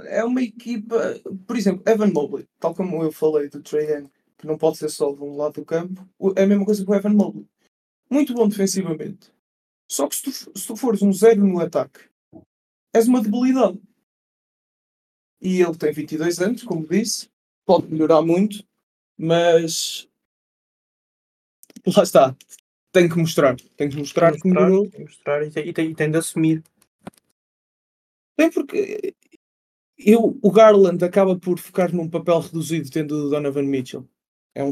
é 0.06 0.24
uma 0.24 0.43
equipa, 0.43 0.97
por 1.47 1.56
exemplo, 1.56 1.82
Evan 1.86 2.12
Mobley, 2.12 2.48
tal 2.59 2.74
como 2.74 3.02
eu 3.02 3.12
falei 3.12 3.48
do 3.48 3.62
Trae 3.62 3.86
Young, 3.90 4.11
que 4.45 4.47
não 4.47 4.59
pode 4.59 4.77
ser 4.77 4.91
só 4.91 5.11
de 5.11 5.23
um 5.23 5.37
lado 5.37 5.55
do 5.55 5.65
campo, 5.65 6.07
é 6.37 6.43
a 6.43 6.47
mesma 6.47 6.66
coisa 6.66 6.85
que 6.85 6.91
o 6.91 6.95
Evan 6.95 7.15
Mobley. 7.15 7.49
Muito 8.11 8.35
bom 8.35 8.47
defensivamente. 8.47 9.33
Só 9.91 10.07
que 10.07 10.16
se 10.16 10.23
tu, 10.23 10.31
se 10.31 10.66
tu 10.66 10.77
fores 10.77 11.01
um 11.01 11.12
zero 11.12 11.43
no 11.43 11.61
ataque, 11.61 12.01
és 12.93 13.09
uma 13.09 13.23
debilidade. 13.23 13.81
E 15.41 15.62
ele 15.62 15.77
tem 15.77 15.93
22 15.93 16.41
anos, 16.41 16.62
como 16.62 16.87
disse, 16.87 17.31
pode 17.65 17.91
melhorar 17.91 18.21
muito, 18.23 18.62
mas 19.16 20.09
lá 21.97 22.03
está. 22.03 22.37
Tem 22.93 23.09
que 23.09 23.16
mostrar. 23.16 23.57
Tem 23.77 23.89
que 23.89 23.97
mostrar 23.97 24.33
que 24.33 24.47
mostrar, 24.47 24.66
melhorou. 24.66 24.91
tem 24.91 25.07
que 25.07 25.11
mostrar 25.11 25.47
e, 25.47 25.51
tem, 25.51 25.69
e, 25.69 25.73
tem, 25.73 25.91
e 25.91 25.95
tem 25.95 26.11
de 26.11 26.19
assumir. 26.19 26.62
Bem, 28.37 28.51
porque 28.51 29.15
eu, 29.99 30.39
o 30.43 30.51
Garland 30.51 31.03
acaba 31.03 31.39
por 31.39 31.59
ficar 31.59 31.93
num 31.93 32.11
papel 32.11 32.41
reduzido 32.41 32.91
tendo 32.91 33.27
o 33.27 33.31
Donovan 33.31 33.62
Mitchell. 33.62 34.07
É, 34.55 34.63
um, 34.63 34.71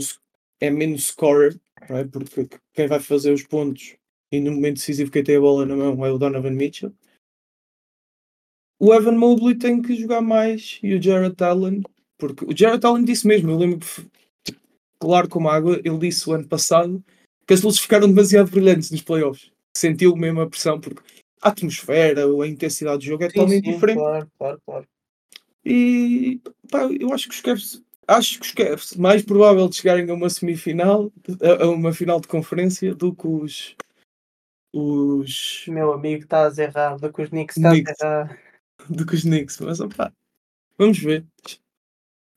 é 0.60 0.70
menos 0.70 1.08
scorer, 1.08 1.60
é? 1.88 2.04
porque 2.04 2.58
quem 2.72 2.86
vai 2.86 3.00
fazer 3.00 3.32
os 3.32 3.42
pontos 3.42 3.96
e 4.30 4.40
no 4.40 4.52
momento 4.52 4.76
decisivo 4.76 5.10
quem 5.10 5.22
tem 5.22 5.36
a 5.36 5.40
bola 5.40 5.66
na 5.66 5.76
mão 5.76 6.06
é 6.06 6.10
o 6.10 6.18
Donovan 6.18 6.52
Mitchell. 6.52 6.92
O 8.78 8.92
Evan 8.92 9.12
Mobley 9.12 9.56
tem 9.56 9.80
que 9.80 9.94
jogar 9.94 10.20
mais 10.20 10.80
e 10.82 10.94
o 10.94 11.02
Jared 11.02 11.36
Allen, 11.40 11.82
porque 12.18 12.44
o 12.44 12.56
Jared 12.56 12.84
Allen 12.84 13.04
disse 13.04 13.26
mesmo, 13.26 13.50
eu 13.50 13.58
lembro 13.58 13.78
que, 14.42 14.56
claro 14.98 15.28
como 15.28 15.48
água, 15.48 15.80
ele 15.84 15.98
disse 15.98 16.28
o 16.28 16.32
ano 16.32 16.48
passado 16.48 17.04
que 17.46 17.54
as 17.54 17.62
luzes 17.62 17.80
ficaram 17.80 18.08
demasiado 18.08 18.50
brilhantes 18.50 18.90
nos 18.90 19.02
playoffs. 19.02 19.52
Sentiu 19.76 20.16
mesmo 20.16 20.40
a 20.40 20.48
pressão, 20.48 20.80
porque 20.80 21.02
a 21.40 21.48
atmosfera, 21.50 22.24
a 22.24 22.48
intensidade 22.48 22.98
do 22.98 23.04
jogo 23.04 23.24
é 23.24 23.28
totalmente 23.28 23.70
diferente. 23.70 23.98
Claro, 23.98 24.28
claro, 24.38 24.60
claro. 24.64 24.88
E 25.64 26.40
pá, 26.70 26.88
eu 26.98 27.12
acho 27.12 27.28
que 27.28 27.34
os 27.34 27.40
Cavs, 27.40 27.82
acho 28.12 28.38
que 28.38 28.46
os 28.46 28.52
Cavs 28.52 28.96
mais 28.96 29.22
provável 29.22 29.68
de 29.68 29.76
chegarem 29.76 30.08
a 30.10 30.14
uma 30.14 30.30
semifinal, 30.30 31.12
a, 31.60 31.66
uma 31.66 31.92
final 31.92 32.20
de 32.20 32.28
conferência, 32.28 32.94
do 32.94 33.14
que 33.14 33.26
os 33.26 33.76
os 34.74 35.64
Meu 35.68 35.92
amigo, 35.92 36.22
estás 36.22 36.58
errado. 36.58 37.12
Com 37.12 37.22
os 37.22 37.28
Knicks 37.28 37.56
estás 37.56 37.74
Knicks. 37.74 38.00
errado. 38.00 38.38
do 38.88 39.06
que 39.06 39.14
os 39.14 39.22
Knicks, 39.22 39.60
mas 39.60 39.80
opá, 39.80 40.12
vamos 40.78 40.98
ver. 40.98 41.26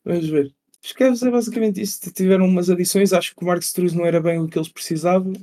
Vamos 0.04 0.28
ver. 0.28 0.54
Os 0.84 0.92
Cavs 0.92 1.24
é 1.24 1.32
basicamente 1.32 1.82
isso. 1.82 2.12
Tiveram 2.12 2.46
umas 2.46 2.70
adições, 2.70 3.14
acho 3.14 3.36
que 3.36 3.44
o 3.44 3.48
Mark 3.48 3.62
Struz 3.64 3.94
não 3.94 4.06
era 4.06 4.22
bem 4.22 4.40
o 4.40 4.48
que 4.48 4.58
eles 4.58 4.70
precisavam, 4.70 5.34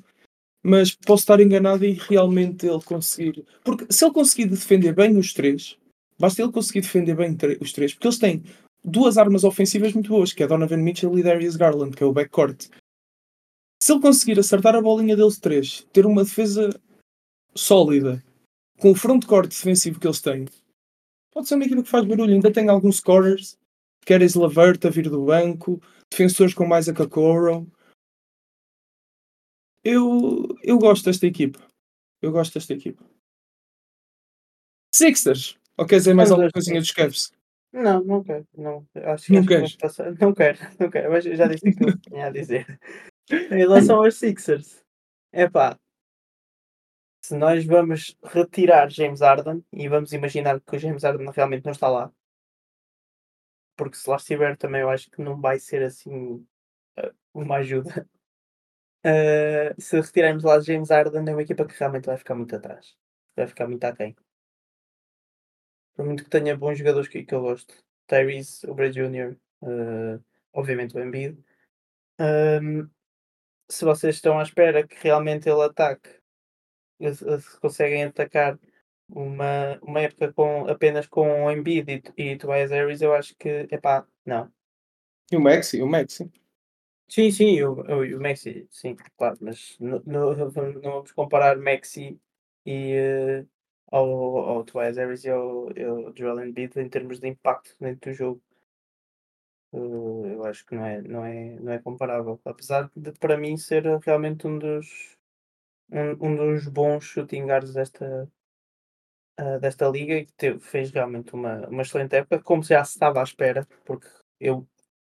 mas 0.63 0.95
posso 0.95 1.23
estar 1.23 1.41
enganado 1.41 1.85
e 1.85 1.93
realmente 1.93 2.67
ele 2.67 2.83
conseguir. 2.83 3.45
Porque 3.65 3.87
se 3.91 4.05
ele 4.05 4.13
conseguir 4.13 4.47
defender 4.47 4.95
bem 4.95 5.17
os 5.17 5.33
três, 5.33 5.77
basta 6.19 6.43
ele 6.43 6.53
conseguir 6.53 6.83
defender 6.83 7.17
bem 7.17 7.37
os 7.61 7.73
três, 7.73 7.93
porque 7.93 8.07
eles 8.07 8.19
têm 8.19 8.45
duas 8.85 9.17
armas 9.17 9.45
ofensivas 9.45 9.93
muito 9.93 10.09
boas, 10.09 10.33
que 10.33 10.43
é 10.43 10.47
Donovan 10.47 10.79
Mitchell 10.79 11.19
e 11.19 11.23
Darius 11.23 11.57
Garland, 11.57 11.97
que 11.97 12.03
é 12.03 12.07
o 12.07 12.13
backcourt. 12.13 12.69
Se 13.83 13.93
ele 13.93 14.01
conseguir 14.01 14.39
acertar 14.39 14.75
a 14.75 14.83
bolinha 14.83 15.17
deles 15.17 15.39
três, 15.39 15.87
ter 15.93 16.07
uma 16.07 16.25
defesa 16.25 16.71
sólida, 17.55 18.23
com 18.81 18.91
o 18.91 18.95
frontcourt 18.95 19.49
defensivo 19.49 20.01
que 20.01 20.07
eles 20.07 20.21
têm, 20.21 20.47
pode 21.33 21.49
ser 21.49 21.55
uma 21.55 21.65
equipa 21.65 21.83
que 21.83 21.89
faz 21.89 22.05
barulho. 22.05 22.35
Ainda 22.35 22.53
tem 22.53 22.69
alguns 22.69 22.97
scorers, 22.97 23.59
Keres 24.05 24.35
Lavert 24.35 24.85
a 24.85 24.91
vir 24.91 25.09
do 25.09 25.25
banco, 25.25 25.81
defensores 26.11 26.55
como 26.55 26.77
Isaac 26.77 27.01
Okoro. 27.01 27.71
Eu, 29.85 30.57
eu 30.63 30.79
gosto 30.79 31.05
desta 31.07 31.27
equipa. 31.27 31.61
Eu 32.21 32.31
gosto 32.31 32.55
desta 32.55 32.73
equipa. 32.73 33.05
Sixers. 34.95 35.59
Ou 35.77 35.87
quer 35.87 35.97
dizer 35.97 36.15
mais 36.15 36.31
alguma 36.31 36.51
coisinha 36.51 36.81
dos 36.81 36.93
Cavs? 36.93 37.33
Não, 37.73 38.05
não 38.05 38.23
quero. 38.23 38.47
Não, 38.57 38.87
acho, 38.95 39.33
Não 39.33 39.41
acho 39.41 39.49
que 39.49 39.55
queres? 39.55 39.73
vamos 39.73 39.77
passar. 39.77 40.15
Não 40.21 40.35
quero, 40.35 40.59
não 40.79 40.91
quero. 40.91 41.11
Mas 41.11 41.25
já 41.25 41.47
disse 41.47 41.69
aquilo 41.69 41.99
que 41.99 42.11
tinha 42.11 42.27
a 42.27 42.31
dizer. 42.31 42.81
Em 43.31 43.59
relação 43.59 44.03
aos 44.05 44.17
Sixers, 44.17 44.85
é 45.33 45.49
pá. 45.49 45.79
Se 47.25 47.37
nós 47.37 47.65
vamos 47.65 48.17
retirar 48.25 48.91
James 48.91 49.21
Harden 49.21 49.65
e 49.73 49.89
vamos 49.89 50.13
imaginar 50.13 50.61
que 50.61 50.77
o 50.77 50.79
James 50.79 51.05
Harden 51.05 51.31
realmente 51.31 51.65
não 51.65 51.73
está 51.73 51.89
lá, 51.89 52.13
porque 53.77 53.97
se 53.97 54.11
lá 54.11 54.17
estiver 54.17 54.57
também 54.57 54.81
eu 54.81 54.91
acho 54.91 55.11
que 55.11 55.23
não 55.23 55.41
vai 55.41 55.59
ser 55.59 55.83
assim 55.83 56.35
uh, 56.99 57.15
uma 57.33 57.57
ajuda. 57.59 58.09
Uh, 59.07 59.75
se 59.81 60.01
retirarmos 60.01 60.45
lá 60.45 60.61
James 60.61 60.91
Harden, 60.91 61.29
é 61.29 61.33
uma 61.33 61.43
equipa 61.43 61.65
que 61.65 61.79
realmente 61.79 62.07
vai 62.07 62.17
ficar 62.17 62.35
muito 62.35 62.55
atrás. 62.57 62.97
Vai 63.37 63.47
ficar 63.47 63.69
muito 63.69 63.85
aquém. 63.85 64.17
Por 65.95 66.07
muito 66.07 66.25
que 66.25 66.31
tenha 66.31 66.57
bons 66.57 66.79
jogadores 66.79 67.09
que, 67.09 67.25
que 67.25 67.35
eu 67.35 67.41
gosto. 67.41 67.75
Tyrese, 68.07 68.69
o 68.69 68.75
Bray 68.75 68.91
Jr., 68.91 69.37
uh, 69.63 70.23
obviamente 70.53 70.97
o 70.97 71.01
Embiid. 71.01 71.39
Um, 72.19 72.89
se 73.69 73.85
vocês 73.85 74.17
estão 74.17 74.39
à 74.39 74.43
espera 74.43 74.87
que 74.87 74.97
realmente 75.01 75.49
ele 75.49 75.63
ataque, 75.63 76.09
se 77.01 77.61
conseguem 77.61 78.05
atacar 78.05 78.59
uma, 79.09 79.79
uma 79.83 80.01
época 80.01 80.33
com, 80.33 80.67
apenas 80.69 81.07
com 81.07 81.45
o 81.45 81.51
Embiid 81.51 82.03
e, 82.17 82.23
e 82.23 82.37
Tobias 82.37 82.71
Harris, 82.71 83.03
eu 83.03 83.15
acho 83.15 83.35
que, 83.37 83.67
epá, 83.71 84.07
não. 84.25 84.53
E 85.31 85.37
o 85.37 85.41
Maxi, 85.41 85.83
o 85.83 85.87
Maxi. 85.87 86.31
Sim, 87.09 87.31
sim, 87.31 87.63
o, 87.63 87.75
o, 87.75 88.17
o 88.17 88.21
Maxi, 88.21 88.67
sim, 88.71 88.97
claro, 89.17 89.39
mas 89.41 89.77
não, 89.79 90.03
não, 90.05 90.35
não 90.37 90.51
vamos 90.51 91.13
comparar 91.13 91.57
Maxi 91.57 92.19
e, 92.65 93.45
ao, 93.93 94.39
ao 94.39 94.65
Tobias 94.65 94.97
Harris 94.97 95.25
e 95.25 95.31
ao, 95.31 95.69
ao 95.69 96.17
Joel 96.17 96.47
Embiid 96.47 96.81
em 96.81 96.89
termos 96.89 97.21
de 97.21 97.29
impacto 97.29 97.77
dentro 97.79 98.11
do 98.11 98.15
jogo. 98.15 98.43
Uh, 99.71 100.27
eu 100.27 100.45
acho 100.45 100.67
que 100.67 100.75
não 100.75 100.85
é, 100.85 101.03
não, 101.03 101.25
é, 101.25 101.61
não 101.61 101.73
é 101.73 101.79
comparável. 101.79 102.41
Apesar 102.45 102.91
de, 102.97 103.13
para 103.13 103.37
mim, 103.37 103.57
ser 103.57 103.85
realmente 104.01 104.47
um 104.47 104.59
dos, 104.59 105.17
um, 105.91 106.27
um 106.27 106.37
dos 106.37 106.67
bons 106.69 107.05
shooting 107.05 107.47
guards 107.47 107.75
desta, 107.75 108.31
uh, 109.41 109.61
desta 109.61 109.89
liga 109.89 110.15
e 110.15 110.27
que 110.27 110.33
teve, 110.33 110.59
fez 110.61 110.91
realmente 110.91 111.35
uma, 111.35 111.67
uma 111.69 111.83
excelente 111.83 112.17
época, 112.17 112.43
como 112.43 112.63
já 112.63 112.85
se 112.85 112.93
estava 112.93 113.21
à 113.21 113.23
espera, 113.25 113.67
porque 113.85 114.09
eu, 114.41 114.67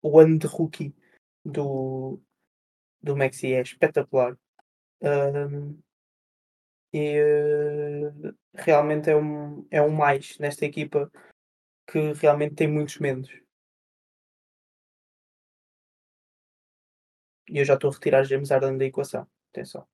o 0.02 0.18
ano 0.18 0.38
de 0.38 0.46
rookie 0.46 0.94
do, 1.44 2.20
do 3.02 3.16
Maxi 3.16 3.54
é 3.54 3.62
espetacular. 3.62 4.36
Um, 5.02 5.78
e 6.92 7.20
uh, 7.20 8.34
realmente 8.54 9.10
é 9.10 9.16
um, 9.16 9.66
é 9.70 9.82
um 9.82 9.90
mais 9.90 10.38
nesta 10.38 10.64
equipa 10.64 11.10
que 11.86 12.12
realmente 12.12 12.54
tem 12.54 12.68
muitos 12.68 12.98
menos. 12.98 13.28
E 17.48 17.58
eu 17.58 17.64
já 17.64 17.74
estou 17.74 17.90
a 17.90 17.92
retirar 17.92 18.24
James 18.24 18.50
Harden 18.50 18.76
da 18.76 18.84
equação. 18.84 19.26
Atenção. 19.52 19.86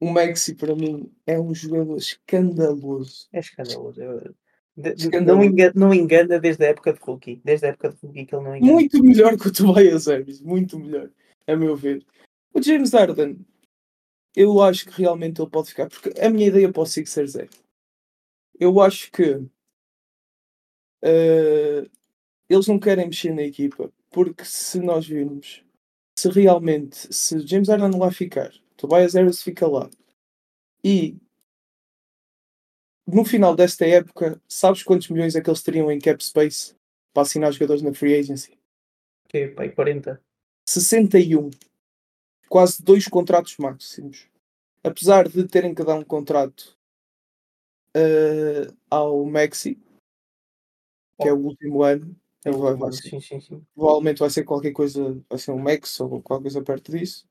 O 0.00 0.10
Maxi 0.10 0.54
para 0.54 0.74
mim 0.74 1.10
é 1.26 1.40
um 1.40 1.54
jogador 1.54 1.96
escandaloso. 1.96 3.26
É 3.32 3.40
escandaloso. 3.40 4.02
Eu, 4.02 4.34
não, 5.22 5.42
engana, 5.42 5.72
não 5.74 5.94
engana 5.94 6.38
desde 6.38 6.64
a 6.64 6.68
época 6.68 6.92
de 6.92 7.00
rookie. 7.00 7.40
Desde 7.44 7.66
a 7.66 7.68
época 7.70 7.90
de 7.90 7.96
rookie 8.02 8.26
que 8.26 8.34
ele 8.34 8.44
não 8.44 8.56
engana. 8.56 8.72
Muito 8.72 9.02
melhor 9.02 9.38
que 9.38 9.48
o 9.48 9.52
Tobias 9.52 10.06
Harris. 10.06 10.40
Muito 10.42 10.78
melhor, 10.78 11.10
a 11.46 11.56
meu 11.56 11.74
ver. 11.74 12.04
O 12.52 12.60
James 12.60 12.92
Harden, 12.92 13.38
eu 14.34 14.60
acho 14.60 14.86
que 14.86 15.00
realmente 15.00 15.40
ele 15.40 15.50
pode 15.50 15.68
ficar. 15.68 15.88
Porque 15.88 16.12
a 16.20 16.28
minha 16.30 16.48
ideia 16.48 16.72
para 16.72 16.82
o 16.82 16.86
Sixers 16.86 17.36
é. 17.36 17.48
Eu 18.58 18.80
acho 18.80 19.10
que 19.10 19.32
uh, 21.04 21.90
eles 22.48 22.66
não 22.66 22.78
querem 22.78 23.06
mexer 23.06 23.34
na 23.34 23.42
equipa. 23.42 23.92
Porque 24.10 24.44
se 24.44 24.78
nós 24.80 25.06
virmos, 25.06 25.64
se 26.18 26.28
realmente, 26.28 27.12
se 27.12 27.44
James 27.46 27.68
Harden 27.68 27.90
não 27.90 27.98
vai 27.98 28.12
ficar, 28.12 28.52
Tobias 28.76 29.14
Harris 29.14 29.42
fica 29.42 29.66
lá. 29.66 29.90
E 30.82 31.16
no 33.06 33.24
final 33.24 33.54
desta 33.54 33.86
época, 33.86 34.40
sabes 34.48 34.82
quantos 34.82 35.08
milhões 35.08 35.34
é 35.34 35.40
que 35.40 35.50
eles 35.50 35.62
teriam 35.62 35.90
em 35.90 35.98
cap 35.98 36.24
space 36.24 36.74
para 37.12 37.22
assinar 37.22 37.52
jogadores 37.52 37.82
na 37.82 37.92
free 37.92 38.14
agency? 38.14 38.58
Que 39.28 39.48
pai, 39.48 39.70
40. 39.70 40.20
61. 40.66 41.50
Quase 42.54 42.80
dois 42.80 43.08
contratos 43.08 43.56
máximos. 43.56 44.30
Apesar 44.80 45.28
de 45.28 45.42
terem 45.48 45.74
que 45.74 45.82
dar 45.82 45.96
um 45.96 46.04
contrato 46.04 46.78
uh, 47.96 48.72
ao 48.88 49.24
Maxi, 49.24 49.74
que 51.20 51.28
é 51.28 51.32
o 51.32 51.36
último 51.36 51.82
ano, 51.82 52.16
o 52.46 52.52
vai, 52.58 52.74
vai 52.76 52.92
sim, 52.92 53.20
sim, 53.20 53.40
sim. 53.40 53.66
provavelmente 53.74 54.20
vai 54.20 54.30
ser 54.30 54.44
qualquer 54.44 54.70
coisa, 54.70 55.20
vai 55.28 55.36
ser 55.36 55.50
um 55.50 55.58
Max 55.58 55.98
ou 55.98 56.22
qualquer 56.22 56.44
coisa 56.44 56.62
perto 56.62 56.92
disso. 56.92 57.26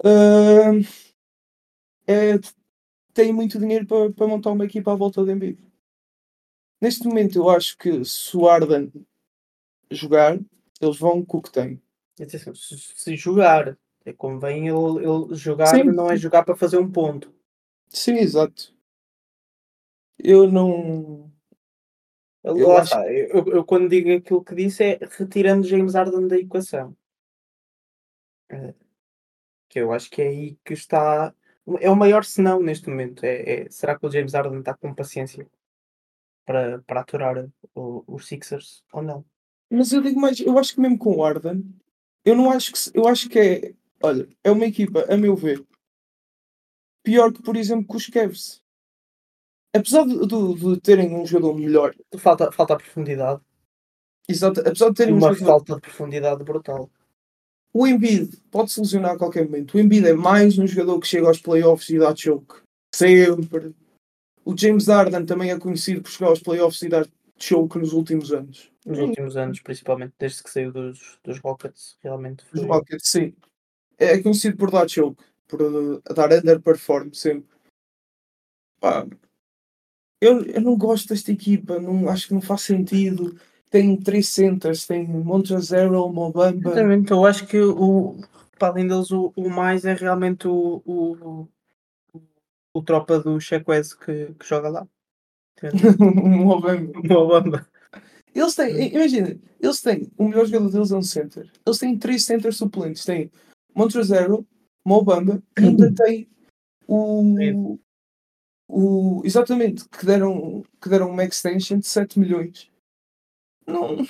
Uh, 0.00 0.82
é, 2.04 2.40
tem 3.14 3.32
muito 3.32 3.60
dinheiro 3.60 3.86
para, 3.86 4.12
para 4.12 4.26
montar 4.26 4.50
uma 4.50 4.64
equipa 4.64 4.92
à 4.92 4.96
volta 4.96 5.24
de 5.24 5.30
Embiid. 5.30 5.64
Neste 6.80 7.06
momento, 7.06 7.38
eu 7.38 7.48
acho 7.48 7.78
que 7.78 8.04
se 8.04 8.36
o 8.36 8.48
Arden 8.48 8.90
jogar, 9.88 10.36
eles 10.80 10.98
vão 10.98 11.24
com 11.24 11.38
o 11.38 11.42
que 11.42 11.52
têm. 11.52 11.80
Se, 12.16 12.54
se 12.54 13.16
jogar, 13.16 13.76
é 14.04 14.12
convém 14.12 14.68
ele, 14.68 15.04
ele 15.04 15.34
jogar, 15.34 15.66
Sim. 15.66 15.84
não 15.84 16.10
é 16.10 16.16
jogar 16.16 16.44
para 16.44 16.56
fazer 16.56 16.78
um 16.78 16.90
ponto. 16.90 17.32
Sim, 17.88 18.14
exato. 18.14 18.74
Eu 20.18 20.50
não. 20.50 21.30
Eu, 22.42 22.58
eu, 22.58 22.76
acho... 22.76 22.94
eu, 22.94 23.44
eu, 23.48 23.64
quando 23.64 23.88
digo 23.88 24.12
aquilo 24.12 24.44
que 24.44 24.54
disse 24.54 24.82
é 24.84 24.98
retirando 25.18 25.66
James 25.66 25.94
Harden 25.94 26.26
da 26.28 26.38
equação. 26.38 26.96
É, 28.48 28.72
que 29.68 29.80
eu 29.80 29.92
acho 29.92 30.08
que 30.08 30.22
é 30.22 30.28
aí 30.28 30.58
que 30.64 30.72
está 30.72 31.34
é 31.80 31.90
o 31.90 31.96
maior 31.96 32.24
senão 32.24 32.62
neste 32.62 32.88
momento. 32.88 33.24
É, 33.24 33.62
é, 33.62 33.70
será 33.70 33.98
que 33.98 34.06
o 34.06 34.10
James 34.10 34.32
Harden 34.32 34.60
está 34.60 34.74
com 34.74 34.94
paciência 34.94 35.48
para, 36.44 36.80
para 36.82 37.00
aturar 37.00 37.48
o, 37.74 38.04
os 38.06 38.26
Sixers 38.26 38.84
ou 38.92 39.02
não? 39.02 39.24
Mas 39.68 39.92
eu 39.92 40.00
digo 40.00 40.20
mais, 40.20 40.38
eu 40.38 40.56
acho 40.58 40.74
que 40.74 40.80
mesmo 40.80 40.96
com 40.96 41.16
o 41.16 41.22
Harden, 41.22 41.64
eu 42.26 42.34
não 42.34 42.50
acho 42.50 42.72
que 42.72 42.98
eu 42.98 43.06
acho 43.06 43.28
que 43.28 43.38
é, 43.38 43.74
olha, 44.02 44.28
é 44.42 44.50
uma 44.50 44.66
equipa, 44.66 45.06
a 45.08 45.16
meu 45.16 45.36
ver, 45.36 45.64
pior 47.04 47.32
que, 47.32 47.40
por 47.40 47.56
exemplo, 47.56 47.86
com 47.86 47.96
os 47.96 48.08
Cavs. 48.08 48.60
Apesar 49.72 50.04
de, 50.04 50.18
de, 50.26 50.54
de 50.54 50.80
terem 50.80 51.14
um 51.14 51.24
jogador 51.24 51.54
melhor. 51.54 51.94
Falta, 52.18 52.50
falta 52.50 52.74
a 52.74 52.76
profundidade. 52.78 53.40
Exato, 54.28 54.60
apesar 54.60 54.88
de 54.88 54.96
terem 54.96 55.14
uma 55.14 55.30
um 55.30 55.34
jogador... 55.34 55.46
falta 55.46 55.74
de 55.76 55.80
profundidade 55.82 56.42
brutal. 56.42 56.90
O 57.72 57.86
Embiid 57.86 58.36
pode 58.50 58.72
se 58.72 58.80
lesionar 58.80 59.12
a 59.12 59.18
qualquer 59.18 59.44
momento. 59.44 59.74
O 59.74 59.80
Embiid 59.80 60.08
é 60.08 60.14
mais 60.14 60.58
um 60.58 60.66
jogador 60.66 60.98
que 60.98 61.06
chega 61.06 61.28
aos 61.28 61.40
playoffs 61.40 61.90
e 61.90 61.98
dá 61.98 62.16
choke. 62.16 62.62
Sempre. 62.92 63.72
O 64.44 64.56
James 64.56 64.86
Harden 64.88 65.26
também 65.26 65.50
é 65.50 65.58
conhecido 65.58 66.02
por 66.02 66.10
chegar 66.10 66.30
aos 66.30 66.40
playoffs 66.40 66.82
e 66.82 66.88
dar 66.88 67.06
choke 67.38 67.78
nos 67.78 67.92
últimos 67.92 68.32
anos. 68.32 68.72
Nos 68.84 68.98
últimos 68.98 69.36
anos, 69.36 69.60
principalmente 69.60 70.14
desde 70.18 70.42
que 70.42 70.50
saiu 70.50 70.72
dos, 70.72 71.18
dos 71.24 71.38
Rockets, 71.38 71.98
realmente 72.02 72.44
foi. 72.44 72.60
Os 72.60 72.66
Rockets, 72.66 73.08
sim. 73.10 73.34
É 73.98 74.18
conhecido 74.18 74.56
por 74.56 74.70
dar 74.70 74.88
choke, 74.88 75.22
por 75.48 75.62
uh, 75.62 76.02
dar 76.14 76.32
underperform 76.32 77.12
sempre. 77.12 77.56
Pá, 78.78 79.06
eu, 80.20 80.44
eu 80.44 80.60
não 80.60 80.76
gosto 80.76 81.08
desta 81.08 81.32
equipa, 81.32 81.78
não, 81.78 82.08
acho 82.08 82.28
que 82.28 82.34
não 82.34 82.40
faz 82.40 82.62
sentido 82.62 83.36
tem 83.70 83.96
três 83.96 84.28
centers, 84.28 84.86
tem 84.86 85.06
Montrezl, 85.06 86.08
Mobamba. 86.08 86.70
Exatamente, 86.70 87.10
eu 87.10 87.26
acho 87.26 87.46
que 87.46 87.60
o, 87.60 88.16
para 88.58 88.68
além 88.68 88.86
deles, 88.86 89.10
o, 89.10 89.32
o 89.36 89.50
mais 89.50 89.84
é 89.84 89.94
realmente 89.94 90.46
o, 90.48 90.82
o, 90.84 91.48
o, 92.72 92.82
tropa 92.82 93.18
do 93.18 93.40
Chequez 93.40 93.94
que, 93.94 94.34
que 94.34 94.46
joga 94.46 94.68
lá. 94.68 94.88
Mobamba. 95.98 97.00
Mobamba. 97.02 97.68
Eles 98.34 98.54
têm, 98.54 98.94
imagina, 98.94 99.38
eles 99.58 99.80
têm, 99.80 100.12
o 100.18 100.28
melhor 100.28 100.46
jogador 100.46 100.70
deles 100.70 100.90
é 100.90 100.96
um 100.96 101.02
center. 101.02 101.50
Eles 101.64 101.78
têm 101.78 101.98
três 101.98 102.24
centers 102.24 102.56
suplentes. 102.56 103.04
Tem 103.04 103.30
Montrezl, 103.74 104.44
Mobamba 104.84 105.42
e 105.58 105.64
ainda 105.64 105.92
tem 105.96 106.28
o, 106.86 107.78
o. 108.68 109.22
Exatamente, 109.24 109.88
que 109.88 110.04
deram, 110.04 110.62
que 110.80 110.88
deram 110.88 111.10
uma 111.10 111.24
extension 111.24 111.78
de 111.78 111.86
7 111.86 112.18
milhões 112.18 112.70
não. 113.66 114.06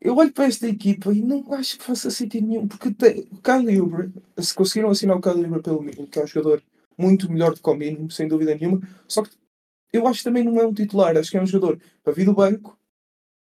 Eu 0.00 0.16
olho 0.16 0.32
para 0.32 0.46
esta 0.46 0.66
equipa 0.66 1.12
e 1.12 1.20
não 1.20 1.52
acho 1.52 1.76
que 1.76 1.84
faça 1.84 2.10
sentido 2.10 2.46
nenhum, 2.46 2.66
porque 2.66 2.90
tem, 2.90 3.28
o 3.30 3.36
Kyle 3.42 3.80
Uber, 3.80 4.10
se 4.38 4.54
conseguiram 4.54 4.88
assinar 4.90 5.16
o 5.16 5.20
Kyle 5.20 5.44
Uber 5.44 5.62
pelo 5.62 5.82
mínimo, 5.82 6.06
que 6.06 6.18
é 6.18 6.24
um 6.24 6.26
jogador 6.26 6.62
muito 6.96 7.30
melhor 7.30 7.54
do 7.54 7.60
que 7.60 7.68
o 7.68 7.74
mínimo, 7.74 8.10
sem 8.10 8.26
dúvida 8.26 8.54
nenhuma, 8.54 8.80
só 9.06 9.22
que 9.22 9.30
eu 9.92 10.06
acho 10.06 10.18
que 10.18 10.24
também 10.24 10.44
não 10.44 10.60
é 10.60 10.66
um 10.66 10.74
titular, 10.74 11.16
acho 11.16 11.30
que 11.30 11.36
é 11.36 11.42
um 11.42 11.46
jogador 11.46 11.80
para 12.02 12.12
vir 12.12 12.24
do 12.24 12.34
banco, 12.34 12.78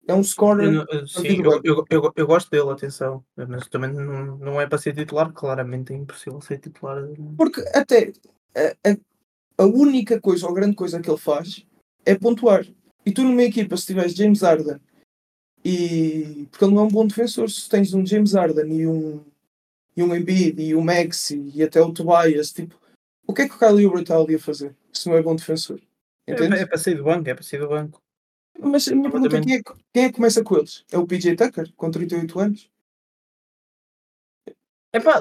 é 0.07 0.15
um 0.15 0.23
scorer. 0.23 0.73
Eu, 0.73 1.07
sim, 1.07 1.43
eu, 1.43 1.61
eu, 1.65 1.85
eu, 1.91 2.13
eu, 2.15 2.27
gosto 2.27 2.51
dele, 2.51 2.71
atenção, 2.71 3.25
mas 3.37 3.67
também 3.69 3.93
não, 3.93 4.37
não 4.39 4.61
é 4.61 4.67
para 4.67 4.79
ser 4.79 4.95
titular, 4.95 5.33
claramente 5.33 5.93
é 5.93 5.97
impossível 5.97 6.41
ser 6.41 6.59
titular. 6.59 7.03
Porque 7.37 7.61
até 7.75 8.13
a, 8.55 8.91
a, 8.91 9.65
a 9.65 9.67
única 9.67 10.21
coisa, 10.21 10.47
ou 10.47 10.53
a 10.53 10.55
grande 10.55 10.77
coisa 10.77 11.01
que 11.01 11.11
ele 11.11 11.19
faz 11.19 11.67
é 12.05 12.15
pontuar. 12.15 12.65
E 13.05 13.13
tu 13.13 13.23
numa 13.23 13.43
equipa, 13.43 13.77
se 13.77 13.87
tiveres 13.87 14.15
James 14.15 14.43
Harden 14.43 14.81
e 15.65 16.47
porque 16.51 16.65
ele 16.65 16.75
não 16.75 16.83
é 16.83 16.85
um 16.85 16.91
bom 16.91 17.07
defensor. 17.07 17.51
Se 17.51 17.69
tens 17.69 17.93
um 17.93 18.07
James 18.07 18.35
Harden 18.35 18.73
e 18.73 18.87
um, 18.87 19.25
e 19.97 20.03
um 20.03 20.15
Embiid 20.15 20.63
e 20.63 20.77
um 20.77 20.81
Maxi 20.81 21.51
e 21.53 21.63
até 21.63 21.81
o 21.81 21.93
Tobias, 21.93 22.53
tipo, 22.53 22.79
o 23.27 23.35
que 23.35 23.43
é 23.43 23.49
que 23.49 23.55
o 23.57 23.59
Kyle 23.59 23.85
Oubre 23.87 24.03
está 24.03 24.17
ali 24.17 24.37
a 24.37 24.39
fazer 24.39 24.77
se 24.93 25.09
não 25.09 25.17
é 25.17 25.23
bom 25.23 25.35
defensor? 25.35 25.81
É, 26.27 26.33
é, 26.33 26.67
para 26.67 26.79
sair 26.79 26.95
do 26.97 27.05
banco, 27.05 27.29
é 27.29 27.35
para 27.35 27.43
sair 27.45 27.61
do 27.61 27.69
banco. 27.69 28.03
Mas 28.59 28.89
a 28.89 28.95
minha 28.95 29.11
pergunta 29.11 29.37
é 29.37 29.41
quem 29.41 29.55
é, 29.57 29.63
que- 29.63 29.75
quem 29.93 30.05
é 30.05 30.09
que 30.09 30.15
começa 30.17 30.43
com 30.43 30.57
eles? 30.57 30.85
É 30.91 30.99
o 30.99 31.07
PJ 31.07 31.37
Tucker, 31.37 31.73
com 31.75 31.91
38 31.91 32.39
anos? 32.41 32.71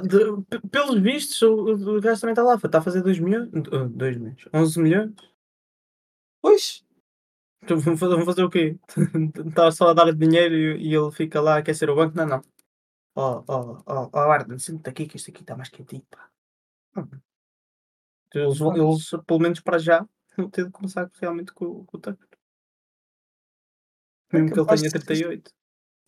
De- 0.08 0.42
pe- 0.50 0.68
pelos 0.70 1.00
vistos, 1.02 1.42
o, 1.42 1.74
o 1.98 2.02
gajo 2.02 2.22
também 2.22 2.32
está 2.32 2.44
lá. 2.44 2.56
Está 2.56 2.78
a 2.78 2.82
fazer 2.82 3.02
2 3.04 3.20
milhões. 3.20 3.50
2 3.52 4.18
milhões. 4.18 4.46
11 4.54 4.80
milhões. 4.82 5.14
Pois, 6.42 6.86
Então 7.62 7.78
Vão 7.80 7.98
fazer, 7.98 8.16
vão 8.16 8.26
fazer 8.26 8.44
o 8.44 8.50
quê? 8.50 8.78
Está 9.48 9.70
só 9.74 9.90
a 9.90 9.94
dar 9.94 10.14
dinheiro 10.14 10.56
e, 10.56 10.90
e 10.90 10.96
ele 10.96 11.12
fica 11.12 11.42
lá 11.42 11.56
a 11.56 11.58
aquecer 11.58 11.90
o 11.90 11.96
banco? 11.96 12.16
Não, 12.16 12.26
não. 12.26 12.42
Ó, 13.18 13.44
ó, 13.48 13.82
ó, 13.86 14.10
ó, 14.14 14.20
Arden, 14.32 14.58
senta 14.60 14.90
aqui 14.92 15.06
que 15.08 15.18
isto 15.18 15.30
aqui 15.32 15.42
está 15.42 15.56
mais 15.58 15.70
quentinho, 15.70 16.06
pá. 16.10 16.30
Hum. 16.98 17.08
Eles, 18.34 18.60
eles, 18.60 19.10
pelo 19.26 19.40
menos 19.40 19.60
para 19.62 19.78
já, 19.78 20.08
vão 20.38 20.50
ter 20.50 20.66
de 20.66 20.72
começar 20.72 21.10
realmente 21.20 21.54
com, 21.54 21.86
com 21.86 21.98
o 21.98 22.00
Tucker. 22.00 22.28
É 24.32 24.38
Mesmo 24.38 24.54
que 24.54 24.60
ele 24.60 24.68
tenha 24.68 24.82
de 24.82 24.90
ser- 24.90 25.06
38. 25.06 25.52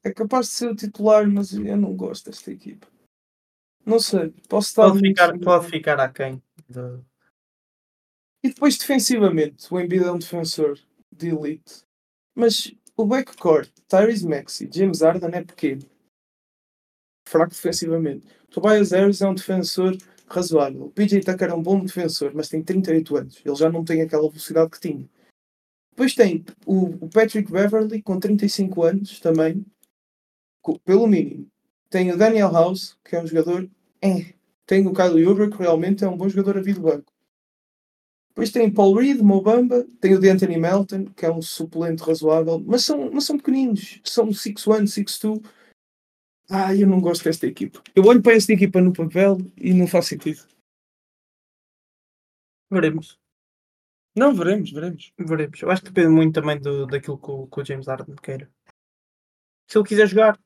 é 0.03 0.13
capaz 0.13 0.47
de 0.47 0.51
ser 0.53 0.71
o 0.71 0.75
titular, 0.75 1.27
mas 1.27 1.53
eu 1.53 1.77
não 1.77 1.95
gosto 1.95 2.29
desta 2.29 2.51
equipa. 2.51 2.87
Não 3.85 3.99
sei, 3.99 4.31
posso 4.49 4.69
estar. 4.69 4.89
Pode 4.89 4.99
ficar, 4.99 5.39
pode 5.39 5.69
ficar 5.69 5.99
aquém. 5.99 6.41
De... 6.67 7.01
E 8.43 8.49
depois 8.49 8.77
defensivamente, 8.77 9.73
o 9.73 9.79
Embiid 9.79 10.03
é 10.03 10.11
um 10.11 10.19
defensor 10.19 10.77
de 11.11 11.29
elite. 11.29 11.83
Mas 12.35 12.73
o 12.95 13.05
backcourt, 13.05 13.71
Tyrese 13.87 14.27
Maxey, 14.27 14.69
James 14.71 15.01
Harden 15.01 15.29
é 15.33 15.43
pequeno. 15.43 15.89
Fraco 17.27 17.51
defensivamente. 17.51 18.25
Tobias 18.49 18.91
Harris 18.91 19.21
é 19.21 19.27
um 19.27 19.33
defensor 19.35 19.97
razoável. 20.27 20.85
O 20.85 20.91
PJ 20.91 21.21
Tucker 21.21 21.49
é 21.49 21.53
um 21.53 21.63
bom 21.63 21.79
defensor, 21.79 22.31
mas 22.33 22.49
tem 22.49 22.61
38 22.61 23.17
anos. 23.17 23.41
Ele 23.43 23.55
já 23.55 23.69
não 23.69 23.83
tem 23.83 24.01
aquela 24.01 24.29
velocidade 24.29 24.69
que 24.69 24.79
tinha. 24.79 25.09
Depois 25.91 26.13
tem 26.13 26.45
o, 26.65 27.09
Patrick 27.09 27.51
Beverly 27.51 28.01
com 28.03 28.19
35 28.19 28.83
anos 28.83 29.19
também, 29.19 29.65
pelo 30.85 31.07
mínimo. 31.07 31.47
Tem 31.89 32.11
o 32.11 32.17
Daniel 32.17 32.51
House, 32.51 32.97
que 33.03 33.15
é 33.15 33.21
um 33.21 33.25
jogador. 33.25 33.69
É. 34.01 34.33
Tem 34.65 34.85
o 34.85 34.93
Kyle 34.93 35.25
Oubre, 35.25 35.49
que 35.49 35.57
realmente 35.57 36.03
é 36.03 36.09
um 36.09 36.17
bom 36.17 36.27
jogador 36.27 36.57
a 36.57 36.61
vir 36.61 36.75
do 36.75 36.81
banco. 36.81 37.11
Depois 38.29 38.51
tem 38.51 38.69
Paul 38.69 38.95
Reed, 38.95 39.19
Mobamba, 39.19 39.87
tem 39.99 40.13
o 40.13 40.19
de 40.19 40.29
Anthony 40.29 40.57
Melton, 40.57 41.05
que 41.05 41.25
é 41.25 41.31
um 41.31 41.41
suplente 41.41 42.03
razoável, 42.03 42.63
mas 42.63 42.85
são, 42.85 43.09
mas 43.11 43.23
são 43.23 43.35
pequeninos, 43.35 43.99
são 44.03 44.27
6'1, 44.27 44.83
6'2. 44.83 45.43
Ah, 46.49 46.73
eu 46.73 46.87
não 46.87 47.01
gosto 47.01 47.25
desta 47.25 47.45
equipa. 47.45 47.81
Eu 47.93 48.05
olho 48.05 48.21
para 48.21 48.35
esta 48.35 48.53
equipa 48.53 48.81
no 48.81 48.93
papel 48.93 49.37
e 49.57 49.73
não 49.73 49.85
faz 49.87 50.07
sentido. 50.07 50.47
Veremos. 52.71 53.19
Não, 54.15 54.33
veremos, 54.33 54.71
veremos. 54.71 55.13
Veremos. 55.17 55.61
Eu 55.61 55.69
acho 55.69 55.83
que 55.83 55.91
depende 55.91 56.13
muito 56.13 56.33
também 56.33 56.59
do, 56.59 56.85
daquilo 56.85 57.17
que 57.17 57.29
o, 57.29 57.47
que 57.47 57.59
o 57.61 57.65
James 57.65 57.87
Harden 57.87 58.15
queira. 58.15 58.49
Se 59.67 59.77
ele 59.77 59.87
quiser 59.87 60.07
jogar, 60.07 60.39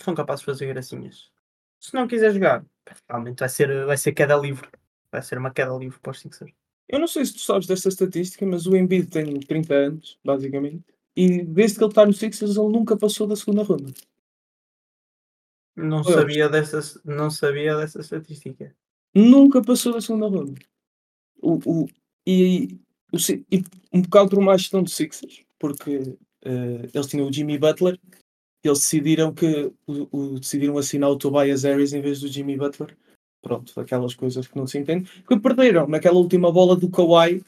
são 0.00 0.14
capazes 0.14 0.40
de 0.40 0.46
fazer 0.46 0.66
gracinhas. 0.66 1.30
Se 1.78 1.94
não 1.94 2.08
quiser 2.08 2.32
jogar, 2.32 2.64
realmente 3.08 3.40
vai 3.40 3.48
ser, 3.48 3.86
vai 3.86 3.96
ser 3.96 4.12
queda 4.12 4.36
livre. 4.36 4.68
Vai 5.12 5.22
ser 5.22 5.38
uma 5.38 5.52
queda 5.52 5.76
livre 5.76 5.98
para 6.00 6.12
os 6.12 6.20
Sixers. 6.20 6.52
Eu 6.88 6.98
não 6.98 7.06
sei 7.06 7.24
se 7.24 7.34
tu 7.34 7.40
sabes 7.40 7.66
desta 7.66 7.88
estatística, 7.88 8.44
mas 8.46 8.66
o 8.66 8.76
Embiid 8.76 9.08
tem 9.08 9.38
30 9.38 9.74
anos, 9.74 10.18
basicamente, 10.24 10.84
e 11.14 11.44
desde 11.44 11.78
que 11.78 11.84
ele 11.84 11.90
está 11.90 12.04
no 12.04 12.12
Sixers 12.12 12.56
ele 12.56 12.68
nunca 12.68 12.96
passou 12.96 13.26
da 13.26 13.36
segunda 13.36 13.62
ronda. 13.62 13.92
Não 15.80 15.98
Eu 15.98 16.04
sabia, 16.04 16.48
dessa, 16.48 17.00
não 17.04 17.30
sabia 17.30 17.76
dessa 17.76 18.00
estatística. 18.00 18.74
Nunca 19.14 19.62
passou 19.62 19.92
da 19.92 20.00
segunda 20.00 20.28
ronda. 20.28 20.54
O, 21.42 21.58
o, 21.64 21.88
e, 22.26 22.78
o, 23.12 23.16
e 23.50 23.64
um 23.92 24.02
bocado 24.02 24.30
por 24.30 24.38
uma 24.38 24.56
gestão 24.56 24.82
do 24.82 24.90
Sixers, 24.90 25.42
porque 25.58 26.16
eh, 26.44 26.88
eles 26.94 27.06
tinham 27.06 27.26
o 27.28 27.32
Jimmy 27.32 27.58
Butler, 27.58 27.98
eles 28.62 28.78
decidiram 28.78 29.32
que 29.32 29.72
o, 29.86 30.08
o- 30.34 30.38
decidiram 30.40 30.76
assinar 30.78 31.10
o 31.10 31.16
Tobias 31.16 31.62
Harris 31.64 31.92
em 31.92 32.00
vez 32.02 32.20
do 32.20 32.28
Jimmy 32.28 32.56
Butler. 32.56 32.96
Pronto, 33.42 33.78
aquelas 33.80 34.14
coisas 34.14 34.46
que 34.46 34.56
não 34.56 34.66
se 34.66 34.78
entendem. 34.78 35.08
Que 35.26 35.40
perderam 35.40 35.88
naquela 35.88 36.18
última 36.18 36.52
bola 36.52 36.76
do 36.76 36.90
Kawhi, 36.90 37.42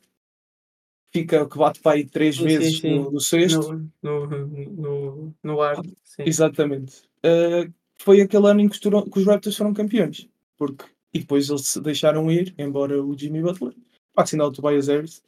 fica, 1.13 1.47
que 1.47 1.59
bate 1.59 1.81
para 1.81 1.93
aí 1.97 2.05
três 2.07 2.37
Sim, 2.37 2.41
sim, 2.49 2.59
vezes 2.59 2.79
sim. 2.79 2.99
No, 2.99 3.11
no 3.11 3.21
sexto. 3.21 3.91
No, 4.03 4.27
no, 4.27 4.47
no, 4.47 5.35
no 5.43 5.61
ar. 5.61 5.77
Sim. 6.03 6.23
Exatamente. 6.25 7.03
Uh, 7.19 7.71
foi 8.03 8.21
aquele 8.21 8.49
ano 8.49 8.61
em 8.61 8.69
que 8.69 8.75
os, 8.75 8.81
que 8.81 9.19
os 9.19 9.27
Raptors 9.27 9.57
foram 9.57 9.73
campeões. 9.73 10.29
Porque, 10.57 10.85
e 11.15 11.21
depois 11.21 11.49
eles 11.49 11.67
se 11.69 11.81
deixaram 11.81 12.31
ir, 12.31 12.55
embora 12.59 13.03
o 13.03 13.17
Jimmy 13.17 13.43
Butler, 13.43 13.75
para 14.13 14.25
assinar 14.25 14.47
o 14.47 14.53
Tobias 14.53 14.89
Harris. 14.89 15.23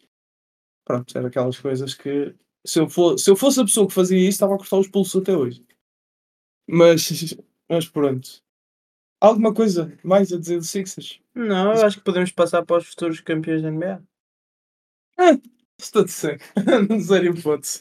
Pronto, 0.84 1.16
era 1.16 1.28
aquelas 1.28 1.58
coisas 1.58 1.94
que 1.94 2.34
se 2.66 2.80
eu, 2.80 2.88
for, 2.88 3.18
se 3.18 3.30
eu 3.30 3.36
fosse 3.36 3.60
a 3.60 3.64
pessoa 3.64 3.86
que 3.86 3.94
fazia 3.94 4.18
isso, 4.18 4.30
estava 4.30 4.54
a 4.54 4.58
cortar 4.58 4.78
os 4.78 4.88
pulsos 4.88 5.20
até 5.20 5.36
hoje. 5.36 5.64
Mas, 6.66 7.36
mas 7.68 7.88
pronto. 7.88 8.42
Alguma 9.20 9.54
coisa 9.54 9.96
mais 10.02 10.32
a 10.32 10.38
dizer 10.38 10.58
do 10.58 10.64
Sixers? 10.64 11.20
Não, 11.34 11.74
eu 11.74 11.86
acho 11.86 11.98
que 11.98 12.04
podemos 12.04 12.30
passar 12.32 12.64
para 12.64 12.78
os 12.78 12.88
futuros 12.88 13.20
campeões 13.20 13.62
da 13.62 13.70
NBA. 13.70 14.02
Estou 15.78 16.04
de 16.04 16.10
seco. 16.10 16.44
não 16.88 17.00
zero 17.00 17.36
hipótese. 17.36 17.80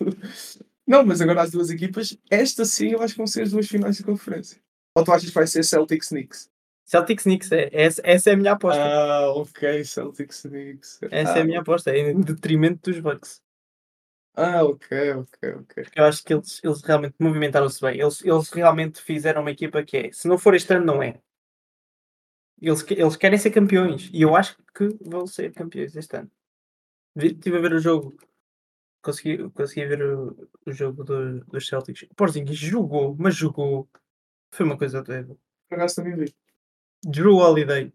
Não, 0.86 1.06
mas 1.06 1.22
agora 1.22 1.42
as 1.42 1.52
duas 1.52 1.70
equipas, 1.70 2.18
esta 2.30 2.66
sim 2.66 2.90
eu 2.90 3.02
acho 3.02 3.14
que 3.14 3.18
vão 3.18 3.28
ser 3.28 3.44
as 3.44 3.52
duas 3.52 3.68
finais 3.68 3.98
de 3.98 4.04
conferência. 4.04 4.62
Ou 4.96 5.04
tu 5.04 5.12
achas 5.12 5.30
que 5.30 5.36
vai 5.36 5.48
ser 5.48 5.64
Celtics 5.64 6.10
Knicks? 6.10 6.50
Celtics 6.86 7.24
Knicks, 7.24 7.52
é, 7.52 7.70
essa, 7.72 8.02
essa 8.04 8.30
é 8.30 8.34
a 8.34 8.38
minha 8.38 8.52
aposta. 8.52 8.84
Ah, 8.84 9.30
ok, 9.32 9.84
Celtics 9.84 10.42
Knicks. 10.44 11.00
essa 11.10 11.34
ah, 11.34 11.38
é 11.40 11.42
a 11.42 11.46
minha 11.46 11.62
aposta, 11.62 11.92
é 11.92 12.12
em 12.12 12.22
detrimento 12.22 12.92
dos 12.92 13.00
Bucks. 13.00 13.42
Ah, 14.36 14.64
ok, 14.64 15.12
ok, 15.14 15.54
ok. 15.62 15.84
Porque 15.84 16.00
eu 16.00 16.06
acho 16.06 16.24
que 16.24 16.34
eles, 16.34 16.60
eles 16.64 16.82
realmente 16.82 17.16
movimentaram-se 17.20 17.80
bem. 17.80 18.00
Eles, 18.00 18.24
eles 18.24 18.50
realmente 18.50 19.02
fizeram 19.02 19.42
uma 19.42 19.52
equipa 19.52 19.84
que 19.84 19.98
é, 19.98 20.12
se 20.12 20.28
não 20.28 20.38
for 20.40 20.56
este 20.56 20.74
ano, 20.74 20.86
não 20.86 21.04
é. 21.04 21.22
Eles, 22.60 22.84
eles 22.90 23.16
querem 23.16 23.38
ser 23.38 23.52
campeões. 23.52 24.10
E 24.12 24.22
eu 24.22 24.36
acho 24.36 24.58
que 24.74 24.88
vão 25.02 25.28
ser 25.28 25.54
campeões 25.54 25.96
este 25.96 26.18
ano. 26.18 26.32
Estive 27.16 27.58
a 27.58 27.62
ver 27.62 27.74
o 27.74 27.80
jogo. 27.80 28.18
Consegui, 29.04 29.50
consegui 29.52 29.86
ver 29.86 30.02
o, 30.02 30.50
o 30.66 30.72
jogo 30.72 31.04
do- 31.04 31.44
dos 31.46 31.68
Celtics. 31.68 32.04
O 32.04 32.16
Porzingis 32.16 32.58
jogou, 32.58 33.16
mas 33.20 33.36
jogou. 33.36 33.88
Foi 34.54 34.66
uma 34.68 34.78
coisa 34.78 35.02
doida. 35.02 35.36
Por 35.68 35.76
acaso 35.76 35.96
também 35.96 36.16
vi. 36.16 36.36
Drew 37.04 37.38
Holiday. 37.38 37.92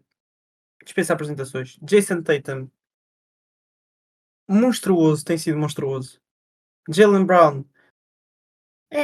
Dispensa 0.83 1.13
apresentações. 1.13 1.77
Jason 1.81 2.21
Tatum. 2.21 2.69
Monstruoso, 4.45 5.23
tem 5.23 5.37
sido 5.37 5.57
monstruoso. 5.57 6.19
Jalen 6.89 7.25
Brown. 7.25 7.63
É. 8.91 9.03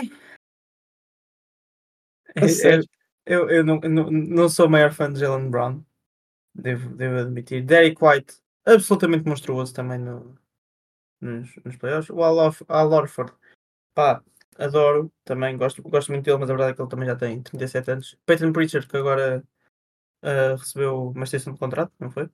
É- 2.35 2.75
é- 2.75 2.81
eu 3.25 3.49
eu 3.49 3.63
não, 3.63 3.79
não, 3.79 4.11
não 4.11 4.49
sou 4.49 4.67
o 4.67 4.69
maior 4.69 4.91
fã 4.91 5.11
de 5.11 5.19
Jalen 5.21 5.49
Brown. 5.49 5.81
Devo, 6.53 6.93
devo 6.95 7.19
admitir. 7.19 7.63
Derek 7.63 8.03
White. 8.03 8.35
Absolutamente 8.65 9.27
monstruoso 9.27 9.73
também 9.73 9.99
no, 9.99 10.37
nos, 11.21 11.55
nos 11.63 11.77
playoffs. 11.77 12.09
O 12.09 12.21
Al, 12.21 12.35
Orf- 12.37 12.65
Al 12.67 12.91
Horford. 12.91 13.33
Pá, 13.93 14.21
adoro. 14.55 15.11
Também 15.23 15.57
gosto, 15.57 15.81
gosto 15.83 16.11
muito 16.11 16.25
dele, 16.25 16.37
mas 16.39 16.49
a 16.49 16.53
verdade 16.53 16.71
é 16.73 16.75
que 16.75 16.81
ele 16.81 16.89
também 16.89 17.07
já 17.07 17.15
tem 17.15 17.41
37 17.43 17.91
anos. 17.91 18.17
Peyton 18.25 18.51
Pritchard, 18.53 18.87
que 18.87 18.97
agora 18.97 19.43
ah, 20.23 20.55
recebeu 20.57 21.09
uma 21.11 21.25
extensão 21.25 21.53
de 21.53 21.59
contrato, 21.59 21.93
não 21.99 22.11
foi? 22.11 22.29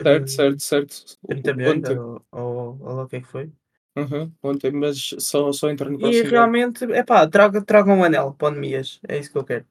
Certo, 0.00 0.28
certo, 0.30 0.58
certo. 0.60 1.18
30 1.28 1.54
milhões, 1.54 1.82
Ontem, 1.82 2.00
ou, 2.00 2.24
ou, 2.30 2.78
ou 2.88 3.02
o 3.02 3.08
que 3.08 3.16
é 3.16 3.20
que 3.20 3.26
foi. 3.34 3.52
Uhum, 3.96 4.34
ontem, 4.42 4.70
mas 4.72 4.98
só, 5.18 5.50
só 5.52 5.70
entra 5.70 5.88
no 5.90 5.98
E 6.08 6.10
próximo 6.10 6.40
ano. 6.40 6.52
realmente, 6.52 6.82
é 7.00 7.02
pá, 7.10 7.20
traga, 7.34 7.64
traga 7.70 7.90
um 7.96 8.04
anel 8.04 8.28
para 8.38 8.48
o 8.48 8.54
Nemias. 8.54 8.88
É 9.08 9.14
isso 9.18 9.30
que 9.32 9.38
eu 9.38 9.44
quero. 9.50 9.66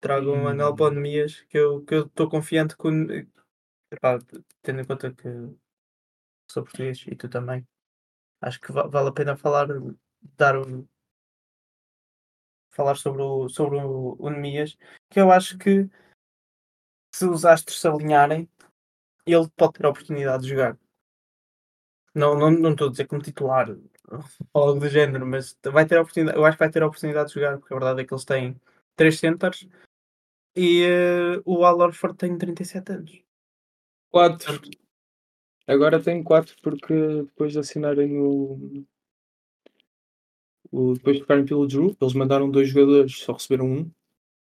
Traga 0.00 0.30
um 0.30 0.46
anel 0.48 0.74
para 0.74 0.86
o 0.86 0.94
Hum. 0.94 1.46
Que 1.50 1.58
eu 1.58 1.84
que 1.84 1.94
eu 1.94 2.06
estou 2.06 2.28
confiante 2.30 2.76
que 2.78 2.86
o 2.88 2.90
Ne- 2.90 3.28
epá, 3.92 4.18
tendo 4.62 4.80
em 4.82 4.86
conta 4.86 5.12
que 5.14 5.28
sou 6.50 6.64
português 6.64 7.04
e 7.06 7.14
tu 7.14 7.28
também. 7.28 7.64
Acho 8.46 8.60
que 8.60 8.70
va- 8.70 8.86
vale 8.86 9.08
a 9.08 9.12
pena 9.12 9.36
falar, 9.36 9.66
dar 10.36 10.54
falar 12.70 12.94
sobre 12.94 13.20
o, 13.22 13.48
sobre 13.48 13.78
o, 13.78 14.14
o 14.20 14.30
Nemias, 14.30 14.76
que 15.10 15.18
eu 15.20 15.32
acho 15.32 15.58
que 15.58 15.90
se 17.12 17.24
os 17.26 17.44
astros 17.44 17.80
se 17.80 17.88
alinharem, 17.88 18.48
ele 19.26 19.48
pode 19.56 19.72
ter 19.72 19.86
a 19.86 19.88
oportunidade 19.88 20.44
de 20.44 20.50
jogar. 20.50 20.78
Não, 22.14 22.38
não, 22.38 22.52
não 22.52 22.70
estou 22.70 22.86
a 22.86 22.90
dizer 22.92 23.08
como 23.08 23.20
titular 23.20 23.68
ou 24.52 24.62
algo 24.62 24.78
do 24.78 24.88
género, 24.88 25.26
mas 25.26 25.58
vai 25.64 25.84
ter 25.84 25.98
a 25.98 26.02
oportunidade, 26.02 26.38
eu 26.38 26.44
acho 26.44 26.56
que 26.56 26.62
vai 26.64 26.70
ter 26.70 26.82
a 26.84 26.86
oportunidade 26.86 27.28
de 27.30 27.34
jogar, 27.34 27.58
porque 27.58 27.74
a 27.74 27.78
verdade 27.78 28.02
é 28.02 28.04
que 28.04 28.14
eles 28.14 28.24
têm 28.24 28.60
3 28.94 29.18
centers 29.18 29.66
e 30.54 30.84
eh, 30.84 31.42
o 31.44 31.64
Al 31.64 31.80
Horford 31.80 32.16
tem 32.16 32.38
37 32.38 32.92
anos. 32.92 33.22
Quatro. 34.08 34.60
Agora 35.66 36.00
tem 36.00 36.22
quatro 36.22 36.54
porque 36.62 36.94
depois 36.94 37.52
de 37.52 37.58
assinarem 37.58 38.18
o, 38.18 38.84
o 40.70 40.94
depois 40.94 41.16
de 41.16 41.22
ficarem 41.22 41.44
pelo 41.44 41.66
Drew, 41.66 41.96
eles 42.00 42.14
mandaram 42.14 42.50
dois 42.50 42.68
jogadores, 42.68 43.18
só 43.18 43.32
receberam 43.32 43.66
um, 43.66 43.90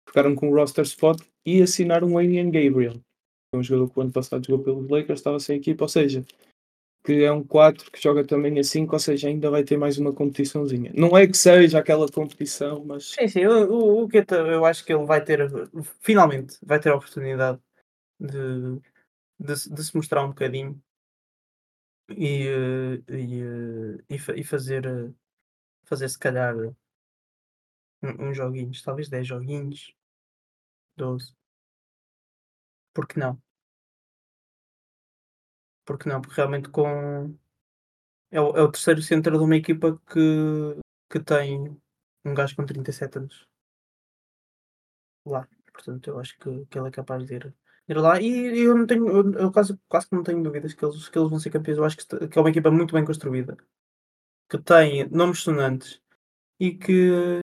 ficaram 0.09 0.34
com 0.34 0.48
o 0.48 0.55
roster 0.55 0.84
spot 0.84 1.20
e 1.44 1.60
assinaram 1.60 2.14
o 2.14 2.22
Ian 2.22 2.51
Gabriel. 2.51 2.94
é 3.52 3.56
um 3.56 3.62
jogador 3.62 3.90
que 3.90 3.98
o 3.98 4.02
ano 4.02 4.12
passado 4.12 4.47
jogou 4.47 4.64
pelos 4.64 4.88
Lakers, 4.88 5.20
estava 5.20 5.38
sem 5.38 5.59
equipa, 5.59 5.84
ou 5.84 5.88
seja, 5.88 6.24
que 7.05 7.22
é 7.22 7.32
um 7.32 7.44
4 7.44 7.90
que 7.90 8.02
joga 8.02 8.24
também 8.24 8.59
a 8.59 8.64
5, 8.64 8.94
ou 8.94 8.98
seja, 8.98 9.28
ainda 9.28 9.51
vai 9.51 9.62
ter 9.62 9.76
mais 9.76 9.98
uma 9.98 10.12
competiçãozinha. 10.12 10.92
Não 10.94 11.16
é 11.16 11.26
que 11.26 11.36
seja 11.36 11.78
aquela 11.78 12.09
competição, 12.09 12.84
mas. 12.84 13.10
Sim, 13.10 13.28
sim, 13.28 13.47
o, 13.47 13.72
o, 13.72 14.05
o 14.05 14.09
eu 14.51 14.64
acho 14.64 14.84
que 14.84 14.92
ele 14.92 15.05
vai 15.05 15.22
ter, 15.22 15.51
finalmente, 16.01 16.56
vai 16.62 16.80
ter 16.80 16.90
a 16.90 16.97
oportunidade 16.97 17.59
de, 18.18 18.80
de, 19.38 19.70
de 19.70 19.84
se 19.84 19.94
mostrar 19.94 20.24
um 20.24 20.28
bocadinho 20.28 20.80
e, 22.16 22.47
eh, 22.49 23.03
e, 23.09 23.43
eh, 23.43 24.05
e, 24.09 24.19
fa- 24.19 24.35
fazer, 24.45 24.87
eh, 24.87 25.12
fazer 25.85 26.09
se 26.11 26.19
calhar 26.19 26.55
uns 28.03 28.37
joguinhos, 28.37 28.82
talvez 28.82 29.09
10 29.09 29.27
joguinhos, 29.27 29.95
12. 30.97 31.35
Por 32.95 33.07
que 33.09 33.19
não? 33.19 33.41
Porque 35.85 36.09
não? 36.09 36.20
Porque 36.23 36.37
realmente 36.37 36.69
com. 36.70 37.35
É 38.31 38.41
o, 38.41 38.57
é 38.57 38.62
o 38.62 38.70
terceiro 38.73 39.03
centro 39.03 39.39
de 39.39 39.45
uma 39.45 39.57
equipa 39.57 40.01
que, 40.11 40.20
que 41.11 41.20
tem 41.20 41.77
um 42.24 42.35
gajo 42.35 42.57
com 42.57 42.66
37 42.66 43.19
anos 43.19 43.47
lá. 45.24 45.49
Portanto, 45.73 46.09
eu 46.11 46.19
acho 46.19 46.37
que, 46.39 46.66
que 46.66 46.78
ele 46.78 46.89
é 46.89 46.91
capaz 46.91 47.24
de 47.27 47.35
ir, 47.35 47.55
ir 47.92 47.98
lá. 47.98 48.20
E 48.20 48.60
eu 48.60 48.76
não 48.76 48.86
tenho, 48.86 49.08
eu, 49.08 49.32
eu 49.34 49.52
quase, 49.52 49.78
quase 49.88 50.08
que 50.08 50.16
não 50.16 50.22
tenho 50.22 50.42
dúvidas 50.42 50.74
que 50.74 50.84
eles, 50.84 51.08
que 51.08 51.18
eles 51.18 51.30
vão 51.30 51.38
ser 51.40 51.50
campeões. 51.50 51.78
Eu 51.78 51.84
acho 51.84 51.96
que, 51.98 52.28
que 52.28 52.38
é 52.38 52.42
uma 52.42 52.50
equipa 52.50 52.70
muito 52.70 52.94
bem 52.94 53.04
construída, 53.04 53.56
que 54.50 54.58
tem 54.58 55.08
nomes 55.10 55.40
sonantes 55.40 56.00
e 56.60 56.72
que, 56.72 57.40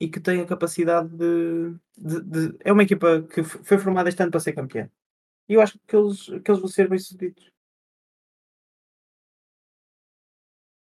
e 0.00 0.08
que 0.08 0.20
tem 0.20 0.40
a 0.40 0.46
capacidade 0.46 1.08
de, 1.16 1.74
de- 1.96 2.22
de- 2.22 2.58
É 2.64 2.72
uma 2.72 2.82
equipa 2.82 3.22
que 3.22 3.42
foi 3.42 3.78
formada 3.78 4.08
este 4.08 4.22
ano 4.22 4.30
para 4.30 4.40
ser 4.40 4.52
campeã. 4.52 4.90
E 5.48 5.54
eu 5.54 5.62
acho 5.62 5.78
que 5.88 5.96
eles, 5.96 6.24
que 6.26 6.50
eles 6.52 6.60
vão 6.60 6.68
ser 6.68 6.88
bem 6.88 6.98
sucedidos. 6.98 7.52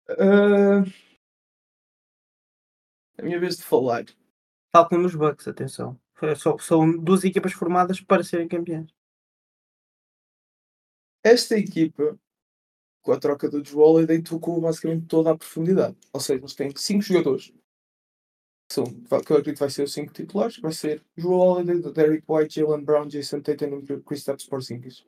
Ah, 0.07 0.83
é 3.17 3.21
a 3.21 3.25
minha 3.25 3.39
vez 3.39 3.57
de 3.57 3.63
falar. 3.63 4.05
Tal 4.71 4.87
como 4.89 5.05
os 5.07 5.15
Bucks, 5.15 5.47
atenção. 5.47 5.99
Só, 6.37 6.57
são 6.57 6.97
duas 6.97 7.23
equipas 7.23 7.53
formadas 7.53 7.99
para 7.99 8.23
serem 8.23 8.47
campeãs. 8.47 8.93
Esta 11.23 11.57
equipa, 11.57 12.19
com 13.01 13.11
a 13.13 13.19
troca 13.19 13.49
do 13.49 13.61
Drew 13.61 13.79
Holiday, 13.79 14.21
tocou 14.21 14.59
basicamente 14.59 15.07
toda 15.07 15.31
a 15.31 15.37
profundidade. 15.37 15.97
Ou 16.11 16.19
seja, 16.19 16.39
eles 16.39 16.53
têm 16.53 16.75
5 16.75 17.01
jogadores. 17.01 17.53
Que, 18.67 18.73
são, 18.73 18.85
que 18.85 19.31
eu 19.31 19.37
acredito 19.37 19.59
vai 19.59 19.69
ser 19.69 19.83
os 19.83 19.93
5 19.93 20.13
titulares. 20.13 20.57
Vai 20.59 20.71
ser 20.71 21.01
Drew 21.15 21.31
Holiday, 21.31 21.93
Derek 21.93 22.25
White, 22.27 22.59
Jalen 22.59 22.83
Brown, 22.83 23.07
Jason 23.07 23.41
Tatum 23.41 23.79
e 23.79 24.01
Kristaps 24.01 24.45
Porzingis. 24.45 25.05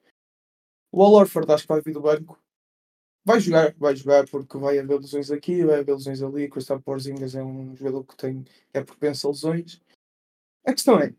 O 0.91 1.03
Al 1.03 1.13
Horford 1.13 1.51
acho 1.51 1.63
que 1.63 1.73
vai 1.73 1.81
vir 1.81 1.93
do 1.93 2.01
banco. 2.01 2.41
Vai 3.25 3.39
jogar, 3.39 3.73
vai 3.77 3.95
jogar 3.95 4.27
porque 4.29 4.57
vai 4.57 4.79
haver 4.79 4.99
lesões 4.99 5.31
aqui, 5.31 5.65
vai 5.65 5.79
haver 5.79 5.93
lesões 5.93 6.21
ali. 6.21 6.49
Kristaps 6.49 6.83
Porzingis 6.83 7.35
é 7.35 7.43
um 7.43 7.75
jogador 7.75 8.03
que 8.05 8.15
tem, 8.15 8.45
é 8.73 8.81
propenso 8.81 9.27
a 9.27 9.31
lesões. 9.31 9.81
A 10.65 10.71
questão 10.71 10.99
é, 10.99 11.13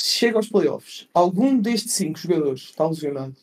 se 0.00 0.14
chega 0.14 0.36
aos 0.36 0.48
playoffs, 0.48 1.08
algum 1.12 1.58
destes 1.58 1.92
5 1.92 2.18
jogadores 2.18 2.62
está 2.62 2.86
lesionado, 2.86 3.36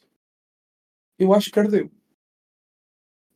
eu 1.18 1.34
acho 1.34 1.52
que 1.52 1.60
ardeu. 1.60 1.92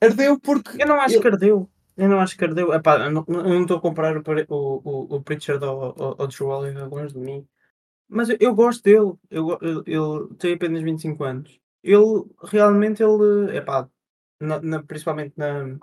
Ardeu 0.01 0.39
porque. 0.39 0.81
Eu 0.81 0.87
não 0.87 0.99
acho 0.99 1.15
ele- 1.15 1.21
que 1.21 1.27
ardeu. 1.27 1.69
Eu 1.95 2.07
não 2.09 2.19
acho 2.19 2.37
que 2.37 2.43
ardeu. 2.43 2.73
Epá, 2.73 2.99
eu 3.05 3.11
não 3.11 3.61
estou 3.61 3.77
a 3.77 3.81
comparar 3.81 4.15
o, 4.17 4.21
o, 4.49 5.15
o, 5.15 5.21
Pritchard 5.23 5.63
ao, 5.65 5.99
ao, 5.99 6.21
ao 6.21 6.27
Drew 6.27 6.47
Holiday 6.47 6.87
longe 6.87 7.13
de 7.13 7.19
mim. 7.19 7.47
Mas 8.07 8.29
eu, 8.29 8.37
eu 8.39 8.55
gosto 8.55 8.83
dele. 8.83 9.13
Eu, 9.29 9.57
eu, 9.61 9.83
ele 9.85 10.35
tem 10.37 10.53
apenas 10.53 10.83
25 10.83 11.23
anos. 11.23 11.59
Ele 11.83 12.23
realmente 12.43 13.01
ele. 13.01 13.57
Epá, 13.57 13.89
na, 14.39 14.61
na, 14.61 14.83
principalmente 14.83 15.33
na, 15.35 15.77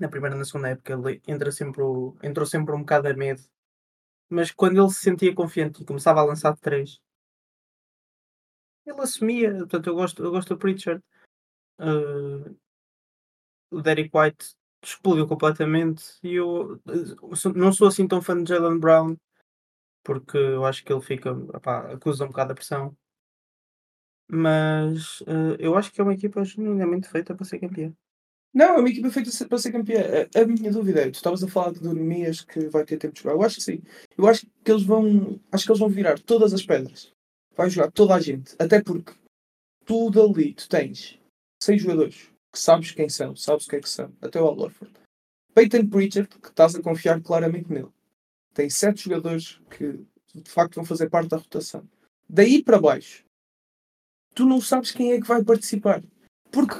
na 0.00 0.08
primeira 0.08 0.34
e 0.34 0.38
na 0.38 0.44
segunda 0.46 0.70
época, 0.70 0.94
ele 0.94 1.20
entra 1.26 1.52
sempre 1.52 1.82
entrou 2.22 2.46
sempre 2.46 2.74
um 2.74 2.80
bocado 2.80 3.08
a 3.08 3.14
medo. 3.14 3.42
Mas 4.28 4.50
quando 4.50 4.80
ele 4.80 4.90
se 4.90 5.00
sentia 5.00 5.34
confiante 5.34 5.82
e 5.82 5.86
começava 5.86 6.20
a 6.20 6.24
lançar 6.24 6.54
de 6.54 6.60
3, 6.60 7.00
ele 8.86 9.00
assumia. 9.00 9.54
Portanto, 9.58 9.86
eu 9.88 9.94
gosto, 9.94 10.22
eu 10.24 10.30
gosto 10.30 10.48
do 10.50 10.58
Pritchard. 10.58 11.02
Uh, 11.78 12.56
o 13.70 13.80
Derek 13.82 14.10
White 14.14 14.56
explodiu 14.82 15.26
completamente 15.26 16.04
e 16.22 16.34
eu 16.34 16.80
eh, 16.86 17.50
não 17.54 17.72
sou 17.72 17.88
assim 17.88 18.06
tão 18.06 18.22
fã 18.22 18.40
de 18.42 18.48
Jalen 18.48 18.78
Brown 18.78 19.16
porque 20.04 20.38
eu 20.38 20.64
acho 20.64 20.84
que 20.84 20.92
ele 20.92 21.02
fica 21.02 21.30
epá, 21.54 21.92
acusa 21.92 22.24
um 22.24 22.28
bocado 22.28 22.52
a 22.52 22.54
pressão 22.54 22.96
mas 24.28 25.22
eh, 25.26 25.56
eu 25.58 25.76
acho 25.76 25.92
que 25.92 26.00
é 26.00 26.04
uma 26.04 26.14
equipa 26.14 26.44
genuinamente 26.44 27.08
feita 27.08 27.34
para 27.34 27.44
ser 27.44 27.58
campeã 27.58 27.92
Não, 28.52 28.76
é 28.76 28.78
uma 28.78 28.88
equipa 28.88 29.10
feita 29.10 29.30
para 29.46 29.58
ser 29.58 29.72
campeã. 29.72 30.00
A, 30.34 30.40
a 30.40 30.46
minha 30.46 30.72
dúvida 30.72 31.02
é, 31.02 31.10
tu 31.10 31.14
estavas 31.14 31.42
a 31.42 31.48
falar 31.48 31.72
de 31.72 31.80
Dormias 31.80 32.40
que 32.40 32.68
vai 32.68 32.84
ter 32.84 32.96
tempo 32.96 33.14
de 33.14 33.20
jogar. 33.20 33.34
Eu 33.34 33.42
acho 33.42 33.56
que 33.56 33.62
sim. 33.62 33.82
Eu 34.16 34.26
acho 34.26 34.46
que 34.64 34.70
eles 34.70 34.82
vão. 34.82 35.38
Acho 35.52 35.64
que 35.64 35.70
eles 35.70 35.80
vão 35.80 35.88
virar 35.88 36.18
todas 36.18 36.52
as 36.52 36.64
pedras. 36.64 37.12
Vai 37.56 37.70
jogar 37.70 37.90
toda 37.90 38.14
a 38.14 38.20
gente. 38.20 38.54
Até 38.58 38.82
porque 38.82 39.12
tudo 39.84 40.22
ali, 40.22 40.54
tu 40.54 40.68
tens 40.68 41.18
seis 41.62 41.82
jogadores 41.82 42.30
que 42.52 42.58
sabes 42.58 42.92
quem 42.92 43.08
são, 43.08 43.34
sabes 43.36 43.66
o 43.66 43.70
que 43.70 43.76
é 43.76 43.80
que 43.80 43.88
são, 43.88 44.12
até 44.20 44.40
o 44.40 44.46
Al 44.46 44.58
Horford. 44.58 44.92
Peyton 45.54 45.86
Pritchard, 45.88 46.28
que 46.28 46.48
estás 46.48 46.74
a 46.74 46.82
confiar 46.82 47.20
claramente 47.20 47.72
nele. 47.72 47.90
Tem 48.54 48.70
sete 48.70 49.04
jogadores 49.04 49.60
que 49.70 50.04
de 50.34 50.50
facto 50.50 50.76
vão 50.76 50.84
fazer 50.84 51.08
parte 51.08 51.30
da 51.30 51.36
rotação. 51.36 51.88
Daí 52.28 52.62
para 52.62 52.80
baixo, 52.80 53.24
tu 54.34 54.44
não 54.44 54.60
sabes 54.60 54.92
quem 54.92 55.12
é 55.12 55.20
que 55.20 55.26
vai 55.26 55.42
participar. 55.42 56.02
Porque 56.50 56.76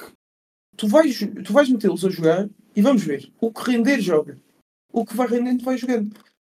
tu 0.79 0.87
vais, 0.87 1.19
tu 1.45 1.53
vais 1.53 1.69
metê-los 1.69 2.05
a 2.05 2.09
jogar 2.09 2.49
e 2.75 2.81
vamos 2.81 3.03
ver. 3.03 3.31
O 3.41 3.53
que 3.53 3.71
render, 3.71 4.01
joga. 4.01 4.39
O 4.91 5.05
que 5.05 5.15
vai 5.15 5.27
rendendo, 5.27 5.65
vai 5.65 5.77
jogando. 5.77 6.17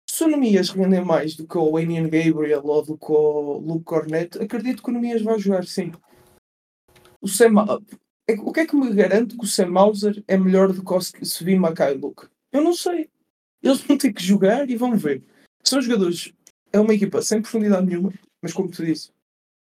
Se 0.09 0.23
o 0.23 0.27
Nemias 0.27 0.69
render 0.69 1.03
mais 1.03 1.35
do 1.35 1.47
que 1.47 1.57
o 1.57 1.71
Wayne 1.71 2.07
Gabriel 2.07 2.61
ou 2.63 2.85
do 2.85 2.97
que 2.97 3.11
o 3.11 3.57
Luke 3.57 3.83
Cornette, 3.83 4.37
acredito 4.37 4.83
que 4.83 4.89
o 4.89 4.93
Nemias 4.93 5.21
vai 5.21 5.39
jogar, 5.39 5.65
sim. 5.65 5.91
O 7.19 7.27
Sam, 7.27 7.65
é 8.27 8.33
o 8.33 8.51
que 8.53 8.59
é 8.61 8.67
que 8.67 8.75
me 8.75 8.93
garante 8.93 9.35
que 9.35 9.43
o 9.43 9.47
Sam 9.47 9.67
Mauser 9.67 10.23
é 10.27 10.37
melhor 10.37 10.71
do 10.71 10.83
que 10.83 10.93
o 10.93 11.25
Svin 11.25 11.57
Mackay 11.57 11.95
Luke? 11.95 12.27
Eu 12.51 12.63
não 12.63 12.73
sei. 12.73 13.09
Eles 13.63 13.81
vão 13.81 13.97
ter 13.97 14.13
que 14.13 14.23
jogar 14.23 14.69
e 14.69 14.75
vão 14.75 14.95
ver. 14.95 15.23
São 15.63 15.81
jogadores. 15.81 16.33
É 16.71 16.79
uma 16.79 16.93
equipa 16.93 17.21
sem 17.21 17.41
profundidade 17.41 17.85
nenhuma, 17.85 18.13
mas 18.41 18.53
como 18.53 18.69
te 18.69 18.85
disse, 18.85 19.11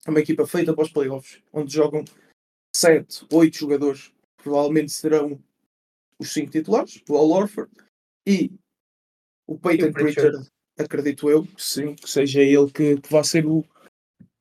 é 0.06 0.10
uma 0.10 0.20
equipa 0.20 0.48
feita 0.48 0.74
para 0.74 0.84
os 0.84 0.92
playoffs, 0.92 1.40
onde 1.54 1.74
jogam 1.74 2.04
7, 2.76 3.28
8 3.32 3.58
jogadores. 3.58 4.15
Provavelmente 4.46 4.92
serão 4.92 5.42
os 6.20 6.32
5 6.32 6.52
titulares, 6.52 7.02
o 7.10 7.18
Al 7.18 7.32
Horford 7.32 7.72
e 8.28 8.52
o 9.48 9.58
Peyton 9.58 9.88
E 9.88 9.90
o 9.90 9.94
Pritchard. 9.94 10.32
Pritchard, 10.32 10.52
acredito 10.78 11.30
eu, 11.32 11.44
que 11.48 11.64
sim, 11.64 11.96
que 11.96 12.08
seja 12.08 12.44
ele 12.44 12.72
que, 12.72 13.02
que 13.02 13.12
vá 13.12 13.24
ser 13.24 13.48
o, 13.48 13.58
o 13.58 13.66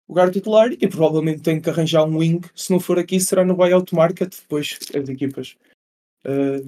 lugar 0.07 0.31
titular 0.31 0.71
e 0.73 0.87
provavelmente 0.87 1.41
tem 1.41 1.59
que 1.59 1.71
arranjar 1.71 2.05
um 2.05 2.19
wing. 2.19 2.43
Se 2.55 2.71
não 2.71 2.79
for 2.79 2.99
aqui, 2.99 3.19
será 3.19 3.47
no 3.47 3.57
buyout 3.57 3.95
market. 3.95 4.31
Depois 4.43 4.79
as 4.95 5.09
equipas, 5.09 5.57
ah, 6.27 6.61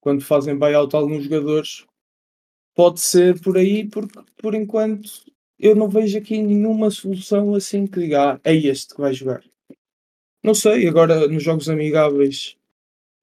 quando 0.00 0.24
fazem 0.24 0.58
buyout 0.58 0.96
alguns 0.96 1.24
jogadores, 1.24 1.84
pode 2.74 3.00
ser 3.00 3.38
por 3.42 3.58
aí, 3.58 3.86
porque 3.86 4.18
por 4.40 4.54
enquanto 4.54 5.10
eu 5.58 5.76
não 5.76 5.90
vejo 5.90 6.16
aqui 6.16 6.40
nenhuma 6.40 6.90
solução 6.90 7.54
assim 7.54 7.86
que 7.86 8.00
diga, 8.00 8.32
ah, 8.32 8.40
é 8.44 8.54
este 8.54 8.94
que 8.94 9.00
vai 9.02 9.12
jogar. 9.12 9.44
Não 10.42 10.54
sei, 10.54 10.88
agora 10.88 11.26
nos 11.28 11.42
jogos 11.42 11.68
amigáveis 11.68 12.56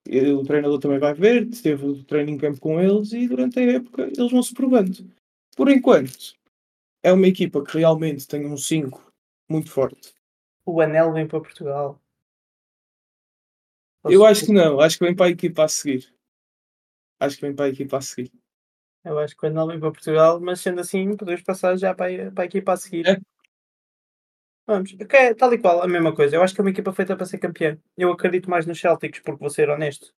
eh, 0.07 0.31
o 0.33 0.43
treinador 0.43 0.79
também 0.79 0.99
vai 0.99 1.13
ver, 1.13 1.49
teve 1.49 1.85
o 1.85 2.03
training 2.03 2.37
camp 2.37 2.59
com 2.59 2.79
eles 2.81 3.13
e 3.13 3.27
durante 3.27 3.59
a 3.59 3.63
época 3.63 4.03
eles 4.03 4.31
vão 4.31 4.43
se 4.43 4.53
provando. 4.53 5.09
Por 5.55 5.69
enquanto, 5.69 6.35
é 7.03 7.11
uma 7.13 7.27
equipa 7.27 7.63
que 7.63 7.77
realmente 7.79 8.27
tem 8.27 8.45
um 8.45 8.57
5 8.57 9.11
muito 9.49 9.71
forte. 9.71 10.13
o 10.65 10.81
Anel 10.81 11.13
vem 11.13 11.27
para 11.27 11.41
Portugal 11.41 11.99
Eu 14.03 14.25
acho 14.25 14.45
que 14.45 14.51
não, 14.53 14.79
acho 14.79 14.97
que 14.99 15.05
vem 15.05 15.15
para 15.15 15.25
a 15.27 15.29
equipa 15.29 15.63
a 15.63 15.67
seguir. 15.67 16.13
Acho 17.19 17.37
que 17.37 17.41
vem 17.43 17.55
para 17.55 17.65
a 17.65 17.69
equipa 17.69 17.97
a 17.97 18.01
seguir. 18.01 18.31
eu 19.03 19.17
acho 19.19 19.35
que 19.37 19.45
o 19.45 19.49
Anel 19.49 19.67
vem 19.67 19.79
para 19.79 19.91
Portugal 19.91 20.39
mas 20.39 20.59
sendo 20.61 20.81
assim 20.81 21.15
podemos 21.15 21.41
passar 21.43 21.77
já 21.77 21.93
para, 21.93 22.27
a- 22.27 22.31
para 22.31 22.43
a 22.43 22.47
equipa 22.47 22.73
a 22.73 22.77
seguir 22.77 23.07
É. 23.07 23.17
Vamos, 24.67 24.91
que 24.93 25.15
é 25.15 25.33
tal 25.33 25.53
e 25.53 25.59
qual 25.59 25.81
a 25.81 25.87
mesma 25.87 26.13
coisa. 26.15 26.35
Eu 26.35 26.43
acho 26.43 26.53
que 26.53 26.61
é 26.61 26.63
uma 26.63 26.71
equipa 26.71 26.91
feita 26.91 27.15
para 27.15 27.25
ser 27.25 27.37
campeã. 27.37 27.77
Eu 27.95 28.11
acredito 28.11 28.49
mais 28.49 28.65
nos 28.65 28.79
Celtics, 28.79 29.19
porque 29.19 29.39
vou 29.39 29.49
ser 29.49 29.69
honesto. 29.69 30.13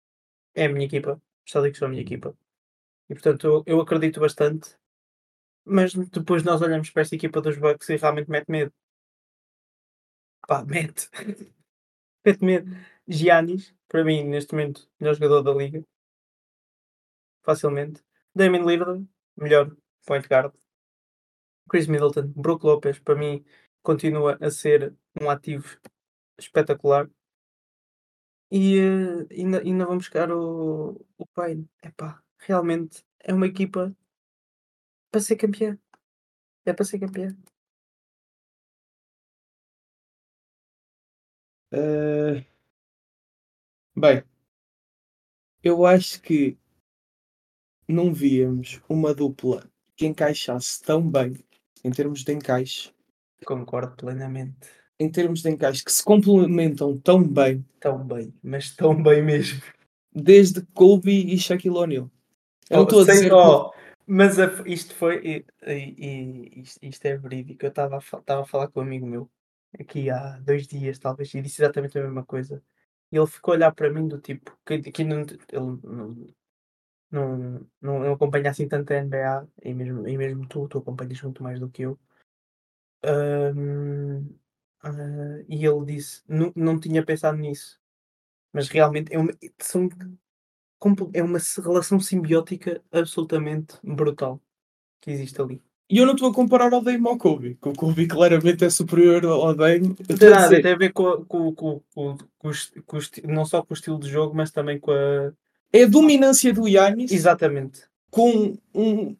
É 0.53 0.65
a 0.65 0.69
minha 0.69 0.85
equipa. 0.85 1.21
Os 1.45 1.51
Celtics 1.51 1.79
são 1.79 1.87
a 1.87 1.91
minha 1.91 2.03
equipa. 2.03 2.37
E 3.09 3.13
portanto 3.15 3.47
eu, 3.47 3.63
eu 3.65 3.81
acredito 3.81 4.19
bastante. 4.19 4.77
Mas 5.65 5.93
depois 5.95 6.43
nós 6.43 6.61
olhamos 6.61 6.89
para 6.91 7.01
esta 7.03 7.15
equipa 7.15 7.41
dos 7.41 7.57
Bucks 7.57 7.89
e 7.89 7.97
realmente 7.97 8.29
mete 8.29 8.49
medo. 8.49 8.73
Pá, 10.47 10.63
mete. 10.63 11.09
mete 12.25 12.43
medo. 12.45 12.71
Giannis, 13.07 13.73
para 13.87 14.03
mim, 14.03 14.23
neste 14.23 14.53
momento, 14.53 14.89
melhor 14.99 15.15
jogador 15.15 15.41
da 15.43 15.53
liga. 15.53 15.83
Facilmente. 17.43 18.03
Damon 18.35 18.65
Lillard, 18.65 19.07
melhor 19.37 19.75
point 20.05 20.27
guard. 20.27 20.53
Chris 21.69 21.87
Middleton, 21.87 22.31
Brook 22.35 22.63
Lopez, 22.65 22.99
para 22.99 23.15
mim, 23.15 23.43
continua 23.85 24.37
a 24.41 24.51
ser 24.51 24.93
um 25.21 25.29
ativo 25.29 25.79
espetacular. 26.39 27.09
E, 28.51 28.61
eh, 28.79 29.25
ainda 29.39 29.57
ainda 29.61 29.85
vão 29.85 29.97
buscar 29.97 30.31
o 30.31 31.05
o 31.17 31.25
Payne. 31.35 31.69
Epá, 31.83 32.21
realmente 32.39 33.03
é 33.19 33.33
uma 33.33 33.47
equipa 33.47 33.95
para 35.11 35.21
ser 35.21 35.35
campeã. 35.37 35.77
É 36.65 36.73
para 36.73 36.85
ser 36.85 36.99
campeã. 36.99 37.35
Ah, 41.71 42.41
bem, 43.95 44.23
eu 45.61 45.85
acho 45.85 46.21
que 46.21 46.57
não 47.87 48.13
víamos 48.13 48.79
uma 48.87 49.11
dupla 49.11 49.67
que 49.95 50.05
encaixasse 50.05 50.79
tão 50.83 51.01
bem 51.09 51.33
em 51.83 51.89
termos 51.89 52.23
de 52.23 52.31
encaixe, 52.31 52.91
Concordo 53.45 53.95
plenamente. 53.95 54.67
em 54.99 55.11
termos 55.11 55.41
de 55.41 55.49
encaixe 55.49 55.83
que 55.83 55.91
se 55.91 56.03
complementam 56.03 56.97
tão 56.99 57.21
bem 57.23 57.65
Tão 57.79 58.03
bem, 58.05 58.33
mas 58.41 58.75
tão 58.75 59.01
bem 59.01 59.21
mesmo. 59.23 59.61
desde 60.13 60.61
Kobe 60.73 61.11
e 61.33 61.37
Shaquille 61.37 61.77
O'Neal. 61.77 62.09
Eu 62.69 62.79
Oh, 62.79 62.83
estou 62.83 63.01
a 63.01 63.05
dizer 63.05 63.29
que 63.29 63.75
mas 64.07 64.39
a 64.39 64.45
isto 64.67 64.93
foi 64.95 65.15
e 65.25 65.45
e 65.67 66.61
isto 66.61 66.79
isto 66.83 67.05
é 67.05 67.17
verídico. 67.17 67.65
Eu 67.65 67.69
estava 67.69 67.97
a 67.97 68.39
a 68.41 68.45
falar 68.45 68.67
com 68.69 68.79
um 68.79 68.83
amigo 68.83 69.05
meu, 69.05 69.29
aqui 69.79 70.09
há 70.09 70.37
2 70.39 70.67
dias 70.67 70.99
talvez, 70.99 71.33
e 71.33 71.41
disse 71.41 71.61
exatamente 71.61 71.97
a 71.99 72.03
mesma 72.03 72.25
coisa. 72.25 72.63
E 73.11 73.17
ele 73.17 73.27
ficou 73.27 73.53
a 73.53 73.57
olhar 73.57 73.71
para 73.73 73.89
mim 73.91 74.07
do 74.07 74.19
tipo, 74.19 74.57
que 74.65 74.79
que 74.91 75.03
não 75.03 75.21
ele 75.21 75.79
não 75.83 76.15
não 77.11 77.67
não 77.81 77.99
não 77.99 78.13
acompanha 78.13 78.51
assim 78.51 78.67
tanto 78.67 78.91
a 78.93 78.97
NBA, 79.03 79.47
e 79.63 79.73
mesmo 79.73 80.07
e 80.07 80.17
mesmo 80.17 80.47
tu, 80.47 80.67
tu 80.67 80.79
acompanhas 80.79 81.21
muito 81.21 81.43
mais 81.43 81.59
do 81.59 81.69
que 81.69 81.83
eu. 81.83 81.99
Ah, 83.05 83.51
e 85.49 85.65
ele 85.65 85.85
disse: 85.85 86.21
"Não 86.27 86.51
não 86.55 86.79
tinha 86.79 87.03
pensado 87.03 87.37
nisso", 87.37 87.79
mas 88.53 88.67
realmente 88.69 89.13
é 89.13 89.19
uma 89.19 89.31
são 89.59 89.89
é 91.13 91.23
uma 91.23 91.39
relação 91.63 91.99
simbiótica 91.99 92.81
absolutamente 92.91 93.75
brutal 93.83 94.39
que 95.01 95.11
existe 95.11 95.41
ali. 95.41 95.61
E 95.89 95.97
eu 95.99 96.05
não 96.05 96.13
estou 96.13 96.29
a 96.29 96.33
comparar 96.33 96.73
o 96.73 96.81
Dame 96.81 97.07
ao 97.07 97.17
Kobe, 97.17 97.57
que 97.61 97.69
o 97.69 97.73
Kobe 97.73 98.07
claramente 98.07 98.65
é 98.65 98.69
superior 98.69 99.23
ao 99.25 99.55
Dame. 99.55 99.89
Não 99.89 99.95
estou 99.99 100.17
tem 100.17 100.27
a 100.27 100.31
nada, 100.31 100.49
dizer, 100.49 100.61
tem 100.61 100.73
a 100.73 100.77
ver 100.77 100.93
com 100.93 101.07
a 101.07 101.25
com 101.25 101.53
com 101.53 101.81
com 101.93 102.17
com 102.85 102.97
o 102.97 103.31
não 103.31 103.45
só 103.45 103.61
com 103.61 103.73
o 103.73 103.77
estilo 103.77 103.99
de 103.99 104.09
jogo, 104.09 104.35
mas 104.35 104.51
também 104.51 104.79
com 104.79 104.91
a 104.91 105.31
é 105.71 105.83
a 105.83 105.87
dominância 105.87 106.53
do 106.53 106.67
Giannis 106.67 107.11
exatamente. 107.11 107.81
com 108.09 108.57
um 108.73 109.15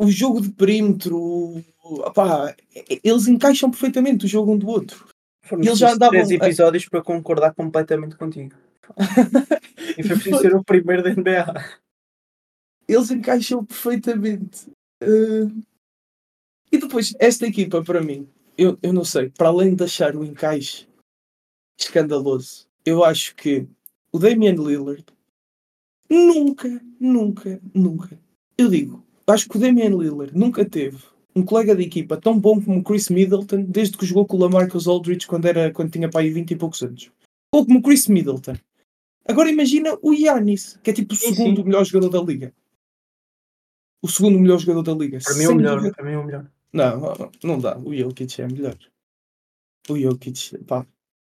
o 0.00 0.10
jogo 0.10 0.40
de 0.40 0.50
perímetro, 0.50 1.62
opá, 1.84 2.56
e 2.74 3.00
eles 3.04 3.28
encaixam 3.28 3.70
perfeitamente 3.70 4.24
o 4.24 4.28
jogo 4.28 4.52
um 4.52 4.58
do 4.58 4.66
outro. 4.66 5.06
Foram 5.42 5.62
eles 5.62 5.78
já 5.78 5.88
precisos 5.88 6.08
3 6.08 6.22
andavam 6.24 6.30
a 6.30 6.46
episódios 6.46 6.88
para 6.88 7.02
concordar 7.02 7.54
completamente 7.54 8.16
contigo. 8.16 8.54
E 9.98 10.02
foi 10.04 10.16
preciso 10.16 10.38
ser 10.38 10.54
o 10.54 10.62
primeiro 10.62 11.02
da 11.02 11.10
NBA. 11.10 11.64
eles 12.86 13.10
encaixam 13.10 13.64
perfeitamente. 13.64 14.70
Hã, 15.02 15.50
e 16.70 16.78
depois, 16.78 17.12
esta 17.18 17.46
equipa 17.46 17.82
para 17.82 18.00
mim, 18.00 18.28
eu 18.56 18.78
eu 18.82 18.92
não 18.92 19.04
sei, 19.04 19.30
para 19.30 19.48
além 19.48 19.74
de 19.74 19.82
achar 19.84 20.14
o 20.14 20.24
encaixe 20.24 20.86
escandaloso, 21.78 22.66
eu 22.84 23.02
acho 23.02 23.34
que 23.34 23.66
o 24.12 24.18
Damian 24.18 24.54
Lillard 24.54 25.04
nunca, 26.08 26.80
nunca, 27.00 27.60
nunca, 27.74 28.18
eu 28.56 28.68
digo, 28.68 29.04
acho 29.32 29.48
que 29.48 29.56
o 29.56 29.60
Damian 29.60 29.90
Lillard 29.90 30.36
nunca 30.36 30.64
teve 30.64 30.98
um 31.34 31.44
colega 31.44 31.74
de 31.76 31.82
equipa 31.82 32.16
tão 32.16 32.38
bom 32.38 32.60
como 32.60 32.80
o 32.80 32.82
Chris 32.82 33.08
Middleton 33.08 33.62
desde 33.62 33.96
que 33.96 34.06
jogou 34.06 34.26
com 34.26 34.36
o 34.36 34.40
LaMarcus 34.40 34.86
Aldridge 34.86 35.26
quando 35.26 35.46
era 35.46 35.72
quando 35.72 35.90
tinha 35.90 36.08
para 36.08 36.20
aí 36.20 36.30
20 36.30 36.50
e 36.50 36.56
poucos 36.56 36.82
anos. 36.82 37.10
Ou 37.52 37.64
como 37.64 37.78
o 37.78 37.82
Chris 37.82 38.06
Middleton. 38.08 38.54
Agora 39.26 39.50
imagina 39.50 39.96
o 40.02 40.14
Giannis, 40.14 40.78
que 40.82 40.90
é 40.90 40.92
tipo 40.92 41.14
o 41.14 41.16
Sim, 41.16 41.34
segundo 41.34 41.58
sim. 41.58 41.64
melhor 41.64 41.84
jogador 41.84 42.08
da 42.18 42.24
liga. 42.24 42.54
O 44.02 44.08
segundo 44.08 44.38
melhor 44.38 44.58
jogador 44.58 44.82
da 44.82 44.94
liga. 44.94 45.18
Para 45.22 45.34
mim 45.34 45.44
é 45.44 45.48
o 45.48 45.54
melhor, 45.54 45.76
dúvida. 45.76 45.94
para 45.94 46.04
mim 46.04 46.12
é 46.12 46.18
o 46.18 46.24
melhor. 46.24 46.50
Não, 46.72 47.00
não, 47.00 47.32
não 47.44 47.58
dá. 47.58 47.78
O 47.78 47.94
Jokic 47.94 48.40
é 48.40 48.46
melhor. 48.46 48.76
O 49.88 49.98
Jokic, 49.98 50.58
pá. 50.64 50.86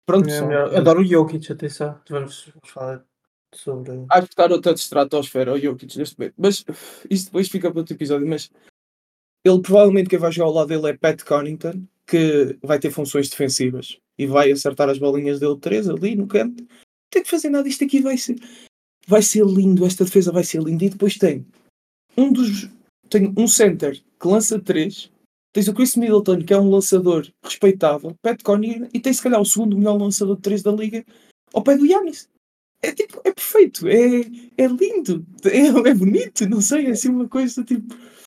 Pronto, 0.06 0.28
é 0.28 0.38
só. 0.38 0.46
melhor. 0.46 0.74
Adoro 0.74 1.00
o 1.00 1.04
Jokic, 1.04 1.52
atenção, 1.52 2.00
vamos 2.08 2.50
falar 2.64 3.04
sobre 3.56 4.04
Acho 4.10 4.26
que 4.26 4.32
está 4.32 4.48
noutra 4.48 4.72
estratosfera 4.72 5.52
o 5.52 5.58
Jokic 5.58 5.96
neste 5.96 6.18
momento. 6.18 6.34
Mas 6.36 6.64
isso 7.10 7.26
depois 7.26 7.48
fica 7.48 7.70
para 7.70 7.80
outro 7.80 7.94
episódio. 7.94 8.26
Mas 8.26 8.50
ele 9.44 9.60
provavelmente 9.60 10.08
quem 10.08 10.18
vai 10.18 10.32
jogar 10.32 10.46
ao 10.46 10.54
lado 10.54 10.68
dele 10.68 10.88
é 10.88 10.96
Pat 10.96 11.22
Connaughton, 11.22 11.84
que 12.06 12.58
vai 12.62 12.78
ter 12.78 12.90
funções 12.90 13.28
defensivas 13.28 13.98
e 14.18 14.26
vai 14.26 14.50
acertar 14.50 14.88
as 14.88 14.98
bolinhas 14.98 15.40
dele 15.40 15.58
três 15.58 15.88
ali 15.88 16.16
no 16.16 16.26
canto. 16.26 16.62
Não 16.62 16.68
tem 17.10 17.22
que 17.22 17.30
fazer 17.30 17.50
nada. 17.50 17.68
Isto 17.68 17.84
aqui 17.84 18.00
vai 18.00 18.16
ser, 18.16 18.36
vai 19.06 19.22
ser 19.22 19.44
lindo. 19.44 19.86
Esta 19.86 20.04
defesa 20.04 20.32
vai 20.32 20.44
ser 20.44 20.62
linda. 20.62 20.84
E 20.84 20.90
depois 20.90 21.16
tem 21.16 21.46
um 22.16 22.32
dos. 22.32 22.68
Tem 23.10 23.32
um 23.36 23.46
center 23.46 24.02
que 24.20 24.28
lança 24.28 24.58
três. 24.58 25.10
Tens 25.52 25.68
o 25.68 25.74
Chris 25.74 25.94
Middleton, 25.94 26.42
que 26.42 26.52
é 26.52 26.58
um 26.58 26.68
lançador 26.68 27.28
respeitável, 27.44 28.12
Pat 28.20 28.42
Connaughton, 28.42 28.88
e 28.92 28.98
tens 28.98 29.18
se 29.18 29.22
calhar 29.22 29.40
o 29.40 29.44
segundo 29.44 29.78
melhor 29.78 29.96
lançador 29.96 30.34
de 30.34 30.42
três 30.42 30.62
da 30.64 30.72
liga 30.72 31.04
ao 31.52 31.62
pé 31.62 31.76
do 31.76 31.86
Giannis. 31.86 32.28
É 32.84 32.92
tipo, 32.92 33.20
é 33.24 33.32
perfeito, 33.32 33.88
é, 33.88 34.20
é 34.62 34.66
lindo, 34.66 35.24
é, 35.44 35.88
é 35.90 35.94
bonito, 35.94 36.46
não 36.48 36.60
sei, 36.60 36.86
é 36.86 36.90
assim 36.90 37.08
uma 37.08 37.28
coisa 37.28 37.64
tipo. 37.64 37.94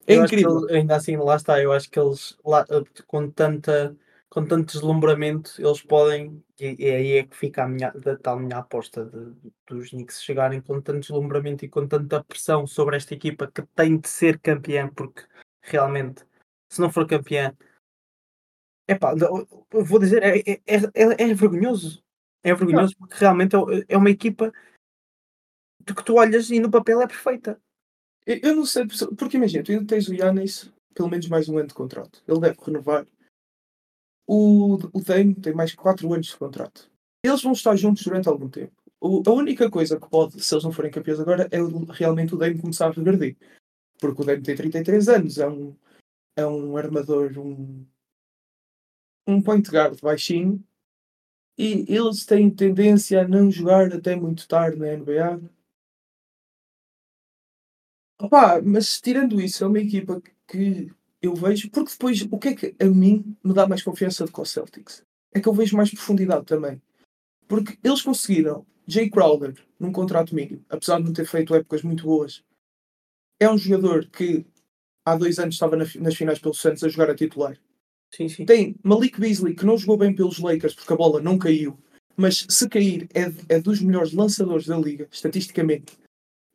É 0.08 0.16
Eu 0.16 0.24
incrível. 0.24 0.60
eles- 0.60 0.72
ainda 0.76 0.96
assim, 0.96 1.18
lá 1.18 1.36
está, 1.36 1.62
eu 1.62 1.72
acho 1.72 1.90
que 1.90 2.00
eles 2.00 2.38
lá, 2.46 2.66
eh, 2.70 2.84
com 3.08 3.30
tanta 3.30 3.96
com 4.30 4.46
tanto 4.46 4.74
deslumbramento, 4.74 5.54
eles 5.58 5.82
podem, 5.82 6.44
e, 6.60 6.76
e 6.78 6.90
aí 6.90 7.12
é 7.20 7.24
que 7.24 7.38
fica 7.38 7.64
a 7.64 7.68
minha, 7.70 7.90
da 7.92 8.18
tal 8.18 8.38
minha 8.38 8.58
aposta 8.58 9.06
de, 9.06 9.34
dos 9.66 9.92
Knicks 9.92 10.22
chegarem 10.22 10.60
com 10.60 10.82
tanto 10.82 11.00
deslumbramento 11.00 11.64
e 11.64 11.70
com 11.70 11.88
tanta 11.88 12.22
pressão 12.22 12.68
sobre 12.68 12.98
esta 12.98 13.14
equipa 13.14 13.50
que 13.50 13.62
tem 13.74 13.98
de 13.98 14.10
ser 14.10 14.38
campeã, 14.40 14.90
porque 14.94 15.22
realmente, 15.62 16.22
se 16.70 16.82
não 16.82 16.92
for 16.92 17.08
campeã, 17.08 17.56
não, 19.18 19.48
eu 19.72 19.86
vou 19.86 20.00
dizer, 20.00 20.22
é, 20.22 20.38
é, 20.40 20.62
é, 20.68 20.76
é- 20.94 21.30
é 21.30 21.34
vergonhoso. 21.34 22.04
É 22.46 22.54
vergonhoso 22.54 22.96
porque 22.98 23.16
realmente 23.16 23.56
é, 23.56 23.60
é 23.90 23.98
uma 23.98 24.10
equipa 24.12 24.54
de 25.84 25.96
que 25.96 26.04
tu 26.04 26.16
olhas 26.16 26.52
e 26.52 26.60
no 26.60 26.70
papel 26.70 27.02
é 27.02 27.08
perfeita. 27.08 27.60
Eu, 28.26 28.56
não 28.56 28.66
sei, 28.66 28.86
porque 29.18 29.38
imagina, 29.38 29.64
tu 29.64 29.72
ainda 29.72 29.86
tens 29.86 30.08
o 30.08 30.14
Giannis 30.16 30.72
pelo 30.94 31.10
menos 31.10 31.28
mais 31.28 31.50
um 31.50 31.58
ano 31.58 31.68
de 31.68 31.74
contrato. 31.74 32.24
Ele 32.28 32.40
deve 32.40 32.58
renovar. 32.64 33.06
O, 34.28 34.76
o 34.76 35.02
Dame 35.04 35.36
tem 35.36 35.54
mais 35.54 35.74
4 35.76 36.12
anos 36.14 36.28
de 36.28 36.38
contrato. 36.38 36.90
Eles 37.24 37.42
vão 37.42 37.52
estar 37.52 37.76
juntos 37.76 38.04
durante 38.04 38.28
algum 38.30 38.50
tempo. 38.50 38.74
O- 39.02 39.22
a 39.28 39.32
única 39.32 39.70
coisa 39.70 40.00
que 40.00 40.10
pode, 40.10 40.42
se 40.44 40.54
eles 40.54 40.64
não 40.64 40.72
forem 40.72 40.92
campeões 40.92 41.20
agora, 41.20 41.48
é 41.52 41.62
o- 41.62 41.86
realmente 41.86 42.34
o 42.34 42.38
Dame 42.38 42.60
começar 42.62 42.88
a 42.88 42.92
regredir. 42.92 43.36
Porque 44.00 44.22
o 44.22 44.26
Dame 44.26 44.42
tem 44.44 44.56
33 44.56 45.10
anos, 45.10 45.38
é 45.38 45.48
um, 45.48 45.76
é 46.38 46.46
um 46.46 46.78
armador, 46.78 47.38
um, 47.38 47.86
um 49.28 49.42
point 49.42 49.70
guard 49.70 50.00
baixinho. 50.02 50.64
E 51.58 51.86
eles 51.88 52.26
têm 52.26 52.50
tendência 52.50 53.22
a 53.22 53.28
não 53.28 53.50
jogar 53.50 53.94
até 53.94 54.16
muito 54.16 54.48
tarde 54.48 54.78
na 54.78 54.88
NBA. 54.88 55.42
Opa, 58.20 58.62
mas 58.62 59.00
tirando 59.00 59.40
isso, 59.42 59.64
é 59.64 59.68
uma 59.68 59.80
equipa 59.80 60.22
que 60.48 60.92
eu 61.22 61.34
vejo, 61.34 61.70
porque 61.70 61.92
depois 61.92 62.22
o 62.22 62.38
que 62.38 62.48
é 62.50 62.56
que 62.56 62.76
a 62.80 62.86
mim 62.86 63.36
me 63.44 63.54
dá 63.54 63.68
mais 63.68 63.84
confiança 63.84 64.26
do 64.26 64.32
que 64.32 64.40
o 64.40 64.46
Celtics? 64.46 65.04
É 65.34 65.40
que 65.42 65.48
eu 65.48 65.54
vejo 65.54 65.76
mais 65.76 65.92
profundidade 65.92 66.46
também. 66.46 66.82
Porque 67.48 67.78
eles 67.84 68.02
conseguiram 68.02 68.66
Jay 68.88 69.10
Crowder 69.10 69.56
num 69.80 69.92
contrato 69.92 70.34
mínimo, 70.36 70.64
apesar 70.70 70.98
de 70.98 71.06
não 71.06 71.14
ter 71.14 71.26
feito 71.26 71.56
épocas 71.56 71.82
muito 71.84 72.04
boas. 72.06 72.44
É 73.40 73.50
um 73.50 73.58
jogador 73.58 74.08
que 74.08 74.46
há 75.06 75.16
dois 75.16 75.40
anos 75.40 75.56
estava 75.56 75.76
nas 75.76 76.16
finais 76.16 76.40
pelo 76.40 76.54
Santos 76.54 76.84
a 76.84 76.90
jogar 76.90 77.10
a 77.12 77.16
titular. 77.16 77.58
Sim, 78.16 78.30
sim. 78.30 78.46
Tem 78.46 78.76
Malik 78.82 79.20
Beasley, 79.20 79.54
que 79.54 79.66
não 79.66 79.78
jogou 79.78 79.98
bem 79.98 80.16
pelos 80.16 80.40
Lakers 80.40 80.74
porque 80.74 80.94
a 80.94 80.96
bola 80.96 81.22
não 81.22 81.38
caiu, 81.38 81.78
mas 82.16 82.46
se 82.50 82.70
cair 82.70 83.10
é, 83.14 83.56
é 83.56 83.60
dos 83.60 83.82
melhores 83.82 84.14
lançadores 84.14 84.66
da 84.68 84.78
liga, 84.78 85.08
estatisticamente. 85.12 85.98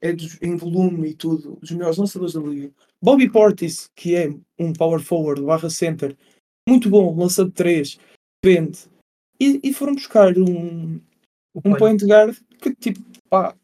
É 0.03 0.15
dos- 0.15 0.41
em 0.41 0.57
volume 0.57 1.11
e 1.11 1.15
tudo, 1.15 1.57
dos 1.61 1.71
melhores 1.73 1.99
lançadores 1.99 2.33
da 2.33 2.41
liga. 2.41 2.73
Bobby 3.03 3.31
Portis, 3.31 3.91
que 3.95 4.15
é 4.15 4.35
um 4.59 4.73
power 4.73 4.99
forward, 5.01 5.43
barra 5.43 5.69
center, 5.69 6.17
muito 6.67 6.89
bom, 6.89 7.15
lança 7.15 7.45
de 7.45 7.51
3, 7.51 7.99
vende. 8.43 8.79
E, 9.39 9.61
e 9.63 9.75
foram 9.75 9.95
buscar 9.95 10.39
um, 10.39 10.97
O 11.53 11.59
um 11.63 11.75
point 11.77 12.03
guard 12.07 12.35
que 12.63 12.75
tipo, 12.75 13.01
pá, 13.29 13.55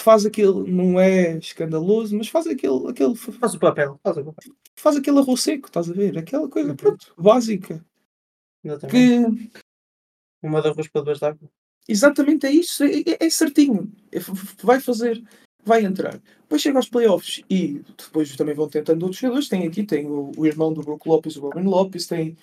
faz 0.00 0.24
aquele, 0.24 0.70
não 0.70 1.00
é 1.00 1.36
escandaloso, 1.38 2.16
mas 2.16 2.28
faz 2.28 2.46
aquele, 2.46 2.88
aquele 2.88 3.16
Faz 3.16 3.54
o 3.54 3.58
papel, 3.58 3.98
faz 4.04 4.16
o 4.18 4.24
papel. 4.24 4.54
Faz 4.78 4.96
aquele 4.96 5.18
arroz 5.18 5.40
seco, 5.42 5.66
estás 5.68 5.90
a 5.90 5.92
ver? 5.94 6.16
Aquela 6.18 6.48
coisa, 6.48 6.70
Uhum. 6.70 6.76
pronto, 6.76 7.14
básica. 7.18 7.84
Exatamente. 8.64 9.50
Que 9.50 10.46
Uma 10.46 10.60
de 10.62 10.68
arroz 10.68 10.88
para 10.88 11.02
duas 11.02 11.18
de 11.18 11.24
água. 11.24 11.50
exatamente 11.88 12.46
é 12.46 12.50
isso, 12.52 12.84
é, 12.84 13.00
é- 13.00 13.26
é 13.26 13.30
certinho. 13.30 13.92
É 14.12 14.18
vai 14.62 14.80
fazer, 14.80 15.22
vai 15.64 15.84
entrar. 15.84 16.18
Depois 16.42 16.62
chega 16.62 16.78
aos 16.78 16.88
playoffs 16.88 17.42
e 17.50 17.80
depois 17.98 18.34
também 18.36 18.54
vão 18.54 18.68
tentando 18.68 19.02
outros 19.04 19.20
jogadores. 19.20 19.48
Tem 19.48 19.66
aqui, 19.66 19.84
tem 19.84 20.06
o, 20.06 20.30
o 20.36 20.46
irmão 20.46 20.72
do 20.72 20.82
Brook 20.82 21.08
Lopes, 21.08 21.36
o 21.36 21.40
Robin 21.40 21.62
Lopes, 21.68 22.06
tem, 22.06 22.36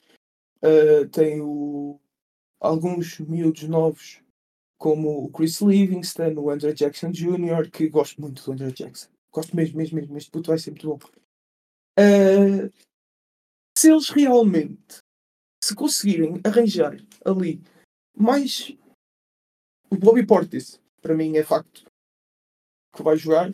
ah, 0.61 1.07
tem 1.11 1.39
o, 1.41 1.99
alguns 2.59 3.19
miúdos 3.19 3.63
novos 3.63 4.19
como 4.77 5.23
o 5.25 5.29
Chris 5.31 5.61
Livingston, 5.61 6.33
o 6.37 6.49
Andrew 6.49 6.73
Jackson 6.73 7.09
Jr., 7.11 7.69
que 7.71 7.87
gosto 7.87 8.19
muito 8.19 8.43
do 8.43 8.51
Andrew 8.51 8.71
Jackson. 8.71 9.07
Gosto 9.31 9.55
mesmo, 9.55 9.77
mesmo, 9.77 9.97
mesmo. 9.97 10.17
Este 10.17 10.29
puto 10.29 10.49
vai 10.49 10.57
ser 10.59 10.71
muito 10.71 10.87
bom. 10.87 10.99
Uh, 11.99 12.71
se 13.77 13.91
eles 13.91 14.09
realmente 14.09 14.97
se 15.63 15.75
conseguirem 15.75 16.41
arranjar 16.43 16.97
ali 17.23 17.61
mais 18.15 18.75
o 19.89 19.95
Bobby 19.95 20.25
Portis, 20.25 20.81
para 21.01 21.15
mim 21.15 21.37
é 21.37 21.43
facto 21.43 21.85
que 22.95 23.03
vai 23.03 23.17
jogar. 23.17 23.51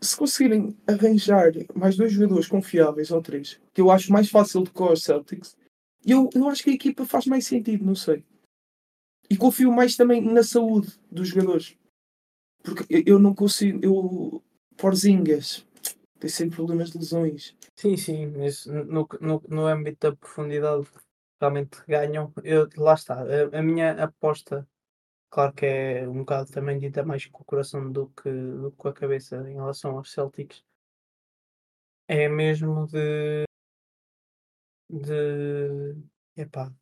Se 0.00 0.16
conseguirem 0.16 0.76
arranjar 0.86 1.52
mais 1.74 1.96
dois 1.96 2.12
jogadores 2.12 2.48
confiáveis 2.48 3.10
ou 3.10 3.20
três, 3.20 3.60
que 3.74 3.80
eu 3.80 3.90
acho 3.90 4.12
mais 4.12 4.30
fácil 4.30 4.62
do 4.62 4.72
que 4.72 4.82
os 4.82 5.02
Celtics, 5.02 5.56
eu, 6.04 6.30
eu 6.34 6.48
acho 6.48 6.62
que 6.62 6.70
a 6.70 6.74
equipa 6.74 7.04
faz 7.04 7.26
mais 7.26 7.46
sentido, 7.46 7.84
não 7.84 7.94
sei. 7.94 8.24
E 9.28 9.36
confio 9.36 9.70
mais 9.70 9.96
também 9.96 10.20
na 10.20 10.42
saúde 10.42 10.98
dos 11.10 11.28
jogadores. 11.28 11.76
Porque 12.62 12.84
eu 13.06 13.18
não 13.18 13.34
consigo. 13.34 13.78
Eu, 13.82 14.42
Porzingas 14.76 15.66
tem 16.18 16.30
sempre 16.30 16.56
problemas 16.56 16.90
de 16.90 16.98
lesões. 16.98 17.54
Sim, 17.80 17.96
sim, 17.96 18.26
mas 18.26 18.66
no, 18.66 19.08
no, 19.20 19.42
no 19.48 19.66
âmbito 19.66 20.10
da 20.10 20.16
profundidade 20.16 20.86
realmente 21.40 21.78
ganham. 21.88 22.32
Eu, 22.44 22.68
lá 22.76 22.94
está, 22.94 23.14
a, 23.22 23.58
a 23.58 23.62
minha 23.62 23.92
aposta, 24.04 24.68
claro 25.30 25.52
que 25.54 25.66
é 25.66 26.08
um 26.08 26.20
bocado 26.20 26.50
também 26.52 26.78
dita 26.78 27.04
mais 27.04 27.26
com 27.26 27.42
o 27.42 27.46
coração 27.46 27.90
do 27.92 28.08
que, 28.10 28.30
do 28.30 28.70
que 28.72 28.78
com 28.78 28.88
a 28.88 28.94
cabeça 28.94 29.36
em 29.50 29.54
relação 29.54 29.96
aos 29.98 30.12
Celtics, 30.12 30.64
é 32.08 32.28
mesmo 32.28 32.86
de. 32.86 33.44
de. 34.88 35.96
epá. 36.36 36.72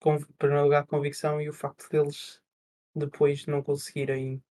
Com, 0.00 0.16
em 0.16 0.24
primeiro 0.38 0.64
lugar, 0.64 0.86
convicção 0.86 1.40
e 1.40 1.48
o 1.48 1.52
facto 1.52 1.88
deles 1.88 2.42
depois 2.94 3.46
não 3.46 3.62
conseguirem. 3.62 4.42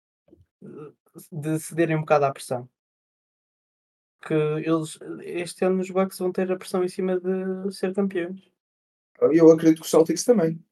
de 1.32 1.58
cederem 1.58 1.96
um 1.96 2.00
bocado 2.00 2.24
à 2.26 2.32
pressão 2.32 2.68
que 4.22 4.34
eles 4.34 4.98
este 5.20 5.64
ano 5.64 5.80
os 5.80 5.90
Bucks 5.90 6.18
vão 6.18 6.32
ter 6.32 6.50
a 6.50 6.56
pressão 6.56 6.84
em 6.84 6.88
cima 6.88 7.20
de 7.20 7.72
ser 7.74 7.94
campeões. 7.94 8.50
Eu 9.20 9.50
acredito 9.50 9.80
que 9.80 9.84
os 9.84 9.90
Celtics 9.90 10.24
também. 10.24 10.62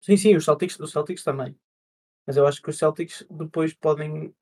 Sim, 0.00 0.16
sim, 0.16 0.36
os 0.36 0.44
Celtics, 0.44 0.78
os 0.78 0.92
Celtics 0.92 1.24
também. 1.24 1.58
Mas 2.26 2.36
eu 2.36 2.46
acho 2.46 2.62
que 2.62 2.70
os 2.70 2.78
Celtics 2.78 3.26
depois 3.30 3.72
podem, 3.72 4.34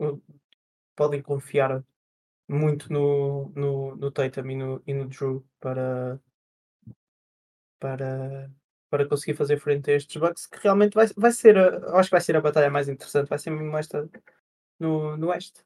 podem 0.95 1.23
confiar 1.23 1.85
muito 2.49 2.93
no, 2.93 3.51
no, 3.55 3.97
no 3.97 4.11
Tatum 4.11 4.51
e 4.51 4.57
no, 4.57 4.83
e 4.87 4.95
no 4.95 5.09
Drew 5.09 5.45
para, 5.61 6.21
para, 7.79 8.51
para 8.91 9.09
conseguir 9.09 9.35
fazer 9.35 9.59
frente 9.59 9.91
a 9.91 9.95
estes 9.95 10.17
Bucks, 10.17 10.47
que 10.47 10.59
realmente 10.63 10.95
vai, 10.95 11.07
vai 11.17 11.33
ser, 11.33 11.57
a, 11.57 11.99
acho 11.99 12.09
que 12.09 12.15
vai 12.15 12.21
ser 12.21 12.37
a 12.37 12.41
batalha 12.41 12.71
mais 12.71 12.89
interessante, 12.89 13.29
vai 13.29 13.39
ser 13.39 13.51
mesmo 13.51 13.77
esta 13.77 14.09
no, 14.79 15.17
no 15.17 15.29
Oeste. 15.29 15.65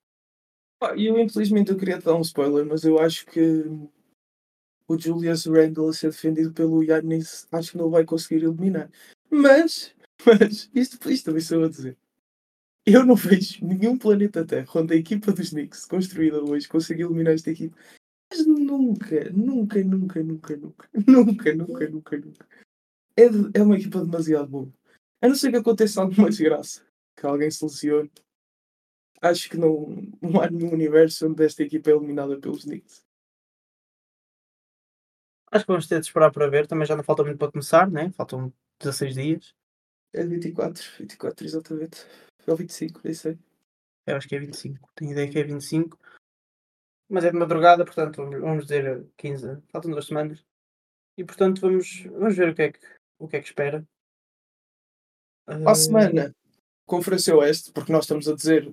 Eu, 0.97 1.19
infelizmente, 1.19 1.71
eu 1.71 1.77
queria 1.77 1.99
dar 1.99 2.15
um 2.15 2.23
spoiler, 2.23 2.65
mas 2.65 2.85
eu 2.85 2.99
acho 2.99 3.27
que 3.27 3.65
o 4.89 4.99
Julius 4.99 5.45
Randle 5.47 5.89
a 5.89 5.93
ser 5.93 6.11
defendido 6.11 6.53
pelo 6.53 6.83
Yannis, 6.83 7.47
acho 7.53 7.73
que 7.73 7.79
não 7.79 7.91
vai 7.91 8.05
conseguir 8.05 8.45
eliminar. 8.45 8.91
Mas, 9.31 9.95
mas, 10.27 10.71
isto, 10.75 11.11
isto 11.11 11.27
também 11.27 11.41
sou 11.41 11.65
a 11.65 11.69
dizer. 11.69 11.97
Eu 12.87 13.05
não 13.05 13.15
vejo 13.15 13.65
nenhum 13.65 13.97
planeta 13.97 14.45
Terra 14.45 14.67
onde 14.75 14.95
a 14.95 14.97
equipa 14.97 15.33
dos 15.33 15.51
Knicks, 15.51 15.85
construída 15.85 16.43
hoje, 16.43 16.67
consiga 16.67 17.05
eliminar 17.05 17.35
esta 17.35 17.51
equipa. 17.51 17.77
Mas 18.31 18.47
nunca, 18.47 19.31
nunca, 19.31 19.85
nunca, 19.85 20.23
nunca, 20.23 20.57
nunca, 20.57 20.89
nunca, 21.07 21.55
nunca, 21.55 21.89
nunca, 21.89 22.19
nunca. 22.19 22.47
É, 23.17 23.29
de, 23.29 23.51
é 23.55 23.63
uma 23.63 23.77
equipa 23.77 24.05
demasiado 24.05 24.49
boa. 24.49 24.73
A 25.21 25.29
não 25.29 25.35
ser 25.35 25.51
que 25.51 25.59
aconteça 25.59 26.01
alguma 26.01 26.31
desgraça, 26.31 26.83
que 27.17 27.27
alguém 27.27 27.51
se 27.51 27.63
lesione, 27.63 28.11
acho 29.21 29.49
que 29.49 29.57
não, 29.57 29.89
não 30.21 30.41
há 30.41 30.51
nenhum 30.51 30.73
universo 30.73 31.29
onde 31.29 31.45
esta 31.45 31.63
equipa 31.63 31.91
é 31.91 31.95
eliminada 31.95 32.39
pelos 32.41 32.65
Knicks. 32.65 33.05
Acho 35.53 35.65
que 35.65 35.73
vamos 35.73 35.87
ter 35.87 36.01
de 36.01 36.07
esperar 36.07 36.31
para 36.31 36.49
ver. 36.49 36.67
Também 36.67 36.87
já 36.87 36.97
não 36.97 37.03
falta 37.03 37.25
muito 37.25 37.39
para 37.39 37.51
começar, 37.51 37.91
né? 37.91 38.11
Faltam 38.13 38.53
16 38.79 39.15
dias. 39.15 39.55
É 40.13 40.25
24, 40.25 40.83
24 40.99 41.47
exatamente. 41.47 42.07
Ou 42.47 42.57
25, 42.57 43.01
nem 43.05 43.15
sei. 43.15 43.39
Eu 44.07 44.17
acho 44.17 44.29
que 44.29 44.37
é 44.37 44.39
25. 44.39 44.91
Tenho 44.95 45.13
ideia 45.13 45.31
que 45.31 45.39
é 45.39 45.43
25. 45.43 45.99
Mas 47.09 47.25
é 47.25 47.31
de 47.31 47.37
madrugada, 47.37 47.85
portanto, 47.85 48.25
vamos 48.25 48.67
dizer 48.67 49.05
15. 49.17 49.61
Faltam 49.73 49.91
duas 49.91 50.07
semanas. 50.07 50.45
E 51.17 51.25
portanto, 51.25 51.61
vamos, 51.61 52.05
vamos 52.05 52.37
ver 52.37 52.51
o 52.51 52.55
que 52.55 52.63
é 52.63 52.73
que, 52.73 52.81
o 53.19 53.29
que, 53.29 53.37
é 53.37 53.41
que 53.41 53.47
espera. 53.47 53.85
Para 55.45 55.73
a 55.73 55.75
semana, 55.75 56.35
Conferência 56.87 57.35
Oeste, 57.37 57.73
porque 57.73 57.93
nós 57.93 58.05
estamos 58.05 58.29
a 58.29 58.35
dizer 58.35 58.73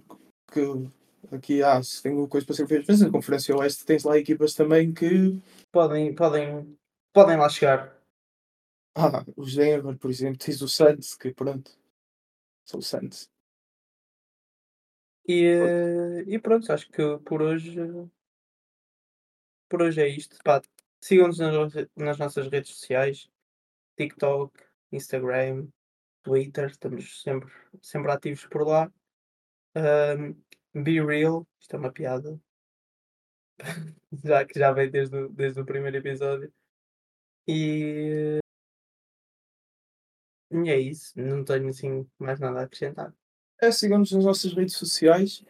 que 0.52 1.36
aqui 1.36 1.62
há, 1.62 1.82
se 1.82 2.02
tem 2.02 2.12
alguma 2.12 2.30
coisa 2.30 2.46
para 2.46 2.56
ser 2.56 2.68
feita, 2.68 2.86
mas 2.88 3.02
na 3.02 3.12
Conferência 3.12 3.56
Oeste 3.56 3.86
tens 3.86 4.04
lá 4.04 4.18
equipas 4.18 4.54
também 4.54 4.94
que 4.94 5.42
podem, 5.72 6.14
podem, 6.16 6.78
podem 7.14 7.38
lá 7.38 7.50
chegar. 7.50 7.96
Ah, 8.96 9.24
os 9.36 9.56
Denver, 9.56 9.98
por 9.98 10.10
exemplo, 10.10 10.40
tens 10.40 10.62
o 10.62 10.68
Santos, 10.68 11.14
que 11.16 11.32
pronto, 11.34 11.72
são 12.66 12.80
o 12.80 12.84
Santos. 12.84 13.30
E, 15.28 15.44
eh, 15.44 16.24
e 16.26 16.40
pronto, 16.40 16.72
acho 16.72 16.90
que 16.90 17.18
por 17.26 17.42
hoje 17.42 17.78
por 19.70 19.82
hoje 19.82 20.02
é 20.02 20.08
isto. 20.08 20.38
sigam-nos 21.02 21.40
nas, 21.40 21.74
nas 21.96 22.18
nossas 22.18 22.48
redes 22.48 22.72
sociais, 22.72 23.30
TikTok, 23.98 24.54
Instagram, 24.92 25.68
Twitter, 26.24 26.70
estamos 26.70 27.22
sempre, 27.22 27.52
sempre 27.82 28.12
ativos 28.12 28.46
por 28.46 28.66
lá. 28.66 28.92
Um, 29.78 30.84
Be 30.84 31.00
Real, 31.02 31.48
isto 31.62 31.76
é 31.76 31.80
uma 31.80 31.92
piada. 31.92 32.40
já 34.24 34.46
que 34.46 34.58
já 34.58 34.72
vem 34.72 34.90
desde 34.90 35.16
o, 35.16 35.30
desde 35.30 35.60
o 35.62 35.66
primeiro 35.66 35.98
episódio. 35.98 36.52
E, 37.48 38.40
e 40.52 40.70
é 40.70 40.80
isso. 40.80 41.14
Não 41.16 41.44
tenho 41.44 41.70
assim 41.70 42.08
mais 42.18 42.40
nada 42.40 42.62
a 42.62 42.64
acrescentar. 42.64 43.14
É, 43.62 43.72
sigam-nos 43.72 44.12
nas 44.12 44.26
nossas 44.26 44.54
redes 44.54 44.76
sociais 44.76 45.44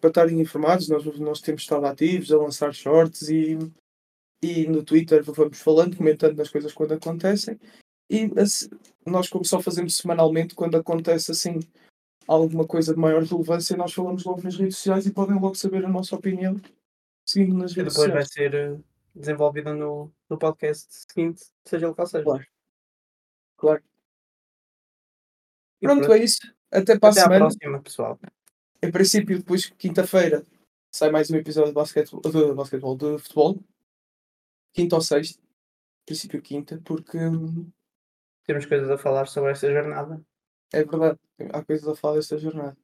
para 0.00 0.08
estarem 0.08 0.40
informados. 0.40 0.88
Nós, 0.88 1.04
nós 1.18 1.40
temos 1.40 1.62
estado 1.62 1.86
ativos 1.86 2.32
a 2.32 2.38
lançar 2.38 2.74
shorts 2.74 3.28
e, 3.28 3.58
e 4.42 4.66
no 4.66 4.84
Twitter 4.84 5.22
vamos 5.24 5.60
falando, 5.60 5.96
comentando 5.96 6.40
as 6.40 6.50
coisas 6.50 6.72
quando 6.72 6.94
acontecem. 6.94 7.58
E 8.10 8.30
assim, 8.38 8.68
nós, 9.06 9.28
como 9.28 9.44
só 9.44 9.60
fazemos 9.60 9.96
semanalmente, 9.96 10.54
quando 10.54 10.76
acontece 10.76 11.30
assim 11.30 11.58
alguma 12.26 12.66
coisa 12.66 12.94
de 12.94 13.00
maior 13.00 13.22
relevância, 13.22 13.76
nós 13.76 13.92
falamos 13.92 14.24
logo 14.24 14.42
nas 14.42 14.56
redes 14.56 14.76
sociais 14.76 15.06
e 15.06 15.12
podem 15.12 15.38
logo 15.38 15.54
saber 15.54 15.84
a 15.84 15.88
nossa 15.88 16.16
opinião 16.16 16.60
seguindo 17.26 17.56
nas 17.56 17.72
redes 17.74 17.94
depois 17.94 18.10
sociais. 18.12 18.14
vai 18.14 18.24
ser 18.26 18.54
eh, 18.54 18.78
desenvolvida 19.14 19.72
no, 19.74 20.12
no 20.28 20.38
podcast 20.38 20.86
seguinte, 21.08 21.44
seja 21.64 21.88
o 21.88 21.94
que 21.94 22.06
seja. 22.06 22.24
Claro. 22.24 22.46
Claro. 23.56 23.82
Pronto, 25.80 25.98
pronto, 26.00 26.12
é 26.14 26.24
isso. 26.24 26.40
Até 26.70 26.98
para 26.98 27.10
Até 27.10 27.20
a 27.20 27.22
semana. 27.24 27.38
próxima, 27.46 27.82
pessoal. 27.82 28.18
Em 28.82 28.90
princípio, 28.90 29.38
depois, 29.38 29.66
quinta-feira, 29.70 30.44
sai 30.90 31.10
mais 31.10 31.30
um 31.30 31.36
episódio 31.36 31.68
de 31.70 31.74
basquetebol, 31.74 32.20
de, 32.20 32.54
basquetebol, 32.54 32.96
de 32.96 33.18
futebol. 33.18 33.62
Quinta 34.72 34.96
ou 34.96 35.00
sexta. 35.00 35.40
Em 35.40 36.04
princípio, 36.06 36.42
quinta, 36.42 36.80
porque. 36.84 37.16
Hum, 37.18 37.70
Temos 38.44 38.66
coisas 38.66 38.90
a 38.90 38.98
falar 38.98 39.26
sobre 39.26 39.52
esta 39.52 39.70
jornada. 39.70 40.20
É 40.74 40.84
verdade, 40.84 41.18
há 41.52 41.64
coisas 41.64 41.86
a 41.86 41.94
falar 41.94 42.16
desta 42.16 42.36
jornada. 42.36 42.76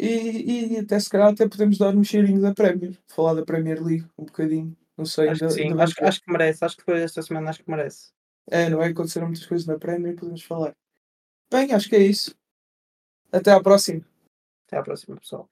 E, 0.00 0.74
e 0.74 0.78
até 0.78 0.98
se 0.98 1.08
calhar 1.08 1.28
até 1.28 1.48
podemos 1.48 1.78
dar 1.78 1.94
um 1.94 2.02
cheirinho 2.02 2.40
da 2.40 2.52
Premier, 2.52 2.98
falar 3.06 3.34
da 3.34 3.44
Premier 3.44 3.80
League 3.80 4.08
um 4.18 4.24
bocadinho. 4.24 4.76
Não 4.98 5.04
sei. 5.04 5.28
Acho 5.28 5.46
que 5.46 5.50
sim, 5.50 5.80
acho, 5.80 6.04
acho 6.04 6.20
que 6.20 6.32
merece, 6.32 6.64
acho 6.64 6.76
que 6.76 6.82
depois 6.82 7.00
desta 7.00 7.22
semana 7.22 7.50
acho 7.50 7.62
que 7.62 7.70
merece. 7.70 8.10
É, 8.50 8.68
não 8.68 8.82
é? 8.82 8.88
Aconteceram 8.88 9.28
muitas 9.28 9.46
coisas 9.46 9.64
na 9.66 9.78
Premier 9.78 10.14
e 10.14 10.16
podemos 10.16 10.42
falar. 10.42 10.74
Bem, 11.52 11.72
acho 11.72 11.88
que 11.88 11.94
é 11.94 12.00
isso. 12.00 12.34
Até 13.30 13.52
à 13.52 13.62
próxima. 13.62 14.04
Até 14.66 14.78
à 14.78 14.82
próxima, 14.82 15.16
pessoal. 15.16 15.48